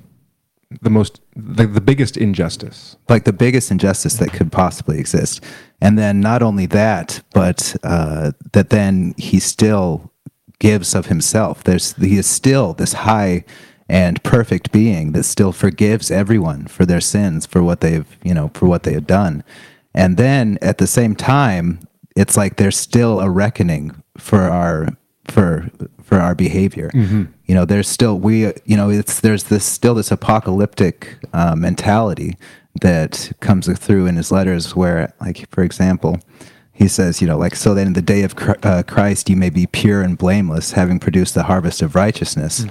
the 0.82 0.90
most 0.90 1.20
the, 1.36 1.64
the 1.66 1.80
biggest 1.80 2.16
injustice 2.16 2.96
like 3.08 3.22
the 3.22 3.32
biggest 3.32 3.70
injustice 3.70 4.14
that 4.14 4.32
could 4.32 4.50
possibly 4.50 4.98
exist. 4.98 5.42
And 5.80 5.96
then 5.96 6.20
not 6.20 6.42
only 6.42 6.66
that, 6.66 7.22
but 7.32 7.76
uh, 7.84 8.32
that 8.52 8.70
then 8.70 9.14
he 9.16 9.38
still 9.38 10.10
gives 10.58 10.94
of 10.94 11.06
himself. 11.06 11.62
There's 11.64 11.94
he 11.94 12.16
is 12.16 12.26
still 12.26 12.74
this 12.74 12.92
high 12.92 13.44
and 13.88 14.22
perfect 14.22 14.72
being 14.72 15.12
that 15.12 15.22
still 15.24 15.52
forgives 15.52 16.10
everyone 16.10 16.66
for 16.66 16.84
their 16.84 17.00
sins 17.00 17.46
for 17.46 17.62
what 17.62 17.80
they've 17.80 18.18
you 18.22 18.34
know 18.34 18.50
for 18.54 18.66
what 18.66 18.82
they 18.82 18.92
have 18.92 19.06
done. 19.06 19.44
And 19.94 20.16
then 20.16 20.58
at 20.60 20.78
the 20.78 20.86
same 20.86 21.14
time, 21.16 21.80
it's 22.14 22.36
like 22.36 22.56
there's 22.56 22.76
still 22.76 23.20
a 23.20 23.30
reckoning 23.30 24.02
for 24.18 24.42
our 24.42 24.88
for 25.24 25.70
for 26.02 26.18
our 26.18 26.34
behavior. 26.34 26.90
You 27.46 27.54
know, 27.54 27.64
there's 27.64 27.88
still 27.88 28.18
we 28.18 28.52
you 28.64 28.76
know 28.76 28.90
it's 28.90 29.20
there's 29.20 29.44
this 29.44 29.64
still 29.64 29.94
this 29.94 30.10
apocalyptic 30.10 31.18
uh, 31.32 31.54
mentality 31.56 32.36
that 32.82 33.32
comes 33.40 33.66
through 33.78 34.06
in 34.06 34.16
his 34.16 34.30
letters 34.30 34.76
where 34.76 35.12
like 35.20 35.48
for 35.50 35.62
example 35.64 36.18
he 36.72 36.88
says 36.88 37.22
you 37.22 37.26
know 37.26 37.38
like 37.38 37.56
so 37.56 37.72
that 37.72 37.86
in 37.86 37.94
the 37.94 38.02
day 38.02 38.22
of 38.22 38.34
uh, 38.62 38.82
christ 38.86 39.30
you 39.30 39.36
may 39.36 39.48
be 39.48 39.66
pure 39.66 40.02
and 40.02 40.18
blameless 40.18 40.72
having 40.72 40.98
produced 40.98 41.34
the 41.34 41.44
harvest 41.44 41.80
of 41.80 41.94
righteousness 41.94 42.66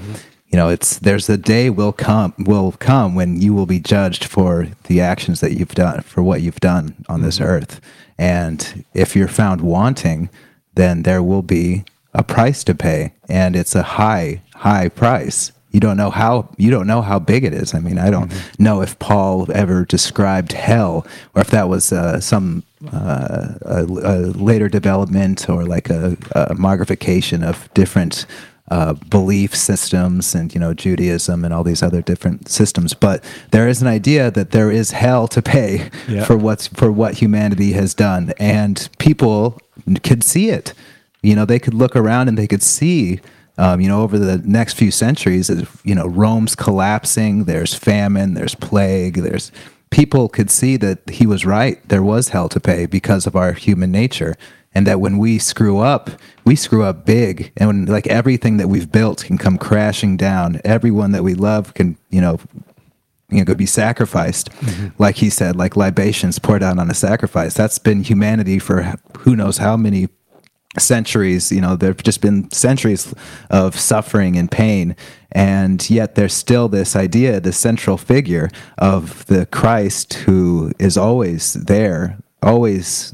you 0.56 0.62
know 0.62 0.70
it's 0.70 1.00
there's 1.00 1.30
a 1.30 1.36
day 1.36 1.70
will 1.70 1.92
come 1.92 2.34
will 2.38 2.72
come 2.80 3.14
when 3.14 3.42
you 3.42 3.54
will 3.54 3.66
be 3.66 3.78
judged 3.78 4.24
for 4.24 4.70
the 4.84 5.02
actions 5.02 5.42
that 5.42 5.52
you've 5.52 5.76
done 5.76 6.00
for 6.00 6.24
what 6.24 6.42
you've 6.42 6.62
done 6.62 6.96
on 7.10 7.22
this 7.22 7.42
earth. 7.42 7.82
And 8.18 8.86
if 8.94 9.18
you're 9.18 9.28
found 9.28 9.60
wanting 9.60 10.30
then 10.76 11.04
there 11.04 11.22
will 11.22 11.42
be 11.42 11.84
a 12.14 12.24
price 12.24 12.64
to 12.64 12.74
pay 12.74 13.12
and 13.28 13.54
it's 13.54 13.76
a 13.76 13.84
high 13.84 14.44
high 14.54 14.88
price. 14.88 15.52
You 15.72 15.82
don't 15.82 15.98
know 15.98 16.10
how 16.10 16.48
you 16.56 16.72
don't 16.72 16.88
know 16.88 17.02
how 17.02 17.20
big 17.20 17.44
it 17.44 17.54
is. 17.54 17.74
I 17.74 17.80
mean 17.82 18.00
i 18.00 18.10
don't 18.10 18.32
know 18.58 18.82
if 18.82 18.98
paul 18.98 19.52
ever 19.52 19.84
described 19.84 20.54
hell 20.54 21.06
or 21.34 21.42
if 21.42 21.50
that 21.50 21.68
was 21.68 21.92
uh, 21.92 22.22
some 22.22 22.64
uh, 22.94 23.56
a, 23.62 23.84
a 23.84 24.16
later 24.50 24.70
development 24.70 25.50
or 25.50 25.66
like 25.66 25.90
a, 25.90 26.16
a 26.32 26.56
magnification 26.56 27.44
of 27.44 27.68
different 27.74 28.26
uh, 28.70 28.94
belief 28.94 29.56
systems 29.56 30.34
and 30.34 30.54
you 30.54 30.60
know 30.60 30.74
Judaism 30.74 31.46
and 31.46 31.54
all 31.54 31.64
these 31.64 31.84
other 31.84 32.02
different 32.02 32.50
systems, 32.50 32.94
but 32.94 33.24
there 33.52 33.68
is 33.68 33.82
an 33.82 33.88
idea 33.88 34.32
that 34.32 34.52
there 34.52 34.72
is 34.72 34.92
hell 34.92 35.28
to 35.30 35.42
pay 35.42 35.90
for 36.26 36.36
what's 36.38 36.68
for 36.68 36.92
what 36.92 37.16
humanity 37.16 37.74
has 37.74 37.94
done, 37.94 38.34
and 38.40 38.90
people 38.98 39.60
could 40.04 40.24
see 40.24 40.50
it. 40.50 40.74
You 41.22 41.36
know, 41.36 41.46
they 41.46 41.60
could 41.60 41.74
look 41.74 41.96
around 41.96 42.28
and 42.28 42.38
they 42.38 42.48
could 42.48 42.64
see 42.64 43.20
um, 43.58 43.80
you 43.80 43.88
know, 43.88 44.02
over 44.02 44.20
the 44.20 44.40
next 44.40 44.74
few 44.74 44.92
centuries, 44.92 45.50
you 45.84 45.96
know, 45.96 46.08
Rome's 46.08 46.56
collapsing. 46.56 47.46
There's 47.46 47.74
famine. 47.74 48.34
There's 48.34 48.56
plague. 48.56 49.16
There's 49.16 49.52
people 49.92 50.28
could 50.28 50.52
see 50.52 50.76
that 50.78 51.10
he 51.10 51.26
was 51.26 51.46
right. 51.46 51.80
There 51.88 52.04
was 52.04 52.30
hell 52.30 52.50
to 52.50 52.60
pay 52.60 52.86
because 52.86 53.26
of 53.26 53.36
our 53.36 53.54
human 53.54 53.92
nature, 53.92 54.36
and 54.76 54.86
that 54.86 55.00
when 55.00 55.18
we 55.18 55.40
screw 55.40 55.80
up, 55.80 56.12
we 56.44 56.56
screw 56.56 56.84
up 56.84 57.06
big, 57.06 57.52
and 57.58 57.68
when 57.68 57.86
like 57.86 58.06
everything 58.08 58.58
that 58.58 58.68
we've 58.68 58.92
built 58.92 59.24
can 59.24 59.38
come 59.38 59.58
crashing 59.58 60.18
down. 60.18 60.62
Everyone 60.66 61.14
that 61.14 61.24
we 61.24 61.34
love 61.34 61.74
can, 61.74 61.98
you 62.10 62.22
know, 62.22 62.40
you 63.30 63.40
know, 63.40 63.46
could 63.46 63.58
be 63.58 63.66
sacrificed, 63.66 64.52
mm-hmm. 64.52 65.02
like 65.02 65.16
he 65.16 65.30
said, 65.30 65.56
like 65.56 65.76
libations 65.76 66.38
poured 66.38 66.62
out 66.62 66.78
on 66.78 66.92
a 66.92 66.94
sacrifice. 66.94 67.54
That's 67.54 67.80
been 67.80 68.04
humanity 68.04 68.60
for 68.60 68.96
who 69.20 69.36
knows 69.36 69.58
how 69.58 69.78
many 69.78 70.10
centuries. 70.78 71.52
You 71.52 71.62
know 71.62 71.76
there've 71.76 72.04
just 72.04 72.22
been 72.22 72.52
centuries 72.52 73.14
of 73.50 73.80
suffering 73.80 74.38
and 74.38 74.52
pain. 74.52 74.96
And 75.32 75.90
yet 75.90 76.16
there's 76.16 76.34
still 76.34 76.70
this 76.70 76.96
idea 76.96 77.40
this 77.40 77.58
central 77.58 77.98
figure 77.98 78.50
of 78.78 79.26
the 79.26 79.46
christ 79.48 80.14
who 80.14 80.72
is 80.80 80.96
always 80.98 81.54
there 81.56 82.18
always 82.42 83.14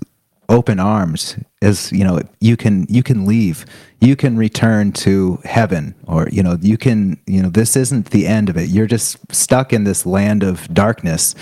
open 0.51 0.79
arms 0.79 1.37
is 1.61 1.91
you 1.91 2.03
know 2.03 2.19
you 2.39 2.57
can 2.57 2.85
you 2.89 3.01
can 3.01 3.25
leave. 3.25 3.65
You 4.01 4.15
can 4.15 4.37
return 4.37 4.91
to 4.93 5.39
heaven 5.45 5.95
or 6.05 6.27
you 6.29 6.43
know 6.43 6.57
you 6.61 6.77
can 6.77 7.19
you 7.25 7.41
know 7.41 7.49
this 7.49 7.75
isn't 7.75 8.11
the 8.11 8.27
end 8.27 8.49
of 8.49 8.57
it. 8.57 8.69
You're 8.69 8.87
just 8.87 9.17
stuck 9.33 9.73
in 9.73 9.85
this 9.85 10.05
land 10.05 10.43
of 10.43 10.71
darkness. 10.73 11.33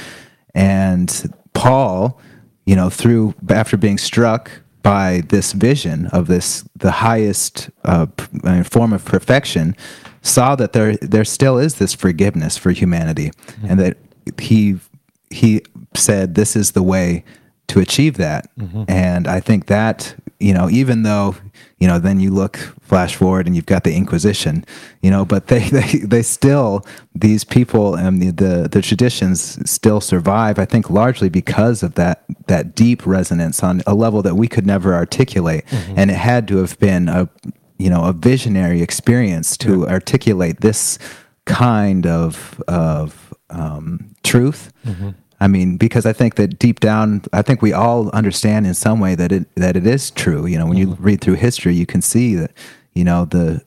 And 0.55 1.33
paul 1.53 2.19
you 2.65 2.75
know 2.75 2.89
through 2.89 3.33
after 3.49 3.75
being 3.75 3.97
struck 3.97 4.51
by 4.83 5.23
this 5.29 5.51
vision 5.53 6.05
of 6.07 6.27
this 6.27 6.63
the 6.75 6.91
highest 6.91 7.69
uh, 7.83 8.05
form 8.63 8.93
of 8.93 9.03
perfection 9.03 9.75
saw 10.21 10.55
that 10.55 10.73
there 10.73 10.95
there 10.97 11.25
still 11.25 11.57
is 11.57 11.75
this 11.75 11.93
forgiveness 11.93 12.57
for 12.57 12.71
humanity. 12.71 13.31
And 13.67 13.79
that 13.79 13.97
he 14.39 14.79
he 15.31 15.61
said 15.95 16.35
this 16.35 16.55
is 16.55 16.71
the 16.71 16.83
way 16.83 17.23
to 17.69 17.79
achieve 17.79 18.17
that. 18.17 18.55
Mm-hmm. 18.57 18.83
And 18.87 19.27
i 19.27 19.39
think 19.39 19.67
that 19.67 20.15
you 20.39 20.53
know 20.53 20.69
even 20.69 21.03
though 21.03 21.35
you 21.79 21.87
know 21.87 21.99
then 21.99 22.19
you 22.19 22.31
look 22.31 22.57
flash 22.81 23.15
forward 23.15 23.45
and 23.47 23.55
you've 23.55 23.65
got 23.65 23.83
the 23.83 23.95
inquisition 23.95 24.65
you 25.01 25.11
know 25.11 25.25
but 25.25 25.47
they 25.47 25.69
they, 25.77 25.99
they 25.99 26.21
still 26.21 26.85
these 27.13 27.43
people 27.43 27.95
and 27.95 28.21
the, 28.21 28.31
the 28.31 28.69
the 28.69 28.81
traditions 28.81 29.59
still 29.69 29.99
survive 29.99 30.57
i 30.57 30.65
think 30.65 30.89
largely 30.89 31.29
because 31.29 31.83
of 31.83 31.95
that 31.95 32.23
that 32.49 32.75
deep 32.75 33.05
resonance 33.05 33.63
on 33.63 33.81
a 33.87 33.95
level 33.95 34.21
that 34.21 34.35
we 34.35 34.47
could 34.47 34.67
never 34.67 34.93
articulate. 34.93 35.65
Mm-hmm. 35.67 35.93
And 35.97 36.11
it 36.11 36.17
had 36.17 36.47
to 36.49 36.57
have 36.57 36.77
been 36.79 37.07
a 37.07 37.29
you 37.77 37.89
know 37.89 38.03
a 38.03 38.11
visionary 38.11 38.81
experience 38.81 39.55
to 39.57 39.87
articulate 39.87 40.59
this 40.59 40.99
kind 41.45 42.05
of 42.05 42.61
of 42.67 43.33
um, 43.49 44.13
truth 44.23 44.73
mm-hmm. 44.85 45.11
I 45.41 45.47
mean, 45.47 45.77
because 45.77 46.05
I 46.05 46.13
think 46.13 46.35
that 46.35 46.59
deep 46.59 46.79
down, 46.79 47.23
I 47.31 47.41
think 47.41 47.61
we 47.61 47.71
all 47.71 48.09
understand 48.09 48.67
in 48.67 48.73
some 48.73 48.99
way 48.99 49.15
that 49.15 49.31
it 49.31 49.47
that 49.55 49.77
it 49.77 49.87
is 49.87 50.11
true. 50.11 50.45
You 50.45 50.57
know, 50.57 50.67
when 50.67 50.77
you 50.77 50.97
read 50.99 51.21
through 51.21 51.35
history, 51.35 51.75
you 51.75 51.85
can 51.85 52.01
see 52.01 52.35
that 52.35 52.51
you 52.93 53.05
know 53.05 53.25
the, 53.25 53.63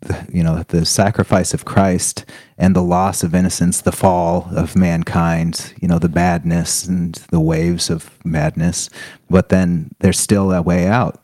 the 0.00 0.26
you 0.32 0.42
know 0.42 0.64
the 0.68 0.84
sacrifice 0.84 1.54
of 1.54 1.64
Christ 1.64 2.24
and 2.58 2.74
the 2.74 2.82
loss 2.82 3.22
of 3.22 3.34
innocence, 3.34 3.80
the 3.80 3.92
fall 3.92 4.48
of 4.56 4.74
mankind. 4.74 5.72
You 5.80 5.86
know, 5.86 6.00
the 6.00 6.08
badness 6.08 6.84
and 6.84 7.14
the 7.30 7.40
waves 7.40 7.90
of 7.90 8.10
madness. 8.24 8.90
But 9.30 9.50
then 9.50 9.94
there's 10.00 10.18
still 10.18 10.52
a 10.52 10.62
way 10.62 10.88
out. 10.88 11.22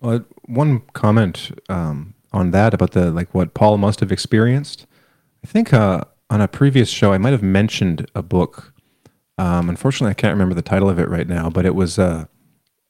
Well, 0.00 0.24
one 0.46 0.80
comment 0.92 1.50
um, 1.68 2.14
on 2.32 2.50
that 2.50 2.74
about 2.74 2.92
the 2.92 3.10
like 3.10 3.34
what 3.34 3.52
Paul 3.54 3.76
must 3.76 4.00
have 4.00 4.12
experienced. 4.12 4.86
I 5.42 5.46
think 5.46 5.74
uh, 5.74 6.04
on 6.34 6.40
a 6.40 6.48
previous 6.48 6.88
show 6.90 7.12
I 7.12 7.18
might 7.18 7.30
have 7.30 7.44
mentioned 7.44 8.10
a 8.12 8.22
book. 8.22 8.74
Um, 9.38 9.68
unfortunately, 9.68 10.10
I 10.10 10.14
can't 10.14 10.32
remember 10.32 10.56
the 10.56 10.62
title 10.62 10.90
of 10.90 10.98
it 10.98 11.08
right 11.08 11.28
now, 11.28 11.48
but 11.48 11.64
it 11.64 11.76
was 11.76 11.96
uh, 11.96 12.24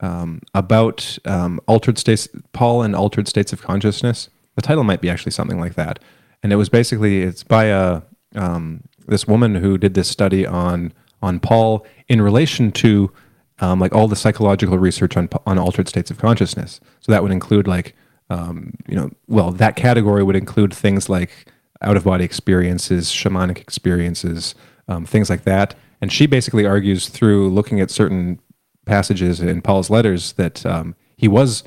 um, 0.01 0.41
about 0.55 1.19
um, 1.27 1.61
altered 1.69 1.99
states, 1.99 2.27
Paul 2.55 2.81
and 2.81 2.97
altered 2.97 3.29
states 3.29 3.53
of 3.53 3.61
consciousness. 3.61 4.31
The 4.57 4.63
title 4.63 4.83
might 4.83 5.03
be 5.03 5.11
actually 5.11 5.33
something 5.33 5.61
like 5.61 5.75
that, 5.75 5.99
and 6.43 6.55
it 6.55 6.57
was 6.57 6.71
basically 6.71 7.21
it's 7.21 7.45
by 7.45 7.65
a 7.65 8.01
um, 8.35 8.85
this 9.07 9.29
woman 9.29 9.57
who 9.57 9.77
did 9.77 9.93
this 9.93 10.09
study 10.09 10.47
on 10.47 10.95
on 11.21 11.39
Paul 11.39 11.87
in 12.09 12.23
relation 12.23 12.73
to 12.73 13.13
um, 13.59 13.79
like 13.79 13.95
all 13.95 14.09
the 14.09 14.17
psychological 14.17 14.79
research 14.79 15.19
on 15.19 15.29
on 15.47 15.59
altered 15.59 15.91
states 15.91 16.11
of 16.11 16.17
consciousness. 16.17 16.81
So 17.01 17.13
that 17.13 17.23
would 17.23 17.33
include 17.33 17.69
like 17.69 17.95
um, 18.31 18.73
you 18.89 18.97
know 18.97 19.11
well 19.29 19.51
that 19.51 19.77
category 19.77 20.23
would 20.23 20.37
include 20.37 20.73
things 20.73 21.11
like 21.11 21.53
out 21.83 21.97
of 21.97 22.05
body 22.05 22.25
experiences, 22.25 23.11
shamanic 23.11 23.59
experiences, 23.61 24.55
um, 24.89 25.05
things 25.05 25.31
like 25.31 25.45
that. 25.45 25.75
And 26.01 26.13
she 26.13 26.27
basically 26.27 26.67
argues 26.67 27.09
through 27.09 27.51
looking 27.51 27.81
at 27.81 27.91
certain 27.91 28.41
passages 28.85 29.41
in 29.41 29.63
Paul's 29.63 29.91
letters 29.91 30.33
that 30.35 30.65
um, 30.67 30.95
he 31.17 31.29
was 31.29 31.65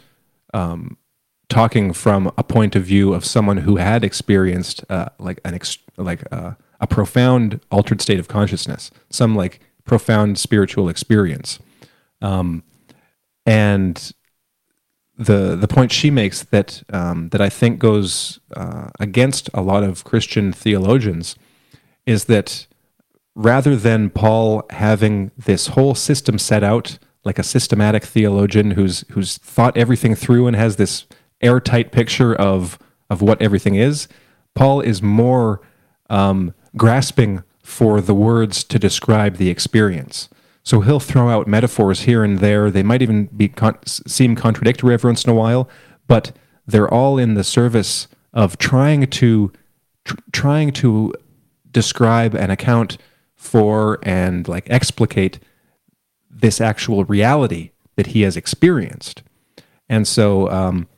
um, 0.54 0.98
talking 1.50 1.94
from 1.94 2.32
a 2.38 2.44
point 2.44 2.76
of 2.76 2.84
view 2.84 3.14
of 3.14 3.26
someone 3.26 3.58
who 3.58 3.78
had 3.78 4.04
experienced 4.04 4.84
uh, 4.90 5.10
like 5.20 5.40
an 5.46 5.54
ex- 5.54 5.78
like 5.98 6.22
uh, 6.32 6.54
a 6.80 6.88
profound 6.88 7.60
altered 7.72 8.02
state 8.02 8.20
of 8.20 8.28
consciousness, 8.28 8.92
some 9.10 9.36
like 9.36 9.60
profound 9.86 10.38
spiritual 10.38 10.90
experience, 10.90 11.60
um, 12.22 12.64
and 13.46 14.12
the 15.18 15.56
the 15.56 15.68
point 15.68 15.92
she 15.92 16.12
makes 16.12 16.44
that 16.44 16.84
um, 16.94 17.30
that 17.30 17.42
I 17.42 17.50
think 17.50 17.80
goes 17.80 18.40
uh, 18.56 18.90
against 19.00 19.50
a 19.54 19.62
lot 19.62 19.84
of 19.84 20.04
Christian 20.04 20.54
theologians 20.54 21.36
is 22.06 22.26
that 22.26 22.68
rather 23.36 23.76
than 23.76 24.10
Paul 24.10 24.64
having 24.70 25.32
this 25.38 25.68
whole 25.68 25.96
system 25.96 26.38
set 26.38 26.64
out 26.64 27.00
like 27.24 27.40
a 27.40 27.44
systematic 27.44 28.04
theologian 28.04 28.72
who's 28.72 29.04
who's 29.12 29.38
thought 29.40 29.76
everything 29.76 30.16
through 30.16 30.48
and 30.48 30.56
has 30.56 30.76
this 30.76 31.06
airtight 31.42 31.92
picture 31.92 32.36
of 32.36 32.78
of 33.10 33.22
what 33.22 33.42
everything 33.42 33.76
is, 33.76 34.08
Paul 34.54 34.82
is 34.82 35.02
more 35.02 35.62
um, 36.10 36.54
grasping 36.76 37.44
for 37.64 38.02
the 38.02 38.14
words 38.14 38.64
to 38.64 38.80
describe 38.80 39.38
the 39.38 39.50
experience. 39.50 40.30
So 40.68 40.82
he'll 40.82 41.00
throw 41.00 41.30
out 41.30 41.48
metaphors 41.48 42.02
here 42.02 42.26
and 42.26 42.40
there. 42.40 42.70
They 42.70 42.84
might 42.84 43.02
even 43.02 43.28
be 43.28 43.48
con- 43.48 43.80
seem 43.86 44.36
contradictory 44.36 44.94
every 44.94 45.08
once 45.08 45.24
in 45.24 45.30
a 45.30 45.34
while, 45.34 45.70
but 46.08 46.34
they're 46.66 46.94
all 46.94 47.18
in 47.18 47.36
the 47.36 47.44
service 47.46 48.10
of 48.34 48.58
trying 48.58 49.08
to 49.08 49.54
tr- 50.04 50.18
trying 50.34 50.74
to 50.74 51.14
describe 51.72 52.36
and 52.36 52.52
account 52.52 52.98
for 53.34 54.00
and 54.04 54.46
like 54.50 54.70
explicate 54.70 55.40
this 56.30 56.60
actual 56.60 57.06
reality 57.06 57.72
that 57.96 58.08
he 58.08 58.24
has 58.24 58.36
experienced. 58.36 59.24
And 59.88 60.06
so, 60.06 60.52
um, 60.52 60.90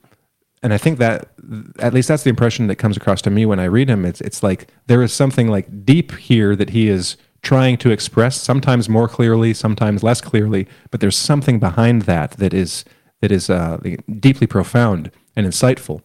and 0.63 0.73
I 0.73 0.79
think 0.79 0.97
that 0.97 1.29
at 1.77 1.93
least 1.93 2.07
that's 2.07 2.23
the 2.23 2.31
impression 2.31 2.65
that 2.65 2.77
comes 2.77 2.97
across 2.97 3.21
to 3.21 3.29
me 3.29 3.45
when 3.45 3.59
I 3.59 3.65
read 3.65 3.87
him. 3.87 4.03
It's 4.03 4.19
it's 4.21 4.41
like 4.41 4.71
there 4.87 5.03
is 5.03 5.13
something 5.13 5.47
like 5.47 5.85
deep 5.85 6.13
here 6.13 6.55
that 6.55 6.71
he 6.71 6.89
is 6.89 7.17
trying 7.41 7.77
to 7.77 7.91
express, 7.91 8.39
sometimes 8.39 8.89
more 8.89 9.07
clearly, 9.07 9.53
sometimes 9.53 10.03
less 10.03 10.21
clearly, 10.21 10.67
but 10.91 10.99
there's 10.99 11.17
something 11.17 11.59
behind 11.59 12.03
that 12.03 12.31
that 12.31 12.53
is 12.53 12.85
that 13.21 13.31
is 13.31 13.49
uh, 13.49 13.77
deeply 14.19 14.47
profound 14.47 15.11
and 15.35 15.45
insightful. 15.45 16.01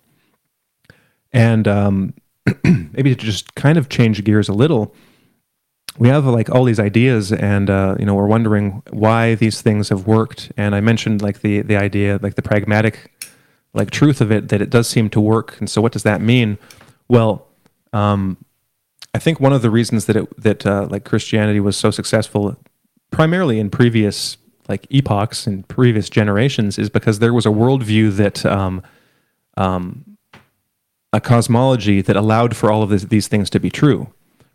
And 1.32 1.66
um, 1.68 2.14
maybe 2.64 3.14
to 3.14 3.24
just 3.24 3.54
kind 3.54 3.78
of 3.78 3.88
change 3.88 4.22
gears 4.24 4.48
a 4.48 4.52
little, 4.52 4.94
we 5.98 6.08
have 6.08 6.26
like 6.26 6.50
all 6.50 6.64
these 6.64 6.80
ideas, 6.80 7.32
and 7.32 7.70
uh, 7.70 7.96
you 7.98 8.06
know 8.06 8.14
we're 8.14 8.26
wondering 8.26 8.82
why 8.90 9.34
these 9.36 9.62
things 9.62 9.88
have 9.88 10.06
worked. 10.06 10.50
And 10.56 10.74
I 10.74 10.80
mentioned 10.80 11.22
like 11.22 11.40
the 11.40 11.62
the 11.62 11.76
idea, 11.76 12.18
like 12.22 12.34
the 12.34 12.42
pragmatic, 12.42 13.12
like 13.74 13.90
truth 13.90 14.20
of 14.20 14.32
it, 14.32 14.48
that 14.48 14.60
it 14.60 14.70
does 14.70 14.88
seem 14.88 15.08
to 15.10 15.20
work. 15.20 15.58
And 15.60 15.70
so, 15.70 15.80
what 15.80 15.92
does 15.92 16.02
that 16.02 16.20
mean? 16.20 16.58
Well, 17.08 17.46
um, 17.92 18.38
I 19.14 19.18
think 19.18 19.38
one 19.38 19.52
of 19.52 19.62
the 19.62 19.70
reasons 19.70 20.06
that 20.06 20.16
it 20.16 20.42
that 20.42 20.66
uh, 20.66 20.88
like 20.90 21.04
Christianity 21.04 21.60
was 21.60 21.76
so 21.76 21.90
successful, 21.92 22.56
primarily 23.10 23.60
in 23.60 23.70
previous 23.70 24.36
like 24.68 24.86
epochs 24.90 25.46
and 25.46 25.66
previous 25.68 26.10
generations, 26.10 26.78
is 26.78 26.90
because 26.90 27.20
there 27.20 27.32
was 27.32 27.46
a 27.46 27.50
worldview 27.50 28.16
that 28.16 28.44
um, 28.44 28.82
um, 29.56 30.16
a 31.12 31.20
cosmology 31.20 32.00
that 32.02 32.16
allowed 32.16 32.56
for 32.56 32.72
all 32.72 32.82
of 32.82 32.90
this, 32.90 33.04
these 33.04 33.28
things 33.28 33.48
to 33.50 33.60
be 33.60 33.70
true, 33.70 34.12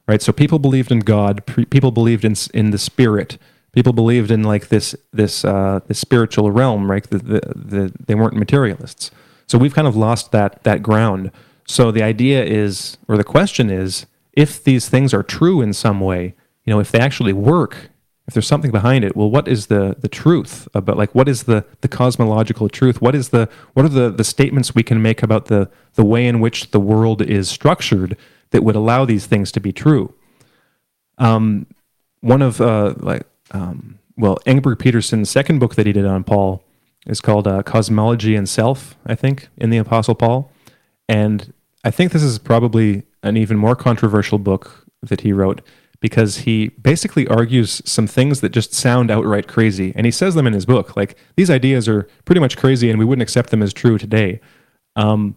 right? 0.07 0.22
So 0.22 0.34
people 0.34 0.60
believed 0.60 0.91
in 0.91 0.99
God, 0.99 1.45
pre- 1.45 1.65
people 1.65 1.91
believed 1.91 2.26
in 2.26 2.36
in 2.53 2.72
the 2.72 2.77
spirit, 2.77 3.38
people 3.72 3.94
believed 3.94 4.30
in 4.30 4.44
like 4.44 4.68
this 4.68 4.94
this 5.14 5.45
uh, 5.45 5.80
this 5.88 5.99
spiritual 5.99 6.52
realm, 6.52 6.91
right? 6.91 7.10
The, 7.10 7.19
the, 7.19 7.41
the, 7.56 7.94
they 8.07 8.15
weren't 8.15 8.36
materialists. 8.36 9.10
So 9.48 9.57
we've 9.57 9.73
kind 9.73 9.88
of 9.88 9.95
lost 9.95 10.34
that 10.34 10.61
that 10.64 10.84
ground. 10.84 11.31
So 11.65 11.91
the 11.91 12.03
idea 12.03 12.44
is, 12.44 12.98
or 13.07 13.15
the 13.15 13.23
question 13.23 13.69
is, 13.69 14.06
if 14.39 14.63
these 14.63 14.87
things 14.87 15.13
are 15.13 15.21
true 15.21 15.59
in 15.61 15.73
some 15.73 15.99
way, 15.99 16.33
you 16.63 16.73
know, 16.73 16.79
if 16.79 16.93
they 16.93 16.99
actually 16.99 17.33
work, 17.33 17.89
if 18.25 18.33
there's 18.33 18.47
something 18.47 18.71
behind 18.71 19.03
it, 19.03 19.13
well, 19.13 19.29
what 19.29 19.49
is 19.49 19.67
the 19.67 19.97
the 19.99 20.07
truth 20.07 20.65
about 20.73 20.97
like 20.97 21.13
what 21.13 21.27
is 21.27 21.43
the 21.43 21.65
the 21.81 21.89
cosmological 21.89 22.69
truth? 22.69 23.01
What 23.01 23.15
is 23.15 23.29
the 23.29 23.49
what 23.73 23.85
are 23.85 23.89
the 23.89 24.09
the 24.09 24.23
statements 24.23 24.73
we 24.73 24.81
can 24.81 25.01
make 25.01 25.21
about 25.21 25.47
the 25.47 25.69
the 25.95 26.05
way 26.05 26.25
in 26.25 26.39
which 26.39 26.71
the 26.71 26.79
world 26.79 27.21
is 27.21 27.49
structured 27.49 28.15
that 28.51 28.63
would 28.63 28.77
allow 28.77 29.03
these 29.03 29.25
things 29.25 29.51
to 29.51 29.59
be 29.59 29.73
true? 29.73 30.13
Um, 31.17 31.65
one 32.21 32.41
of 32.41 32.61
uh, 32.61 32.93
like 32.97 33.23
um, 33.51 33.99
well, 34.15 34.37
Engberg-Pedersen's 34.45 35.29
second 35.29 35.59
book 35.59 35.75
that 35.75 35.85
he 35.85 35.91
did 35.91 36.05
on 36.05 36.23
Paul 36.23 36.63
is 37.05 37.19
called 37.19 37.45
uh, 37.45 37.61
Cosmology 37.63 38.35
and 38.35 38.47
Self, 38.47 38.95
I 39.05 39.15
think, 39.15 39.49
in 39.57 39.69
the 39.69 39.77
Apostle 39.77 40.15
Paul, 40.15 40.49
and 41.09 41.53
I 41.83 41.91
think 41.91 42.13
this 42.13 42.23
is 42.23 42.39
probably 42.39 43.03
an 43.23 43.37
even 43.37 43.57
more 43.57 43.75
controversial 43.75 44.37
book 44.37 44.85
that 45.01 45.21
he 45.21 45.33
wrote 45.33 45.61
because 46.01 46.39
he 46.39 46.69
basically 46.69 47.27
argues 47.27 47.81
some 47.85 48.07
things 48.07 48.41
that 48.41 48.49
just 48.49 48.73
sound 48.73 49.11
outright 49.11 49.47
crazy. 49.47 49.91
And 49.95 50.05
he 50.05 50.11
says 50.11 50.35
them 50.35 50.47
in 50.47 50.53
his 50.53 50.65
book. 50.65 50.95
Like, 50.95 51.17
these 51.35 51.49
ideas 51.49 51.89
are 51.89 52.07
pretty 52.25 52.39
much 52.39 52.57
crazy 52.57 52.89
and 52.89 52.97
we 52.97 53.05
wouldn't 53.05 53.23
accept 53.23 53.49
them 53.49 53.61
as 53.61 53.73
true 53.73 53.97
today. 53.97 54.39
Um, 54.95 55.35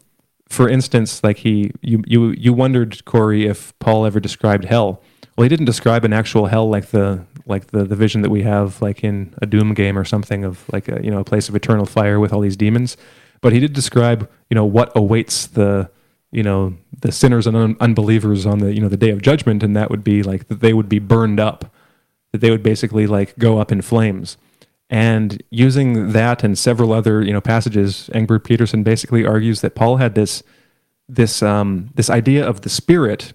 for 0.48 0.68
instance, 0.68 1.24
like 1.24 1.38
he, 1.38 1.72
you, 1.80 2.04
you, 2.06 2.30
you 2.30 2.52
wondered, 2.52 3.04
Corey, 3.04 3.46
if 3.46 3.76
Paul 3.80 4.06
ever 4.06 4.20
described 4.20 4.64
hell. 4.64 5.02
Well, 5.36 5.44
he 5.44 5.48
didn't 5.48 5.64
describe 5.64 6.04
an 6.04 6.12
actual 6.12 6.46
hell 6.46 6.68
like 6.68 6.86
the 6.86 7.24
like 7.46 7.68
the, 7.68 7.84
the 7.84 7.96
vision 7.96 8.22
that 8.22 8.30
we 8.30 8.42
have 8.42 8.80
like 8.82 9.02
in 9.02 9.34
a 9.40 9.46
Doom 9.46 9.74
game 9.74 9.98
or 9.98 10.04
something 10.04 10.44
of 10.44 10.64
like 10.70 10.88
a 10.88 11.00
you 11.02 11.10
know 11.10 11.20
a 11.20 11.24
place 11.24 11.48
of 11.48 11.56
eternal 11.56 11.86
fire 11.86 12.20
with 12.20 12.32
all 12.32 12.40
these 12.40 12.56
demons. 12.56 12.96
But 13.40 13.52
he 13.52 13.60
did 13.60 13.72
describe 13.72 14.30
you 14.50 14.54
know 14.54 14.64
what 14.64 14.92
awaits 14.94 15.46
the 15.46 15.90
you 16.30 16.42
know 16.42 16.76
the 17.02 17.12
sinners 17.12 17.46
and 17.46 17.56
un- 17.56 17.76
unbelievers 17.80 18.46
on 18.46 18.58
the 18.58 18.74
you 18.74 18.80
know 18.80 18.88
the 18.88 18.96
day 18.96 19.10
of 19.10 19.22
judgment 19.22 19.62
and 19.62 19.76
that 19.76 19.90
would 19.90 20.02
be 20.02 20.22
like 20.22 20.48
that 20.48 20.60
they 20.60 20.72
would 20.72 20.88
be 20.88 20.98
burned 20.98 21.38
up 21.38 21.72
that 22.32 22.38
they 22.38 22.50
would 22.50 22.62
basically 22.62 23.06
like 23.06 23.38
go 23.38 23.58
up 23.58 23.70
in 23.70 23.82
flames. 23.82 24.36
And 24.88 25.42
using 25.50 26.12
that 26.12 26.42
and 26.44 26.58
several 26.58 26.92
other 26.92 27.22
you 27.22 27.32
know 27.32 27.40
passages 27.40 28.10
Engberg-Pedersen 28.14 28.82
basically 28.82 29.24
argues 29.24 29.60
that 29.60 29.74
Paul 29.74 29.98
had 29.98 30.14
this 30.14 30.42
this 31.08 31.42
um, 31.42 31.90
this 31.94 32.10
idea 32.10 32.46
of 32.46 32.62
the 32.62 32.68
spirit 32.68 33.32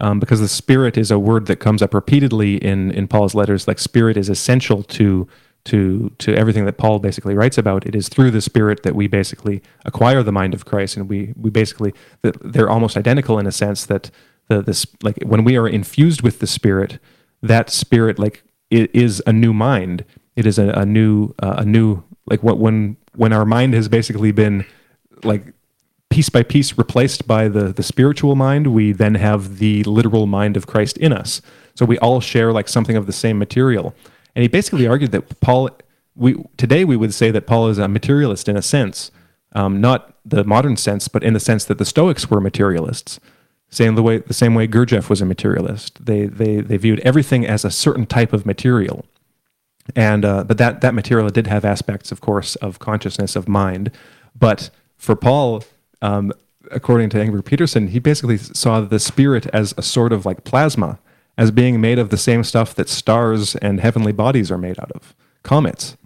um, 0.00 0.18
because 0.18 0.40
the 0.40 0.48
spirit 0.48 0.96
is 0.96 1.10
a 1.10 1.18
word 1.18 1.46
that 1.46 1.56
comes 1.56 1.82
up 1.82 1.94
repeatedly 1.94 2.56
in 2.56 2.90
in 2.92 3.08
Paul's 3.08 3.34
letters 3.34 3.68
like 3.68 3.78
spirit 3.78 4.16
is 4.16 4.28
essential 4.28 4.82
to 4.84 5.28
to 5.64 6.10
to 6.18 6.34
everything 6.34 6.64
that 6.64 6.78
Paul 6.78 6.98
basically 6.98 7.34
writes 7.34 7.58
about. 7.58 7.86
It 7.86 7.94
is 7.94 8.08
through 8.08 8.30
the 8.30 8.40
Spirit 8.40 8.82
that 8.82 8.94
we 8.94 9.06
basically 9.06 9.62
acquire 9.84 10.22
the 10.22 10.32
mind 10.32 10.54
of 10.54 10.64
Christ, 10.64 10.96
and 10.96 11.08
we 11.08 11.34
we 11.36 11.50
basically 11.50 11.92
they're 12.22 12.70
almost 12.70 12.96
identical 12.96 13.38
in 13.38 13.46
a 13.46 13.52
sense 13.52 13.84
that 13.86 14.10
the 14.48 14.62
this 14.62 14.86
like 15.02 15.18
when 15.24 15.44
we 15.44 15.56
are 15.56 15.68
infused 15.68 16.22
with 16.22 16.38
the 16.38 16.46
Spirit, 16.46 16.98
that 17.42 17.70
Spirit 17.70 18.18
like 18.18 18.42
it 18.70 18.94
is 18.94 19.22
a 19.26 19.32
new 19.32 19.52
mind. 19.52 20.04
It 20.36 20.46
is 20.46 20.58
a, 20.58 20.68
a 20.70 20.86
new 20.86 21.34
uh, 21.40 21.56
a 21.58 21.64
new 21.64 22.02
like 22.26 22.42
what 22.42 22.58
when 22.58 22.96
when 23.14 23.32
our 23.32 23.44
mind 23.44 23.74
has 23.74 23.88
basically 23.88 24.32
been 24.32 24.64
like 25.22 25.52
piece 26.08 26.28
by 26.28 26.42
piece 26.42 26.78
replaced 26.78 27.26
by 27.26 27.48
the 27.48 27.72
the 27.72 27.82
spiritual 27.82 28.34
mind, 28.34 28.68
we 28.68 28.92
then 28.92 29.16
have 29.16 29.58
the 29.58 29.84
literal 29.84 30.26
mind 30.26 30.56
of 30.56 30.66
Christ 30.66 30.96
in 30.98 31.12
us. 31.12 31.42
So 31.74 31.84
we 31.84 31.98
all 31.98 32.20
share 32.20 32.52
like 32.52 32.68
something 32.68 32.96
of 32.96 33.06
the 33.06 33.12
same 33.12 33.38
material. 33.38 33.94
And 34.40 34.44
he 34.44 34.48
basically 34.48 34.86
argued 34.86 35.12
that 35.12 35.38
Paul, 35.40 35.68
we, 36.16 36.42
today 36.56 36.86
we 36.86 36.96
would 36.96 37.12
say 37.12 37.30
that 37.30 37.46
Paul 37.46 37.68
is 37.68 37.76
a 37.76 37.88
materialist 37.88 38.48
in 38.48 38.56
a 38.56 38.62
sense, 38.62 39.10
um, 39.52 39.82
not 39.82 40.14
the 40.24 40.44
modern 40.44 40.78
sense, 40.78 41.08
but 41.08 41.22
in 41.22 41.34
the 41.34 41.40
sense 41.40 41.66
that 41.66 41.76
the 41.76 41.84
Stoics 41.84 42.30
were 42.30 42.40
materialists. 42.40 43.20
Same 43.68 43.96
the 43.96 44.02
way, 44.02 44.16
the 44.16 44.32
same 44.32 44.54
way 44.54 44.66
Gurdjieff 44.66 45.10
was 45.10 45.20
a 45.20 45.26
materialist. 45.26 46.06
They, 46.06 46.24
they, 46.24 46.62
they 46.62 46.78
viewed 46.78 47.00
everything 47.00 47.46
as 47.46 47.66
a 47.66 47.70
certain 47.70 48.06
type 48.06 48.32
of 48.32 48.46
material. 48.46 49.04
And, 49.94 50.24
uh, 50.24 50.44
but 50.44 50.56
that, 50.56 50.80
that 50.80 50.94
material 50.94 51.28
did 51.28 51.46
have 51.46 51.66
aspects, 51.66 52.10
of 52.10 52.22
course, 52.22 52.56
of 52.56 52.78
consciousness, 52.78 53.36
of 53.36 53.46
mind. 53.46 53.90
But 54.34 54.70
for 54.96 55.16
Paul, 55.16 55.64
um, 56.00 56.32
according 56.70 57.10
to 57.10 57.18
Engberg-Pedersen, 57.18 57.88
he 57.88 57.98
basically 57.98 58.38
saw 58.38 58.80
the 58.80 59.00
spirit 59.00 59.48
as 59.48 59.74
a 59.76 59.82
sort 59.82 60.14
of 60.14 60.24
like 60.24 60.44
plasma 60.44 60.98
as 61.40 61.50
being 61.50 61.80
made 61.80 61.98
of 61.98 62.10
the 62.10 62.18
same 62.18 62.44
stuff 62.44 62.74
that 62.74 62.86
stars 62.86 63.56
and 63.56 63.80
heavenly 63.80 64.12
bodies 64.12 64.50
are 64.50 64.58
made 64.58 64.78
out 64.78 64.92
of 64.92 65.16
comets. 65.42 65.96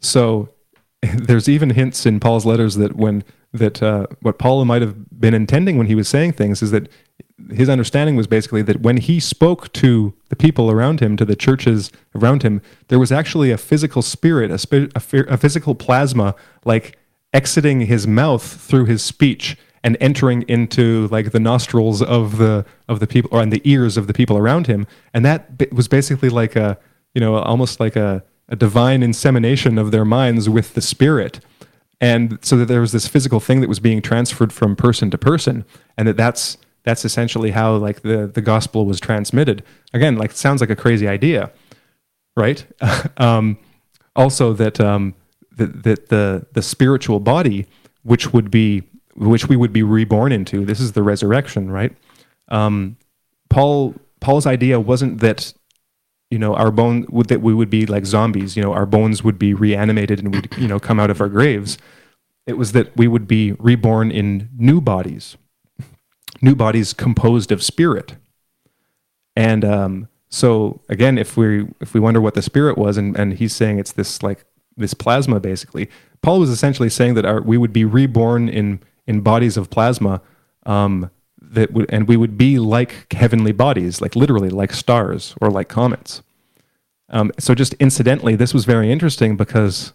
So 0.00 0.48
there's 1.02 1.48
even 1.48 1.70
hints 1.70 2.04
in 2.04 2.18
Paul's 2.18 2.44
letters 2.44 2.74
that 2.74 2.96
when 2.96 3.22
that 3.52 3.80
uh, 3.80 4.06
what 4.22 4.38
Paul 4.38 4.64
might 4.64 4.82
have 4.82 5.20
been 5.20 5.34
intending 5.34 5.78
when 5.78 5.86
he 5.86 5.94
was 5.94 6.08
saying 6.08 6.32
things 6.32 6.62
is 6.62 6.72
that 6.72 6.88
his 7.52 7.68
understanding 7.68 8.16
was 8.16 8.26
basically 8.26 8.62
that 8.62 8.80
when 8.80 8.96
he 8.96 9.20
spoke 9.20 9.72
to 9.74 10.14
the 10.30 10.36
people 10.36 10.68
around 10.68 10.98
him, 11.00 11.16
to 11.16 11.24
the 11.24 11.36
churches 11.36 11.92
around 12.16 12.42
him, 12.42 12.60
there 12.88 12.98
was 12.98 13.12
actually 13.12 13.52
a 13.52 13.58
physical 13.58 14.02
spirit, 14.02 14.50
a, 14.50 14.90
a, 14.96 15.34
a 15.34 15.36
physical 15.36 15.76
plasma, 15.76 16.34
like 16.64 16.98
exiting 17.32 17.82
his 17.82 18.06
mouth 18.06 18.42
through 18.42 18.86
his 18.86 19.02
speech 19.02 19.56
and 19.84 19.96
entering 20.00 20.42
into 20.42 21.08
like 21.08 21.32
the 21.32 21.40
nostrils 21.40 22.02
of 22.02 22.38
the 22.38 22.64
of 22.88 23.00
the 23.00 23.06
people 23.06 23.30
or 23.32 23.42
in 23.42 23.50
the 23.50 23.60
ears 23.64 23.96
of 23.96 24.06
the 24.06 24.12
people 24.12 24.36
around 24.38 24.66
him. 24.66 24.86
And 25.12 25.24
that 25.24 25.72
was 25.72 25.88
basically 25.88 26.28
like 26.28 26.56
a 26.56 26.78
you 27.14 27.20
know 27.20 27.36
almost 27.36 27.80
like 27.80 27.96
a, 27.96 28.24
a 28.48 28.56
divine 28.56 29.02
insemination 29.02 29.78
of 29.78 29.90
their 29.90 30.04
minds 30.04 30.48
with 30.48 30.74
the 30.74 30.82
spirit. 30.82 31.40
And 32.00 32.38
so 32.42 32.56
that 32.56 32.66
there 32.66 32.80
was 32.80 32.90
this 32.90 33.06
physical 33.06 33.38
thing 33.38 33.60
that 33.60 33.68
was 33.68 33.78
being 33.78 34.02
transferred 34.02 34.52
from 34.52 34.74
person 34.74 35.10
to 35.10 35.18
person 35.18 35.64
and 35.96 36.08
that 36.08 36.16
that's 36.16 36.58
that's 36.84 37.04
essentially 37.04 37.52
how 37.52 37.76
like 37.76 38.02
the 38.02 38.26
the 38.26 38.40
gospel 38.40 38.86
was 38.86 39.00
transmitted. 39.00 39.62
Again 39.92 40.16
like 40.16 40.32
sounds 40.32 40.60
like 40.60 40.70
a 40.70 40.76
crazy 40.76 41.08
idea 41.08 41.50
right? 42.36 42.64
Um, 43.16 43.58
also 44.14 44.52
that 44.54 44.80
um, 44.80 45.14
that, 45.56 45.82
that 45.84 46.08
the 46.08 46.46
the 46.52 46.62
spiritual 46.62 47.20
body 47.20 47.66
which 48.02 48.32
would 48.32 48.50
be 48.50 48.82
which 49.14 49.48
we 49.48 49.56
would 49.56 49.72
be 49.72 49.82
reborn 49.82 50.32
into. 50.32 50.64
This 50.64 50.80
is 50.80 50.92
the 50.92 51.02
resurrection, 51.02 51.70
right? 51.70 51.92
Um, 52.48 52.96
Paul 53.50 53.94
Paul's 54.20 54.46
idea 54.46 54.80
wasn't 54.80 55.20
that 55.20 55.52
you 56.30 56.38
know 56.38 56.54
our 56.54 56.70
bone 56.70 57.06
would 57.10 57.28
that 57.28 57.42
we 57.42 57.54
would 57.54 57.70
be 57.70 57.86
like 57.86 58.06
zombies. 58.06 58.56
You 58.56 58.62
know, 58.62 58.72
our 58.72 58.86
bones 58.86 59.22
would 59.22 59.38
be 59.38 59.54
reanimated 59.54 60.20
and 60.20 60.34
we'd 60.34 60.48
you 60.56 60.68
know 60.68 60.78
come 60.78 60.98
out 60.98 61.10
of 61.10 61.20
our 61.20 61.28
graves. 61.28 61.78
It 62.46 62.54
was 62.54 62.72
that 62.72 62.96
we 62.96 63.06
would 63.06 63.28
be 63.28 63.52
reborn 63.52 64.10
in 64.10 64.48
new 64.56 64.80
bodies, 64.80 65.36
new 66.40 66.56
bodies 66.56 66.92
composed 66.92 67.52
of 67.52 67.62
spirit. 67.62 68.16
And 69.36 69.64
um, 69.64 70.08
so 70.28 70.80
again, 70.88 71.18
if 71.18 71.36
we 71.36 71.68
if 71.80 71.94
we 71.94 72.00
wonder 72.00 72.20
what 72.20 72.34
the 72.34 72.42
spirit 72.42 72.76
was, 72.78 72.96
and, 72.96 73.16
and 73.16 73.34
he's 73.34 73.54
saying 73.54 73.78
it's 73.78 73.92
this 73.92 74.22
like 74.22 74.44
this 74.76 74.94
plasma 74.94 75.40
basically. 75.40 75.88
Paul 76.22 76.38
was 76.38 76.50
essentially 76.50 76.88
saying 76.88 77.14
that 77.14 77.24
our, 77.24 77.42
we 77.42 77.58
would 77.58 77.72
be 77.72 77.84
reborn 77.84 78.48
in 78.48 78.80
in 79.06 79.20
bodies 79.20 79.56
of 79.56 79.70
plasma 79.70 80.20
um, 80.66 81.10
that 81.40 81.72
would, 81.72 81.86
and 81.88 82.08
we 82.08 82.16
would 82.16 82.38
be 82.38 82.58
like 82.58 83.12
heavenly 83.12 83.52
bodies, 83.52 84.00
like 84.00 84.16
literally 84.16 84.48
like 84.48 84.72
stars 84.72 85.34
or 85.40 85.50
like 85.50 85.68
comets. 85.68 86.22
Um, 87.10 87.30
so 87.38 87.54
just 87.54 87.74
incidentally, 87.74 88.36
this 88.36 88.54
was 88.54 88.64
very 88.64 88.90
interesting 88.90 89.36
because, 89.36 89.92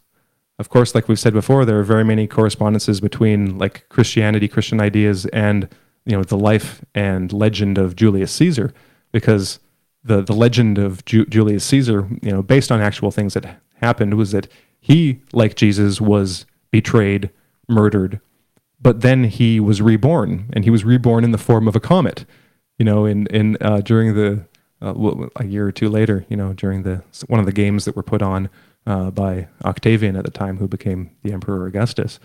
of 0.60 0.70
course, 0.70 0.94
like 0.94 1.08
we've 1.08 1.20
said 1.20 1.34
before, 1.34 1.66
there 1.66 1.80
are 1.80 1.84
very 1.84 2.04
many 2.04 2.28
correspondences 2.28 3.02
between 3.02 3.58
like 3.58 3.88
Christianity, 3.90 4.48
Christian 4.48 4.80
ideas, 4.80 5.26
and 5.28 5.68
you 6.06 6.16
know 6.16 6.24
the 6.24 6.38
life 6.38 6.86
and 6.94 7.34
legend 7.34 7.78
of 7.78 7.96
Julius 7.96 8.32
Caesar, 8.34 8.74
because 9.12 9.60
the 10.04 10.22
the 10.22 10.34
legend 10.34 10.78
of 10.78 11.04
Ju- 11.06 11.26
Julius 11.26 11.64
Caesar, 11.66 12.08
you 12.22 12.32
know, 12.32 12.44
based 12.44 12.72
on 12.72 12.82
actual 12.82 13.10
things 13.10 13.34
that 13.34 13.62
happened, 13.82 14.14
was 14.14 14.32
that 14.32 14.48
he, 14.80 15.22
like 15.34 15.56
Jesus, 15.56 16.00
was 16.00 16.46
betrayed, 16.72 17.32
murdered, 17.68 18.22
but 18.80 19.02
then 19.02 19.26
he 19.26 19.60
was 19.60 19.82
reborn, 19.82 20.50
and 20.54 20.64
he 20.64 20.70
was 20.70 20.84
reborn 20.84 21.24
in 21.24 21.32
the 21.32 21.38
form 21.38 21.68
of 21.68 21.76
a 21.76 21.80
comet. 21.80 22.26
You 22.78 22.86
know, 22.86 23.06
in 23.06 23.28
in 23.28 23.58
uh, 23.62 23.82
during 23.82 24.14
the 24.14 24.46
uh, 24.82 24.94
a 25.36 25.46
year 25.46 25.68
or 25.68 25.72
two 25.72 25.90
later, 25.90 26.26
you 26.30 26.38
know, 26.38 26.54
during 26.54 26.84
the 26.84 27.04
one 27.28 27.40
of 27.40 27.46
the 27.46 27.52
games 27.52 27.86
that 27.86 27.96
were 27.96 28.04
put 28.04 28.22
on 28.22 28.50
uh, 28.86 29.12
by 29.12 29.48
Octavian 29.66 30.16
at 30.16 30.26
the 30.26 30.32
time, 30.32 30.58
who 30.58 30.68
became 30.68 31.12
the 31.24 31.34
Emperor 31.34 31.66
Augustus. 31.66 32.20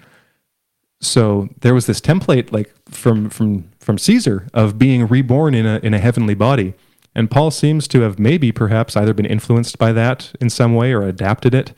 So 1.00 1.48
there 1.60 1.74
was 1.74 1.86
this 1.86 2.00
template, 2.00 2.52
like 2.52 2.72
from 2.88 3.30
from 3.30 3.70
from 3.80 3.98
Caesar, 3.98 4.48
of 4.52 4.78
being 4.78 5.08
reborn 5.08 5.54
in 5.54 5.66
a 5.66 5.78
in 5.82 5.94
a 5.94 5.98
heavenly 5.98 6.34
body, 6.34 6.74
and 7.14 7.30
Paul 7.30 7.50
seems 7.50 7.88
to 7.88 8.02
have 8.02 8.18
maybe 8.18 8.52
perhaps 8.52 8.96
either 8.96 9.14
been 9.14 9.26
influenced 9.26 9.78
by 9.78 9.92
that 9.92 10.32
in 10.40 10.50
some 10.50 10.74
way 10.74 10.92
or 10.92 11.02
adapted 11.02 11.54
it 11.54 11.72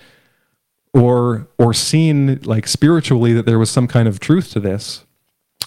or 0.94 1.46
or 1.58 1.74
seen 1.74 2.40
like 2.44 2.66
spiritually 2.66 3.34
that 3.34 3.44
there 3.44 3.58
was 3.58 3.70
some 3.70 3.86
kind 3.86 4.08
of 4.08 4.18
truth 4.20 4.50
to 4.52 4.60
this 4.60 5.04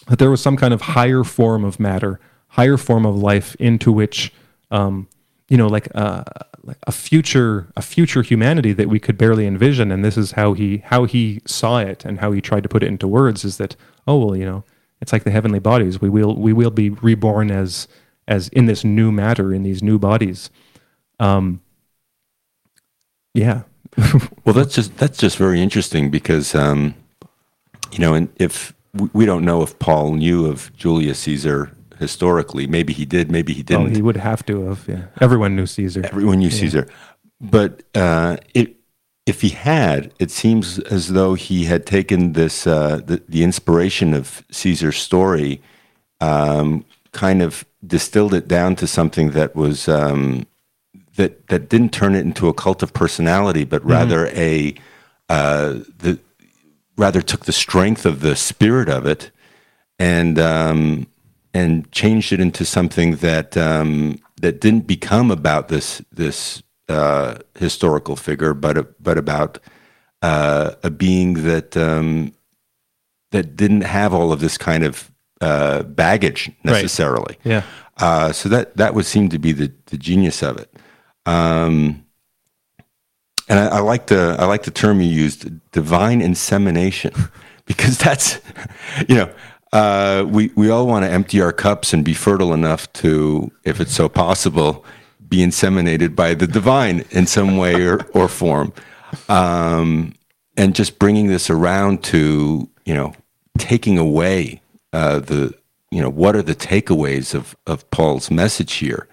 that 0.08 0.18
there 0.18 0.32
was 0.32 0.41
some 0.41 0.58
kind 0.58 0.74
of 0.74 0.82
higher 0.82 1.24
form 1.24 1.64
of 1.64 1.80
matter 1.80 2.20
higher 2.49 2.78
form 2.78 3.06
of 3.06 3.16
life 3.16 3.56
into 3.60 3.91
which 3.91 4.34
um, 4.72 5.08
you 5.49 5.58
know 5.58 5.68
like, 5.68 5.88
uh, 5.95 6.24
like 6.64 6.78
a 6.88 6.91
future 6.91 7.68
a 7.76 7.82
future 7.82 8.22
humanity 8.22 8.74
that 8.74 8.90
we 8.90 8.99
could 8.99 9.18
barely 9.18 9.45
envision. 9.45 9.91
And 9.91 10.04
this 10.04 10.18
is 10.18 10.32
how 10.32 10.54
he 10.54 10.78
how 10.86 11.06
he 11.06 11.41
saw 11.45 11.80
it 11.80 12.04
and 12.04 12.20
how 12.20 12.32
he 12.32 12.41
tried 12.41 12.64
to 12.64 12.70
put 12.70 12.84
it 12.84 12.88
into 12.88 13.08
words 13.08 13.45
is 13.45 13.58
that 13.58 13.76
oh 14.08 14.18
well 14.18 14.36
you 14.36 14.45
know 14.45 14.64
it's 14.99 15.14
like 15.14 15.24
the 15.24 15.32
heavenly 15.32 15.60
bodies. 15.60 16.02
We 16.02 16.10
will 16.10 16.36
we 16.36 16.54
will 16.54 16.72
be 16.72 16.90
reborn 16.90 17.52
as 17.52 17.88
as 18.28 18.49
in 18.49 18.66
this 18.66 18.84
new 18.84 19.12
matter 19.12 19.54
in 19.54 19.64
these 19.64 19.84
new 19.84 19.99
bodies. 19.99 20.49
Um 21.20 21.62
yeah 23.34 23.64
well, 24.45 24.53
that's 24.53 24.76
just 24.76 24.95
that's 24.98 25.18
just 25.18 25.38
very 25.38 25.61
interesting 25.61 26.10
because 26.11 26.53
um, 26.53 26.94
you 27.91 27.99
know, 27.99 28.14
and 28.14 28.30
if 28.38 28.74
we 29.14 29.26
don't 29.26 29.44
know 29.44 29.64
if 29.64 29.78
Paul 29.80 30.14
knew 30.14 30.45
of 30.45 30.76
Julius 30.76 31.19
Caesar 31.19 31.72
historically, 31.99 32.68
maybe 32.68 32.94
he 32.94 33.06
did, 33.06 33.32
maybe 33.32 33.53
he 33.53 33.64
didn't. 33.64 33.84
Well, 33.86 33.95
he 33.95 34.02
would 34.02 34.18
have 34.18 34.45
to 34.45 34.68
have. 34.68 34.86
Yeah, 34.88 35.06
everyone 35.19 35.56
knew 35.56 35.65
Caesar. 35.65 36.06
Everyone 36.06 36.40
knew 36.40 36.49
yeah. 36.49 36.60
Caesar, 36.60 36.88
but 37.41 37.84
uh, 37.95 38.38
it, 38.53 38.76
if 39.26 39.41
he 39.41 39.49
had, 39.49 40.14
it 40.19 40.32
seems 40.32 40.80
as 40.80 41.10
though 41.10 41.34
he 41.34 41.65
had 41.65 41.86
taken 41.86 42.34
this 42.34 42.68
uh, 42.68 43.02
the, 43.06 43.22
the 43.28 43.44
inspiration 43.44 44.14
of 44.14 44.44
Caesar's 44.52 44.98
story, 44.98 45.61
um, 46.22 46.86
kind 47.11 47.41
of 47.41 47.65
distilled 47.86 48.34
it 48.34 48.48
down 48.48 48.76
to 48.76 48.88
something 48.88 49.32
that 49.32 49.56
was 49.56 49.88
um, 49.88 50.45
that 51.18 51.48
that 51.48 51.69
didn't 51.69 51.91
turn 51.91 52.15
it 52.15 52.22
into 52.22 52.48
a 52.48 52.53
cult 52.53 52.81
of 52.81 52.94
personality, 52.94 53.65
but 53.65 53.81
mm-hmm. 53.81 53.91
rather 53.91 54.26
mm-hmm. 54.27 54.39
a 54.39 54.76
uh, 55.30 55.80
the 55.99 56.19
rather 56.95 57.22
took 57.22 57.45
the 57.45 57.52
strength 57.52 58.06
of 58.06 58.22
the 58.22 58.35
spirit 58.35 58.89
of 58.89 59.06
it 59.06 59.31
and 59.99 60.39
um, 60.39 61.07
and 61.53 61.91
changed 61.91 62.31
it 62.31 62.39
into 62.39 62.65
something 62.65 63.18
that 63.18 63.57
um, 63.57 64.19
that 64.41 64.61
didn't 64.61 64.88
become 64.88 65.30
about 65.31 65.68
this 65.68 66.02
this 66.11 66.64
uh, 66.89 67.35
historical 67.57 68.15
figure, 68.15 68.53
but 68.53 69.02
but 69.03 69.18
about 69.18 69.60
uh, 70.22 70.72
a 70.84 70.89
being 70.89 71.44
that 71.44 71.76
um, 71.76 72.34
that 73.31 73.56
didn't 73.56 73.81
have 73.81 74.14
all 74.14 74.31
of 74.31 74.39
this 74.39 74.57
kind 74.57 74.84
of 74.84 75.11
uh, 75.41 75.84
baggage 75.84 76.52
necessarily. 76.64 77.38
Right. 77.44 77.52
Yeah. 77.52 77.64
Uh, 77.98 78.31
so 78.31 78.49
that 78.49 78.77
that 78.77 78.94
would 78.94 79.06
seem 79.06 79.30
to 79.30 79.39
be 79.39 79.52
the, 79.52 79.72
the 79.88 79.98
genius 79.98 80.44
of 80.44 80.57
it. 80.57 80.73
Um, 81.28 82.06
and 83.49 83.60
I, 83.60 83.68
I, 83.68 83.80
like 83.80 84.08
the 84.08 84.38
I 84.40 84.45
like 84.45 84.64
the 84.64 84.72
term 84.72 85.02
you 85.02 85.10
used, 85.10 85.45
divine 85.72 86.22
insemination, 86.22 87.14
because 87.66 87.98
that's 87.98 88.40
you 89.08 89.16
know 89.16 89.32
uh, 89.74 90.26
we 90.28 90.52
we 90.56 90.70
all 90.70 90.88
want 90.88 91.06
to 91.06 91.12
empty 91.12 91.41
our 91.41 91.52
cups 91.52 91.94
and 91.94 92.04
be 92.06 92.14
fertile 92.14 92.54
enough 92.54 92.91
to, 92.94 93.52
if 93.66 93.82
it's 93.82 93.94
so 93.94 94.08
possible, 94.08 94.86
be 95.28 95.38
inseminated 95.38 96.16
by 96.16 96.34
the 96.34 96.48
divine 96.48 97.04
in 97.12 97.28
some 97.28 97.58
way 97.58 97.86
or, 97.86 97.99
or 98.14 98.30
form, 98.30 98.72
um, 99.28 100.14
and 100.56 100.76
just 100.76 100.98
bringing 100.98 101.28
this 101.28 101.49
around 101.49 102.04
to 102.06 102.70
you 102.86 102.94
know 102.94 103.14
taking 103.58 103.98
away 103.98 104.62
uh, 104.94 105.20
the 105.20 105.54
you 105.91 106.02
know 106.02 106.10
what 106.10 106.36
are 106.38 106.41
the 106.41 106.56
takeaways 106.56 107.36
of 107.36 107.56
of 107.68 107.90
Paul's 107.91 108.32
message 108.32 108.76
here. 108.76 109.08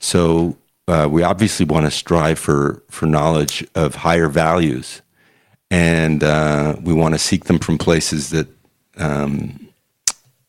So 0.00 0.56
uh, 0.92 1.08
we 1.08 1.22
obviously 1.22 1.64
want 1.64 1.86
to 1.86 1.90
strive 1.90 2.38
for 2.38 2.82
for 2.90 3.06
knowledge 3.06 3.66
of 3.74 3.94
higher 3.94 4.28
values, 4.28 5.00
and 5.70 6.22
uh, 6.22 6.76
we 6.82 6.92
want 6.92 7.14
to 7.14 7.18
seek 7.18 7.44
them 7.44 7.58
from 7.58 7.78
places 7.78 8.28
that 8.28 8.46
um, 8.98 9.68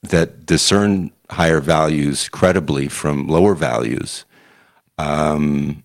that 0.02 0.46
discern 0.46 1.12
higher 1.30 1.62
values 1.62 2.28
credibly 2.28 2.90
from 2.90 3.28
lower 3.30 3.56
values. 3.56 4.26
Um, 4.98 5.84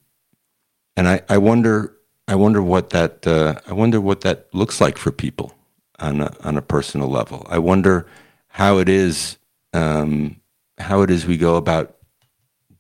and 0.97 1.07
I, 1.07 1.23
I 1.29 1.39
wonder 1.39 1.97
I 2.27 2.35
wonder 2.35 2.61
what 2.61 2.91
that 2.91 3.25
uh, 3.29 3.61
I 3.69 3.73
wonder 3.75 4.01
what 4.01 4.23
that 4.23 4.53
looks 4.53 4.81
like 4.81 4.99
for 4.99 5.13
people 5.13 5.55
on 6.01 6.21
a, 6.21 6.35
on 6.43 6.57
a 6.57 6.63
personal 6.63 7.09
level. 7.09 7.47
I 7.49 7.59
wonder 7.59 8.09
how 8.49 8.79
it 8.79 8.89
is 8.89 9.39
um, 9.73 10.41
how 10.79 11.03
it 11.03 11.11
is 11.11 11.27
we 11.27 11.37
go 11.37 11.55
about 11.55 11.97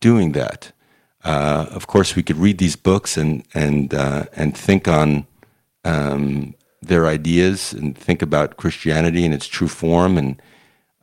doing 0.01 0.33
that. 0.33 0.73
Uh, 1.29 1.67
of 1.73 1.87
course, 1.87 2.17
we 2.17 2.23
could 2.23 2.39
read 2.39 2.57
these 2.57 2.75
books 2.75 3.19
and 3.19 3.45
and 3.53 3.93
uh, 3.93 4.25
and 4.33 4.57
think 4.57 4.89
on 4.89 5.27
um, 5.85 6.55
their 6.81 7.07
ideas 7.07 7.75
and 7.75 7.99
think 7.99 8.23
about 8.23 8.57
Christianity 8.57 9.27
in 9.27 9.35
its 9.35 9.47
true 9.47 9.69
form. 9.69 10.17
And 10.17 10.43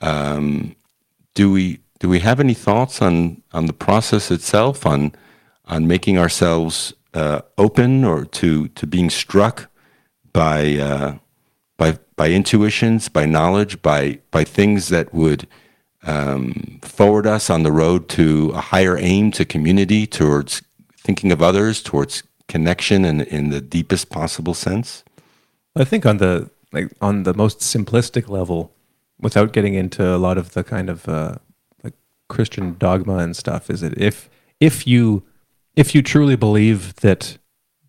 um, 0.02 0.76
do 1.36 1.52
we 1.52 1.80
do 2.00 2.10
we 2.10 2.22
have 2.22 2.40
any 2.40 2.56
thoughts 2.56 3.04
on 3.04 3.44
on 3.54 3.68
the 3.68 3.74
process 3.88 4.32
itself 4.32 4.84
on 4.88 5.12
on 5.66 5.86
making 5.86 6.18
ourselves 6.18 6.96
uh, 7.14 7.42
open 7.60 8.04
or 8.04 8.26
to 8.26 8.68
to 8.70 8.88
being 8.88 9.12
struck 9.12 9.70
by 10.34 10.76
uh, 10.78 11.18
by 11.78 12.00
by 12.16 12.30
intuitions, 12.32 13.10
by 13.10 13.28
knowledge, 13.28 13.80
by 13.84 14.22
by 14.32 14.44
things 14.44 14.88
that 14.88 15.14
would 15.14 15.48
um, 16.06 16.80
forward 16.82 17.28
us 17.28 17.50
on 17.50 17.64
the 17.64 17.72
road 17.72 18.08
to 18.10 18.52
a 18.54 18.62
higher 18.62 18.98
aim, 18.98 19.32
to 19.32 19.46
community, 19.46 20.06
towards 20.06 20.62
thinking 20.98 21.32
of 21.32 21.42
others, 21.42 21.82
towards 21.82 22.24
connection 22.48 23.06
in, 23.06 23.22
in 23.22 23.50
the 23.50 23.62
deepest 23.62 24.10
possible 24.10 24.54
sense? 24.54 25.04
I 25.76 25.84
think 25.84 26.06
on 26.06 26.18
the 26.18 26.50
like 26.72 26.92
on 27.02 27.24
the 27.24 27.34
most 27.34 27.60
simplistic 27.60 28.30
level, 28.30 28.72
without 29.20 29.54
getting 29.54 29.74
into 29.74 30.16
a 30.16 30.18
lot 30.18 30.38
of 30.38 30.54
the 30.54 30.64
kind 30.64 30.90
of 30.90 31.08
uh, 31.10 31.36
like 31.84 31.94
Christian 32.30 32.76
dogma 32.78 33.18
and 33.18 33.36
stuff, 33.36 33.70
is 33.70 33.82
that 33.82 33.98
if 33.98 34.30
if 34.60 34.88
you 34.88 35.24
if 35.76 35.94
you 35.94 36.02
truly 36.02 36.36
believe 36.36 36.96
that 36.98 37.38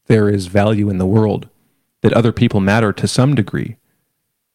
there 0.06 0.28
is 0.28 0.46
value 0.46 0.88
in 0.88 0.98
the 0.98 1.06
world, 1.06 1.48
that 2.02 2.12
other 2.12 2.32
people 2.32 2.60
matter 2.60 2.92
to 2.92 3.08
some 3.08 3.34
degree, 3.34 3.76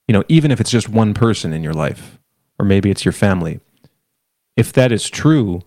you 0.07 0.13
know, 0.13 0.23
even 0.27 0.51
if 0.51 0.59
it's 0.59 0.71
just 0.71 0.89
one 0.89 1.13
person 1.13 1.53
in 1.53 1.63
your 1.63 1.73
life, 1.73 2.17
or 2.61 2.65
maybe 2.65 2.91
it's 2.91 3.03
your 3.03 3.11
family. 3.11 3.59
If 4.55 4.71
that 4.73 4.91
is 4.91 5.09
true, 5.09 5.63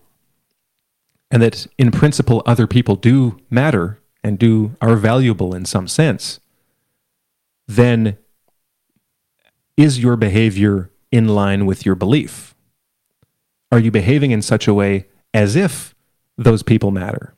and 1.29 1.41
that 1.41 1.67
in 1.77 1.91
principle 1.91 2.41
other 2.45 2.67
people 2.67 2.95
do 2.95 3.37
matter 3.49 3.99
and 4.23 4.39
do 4.39 4.75
are 4.79 4.95
valuable 4.95 5.53
in 5.53 5.65
some 5.65 5.87
sense, 5.87 6.39
then 7.67 8.17
is 9.75 9.99
your 9.99 10.15
behavior 10.15 10.89
in 11.11 11.27
line 11.27 11.65
with 11.65 11.85
your 11.85 11.95
belief? 11.95 12.55
Are 13.71 13.79
you 13.79 13.91
behaving 13.91 14.31
in 14.31 14.41
such 14.41 14.67
a 14.67 14.73
way 14.73 15.07
as 15.33 15.55
if 15.55 15.93
those 16.37 16.63
people 16.63 16.91
matter? 16.91 17.33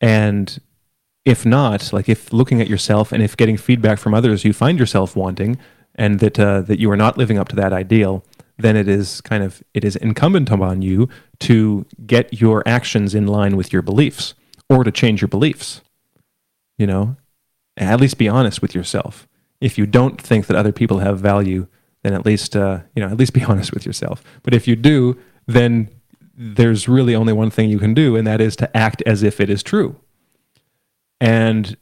And 0.00 0.58
if 1.24 1.44
not, 1.44 1.92
like 1.92 2.08
if 2.08 2.32
looking 2.32 2.60
at 2.60 2.68
yourself 2.68 3.12
and 3.12 3.22
if 3.22 3.36
getting 3.36 3.56
feedback 3.56 3.98
from 3.98 4.14
others 4.14 4.44
you 4.44 4.52
find 4.52 4.78
yourself 4.78 5.16
wanting 5.16 5.58
and 5.94 6.20
that 6.20 6.38
uh, 6.38 6.60
that 6.62 6.78
you 6.78 6.90
are 6.90 6.96
not 6.96 7.18
living 7.18 7.38
up 7.38 7.48
to 7.48 7.56
that 7.56 7.72
ideal, 7.72 8.24
then 8.56 8.76
it 8.76 8.88
is 8.88 9.20
kind 9.20 9.42
of 9.42 9.62
it 9.74 9.84
is 9.84 9.96
incumbent 9.96 10.50
upon 10.50 10.82
you 10.82 11.08
to 11.40 11.86
get 12.06 12.40
your 12.40 12.62
actions 12.66 13.14
in 13.14 13.26
line 13.26 13.56
with 13.56 13.72
your 13.72 13.82
beliefs 13.82 14.34
or 14.68 14.84
to 14.84 14.90
change 14.90 15.20
your 15.20 15.28
beliefs 15.28 15.80
you 16.78 16.86
know 16.86 17.16
at 17.76 18.00
least 18.00 18.18
be 18.18 18.28
honest 18.28 18.62
with 18.62 18.74
yourself. 18.74 19.26
If 19.60 19.78
you 19.78 19.86
don't 19.86 20.20
think 20.20 20.46
that 20.46 20.56
other 20.56 20.72
people 20.72 20.98
have 20.98 21.18
value, 21.18 21.66
then 22.02 22.12
at 22.12 22.24
least 22.24 22.54
uh, 22.56 22.80
you 22.94 23.02
know 23.02 23.10
at 23.10 23.16
least 23.16 23.32
be 23.32 23.44
honest 23.48 23.72
with 23.72 23.86
yourself. 23.86 24.22
But 24.42 24.54
if 24.54 24.68
you 24.68 24.76
do, 24.76 25.18
then 25.46 25.88
there's 26.36 26.88
really 26.88 27.14
only 27.14 27.32
one 27.32 27.50
thing 27.50 27.70
you 27.70 27.78
can 27.78 27.94
do, 27.94 28.16
and 28.16 28.26
that 28.26 28.40
is 28.40 28.56
to 28.56 28.76
act 28.76 29.02
as 29.06 29.22
if 29.22 29.40
it 29.40 29.50
is 29.50 29.62
true. 29.62 29.96
And 31.20 31.76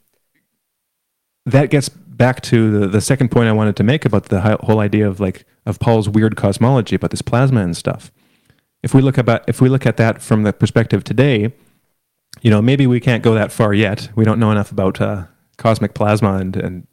that 1.47 1.70
gets 1.70 1.89
back 1.89 2.40
to 2.43 2.81
the, 2.81 2.86
the 2.86 3.01
second 3.01 3.31
point 3.31 3.49
I 3.49 3.53
wanted 3.53 3.77
to 3.77 3.82
make 3.82 4.05
about 4.05 4.27
the 4.27 4.40
whole 4.62 4.78
idea 4.78 5.09
of 5.09 5.19
like 5.19 5.44
of 5.64 5.78
Paul's 5.78 6.09
weird 6.09 6.36
cosmology 6.36 6.97
about 6.97 7.10
this 7.10 7.22
plasma 7.22 7.60
and 7.60 7.76
stuff. 7.76 8.10
If 8.82 8.94
we 8.94 9.01
look 9.01 9.18
about 9.18 9.48
if 9.48 9.60
we 9.60 9.68
look 9.68 9.86
at 9.86 9.97
that 9.97 10.20
from 10.20 10.43
the 10.43 10.52
perspective 10.52 11.05
today, 11.05 11.52
you 12.40 12.51
know 12.51 12.60
maybe 12.60 12.86
we 12.86 13.01
can't 13.01 13.22
go 13.22 13.34
that 13.34 13.52
far 13.52 13.72
yet. 13.72 14.09
We 14.14 14.24
don't 14.24 14.40
know 14.40 14.51
enough 14.51 14.72
about 14.72 15.01
uh, 15.01 15.26
cosmic 15.56 15.94
plasma 15.94 16.34
and, 16.34 16.56
and 16.56 16.86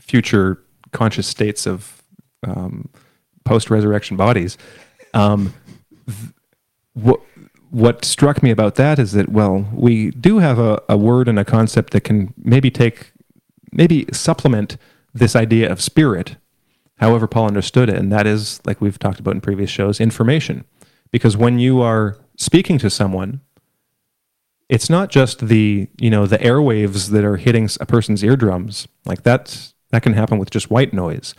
future 0.00 0.62
conscious 0.92 1.26
states 1.26 1.66
of 1.66 2.02
um, 2.46 2.88
post 3.44 3.70
resurrection 3.70 4.16
bodies. 4.16 4.58
Um, 5.14 5.54
th- 6.06 6.32
what 6.94 7.20
what 7.70 8.04
struck 8.04 8.42
me 8.42 8.50
about 8.50 8.76
that 8.76 8.98
is 8.98 9.12
that 9.12 9.28
well, 9.28 9.68
we 9.72 10.10
do 10.12 10.38
have 10.38 10.58
a, 10.58 10.82
a 10.88 10.96
word 10.96 11.28
and 11.28 11.38
a 11.38 11.44
concept 11.44 11.92
that 11.92 12.02
can 12.02 12.34
maybe 12.36 12.70
take 12.70 13.12
maybe 13.72 14.06
supplement 14.12 14.76
this 15.12 15.36
idea 15.36 15.70
of 15.70 15.80
spirit, 15.80 16.36
however 16.98 17.26
Paul 17.26 17.46
understood 17.46 17.88
it, 17.88 17.96
and 17.96 18.12
that 18.12 18.26
is 18.26 18.60
like 18.64 18.80
we've 18.80 18.98
talked 18.98 19.20
about 19.20 19.34
in 19.34 19.40
previous 19.40 19.70
shows, 19.70 20.00
information. 20.00 20.64
Because 21.10 21.36
when 21.36 21.58
you 21.58 21.80
are 21.80 22.18
speaking 22.36 22.78
to 22.78 22.90
someone, 22.90 23.40
it's 24.68 24.90
not 24.90 25.10
just 25.10 25.48
the 25.48 25.88
you 25.98 26.10
know 26.10 26.26
the 26.26 26.38
airwaves 26.38 27.10
that 27.10 27.24
are 27.24 27.36
hitting 27.36 27.68
a 27.80 27.86
person's 27.86 28.22
eardrums 28.22 28.86
like 29.06 29.22
that's 29.22 29.72
that 29.90 30.02
can 30.02 30.12
happen 30.12 30.36
with 30.36 30.50
just 30.50 30.70
white 30.70 30.92
noise 30.92 31.34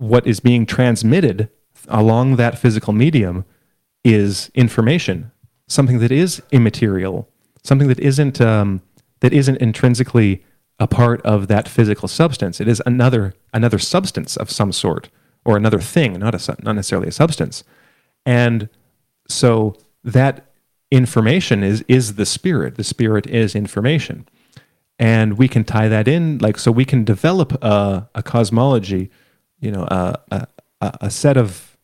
what 0.00 0.26
is 0.26 0.40
being 0.40 0.64
transmitted 0.64 1.50
along 1.88 2.36
that 2.36 2.58
physical 2.58 2.92
medium 2.92 3.44
is 4.02 4.50
information, 4.54 5.30
something 5.68 5.98
that 5.98 6.10
is 6.10 6.42
immaterial, 6.50 7.28
something 7.62 7.88
that 7.88 8.00
isn't 8.00 8.40
um, 8.40 8.80
that 9.20 9.32
isn't 9.32 9.58
intrinsically 9.58 10.42
a 10.80 10.86
part 10.86 11.20
of 11.22 11.46
that 11.48 11.68
physical 11.68 12.08
substance. 12.08 12.60
It 12.60 12.66
is 12.66 12.82
another 12.86 13.34
another 13.52 13.78
substance 13.78 14.36
of 14.36 14.50
some 14.50 14.72
sort 14.72 15.10
or 15.44 15.56
another 15.56 15.78
thing, 15.78 16.18
not 16.18 16.34
a 16.34 16.56
not 16.62 16.74
necessarily 16.74 17.08
a 17.08 17.12
substance. 17.12 17.62
And 18.26 18.68
so 19.28 19.76
that 20.02 20.46
information 20.90 21.62
is 21.62 21.84
is 21.86 22.14
the 22.14 22.26
spirit. 22.26 22.76
The 22.76 22.84
spirit 22.84 23.26
is 23.26 23.54
information, 23.54 24.26
and 24.98 25.38
we 25.38 25.46
can 25.46 25.64
tie 25.64 25.88
that 25.88 26.08
in 26.08 26.38
like 26.38 26.58
so 26.58 26.72
we 26.72 26.86
can 26.86 27.04
develop 27.04 27.52
a, 27.62 28.08
a 28.14 28.22
cosmology, 28.22 29.10
you 29.60 29.70
know, 29.70 29.84
a, 29.84 30.18
a, 30.30 30.46
a 30.80 31.10
set 31.10 31.36
of 31.36 31.76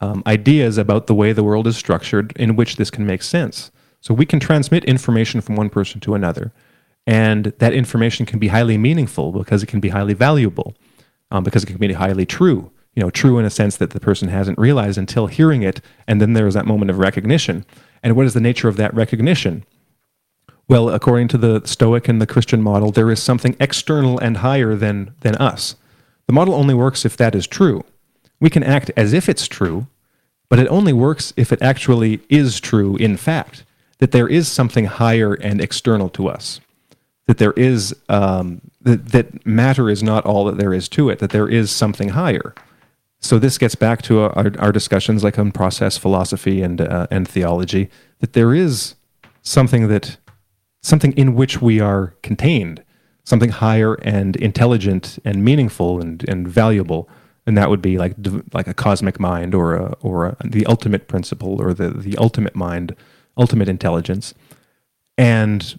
um, 0.00 0.22
ideas 0.26 0.78
about 0.78 1.06
the 1.06 1.14
way 1.14 1.32
the 1.32 1.44
world 1.44 1.66
is 1.66 1.76
structured 1.76 2.32
in 2.36 2.56
which 2.56 2.76
this 2.76 2.90
can 2.90 3.04
make 3.04 3.22
sense. 3.22 3.70
So 4.00 4.12
we 4.12 4.26
can 4.26 4.38
transmit 4.38 4.84
information 4.84 5.40
from 5.40 5.56
one 5.56 5.70
person 5.70 5.98
to 6.00 6.14
another, 6.14 6.52
and 7.06 7.46
that 7.58 7.72
information 7.72 8.26
can 8.26 8.38
be 8.38 8.48
highly 8.48 8.78
meaningful 8.78 9.32
because 9.32 9.62
it 9.62 9.66
can 9.66 9.80
be 9.80 9.90
highly 9.90 10.14
valuable, 10.14 10.74
um, 11.30 11.44
because 11.44 11.62
it 11.62 11.66
can 11.66 11.76
be 11.76 11.92
highly 11.92 12.26
true. 12.26 12.70
You 12.94 13.02
know, 13.02 13.10
true 13.10 13.38
in 13.38 13.44
a 13.44 13.50
sense 13.50 13.76
that 13.78 13.90
the 13.90 14.00
person 14.00 14.28
hasn't 14.28 14.58
realized 14.58 14.98
until 14.98 15.26
hearing 15.26 15.62
it, 15.62 15.80
and 16.06 16.20
then 16.20 16.32
there 16.32 16.46
is 16.46 16.54
that 16.54 16.66
moment 16.66 16.90
of 16.90 16.98
recognition. 16.98 17.66
And 18.02 18.14
what 18.14 18.26
is 18.26 18.34
the 18.34 18.40
nature 18.40 18.68
of 18.68 18.76
that 18.76 18.94
recognition? 18.94 19.64
Well, 20.68 20.88
according 20.88 21.28
to 21.28 21.38
the 21.38 21.60
Stoic 21.64 22.08
and 22.08 22.22
the 22.22 22.26
Christian 22.26 22.62
model, 22.62 22.90
there 22.90 23.10
is 23.10 23.22
something 23.22 23.56
external 23.60 24.18
and 24.18 24.38
higher 24.38 24.74
than 24.76 25.14
than 25.20 25.34
us. 25.36 25.76
The 26.26 26.32
model 26.32 26.54
only 26.54 26.74
works 26.74 27.04
if 27.04 27.16
that 27.18 27.34
is 27.34 27.46
true. 27.46 27.84
We 28.40 28.48
can 28.48 28.62
act 28.62 28.90
as 28.96 29.12
if 29.12 29.28
it's 29.28 29.46
true, 29.46 29.88
but 30.48 30.58
it 30.58 30.68
only 30.68 30.92
works 30.92 31.32
if 31.36 31.52
it 31.52 31.60
actually 31.60 32.20
is 32.28 32.60
true 32.60 32.96
in 32.96 33.16
fact, 33.16 33.64
that 33.98 34.12
there 34.12 34.28
is 34.28 34.48
something 34.48 34.86
higher 34.86 35.34
and 35.34 35.60
external 35.60 36.08
to 36.10 36.28
us, 36.28 36.60
that 37.26 37.38
there 37.38 37.52
is, 37.52 37.94
um, 38.08 38.60
that, 38.80 39.08
that 39.08 39.46
matter 39.46 39.88
is 39.88 40.02
not 40.02 40.24
all 40.24 40.44
that 40.44 40.58
there 40.58 40.74
is 40.74 40.88
to 40.90 41.08
it, 41.08 41.18
that 41.20 41.30
there 41.30 41.48
is 41.48 41.70
something 41.70 42.10
higher. 42.10 42.54
So 43.20 43.38
this 43.38 43.56
gets 43.56 43.74
back 43.74 44.02
to 44.02 44.20
our, 44.20 44.52
our 44.58 44.72
discussions 44.72 45.24
like 45.24 45.38
on 45.38 45.50
process 45.50 45.96
philosophy 45.96 46.60
and, 46.60 46.80
uh, 46.80 47.06
and 47.10 47.26
theology, 47.26 47.88
that 48.20 48.34
there 48.34 48.54
is 48.54 48.94
something 49.42 49.88
that, 49.88 50.18
something 50.82 51.12
in 51.12 51.34
which 51.34 51.62
we 51.62 51.80
are 51.80 52.14
contained, 52.22 52.84
something 53.24 53.50
higher 53.50 53.94
and 53.94 54.36
intelligent 54.36 55.18
and 55.24 55.42
meaningful 55.42 56.00
and, 56.00 56.28
and 56.28 56.46
valuable 56.46 57.08
and 57.46 57.56
that 57.56 57.70
would 57.70 57.82
be 57.82 57.98
like 57.98 58.14
like 58.52 58.66
a 58.66 58.74
cosmic 58.74 59.20
mind 59.20 59.54
or 59.54 59.74
a, 59.74 59.96
or 60.00 60.26
a, 60.26 60.36
the 60.44 60.64
ultimate 60.66 61.08
principle 61.08 61.60
or 61.60 61.74
the 61.74 61.90
the 61.90 62.16
ultimate 62.16 62.56
mind, 62.56 62.94
ultimate 63.36 63.68
intelligence. 63.68 64.34
And 65.16 65.78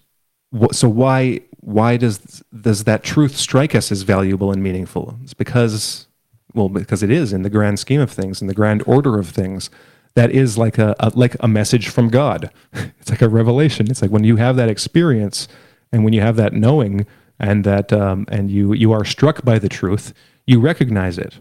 so 0.72 0.88
why 0.88 1.40
why 1.60 1.96
does 1.96 2.42
does 2.60 2.84
that 2.84 3.02
truth 3.02 3.36
strike 3.36 3.74
us 3.74 3.90
as 3.90 4.02
valuable 4.02 4.52
and 4.52 4.62
meaningful? 4.62 5.18
It's 5.22 5.34
because 5.34 6.06
well 6.54 6.68
because 6.68 7.02
it 7.02 7.10
is 7.10 7.32
in 7.32 7.42
the 7.42 7.50
grand 7.50 7.78
scheme 7.78 8.00
of 8.00 8.10
things, 8.10 8.40
in 8.40 8.48
the 8.48 8.54
grand 8.54 8.82
order 8.86 9.18
of 9.18 9.28
things. 9.28 9.70
That 10.14 10.30
is 10.30 10.56
like 10.56 10.78
a, 10.78 10.96
a 10.98 11.12
like 11.14 11.36
a 11.40 11.48
message 11.48 11.88
from 11.88 12.08
God. 12.08 12.50
It's 13.00 13.10
like 13.10 13.22
a 13.22 13.28
revelation. 13.28 13.90
It's 13.90 14.02
like 14.02 14.10
when 14.10 14.24
you 14.24 14.36
have 14.36 14.56
that 14.56 14.68
experience 14.68 15.46
and 15.92 16.04
when 16.04 16.12
you 16.12 16.22
have 16.22 16.36
that 16.36 16.52
knowing 16.52 17.06
and 17.38 17.64
that 17.64 17.92
um, 17.92 18.26
and 18.28 18.50
you 18.50 18.72
you 18.72 18.92
are 18.92 19.04
struck 19.04 19.44
by 19.44 19.58
the 19.58 19.68
truth, 19.68 20.14
you 20.46 20.58
recognize 20.60 21.18
it 21.18 21.40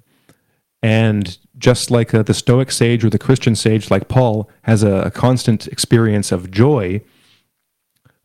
and 0.86 1.40
just 1.58 1.90
like 1.90 2.14
uh, 2.14 2.22
the 2.22 2.34
Stoic 2.36 2.72
sage 2.72 3.04
or 3.04 3.10
the 3.10 3.18
Christian 3.18 3.56
sage, 3.56 3.90
like 3.90 4.08
Paul, 4.08 4.48
has 4.62 4.84
a, 4.84 4.98
a 5.02 5.10
constant 5.10 5.66
experience 5.68 6.32
of 6.32 6.52
joy. 6.52 7.02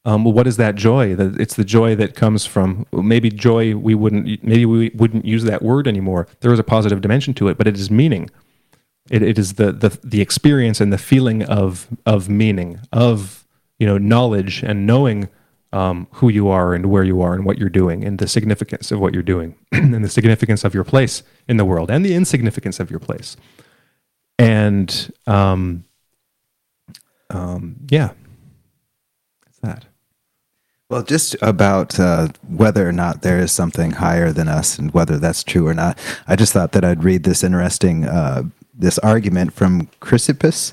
Um, 0.04 0.24
well, 0.24 0.32
what 0.32 0.46
is 0.46 0.56
that 0.56 0.76
joy? 0.76 1.14
It's 1.18 1.56
the 1.56 1.64
joy 1.64 1.94
that 1.96 2.14
comes 2.14 2.46
from 2.46 2.86
maybe 2.92 3.28
joy. 3.28 3.76
We 3.76 3.94
wouldn't 3.94 4.42
maybe 4.42 4.64
we 4.64 4.90
wouldn't 4.94 5.26
use 5.26 5.44
that 5.44 5.62
word 5.62 5.86
anymore. 5.86 6.26
There 6.40 6.52
is 6.52 6.58
a 6.58 6.64
positive 6.64 7.02
dimension 7.02 7.34
to 7.34 7.48
it, 7.48 7.58
but 7.58 7.66
it 7.66 7.76
is 7.76 7.90
meaning. 7.90 8.30
It, 9.10 9.22
it 9.22 9.38
is 9.38 9.54
the, 9.54 9.72
the 9.72 9.98
the 10.02 10.20
experience 10.22 10.80
and 10.80 10.92
the 10.92 10.98
feeling 10.98 11.42
of 11.42 11.88
of 12.06 12.28
meaning 12.30 12.80
of 12.92 13.46
you 13.78 13.86
know 13.86 13.98
knowledge 13.98 14.62
and 14.62 14.86
knowing 14.86 15.28
um, 15.72 16.08
who 16.12 16.28
you 16.28 16.48
are 16.48 16.74
and 16.74 16.86
where 16.86 17.04
you 17.04 17.20
are 17.20 17.34
and 17.34 17.44
what 17.44 17.58
you're 17.58 17.68
doing 17.68 18.04
and 18.04 18.18
the 18.18 18.26
significance 18.26 18.90
of 18.90 19.00
what 19.00 19.12
you're 19.14 19.22
doing 19.22 19.54
and 19.72 20.04
the 20.04 20.08
significance 20.08 20.64
of 20.64 20.74
your 20.74 20.84
place 20.84 21.22
in 21.46 21.58
the 21.58 21.64
world 21.64 21.90
and 21.90 22.04
the 22.04 22.14
insignificance 22.14 22.80
of 22.80 22.90
your 22.90 23.00
place. 23.00 23.36
And 24.38 25.12
um, 25.26 25.84
um, 27.28 27.76
yeah, 27.88 28.12
that's 29.44 29.58
that. 29.58 29.89
Well, 30.90 31.02
just 31.02 31.36
about 31.40 31.98
uh, 31.98 32.28
whether 32.48 32.86
or 32.86 32.92
not 32.92 33.22
there 33.22 33.38
is 33.38 33.52
something 33.52 33.92
higher 33.92 34.32
than 34.32 34.48
us 34.48 34.78
and 34.78 34.92
whether 34.92 35.18
that's 35.18 35.42
true 35.42 35.66
or 35.66 35.74
not, 35.74 35.96
I 36.26 36.36
just 36.36 36.52
thought 36.52 36.72
that 36.72 36.84
I'd 36.84 37.04
read 37.04 37.22
this 37.22 37.42
interesting 37.42 38.04
uh, 38.06 38.42
this 38.74 38.98
argument 38.98 39.52
from 39.52 39.86
Chrysippus 40.00 40.72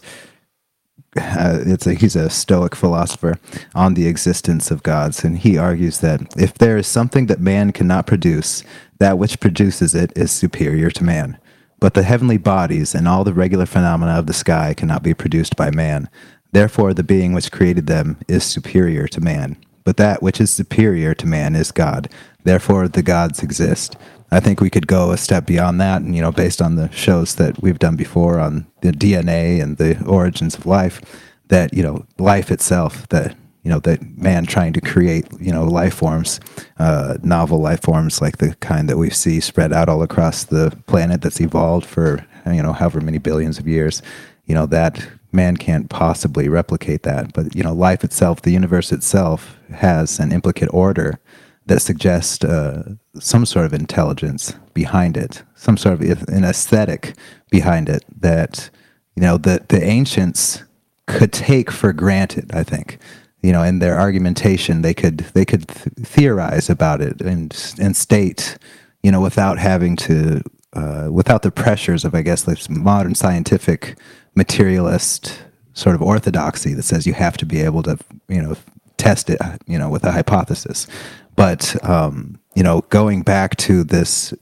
uh, 1.18 1.60
it's 1.66 1.88
a, 1.88 1.94
he's 1.94 2.16
a 2.16 2.30
Stoic 2.30 2.76
philosopher 2.76 3.40
on 3.74 3.94
the 3.94 4.08
existence 4.08 4.72
of 4.72 4.84
gods, 4.84 5.24
and 5.24 5.38
he 5.38 5.58
argues 5.58 6.00
that 6.00 6.22
if 6.38 6.54
there 6.56 6.78
is 6.78 6.88
something 6.88 7.28
that 7.28 7.40
man 7.40 7.72
cannot 7.72 8.08
produce, 8.08 8.64
that 9.00 9.18
which 9.18 9.40
produces 9.40 9.96
it 9.96 10.12
is 10.16 10.32
superior 10.32 10.90
to 10.92 11.04
man. 11.04 11.38
But 11.80 11.94
the 11.94 12.04
heavenly 12.04 12.38
bodies 12.38 12.96
and 12.96 13.08
all 13.08 13.24
the 13.24 13.34
regular 13.34 13.66
phenomena 13.66 14.14
of 14.14 14.26
the 14.26 14.34
sky 14.34 14.74
cannot 14.74 15.04
be 15.04 15.14
produced 15.14 15.56
by 15.56 15.72
man. 15.72 16.10
Therefore, 16.52 16.94
the 16.94 17.04
being 17.04 17.34
which 17.34 17.52
created 17.52 17.88
them 17.88 18.18
is 18.28 18.44
superior 18.44 19.08
to 19.08 19.22
man. 19.22 19.58
But 19.88 19.96
that 19.96 20.22
which 20.22 20.42
is 20.42 20.52
superior 20.52 21.14
to 21.14 21.26
man 21.26 21.56
is 21.56 21.72
God. 21.72 22.10
Therefore, 22.44 22.90
the 22.90 23.02
gods 23.02 23.42
exist. 23.42 23.96
I 24.32 24.42
think 24.42 24.60
we 24.60 24.70
could 24.70 24.86
go 24.86 25.12
a 25.12 25.18
step 25.18 25.46
beyond 25.46 25.80
that, 25.80 26.02
and 26.02 26.14
you 26.14 26.22
know, 26.22 26.34
based 26.34 26.62
on 26.62 26.76
the 26.76 26.92
shows 26.92 27.36
that 27.36 27.62
we've 27.64 27.80
done 27.80 27.96
before 27.96 28.38
on 28.38 28.68
the 28.82 28.92
DNA 28.92 29.64
and 29.64 29.78
the 29.78 29.98
origins 30.06 30.56
of 30.56 30.66
life, 30.66 31.00
that 31.48 31.74
you 31.74 31.82
know, 31.82 32.06
life 32.18 32.52
itself, 32.52 33.08
that 33.08 33.38
you 33.64 33.72
know, 33.72 33.80
that 33.80 34.02
man 34.18 34.46
trying 34.46 34.74
to 34.74 34.82
create 34.82 35.26
you 35.40 35.54
know 35.54 35.64
life 35.64 35.94
forms, 35.94 36.42
uh, 36.80 37.18
novel 37.24 37.62
life 37.62 37.82
forms 37.82 38.22
like 38.22 38.40
the 38.40 38.56
kind 38.56 38.90
that 38.90 38.98
we 38.98 39.10
see 39.10 39.40
spread 39.40 39.72
out 39.72 39.88
all 39.88 40.04
across 40.04 40.44
the 40.44 40.78
planet 40.88 41.22
that's 41.22 41.40
evolved 41.40 41.86
for 41.86 42.26
you 42.46 42.62
know 42.62 42.74
however 42.74 43.00
many 43.00 43.20
billions 43.20 43.58
of 43.58 43.70
years, 43.70 44.02
you 44.48 44.54
know 44.54 44.66
that 44.66 45.08
man 45.38 45.56
can't 45.56 45.90
possibly 45.90 46.50
replicate 46.50 47.04
that. 47.04 47.32
But 47.32 47.56
you 47.56 47.64
know, 47.64 47.74
life 47.74 48.04
itself, 48.04 48.42
the 48.42 48.52
universe 48.52 48.92
itself, 48.92 49.58
has 49.74 50.20
an 50.20 50.34
implicate 50.34 50.70
order 50.74 51.20
that 51.68 51.82
suggests 51.82 52.44
uh, 52.44 52.96
some 53.20 53.46
sort 53.46 53.66
of 53.66 53.74
intelligence 53.74 54.54
behind 54.74 55.16
it, 55.16 55.44
some 55.56 55.78
sort 55.78 56.02
of 56.02 56.02
an 56.28 56.44
aesthetic 56.44 57.16
behind 57.50 57.88
it 57.88 58.04
that 58.20 58.70
you 59.16 59.22
know 59.22 59.38
the 59.38 59.64
the 59.70 59.82
ancients 59.82 60.64
could 61.06 61.32
take 61.32 61.72
for 61.72 61.94
granted. 61.94 62.52
I 62.54 62.64
think 62.64 63.00
you 63.42 63.52
know, 63.52 63.64
in 63.64 63.80
their 63.80 64.00
argumentation, 64.00 64.82
they 64.82 64.94
could 64.94 65.20
they 65.34 65.46
could 65.46 65.68
th- 65.68 65.96
theorize 66.04 66.70
about 66.70 67.02
it 67.02 67.22
and 67.22 67.56
and 67.80 67.96
state, 67.96 68.58
you 69.04 69.12
know, 69.12 69.22
without 69.22 69.60
having 69.60 69.96
to, 69.96 70.42
uh, 70.74 71.08
without 71.12 71.44
the 71.44 71.52
pressures 71.52 72.04
of, 72.04 72.16
I 72.16 72.24
guess, 72.24 72.44
this 72.44 72.70
modern 72.70 73.16
scientific 73.16 73.98
materialist 74.38 75.40
sort 75.74 75.96
of 75.96 76.02
orthodoxy 76.02 76.74
that 76.74 76.84
says 76.84 77.06
you 77.06 77.14
have 77.14 77.38
to 77.38 77.46
be 77.46 77.62
able 77.62 77.84
to, 77.84 77.98
you 78.30 78.42
know, 78.42 78.56
test 78.98 79.30
it, 79.30 79.40
you 79.68 79.78
know, 79.78 79.90
with 79.90 80.04
a 80.04 80.12
hypothesis. 80.12 80.88
But 81.36 81.76
um, 81.88 82.40
you 82.56 82.64
know, 82.64 82.82
going 82.90 83.22
back 83.22 83.58
to 83.58 83.84
this 83.84 84.34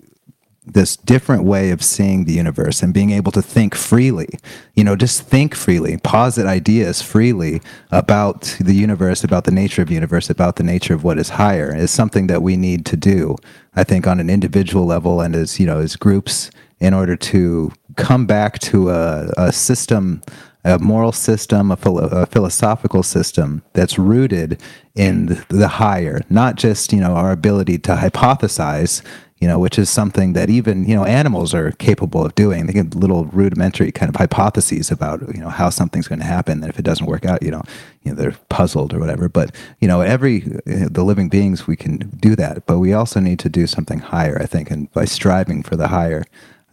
this 0.68 0.98
different 0.98 1.44
way 1.44 1.70
of 1.70 1.84
seeing 1.84 2.26
the 2.26 2.34
universe 2.34 2.82
and 2.82 2.94
being 2.94 3.12
able 3.12 3.32
to 3.32 3.42
think 3.42 3.76
freely. 3.76 4.28
You 4.74 4.84
know, 4.84 4.96
just 4.96 5.22
think 5.22 5.54
freely, 5.54 5.98
posit 5.98 6.48
ideas 6.48 7.02
freely 7.02 7.62
about 7.92 8.58
the 8.60 8.74
universe, 8.74 9.24
about 9.24 9.44
the 9.44 9.52
nature 9.52 9.84
of 9.84 9.90
the 9.90 9.94
universe, 9.94 10.30
about 10.30 10.56
the 10.56 10.64
nature 10.64 10.96
of 10.96 11.04
what 11.04 11.20
is 11.20 11.30
higher 11.30 11.76
is 11.76 11.92
something 11.92 12.28
that 12.28 12.42
we 12.42 12.58
need 12.58 12.86
to 12.88 12.98
do, 12.98 13.36
I 13.76 13.84
think, 13.84 14.08
on 14.08 14.20
an 14.20 14.30
individual 14.30 14.86
level 14.86 15.22
and 15.22 15.36
as, 15.36 15.60
you 15.60 15.68
know, 15.68 15.80
as 15.80 15.96
groups 15.96 16.50
in 16.80 16.94
order 16.94 17.16
to 17.16 17.72
come 17.96 18.26
back 18.26 18.60
to 18.60 18.90
a, 18.90 19.32
a 19.38 19.52
system 19.52 20.22
a 20.66 20.80
moral 20.80 21.12
system, 21.12 21.70
a, 21.70 21.78
philo- 21.78 22.08
a, 22.08 22.26
philosophical 22.26 23.04
system 23.04 23.62
that's 23.74 24.00
rooted 24.00 24.60
in 24.96 25.40
the 25.50 25.68
higher, 25.68 26.22
not 26.30 26.56
just 26.56 26.92
you 26.92 27.00
know 27.00 27.14
our 27.14 27.32
ability 27.32 27.78
to 27.78 27.92
hypothesize, 27.92 29.04
you 29.38 29.48
know, 29.48 29.60
which 29.60 29.78
is 29.78 29.92
something 29.92 30.34
that 30.34 30.50
even 30.50 30.84
you 30.90 30.96
know 30.96 31.06
animals 31.06 31.54
are 31.54 31.72
capable 31.74 32.26
of 32.26 32.34
doing. 32.34 32.66
They 32.66 32.74
get 32.74 32.96
little 32.96 33.26
rudimentary 33.26 33.92
kind 33.92 34.10
of 34.10 34.16
hypotheses 34.16 34.90
about 34.90 35.22
you 35.36 35.40
know 35.40 35.50
how 35.50 35.70
something's 35.70 36.08
going 36.08 36.20
to 36.20 36.26
happen, 36.26 36.64
and 36.64 36.70
if 36.70 36.80
it 36.80 36.86
doesn't 36.86 37.06
work 37.06 37.26
out, 37.26 37.44
you 37.44 37.52
know, 37.52 37.62
you 38.02 38.12
know 38.12 38.18
they're 38.18 38.36
puzzled 38.50 38.92
or 38.92 39.00
whatever. 39.00 39.30
But 39.30 39.54
you 39.82 39.88
know, 39.88 40.02
every 40.02 40.40
the 40.66 41.04
living 41.04 41.30
beings 41.30 41.68
we 41.68 41.76
can 41.76 41.98
do 42.20 42.36
that, 42.38 42.66
but 42.66 42.80
we 42.80 42.92
also 42.92 43.20
need 43.20 43.38
to 43.40 43.50
do 43.50 43.68
something 43.68 44.00
higher. 44.00 44.42
I 44.42 44.48
think, 44.48 44.72
and 44.72 44.92
by 44.94 45.06
striving 45.06 45.62
for 45.62 45.76
the 45.76 45.90
higher, 45.90 46.26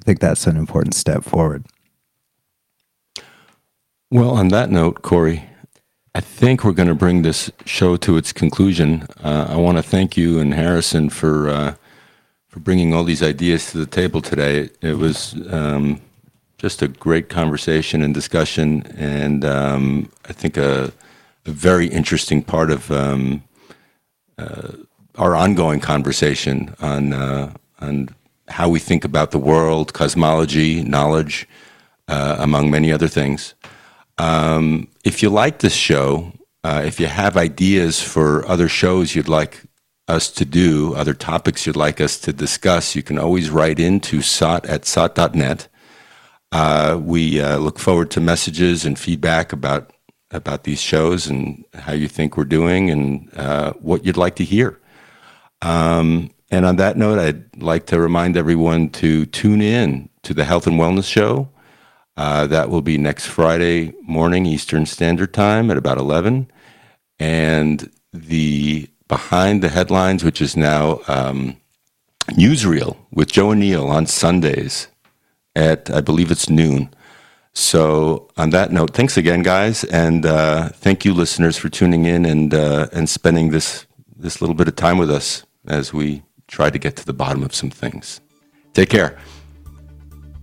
I 0.02 0.04
think 0.04 0.18
that's 0.18 0.48
an 0.48 0.56
important 0.56 0.96
step 0.96 1.22
forward. 1.22 1.64
Well, 4.10 4.30
on 4.30 4.48
that 4.48 4.68
note, 4.68 5.02
Corey, 5.02 5.44
I 6.12 6.20
think 6.20 6.64
we're 6.64 6.72
going 6.72 6.88
to 6.88 6.94
bring 6.96 7.22
this 7.22 7.52
show 7.66 7.96
to 7.98 8.16
its 8.16 8.32
conclusion. 8.32 9.06
Uh, 9.22 9.46
I 9.50 9.56
want 9.56 9.78
to 9.78 9.82
thank 9.82 10.16
you 10.16 10.40
and 10.40 10.54
Harrison 10.54 11.08
for 11.08 11.48
uh, 11.48 11.74
for 12.48 12.58
bringing 12.58 12.92
all 12.92 13.04
these 13.04 13.22
ideas 13.22 13.70
to 13.70 13.78
the 13.78 13.86
table 13.86 14.20
today. 14.20 14.70
It 14.80 14.98
was 14.98 15.36
um, 15.52 16.00
just 16.58 16.82
a 16.82 16.88
great 16.88 17.28
conversation 17.28 18.02
and 18.02 18.12
discussion, 18.12 18.82
and 18.96 19.44
um, 19.44 20.10
I 20.24 20.32
think 20.32 20.56
a, 20.56 20.92
a, 21.46 21.50
very 21.52 21.86
interesting 21.86 22.42
part 22.42 22.72
of 22.72 22.90
um, 22.90 23.44
uh, 24.36 24.72
our 25.16 25.36
ongoing 25.36 25.78
conversation 25.78 26.74
on 26.80 27.12
uh, 27.12 27.54
on 27.80 28.08
how 28.52 28.68
we 28.68 28.78
think 28.78 29.04
about 29.04 29.30
the 29.30 29.38
world, 29.38 29.92
cosmology, 29.92 30.82
knowledge, 30.82 31.48
uh, 32.08 32.36
among 32.38 32.70
many 32.70 32.92
other 32.92 33.08
things. 33.08 33.54
Um, 34.18 34.88
if 35.04 35.22
you 35.22 35.30
like 35.30 35.58
this 35.58 35.74
show, 35.74 36.32
uh, 36.64 36.82
if 36.84 37.00
you 37.00 37.06
have 37.06 37.36
ideas 37.36 38.00
for 38.00 38.46
other 38.46 38.68
shows 38.68 39.14
you'd 39.14 39.28
like 39.28 39.62
us 40.08 40.30
to 40.30 40.44
do, 40.44 40.94
other 40.94 41.14
topics 41.14 41.66
you'd 41.66 41.76
like 41.76 42.00
us 42.00 42.18
to 42.20 42.32
discuss, 42.32 42.94
you 42.94 43.02
can 43.02 43.18
always 43.18 43.50
write 43.50 43.80
into 43.80 44.22
sot 44.22 44.66
at 44.66 44.82
sott.net. 44.82 45.68
Uh, 46.52 47.00
we 47.02 47.40
uh, 47.40 47.56
look 47.56 47.78
forward 47.78 48.10
to 48.10 48.20
messages 48.20 48.84
and 48.84 48.98
feedback 48.98 49.52
about 49.52 49.92
about 50.30 50.64
these 50.64 50.80
shows 50.80 51.26
and 51.26 51.62
how 51.74 51.92
you 51.92 52.08
think 52.08 52.36
we're 52.36 52.44
doing 52.44 52.90
and 52.90 53.30
uh, 53.36 53.72
what 53.74 54.04
you'd 54.04 54.16
like 54.16 54.36
to 54.36 54.44
hear. 54.44 54.80
Um, 55.60 56.30
and 56.52 56.66
on 56.66 56.76
that 56.76 56.98
note, 56.98 57.18
I'd 57.18 57.62
like 57.62 57.86
to 57.86 57.98
remind 57.98 58.36
everyone 58.36 58.90
to 58.90 59.24
tune 59.24 59.62
in 59.62 60.10
to 60.22 60.34
the 60.34 60.44
Health 60.44 60.66
and 60.66 60.78
Wellness 60.78 61.10
Show. 61.10 61.48
Uh, 62.18 62.46
that 62.46 62.68
will 62.68 62.82
be 62.82 62.98
next 62.98 63.24
Friday 63.24 63.94
morning, 64.02 64.44
Eastern 64.44 64.84
Standard 64.84 65.32
Time 65.32 65.70
at 65.70 65.78
about 65.78 65.96
11. 65.96 66.46
And 67.18 67.90
the 68.12 68.86
Behind 69.08 69.62
the 69.62 69.70
Headlines, 69.70 70.24
which 70.24 70.42
is 70.42 70.54
now 70.54 71.00
um, 71.08 71.56
Newsreel 72.32 72.98
with 73.10 73.32
Joe 73.32 73.54
Neil 73.54 73.88
on 73.88 74.04
Sundays 74.04 74.88
at, 75.56 75.88
I 75.90 76.02
believe 76.02 76.30
it's 76.30 76.50
noon. 76.50 76.90
So, 77.54 78.28
on 78.36 78.50
that 78.50 78.72
note, 78.72 78.90
thanks 78.92 79.16
again, 79.16 79.42
guys, 79.42 79.84
and 79.84 80.26
uh, 80.26 80.68
thank 80.68 81.06
you, 81.06 81.14
listeners, 81.14 81.56
for 81.56 81.68
tuning 81.70 82.04
in 82.06 82.24
and 82.24 82.54
uh, 82.54 82.88
and 82.92 83.08
spending 83.10 83.50
this 83.50 83.86
this 84.16 84.40
little 84.40 84.56
bit 84.56 84.68
of 84.68 84.76
time 84.76 84.96
with 84.96 85.10
us 85.10 85.44
as 85.66 85.92
we 85.92 86.22
try 86.52 86.68
to 86.70 86.78
get 86.78 86.94
to 86.96 87.04
the 87.04 87.14
bottom 87.14 87.42
of 87.42 87.54
some 87.54 87.70
things. 87.70 88.20
Take 88.74 88.90
care. 88.90 89.18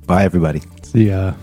Bye, 0.08 0.24
everybody. 0.24 0.62
See 0.84 1.08
ya. 1.10 1.34